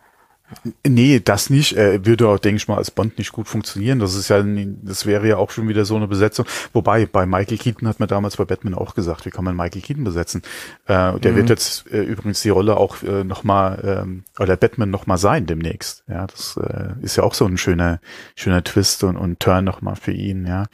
Nee, 0.86 1.20
das 1.20 1.50
nicht. 1.50 1.72
Er 1.74 2.04
würde 2.04 2.28
auch, 2.28 2.38
denke 2.38 2.56
ich 2.56 2.68
mal, 2.68 2.76
als 2.76 2.90
Bond 2.90 3.18
nicht 3.18 3.32
gut 3.32 3.48
funktionieren. 3.48 3.98
Das 3.98 4.14
ist 4.14 4.28
ja, 4.28 4.42
das 4.82 5.06
wäre 5.06 5.26
ja 5.26 5.36
auch 5.36 5.50
schon 5.50 5.68
wieder 5.68 5.84
so 5.84 5.96
eine 5.96 6.08
Besetzung. 6.08 6.46
Wobei, 6.72 7.06
bei 7.06 7.26
Michael 7.26 7.58
Keaton 7.58 7.88
hat 7.88 8.00
man 8.00 8.08
damals 8.08 8.36
bei 8.36 8.44
Batman 8.44 8.74
auch 8.74 8.94
gesagt, 8.94 9.26
wie 9.26 9.30
kann 9.30 9.44
man 9.44 9.56
Michael 9.56 9.82
Keaton 9.82 10.04
besetzen? 10.04 10.42
Äh, 10.86 11.18
der 11.18 11.32
mhm. 11.32 11.36
wird 11.36 11.48
jetzt 11.48 11.90
äh, 11.90 12.02
übrigens 12.02 12.42
die 12.42 12.50
Rolle 12.50 12.76
auch 12.76 13.02
äh, 13.02 13.24
nochmal, 13.24 14.02
ähm, 14.02 14.24
oder 14.38 14.56
Batman 14.56 14.90
nochmal 14.90 15.18
sein 15.18 15.46
demnächst. 15.46 16.04
Ja, 16.08 16.26
das 16.26 16.56
äh, 16.56 16.94
ist 17.02 17.16
ja 17.16 17.24
auch 17.24 17.34
so 17.34 17.46
ein 17.46 17.58
schöner, 17.58 18.00
schöner 18.36 18.62
Twist 18.62 19.04
und, 19.04 19.16
und 19.16 19.40
Turn 19.40 19.64
nochmal 19.64 19.96
für 19.96 20.12
ihn, 20.12 20.46
ja. 20.46 20.66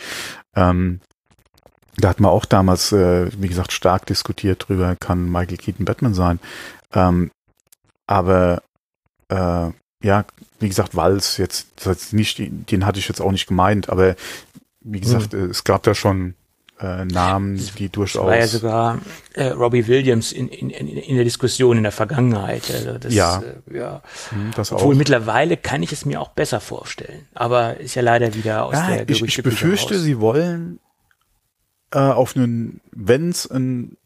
Ähm, 0.54 1.00
da 1.96 2.08
hat 2.08 2.20
man 2.20 2.30
auch 2.30 2.44
damals, 2.44 2.92
äh, 2.92 3.30
wie 3.40 3.48
gesagt, 3.48 3.72
stark 3.72 4.06
diskutiert 4.06 4.68
drüber, 4.68 4.96
kann 4.96 5.30
Michael 5.30 5.56
Keaton 5.56 5.84
Batman 5.84 6.14
sein. 6.14 6.38
Ähm, 6.92 7.30
aber 8.06 8.62
äh, 9.28 9.70
ja, 10.02 10.24
wie 10.60 10.68
gesagt, 10.68 10.94
Walz 10.96 11.36
jetzt, 11.38 11.68
das 11.76 11.86
heißt 11.86 12.12
nicht, 12.12 12.38
den 12.38 12.86
hatte 12.86 12.98
ich 12.98 13.08
jetzt 13.08 13.20
auch 13.20 13.32
nicht 13.32 13.46
gemeint, 13.46 13.88
aber 13.88 14.14
wie 14.80 15.00
gesagt, 15.00 15.32
hm. 15.32 15.50
es 15.50 15.64
gab 15.64 15.82
da 15.82 15.94
schon 15.94 16.34
äh, 16.80 17.04
Namen, 17.04 17.60
die 17.78 17.88
durchaus. 17.88 18.26
war 18.26 18.36
ja 18.36 18.46
sogar 18.46 18.98
äh, 19.34 19.48
Robbie 19.48 19.86
Williams 19.86 20.32
in, 20.32 20.48
in, 20.48 20.70
in 20.70 21.16
der 21.16 21.24
Diskussion 21.24 21.76
in 21.76 21.82
der 21.82 21.92
Vergangenheit. 21.92 22.70
Also 22.72 22.98
das, 22.98 23.12
ja. 23.12 23.42
Äh, 23.70 23.78
ja. 23.78 24.02
Hm, 24.30 24.52
das 24.54 24.72
Obwohl 24.72 24.94
auch. 24.94 24.98
mittlerweile 24.98 25.56
kann 25.56 25.82
ich 25.82 25.92
es 25.92 26.04
mir 26.04 26.20
auch 26.20 26.28
besser 26.28 26.60
vorstellen. 26.60 27.26
Aber 27.34 27.78
ist 27.78 27.96
ja 27.96 28.02
leider 28.02 28.34
wieder 28.34 28.64
aus 28.64 28.74
ja, 28.74 28.88
der 28.88 29.08
Ich, 29.08 29.22
ich 29.22 29.42
befürchte, 29.42 29.94
raus. 29.94 30.02
sie 30.02 30.20
wollen 30.20 30.78
äh, 31.90 31.98
auf 31.98 32.36
einen, 32.36 32.80
wenn 32.92 33.30
es 33.30 33.50
ein 33.50 33.96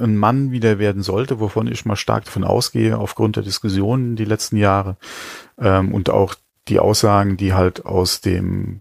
ein 0.00 0.16
Mann 0.16 0.50
wieder 0.50 0.78
werden 0.78 1.02
sollte, 1.02 1.40
wovon 1.40 1.66
ich 1.66 1.84
mal 1.84 1.96
stark 1.96 2.24
davon 2.24 2.44
ausgehe, 2.44 2.98
aufgrund 2.98 3.36
der 3.36 3.42
Diskussionen 3.42 4.16
die 4.16 4.24
letzten 4.24 4.56
Jahre 4.56 4.96
ähm, 5.58 5.94
und 5.94 6.10
auch 6.10 6.34
die 6.68 6.78
Aussagen, 6.78 7.36
die 7.36 7.52
halt 7.52 7.84
aus 7.84 8.20
dem 8.20 8.80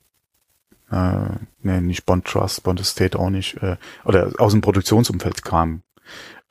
äh, 0.92 1.30
ne, 1.62 1.82
nicht 1.82 2.06
Bond 2.06 2.26
Trust, 2.26 2.64
Bond 2.64 2.80
Estate 2.80 3.18
auch 3.18 3.30
nicht, 3.30 3.62
äh, 3.62 3.78
oder 4.06 4.34
aus 4.38 4.54
dem 4.54 4.62
Produktionsumfeld 4.62 5.44
kamen. 5.44 5.84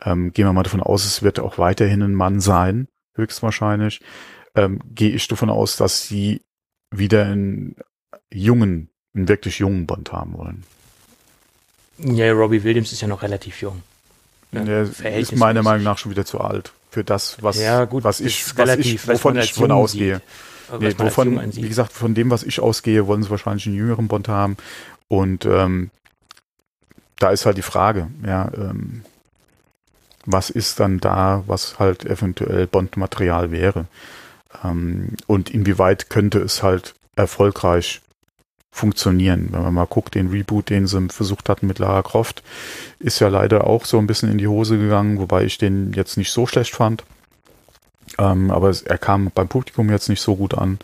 Ähm, 0.00 0.32
gehen 0.32 0.46
wir 0.46 0.52
mal 0.52 0.62
davon 0.62 0.82
aus, 0.82 1.04
es 1.04 1.22
wird 1.22 1.40
auch 1.40 1.58
weiterhin 1.58 2.02
ein 2.02 2.14
Mann 2.14 2.40
sein, 2.40 2.88
höchstwahrscheinlich. 3.14 4.00
Ähm, 4.54 4.80
Gehe 4.94 5.10
ich 5.10 5.26
davon 5.28 5.50
aus, 5.50 5.76
dass 5.76 6.06
sie 6.06 6.42
wieder 6.90 7.24
einen 7.26 7.76
jungen, 8.32 8.90
einen 9.14 9.28
wirklich 9.28 9.58
jungen 9.58 9.86
Bond 9.86 10.12
haben 10.12 10.36
wollen. 10.38 10.64
Ja, 11.98 12.32
Robbie 12.32 12.62
Williams 12.62 12.92
ist 12.92 13.00
ja 13.00 13.08
noch 13.08 13.22
relativ 13.22 13.60
jung. 13.60 13.82
Ja, 14.52 14.64
der 14.64 15.18
ist 15.18 15.36
meiner 15.36 15.62
Meinung 15.62 15.84
nach 15.84 15.98
schon 15.98 16.10
wieder 16.10 16.24
zu 16.24 16.40
alt 16.40 16.72
für 16.90 17.04
das, 17.04 17.36
was, 17.42 17.58
ja, 17.58 17.84
gut, 17.84 18.04
was 18.04 18.20
ich, 18.20 18.56
was 18.56 18.76
ich, 18.76 19.06
wovon 19.06 19.36
ich 19.36 19.52
von 19.52 19.70
ausgehe. 19.70 20.22
Nee, 20.80 20.94
wovon, 20.98 21.54
wie 21.54 21.68
gesagt, 21.68 21.92
von 21.92 22.14
dem, 22.14 22.30
was 22.30 22.42
ich 22.42 22.60
ausgehe, 22.60 23.06
wollen 23.06 23.22
sie 23.22 23.30
wahrscheinlich 23.30 23.66
einen 23.66 23.76
jüngeren 23.76 24.08
Bond 24.08 24.28
haben. 24.28 24.56
Und 25.08 25.46
ähm, 25.46 25.90
da 27.18 27.30
ist 27.30 27.46
halt 27.46 27.56
die 27.56 27.62
Frage, 27.62 28.08
ja, 28.24 28.50
ähm, 28.54 29.02
was 30.26 30.50
ist 30.50 30.78
dann 30.80 30.98
da, 30.98 31.42
was 31.46 31.78
halt 31.78 32.04
eventuell 32.04 32.66
Bond-Material 32.66 33.50
wäre? 33.50 33.86
Ähm, 34.62 35.14
und 35.26 35.50
inwieweit 35.50 36.10
könnte 36.10 36.38
es 36.40 36.62
halt 36.62 36.94
erfolgreich 37.16 38.02
funktionieren. 38.78 39.48
Wenn 39.50 39.62
man 39.62 39.74
mal 39.74 39.86
guckt, 39.86 40.14
den 40.14 40.28
Reboot, 40.28 40.70
den 40.70 40.86
sie 40.86 41.08
versucht 41.08 41.48
hatten 41.48 41.66
mit 41.66 41.78
Lara 41.78 42.02
Croft, 42.02 42.42
ist 42.98 43.18
ja 43.18 43.28
leider 43.28 43.66
auch 43.66 43.84
so 43.84 43.98
ein 43.98 44.06
bisschen 44.06 44.30
in 44.30 44.38
die 44.38 44.48
Hose 44.48 44.78
gegangen, 44.78 45.18
wobei 45.18 45.44
ich 45.44 45.58
den 45.58 45.92
jetzt 45.92 46.16
nicht 46.16 46.30
so 46.30 46.46
schlecht 46.46 46.74
fand. 46.74 47.04
Ähm, 48.18 48.50
aber 48.50 48.70
es, 48.70 48.82
er 48.82 48.98
kam 48.98 49.30
beim 49.34 49.48
Publikum 49.48 49.90
jetzt 49.90 50.08
nicht 50.08 50.22
so 50.22 50.36
gut 50.36 50.54
an. 50.54 50.78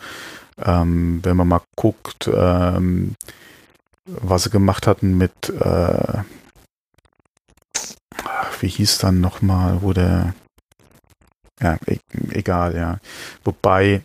Ähm, 0.63 1.19
wenn 1.23 1.37
man 1.37 1.47
mal 1.47 1.61
guckt, 1.75 2.29
ähm, 2.33 3.15
was 4.05 4.43
sie 4.43 4.49
gemacht 4.49 4.87
hatten 4.87 5.17
mit, 5.17 5.49
äh, 5.49 6.19
wie 8.59 8.67
hieß 8.67 8.99
dann 8.99 9.19
nochmal, 9.21 9.81
wo 9.81 9.93
der, 9.93 10.33
ja, 11.61 11.77
e 11.87 11.97
egal, 12.31 12.75
ja. 12.75 12.99
Wobei 13.43 14.03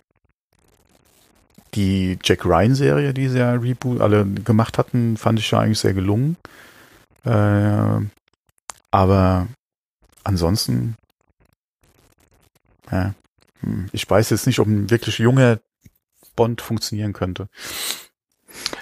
die 1.75 2.19
Jack 2.23 2.45
Ryan-Serie, 2.45 3.15
die 3.15 3.29
sie 3.29 3.39
ja 3.39 3.53
Reboot 3.53 4.01
alle 4.01 4.27
gemacht 4.27 4.79
hatten, 4.79 5.17
fand 5.17 5.39
ich 5.39 5.51
ja 5.51 5.61
eigentlich 5.61 5.79
sehr 5.79 5.95
gelungen. 5.95 6.37
Äh, 7.25 8.01
aber 8.91 9.47
ansonsten, 10.25 10.97
ja, 12.91 13.15
hm, 13.61 13.89
ich 13.93 14.09
weiß 14.09 14.31
jetzt 14.31 14.47
nicht, 14.47 14.59
ob 14.59 14.67
ein 14.67 14.91
wirklich 14.91 15.19
junger 15.19 15.61
Bond 16.37 16.61
funktionieren 16.61 17.13
könnte. 17.13 17.49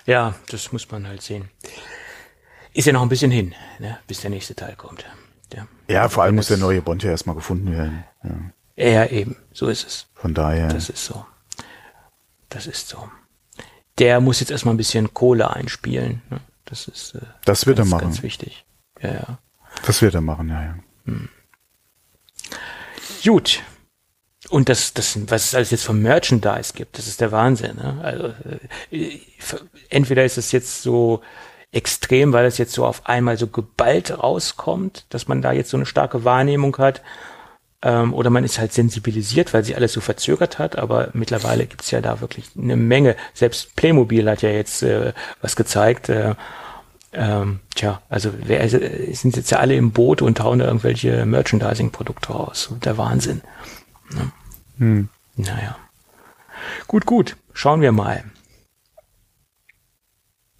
Ja, 0.06 0.34
das 0.48 0.72
muss 0.72 0.90
man 0.90 1.06
halt 1.06 1.22
sehen. 1.22 1.50
Ist 2.72 2.86
ja 2.86 2.92
noch 2.92 3.02
ein 3.02 3.08
bisschen 3.08 3.30
hin, 3.30 3.54
ne, 3.78 3.98
bis 4.06 4.20
der 4.20 4.30
nächste 4.30 4.54
Teil 4.54 4.76
kommt. 4.76 5.04
Ja, 5.52 5.66
ja 5.88 6.08
vor 6.08 6.22
allem 6.22 6.36
muss 6.36 6.48
der 6.48 6.58
neue 6.58 6.82
Bond 6.82 7.02
ja 7.02 7.10
erstmal 7.10 7.34
gefunden 7.34 7.72
werden. 7.72 8.04
Ja. 8.76 8.88
ja, 8.88 9.06
eben, 9.06 9.36
so 9.52 9.68
ist 9.68 9.86
es. 9.86 10.06
Von 10.14 10.34
daher. 10.34 10.68
Das 10.68 10.88
ist 10.88 11.04
so. 11.04 11.26
Das 12.48 12.66
ist 12.66 12.88
so. 12.88 13.08
Der 13.98 14.20
muss 14.20 14.40
jetzt 14.40 14.50
erstmal 14.50 14.74
ein 14.74 14.78
bisschen 14.78 15.12
Kohle 15.12 15.50
einspielen. 15.54 16.22
Ne? 16.30 16.40
Das 16.64 16.88
ist 16.88 17.14
äh, 17.14 17.20
das 17.44 17.66
wird 17.66 17.78
ganz, 17.78 17.88
er 17.88 17.90
machen. 17.90 18.04
ganz 18.04 18.22
wichtig. 18.22 18.64
Ja, 19.00 19.12
ja. 19.12 19.38
Das 19.86 20.02
wird 20.02 20.14
er 20.14 20.20
machen, 20.20 20.48
ja, 20.48 20.62
ja. 20.62 20.74
Hm. 21.04 21.28
Gut. 23.24 23.62
Und 24.50 24.68
das, 24.68 24.94
das, 24.94 25.18
was 25.28 25.46
es 25.46 25.54
alles 25.54 25.70
jetzt 25.70 25.84
vom 25.84 26.00
Merchandise 26.00 26.72
gibt, 26.72 26.96
das 26.96 27.06
ist 27.06 27.20
der 27.20 27.32
Wahnsinn. 27.32 27.76
Ne? 27.76 27.98
Also 28.02 28.32
äh, 28.90 29.20
entweder 29.90 30.24
ist 30.24 30.38
es 30.38 30.52
jetzt 30.52 30.82
so 30.82 31.22
extrem, 31.70 32.32
weil 32.32 32.46
es 32.46 32.56
jetzt 32.56 32.72
so 32.72 32.86
auf 32.86 33.06
einmal 33.06 33.36
so 33.36 33.46
geballt 33.46 34.18
rauskommt, 34.18 35.04
dass 35.10 35.28
man 35.28 35.42
da 35.42 35.52
jetzt 35.52 35.70
so 35.70 35.76
eine 35.76 35.86
starke 35.86 36.24
Wahrnehmung 36.24 36.76
hat, 36.78 37.02
ähm, 37.82 38.12
oder 38.12 38.30
man 38.30 38.44
ist 38.44 38.58
halt 38.58 38.72
sensibilisiert, 38.72 39.54
weil 39.54 39.64
sie 39.64 39.76
alles 39.76 39.92
so 39.92 40.00
verzögert 40.00 40.58
hat, 40.58 40.76
aber 40.76 41.10
mittlerweile 41.12 41.66
gibt's 41.66 41.90
ja 41.90 42.00
da 42.00 42.20
wirklich 42.20 42.50
eine 42.56 42.76
Menge. 42.76 43.16
Selbst 43.34 43.76
Playmobil 43.76 44.28
hat 44.28 44.42
ja 44.42 44.50
jetzt 44.50 44.82
äh, 44.82 45.12
was 45.40 45.54
gezeigt. 45.54 46.08
Äh, 46.08 46.34
ähm, 47.12 47.60
tja, 47.74 48.02
also 48.08 48.32
wer, 48.42 48.62
äh, 48.62 49.12
sind 49.14 49.36
jetzt 49.36 49.50
ja 49.50 49.58
alle 49.58 49.76
im 49.76 49.92
Boot 49.92 50.22
und 50.22 50.40
hauen 50.40 50.58
da 50.58 50.66
irgendwelche 50.66 51.24
Merchandising-Produkte 51.24 52.32
raus. 52.32 52.70
Der 52.82 52.98
Wahnsinn. 52.98 53.42
Ne? 54.10 54.32
Hm. 54.78 55.08
Naja. 55.36 55.76
Gut, 56.88 57.06
gut. 57.06 57.36
Schauen 57.52 57.80
wir 57.80 57.92
mal. 57.92 58.24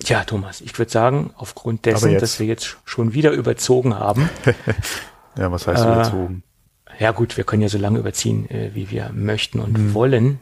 Ja, 0.05 0.24
Thomas, 0.24 0.61
ich 0.61 0.78
würde 0.78 0.90
sagen, 0.90 1.35
aufgrund 1.36 1.85
dessen, 1.85 2.16
dass 2.19 2.39
wir 2.39 2.47
jetzt 2.47 2.78
schon 2.85 3.12
wieder 3.12 3.32
überzogen 3.32 3.99
haben. 3.99 4.31
ja, 5.36 5.51
was 5.51 5.66
heißt 5.66 5.85
äh, 5.85 5.93
überzogen? 5.93 6.45
Ja 6.98 7.12
gut, 7.12 7.36
wir 7.36 7.44
können 7.44 7.62
ja 7.62 7.69
so 7.69 7.78
lange 7.78 7.98
überziehen, 7.98 8.51
äh, 8.51 8.74
wie 8.74 8.90
wir 8.90 9.10
möchten 9.12 9.60
und 9.60 9.78
mhm. 9.78 9.94
wollen. 9.94 10.40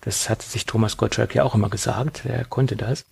Das 0.00 0.28
hat 0.28 0.42
sich 0.42 0.66
Thomas 0.66 0.96
Gottschalk 0.96 1.34
ja 1.34 1.44
auch 1.44 1.54
immer 1.54 1.70
gesagt. 1.70 2.24
Er 2.26 2.44
konnte 2.44 2.76
das. 2.76 3.04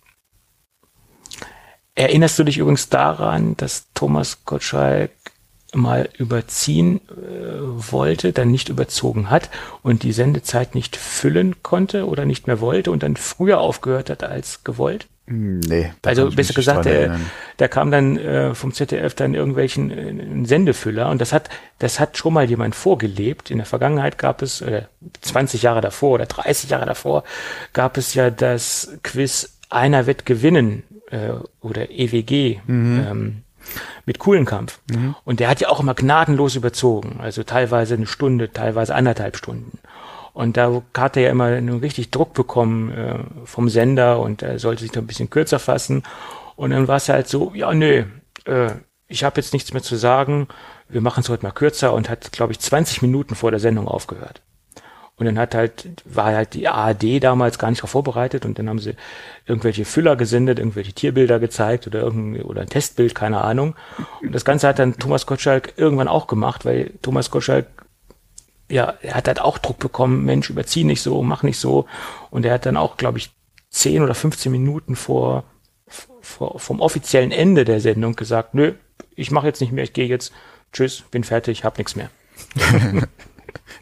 Erinnerst 1.95 2.37
du 2.39 2.43
dich 2.43 2.57
übrigens 2.57 2.89
daran, 2.89 3.55
dass 3.57 3.87
Thomas 3.93 4.45
Gottschalk 4.45 5.11
mal 5.73 6.09
überziehen 6.17 7.01
äh, 7.09 7.91
wollte, 7.91 8.31
dann 8.31 8.51
nicht 8.51 8.69
überzogen 8.69 9.29
hat 9.29 9.49
und 9.81 10.03
die 10.03 10.11
Sendezeit 10.11 10.75
nicht 10.75 10.95
füllen 10.95 11.63
konnte 11.63 12.07
oder 12.07 12.25
nicht 12.25 12.47
mehr 12.47 12.61
wollte 12.61 12.91
und 12.91 13.03
dann 13.03 13.15
früher 13.15 13.59
aufgehört 13.59 14.09
hat 14.09 14.23
als 14.23 14.63
gewollt? 14.63 15.07
Nee. 15.25 15.93
Also 16.05 16.29
besser 16.29 16.53
gesagt, 16.53 16.83
der, 16.83 17.17
der 17.57 17.69
kam 17.69 17.91
dann 17.91 18.17
äh, 18.17 18.53
vom 18.53 18.73
ZDF 18.73 19.15
dann 19.15 19.33
irgendwelchen 19.33 19.91
äh, 19.91 20.45
Sendefüller 20.45 21.09
und 21.09 21.21
das 21.21 21.31
hat, 21.31 21.49
das 21.79 21.99
hat 21.99 22.17
schon 22.17 22.33
mal 22.33 22.49
jemand 22.49 22.75
vorgelebt. 22.75 23.49
In 23.49 23.57
der 23.57 23.65
Vergangenheit 23.65 24.17
gab 24.17 24.41
es, 24.41 24.59
äh, 24.59 24.83
20 25.21 25.61
Jahre 25.63 25.79
davor 25.79 26.11
oder 26.11 26.25
30 26.25 26.69
Jahre 26.69 26.85
davor, 26.85 27.23
gab 27.71 27.97
es 27.97 28.13
ja 28.13 28.29
das 28.29 28.97
Quiz 29.03 29.57
Einer 29.69 30.07
wird 30.07 30.25
gewinnen 30.25 30.83
äh, 31.09 31.31
oder 31.61 31.89
EWG. 31.89 32.59
Mhm. 32.67 33.05
Ähm, 33.09 33.43
mit 34.05 34.19
Kuhlenkampf. 34.19 34.81
Mhm. 34.91 35.15
Und 35.23 35.39
der 35.39 35.47
hat 35.47 35.61
ja 35.61 35.69
auch 35.69 35.79
immer 35.79 35.93
gnadenlos 35.93 36.55
überzogen. 36.55 37.21
Also 37.21 37.43
teilweise 37.43 37.93
eine 37.93 38.07
Stunde, 38.07 38.51
teilweise 38.51 38.93
anderthalb 38.93 39.37
Stunden. 39.37 39.79
Und 40.33 40.57
da 40.57 40.81
hat 40.97 41.15
er 41.15 41.23
ja 41.23 41.29
immer 41.29 41.45
einen 41.45 41.79
richtig 41.79 42.09
Druck 42.09 42.33
bekommen 42.33 42.91
äh, 42.91 43.19
vom 43.45 43.69
Sender 43.69 44.19
und 44.19 44.41
er 44.41 44.57
sollte 44.57 44.81
sich 44.81 44.91
da 44.91 44.99
ein 44.99 45.07
bisschen 45.07 45.29
kürzer 45.29 45.59
fassen. 45.59 46.03
Und 46.55 46.71
dann 46.71 46.87
war 46.87 46.97
es 46.97 47.09
halt 47.09 47.27
so, 47.27 47.51
ja, 47.53 47.71
nö, 47.73 48.03
äh, 48.45 48.71
ich 49.07 49.23
habe 49.23 49.39
jetzt 49.39 49.53
nichts 49.53 49.73
mehr 49.73 49.83
zu 49.83 49.95
sagen, 49.95 50.47
wir 50.89 51.01
machen 51.01 51.21
es 51.21 51.29
heute 51.29 51.43
mal 51.43 51.51
kürzer 51.51 51.93
und 51.93 52.09
hat, 52.09 52.31
glaube 52.31 52.51
ich, 52.51 52.59
20 52.59 53.01
Minuten 53.03 53.35
vor 53.35 53.51
der 53.51 53.59
Sendung 53.59 53.87
aufgehört. 53.87 54.41
Und 55.15 55.27
dann 55.27 55.37
hat 55.37 55.53
halt, 55.53 55.89
war 56.05 56.33
halt 56.33 56.55
die 56.55 56.67
ARD 56.67 57.23
damals 57.23 57.59
gar 57.59 57.69
nicht 57.69 57.81
darauf 57.81 57.91
vorbereitet 57.91 58.45
und 58.45 58.57
dann 58.57 58.67
haben 58.67 58.79
sie 58.79 58.95
irgendwelche 59.45 59.85
Füller 59.85 60.15
gesendet, 60.15 60.57
irgendwelche 60.57 60.93
Tierbilder 60.93 61.39
gezeigt 61.39 61.85
oder 61.85 62.01
irgendein, 62.01 62.43
oder 62.43 62.61
ein 62.61 62.69
Testbild, 62.69 63.13
keine 63.13 63.41
Ahnung. 63.41 63.75
Und 64.21 64.33
das 64.33 64.43
Ganze 64.43 64.67
hat 64.67 64.79
dann 64.79 64.97
Thomas 64.97 65.27
Gottschalk 65.27 65.73
irgendwann 65.77 66.07
auch 66.07 66.25
gemacht, 66.25 66.65
weil 66.65 66.91
Thomas 67.03 67.29
Gottschalk 67.29 67.67
ja, 68.69 68.93
er 69.01 69.15
hat 69.15 69.27
halt 69.27 69.39
auch 69.39 69.57
Druck 69.57 69.79
bekommen, 69.79 70.25
Mensch, 70.25 70.49
überzieh 70.49 70.83
nicht 70.83 71.01
so, 71.01 71.21
mach 71.21 71.43
nicht 71.43 71.59
so. 71.59 71.85
Und 72.29 72.45
er 72.45 72.53
hat 72.53 72.65
dann 72.65 72.77
auch, 72.77 72.97
glaube 72.97 73.17
ich, 73.17 73.31
10 73.69 74.03
oder 74.03 74.15
15 74.15 74.51
Minuten 74.51 74.95
vor, 74.95 75.43
vor 76.21 76.59
vom 76.59 76.79
offiziellen 76.79 77.31
Ende 77.31 77.65
der 77.65 77.81
Sendung 77.81 78.15
gesagt, 78.15 78.53
nö, 78.53 78.73
ich 79.15 79.31
mache 79.31 79.47
jetzt 79.47 79.61
nicht 79.61 79.71
mehr, 79.71 79.83
ich 79.83 79.93
gehe 79.93 80.07
jetzt, 80.07 80.31
tschüss, 80.71 81.03
bin 81.11 81.23
fertig, 81.23 81.63
hab 81.63 81.77
nichts 81.77 81.95
mehr. 81.95 82.09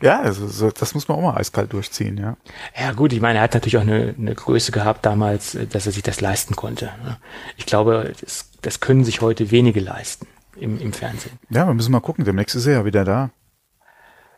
ja, 0.01 0.21
also 0.21 0.47
so, 0.47 0.71
das 0.71 0.93
muss 0.93 1.07
man 1.07 1.17
auch 1.17 1.21
mal 1.21 1.37
eiskalt 1.37 1.73
durchziehen, 1.73 2.17
ja. 2.17 2.37
Ja 2.79 2.93
gut, 2.93 3.13
ich 3.13 3.21
meine, 3.21 3.39
er 3.39 3.43
hat 3.43 3.53
natürlich 3.53 3.77
auch 3.77 3.81
eine, 3.81 4.15
eine 4.17 4.35
Größe 4.35 4.71
gehabt 4.71 5.05
damals, 5.05 5.57
dass 5.69 5.85
er 5.85 5.91
sich 5.91 6.03
das 6.03 6.21
leisten 6.21 6.55
konnte. 6.55 6.85
Ne? 7.03 7.17
Ich 7.57 7.65
glaube, 7.65 8.13
das, 8.21 8.49
das 8.61 8.79
können 8.79 9.03
sich 9.03 9.21
heute 9.21 9.51
wenige 9.51 9.79
leisten 9.79 10.27
im, 10.55 10.79
im 10.79 10.93
Fernsehen. 10.93 11.37
Ja, 11.49 11.67
wir 11.67 11.73
müssen 11.73 11.91
mal 11.91 11.99
gucken, 11.99 12.25
demnächst 12.25 12.55
ist 12.55 12.65
er 12.65 12.73
ja 12.73 12.85
wieder 12.85 13.05
da. 13.05 13.31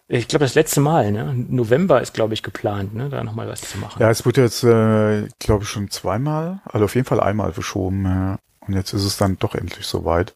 Ich 0.07 0.27
glaube, 0.27 0.45
das 0.45 0.55
letzte 0.55 0.81
Mal, 0.81 1.11
ne? 1.11 1.33
November 1.33 2.01
ist, 2.01 2.13
glaube 2.13 2.33
ich, 2.33 2.43
geplant, 2.43 2.93
ne? 2.93 3.09
da 3.09 3.23
nochmal 3.23 3.47
was 3.47 3.61
zu 3.61 3.77
machen. 3.77 4.01
Ja, 4.01 4.09
es 4.09 4.25
wurde 4.25 4.41
jetzt, 4.41 4.63
äh, 4.63 5.27
glaube 5.39 5.63
ich, 5.63 5.69
schon 5.69 5.89
zweimal, 5.89 6.61
also 6.65 6.85
auf 6.85 6.95
jeden 6.95 7.07
Fall 7.07 7.19
einmal 7.21 7.53
verschoben. 7.53 8.05
Ja. 8.05 8.37
Und 8.67 8.73
jetzt 8.73 8.93
ist 8.93 9.05
es 9.05 9.17
dann 9.17 9.39
doch 9.39 9.55
endlich 9.55 9.85
soweit. 9.85 10.35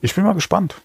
Ich 0.00 0.14
bin 0.14 0.24
mal 0.24 0.34
gespannt. 0.34 0.82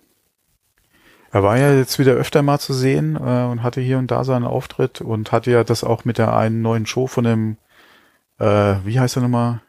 Er 1.32 1.44
war 1.44 1.58
ja 1.58 1.74
jetzt 1.74 2.00
wieder 2.00 2.14
öfter 2.14 2.42
mal 2.42 2.60
zu 2.60 2.74
sehen 2.74 3.16
äh, 3.16 3.46
und 3.46 3.64
hatte 3.64 3.80
hier 3.80 3.98
und 3.98 4.12
da 4.12 4.24
seinen 4.24 4.46
Auftritt 4.46 5.02
und 5.02 5.32
hatte 5.32 5.52
ja 5.52 5.64
das 5.64 5.84
auch 5.84 6.04
mit 6.04 6.18
der 6.18 6.36
einen 6.36 6.62
neuen 6.62 6.86
Show 6.86 7.08
von 7.08 7.24
dem, 7.24 7.58
äh, 8.40 8.76
wie 8.84 9.00
heißt 9.00 9.18
er 9.18 9.22
nochmal? 9.22 9.62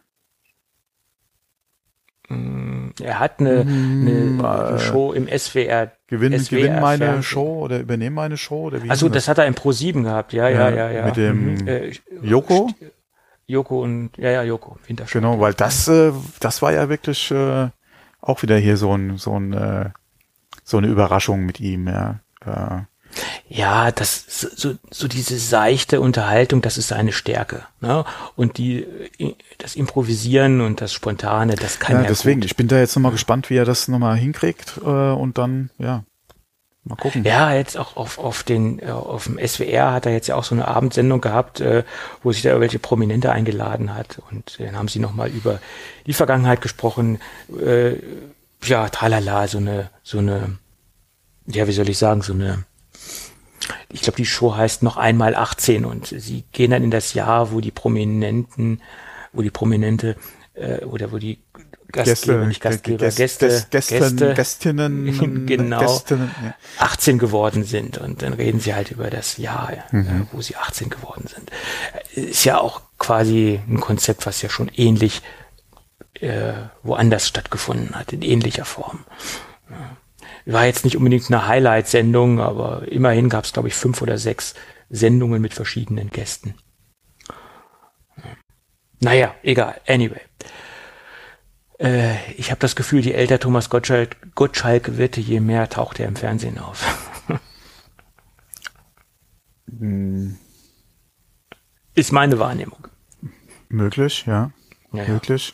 Mm, 2.28 2.90
Er 3.00 3.20
hat 3.20 3.38
eine, 3.38 3.60
eine 3.60 4.74
äh, 4.74 4.78
Show 4.78 5.12
im 5.12 5.28
SWR. 5.28 5.92
Gewinn, 6.12 6.32
gewinn 6.32 6.78
meine 6.78 7.04
Fernsehen. 7.06 7.22
Show 7.22 7.60
oder 7.64 7.80
übernehmen 7.80 8.14
meine 8.14 8.36
Show 8.36 8.64
oder 8.66 8.82
wie? 8.82 8.90
Also 8.90 9.06
hieß 9.06 9.14
das 9.14 9.28
hat 9.28 9.38
er 9.38 9.46
im 9.46 9.54
Pro 9.54 9.72
7 9.72 10.02
gehabt, 10.02 10.34
ja, 10.34 10.46
ja, 10.46 10.68
ja, 10.68 10.90
ja. 10.90 11.06
Mit 11.06 11.16
dem 11.16 11.54
Mhm. 11.54 11.66
Äh, 11.66 11.92
Joko? 12.20 12.70
Joko 13.46 13.82
und 13.82 14.10
ja, 14.18 14.30
ja, 14.30 14.42
Joko, 14.42 14.76
Wintersport. 14.86 15.22
Genau, 15.22 15.40
weil 15.40 15.54
das, 15.54 15.88
äh, 15.88 16.12
das 16.38 16.60
war 16.60 16.70
ja 16.74 16.90
wirklich 16.90 17.30
äh, 17.30 17.70
auch 18.20 18.42
wieder 18.42 18.58
hier 18.58 18.76
so 18.76 18.94
ein, 18.94 19.16
so 19.16 19.40
ein, 19.40 19.54
äh, 19.54 19.88
so 20.64 20.76
eine 20.76 20.88
Überraschung 20.88 21.46
mit 21.46 21.60
ihm, 21.60 21.88
ja. 21.88 22.20
Äh, 22.44 22.82
Ja, 23.48 23.90
das 23.90 24.24
so, 24.28 24.74
so, 24.90 25.08
diese 25.08 25.38
seichte 25.38 26.00
Unterhaltung, 26.00 26.62
das 26.62 26.78
ist 26.78 26.88
seine 26.88 27.12
Stärke. 27.12 27.64
Ne? 27.80 28.04
Und 28.36 28.58
die 28.58 28.84
äh, 29.18 29.34
das 29.58 29.76
Improvisieren 29.76 30.60
und 30.60 30.80
das 30.80 30.92
Spontane, 30.92 31.54
das 31.54 31.78
kann 31.78 31.96
ja, 31.96 32.02
er 32.02 32.08
deswegen, 32.08 32.40
gut. 32.40 32.50
ich 32.50 32.56
bin 32.56 32.68
da 32.68 32.78
jetzt 32.78 32.96
nochmal 32.96 33.12
gespannt, 33.12 33.50
wie 33.50 33.56
er 33.56 33.64
das 33.64 33.88
nochmal 33.88 34.16
hinkriegt 34.16 34.80
äh, 34.82 34.88
und 34.88 35.38
dann, 35.38 35.70
ja, 35.78 36.04
mal 36.84 36.96
gucken. 36.96 37.24
Ja, 37.24 37.52
jetzt 37.52 37.76
auch 37.76 37.96
auf, 37.96 38.18
auf 38.18 38.42
den 38.42 38.78
äh, 38.78 38.90
auf 38.90 39.24
dem 39.24 39.38
SWR 39.38 39.92
hat 39.92 40.06
er 40.06 40.12
jetzt 40.12 40.28
ja 40.28 40.36
auch 40.36 40.44
so 40.44 40.54
eine 40.54 40.66
Abendsendung 40.66 41.20
gehabt, 41.20 41.60
äh, 41.60 41.84
wo 42.22 42.32
sich 42.32 42.42
da 42.42 42.58
welche 42.60 42.78
Prominente 42.78 43.32
eingeladen 43.32 43.94
hat 43.94 44.20
und 44.30 44.58
dann 44.58 44.76
haben 44.76 44.88
sie 44.88 44.98
nochmal 44.98 45.28
über 45.28 45.60
die 46.06 46.14
Vergangenheit 46.14 46.60
gesprochen. 46.60 47.20
Äh, 47.60 47.96
ja, 48.64 48.88
tralala, 48.88 49.48
so 49.48 49.58
eine 49.58 49.90
so 50.02 50.18
eine 50.18 50.58
ja, 51.46 51.66
wie 51.66 51.72
soll 51.72 51.88
ich 51.88 51.98
sagen, 51.98 52.22
so 52.22 52.32
eine 52.32 52.64
ich 53.88 54.02
glaube, 54.02 54.16
die 54.16 54.26
Show 54.26 54.54
heißt 54.56 54.82
noch 54.82 54.96
einmal 54.96 55.34
18 55.34 55.84
und 55.84 56.06
sie 56.06 56.44
gehen 56.52 56.70
dann 56.70 56.82
in 56.84 56.90
das 56.90 57.14
Jahr, 57.14 57.52
wo 57.52 57.60
die 57.60 57.70
Prominenten, 57.70 58.80
wo 59.32 59.42
die 59.42 59.50
Prominente 59.50 60.16
äh, 60.54 60.84
oder 60.84 61.12
wo 61.12 61.18
die 61.18 61.38
Gastgeber, 61.92 62.46
nicht 62.46 62.62
Gastgeber, 62.62 62.96
Gäste, 63.10 63.22
Gäste, 63.22 63.46
Gäste, 63.48 63.68
Gästen, 63.70 64.16
Gäste, 64.16 64.34
Gästinnen, 64.34 65.46
genau, 65.46 65.80
Gästinnen, 65.80 66.30
ja. 66.42 66.54
18 66.78 67.18
geworden 67.18 67.64
sind 67.64 67.98
und 67.98 68.22
dann 68.22 68.32
reden 68.32 68.60
sie 68.60 68.74
halt 68.74 68.90
über 68.90 69.10
das 69.10 69.36
Jahr, 69.36 69.72
äh, 69.72 69.96
Mhm. 69.96 70.26
wo 70.32 70.40
sie 70.40 70.56
18 70.56 70.88
geworden 70.88 71.26
sind. 71.28 71.50
Ist 72.14 72.44
ja 72.44 72.58
auch 72.58 72.80
quasi 72.98 73.60
ein 73.68 73.80
Konzept, 73.80 74.24
was 74.24 74.40
ja 74.40 74.48
schon 74.48 74.68
ähnlich 74.74 75.20
äh, 76.20 76.52
woanders 76.82 77.28
stattgefunden 77.28 77.94
hat, 77.94 78.12
in 78.12 78.22
ähnlicher 78.22 78.64
Form. 78.64 79.00
Ja. 79.70 79.96
War 80.44 80.66
jetzt 80.66 80.84
nicht 80.84 80.96
unbedingt 80.96 81.26
eine 81.28 81.46
Highlight-Sendung, 81.46 82.40
aber 82.40 82.88
immerhin 82.88 83.28
gab 83.28 83.44
es, 83.44 83.52
glaube 83.52 83.68
ich, 83.68 83.74
fünf 83.74 84.02
oder 84.02 84.18
sechs 84.18 84.54
Sendungen 84.90 85.40
mit 85.40 85.54
verschiedenen 85.54 86.10
Gästen. 86.10 86.54
Naja, 89.00 89.34
egal. 89.42 89.80
Anyway. 89.86 90.20
Äh, 91.78 92.14
ich 92.36 92.50
habe 92.50 92.60
das 92.60 92.76
Gefühl, 92.76 93.00
je 93.04 93.12
älter 93.12 93.38
Thomas 93.40 93.68
Gottschalk, 93.70 94.16
Gottschalk 94.34 94.96
wird, 94.96 95.16
je 95.16 95.40
mehr 95.40 95.68
taucht 95.68 95.98
er 96.00 96.06
im 96.08 96.16
Fernsehen 96.16 96.58
auf. 96.58 96.84
Hm, 99.68 100.38
Ist 101.94 102.12
meine 102.12 102.38
Wahrnehmung. 102.38 102.88
möglich, 103.68 104.24
ja, 104.26 104.50
Ja, 104.92 105.02
ja. 105.04 105.08
möglich. 105.08 105.52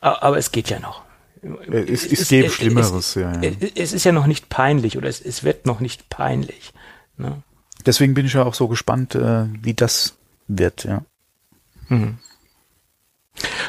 Aber 0.00 0.38
es 0.38 0.50
geht 0.50 0.70
ja 0.70 0.80
noch. 0.80 1.02
Äh, 1.42 1.92
Es, 1.92 2.04
es, 2.04 2.28
gäbe 2.28 2.50
Schlimmeres, 2.50 3.14
ja, 3.14 3.32
ja. 3.34 3.40
Es, 3.42 3.72
es 3.74 3.92
ist 3.92 4.04
ja 4.04 4.12
noch 4.12 4.26
nicht 4.26 4.48
peinlich 4.48 4.96
oder 4.98 5.08
es, 5.08 5.20
es 5.20 5.44
wird 5.44 5.66
noch 5.66 5.80
nicht 5.80 6.08
peinlich. 6.08 6.72
Ne? 7.16 7.42
Deswegen 7.86 8.14
bin 8.14 8.26
ich 8.26 8.34
ja 8.34 8.44
auch 8.44 8.54
so 8.54 8.68
gespannt, 8.68 9.14
äh, 9.14 9.46
wie 9.62 9.74
das 9.74 10.16
wird, 10.48 10.84
ja. 10.84 11.02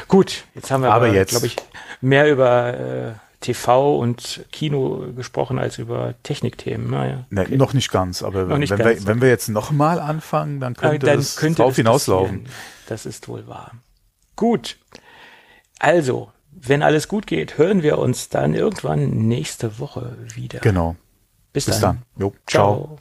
Gut, 0.08 0.44
jetzt 0.54 0.70
haben 0.70 0.82
wir 0.82 0.92
Aber 0.92 1.06
aber, 1.06 1.24
glaube 1.24 1.46
ich, 1.46 1.56
mehr 2.00 2.30
über 2.30 2.74
äh, 2.74 3.12
TV 3.40 3.98
und 3.98 4.44
Kino 4.52 5.12
gesprochen 5.16 5.58
als 5.58 5.78
über 5.78 6.14
Technikthemen. 6.22 6.90
Naja, 6.90 7.26
Ne, 7.30 7.46
Noch 7.56 7.72
nicht 7.72 7.90
ganz, 7.90 8.22
aber 8.22 8.48
wenn, 8.48 8.60
nicht 8.60 8.70
wenn, 8.70 8.78
ganz. 8.78 9.00
wir, 9.00 9.06
wenn 9.06 9.20
wir 9.20 9.28
jetzt 9.28 9.48
nochmal 9.48 9.98
anfangen, 9.98 10.60
dann 10.60 10.74
könnte 10.74 11.06
dann 11.06 11.18
es 11.18 11.36
könnte 11.36 11.62
drauf 11.62 11.72
es 11.72 11.76
hinauslaufen. 11.76 12.46
Das 12.86 13.06
ist 13.06 13.28
wohl 13.28 13.46
wahr. 13.48 13.72
Gut. 14.36 14.78
Also, 15.78 16.30
wenn 16.64 16.82
alles 16.82 17.08
gut 17.08 17.26
geht, 17.26 17.58
hören 17.58 17.82
wir 17.82 17.98
uns 17.98 18.28
dann 18.28 18.54
irgendwann 18.54 19.10
nächste 19.28 19.78
Woche 19.78 20.16
wieder. 20.34 20.60
Genau. 20.60 20.96
Bis, 21.52 21.66
Bis 21.66 21.80
dann. 21.80 22.02
dann. 22.16 22.22
Jo, 22.22 22.32
Ciao. 22.46 22.86
ciao. 22.86 22.98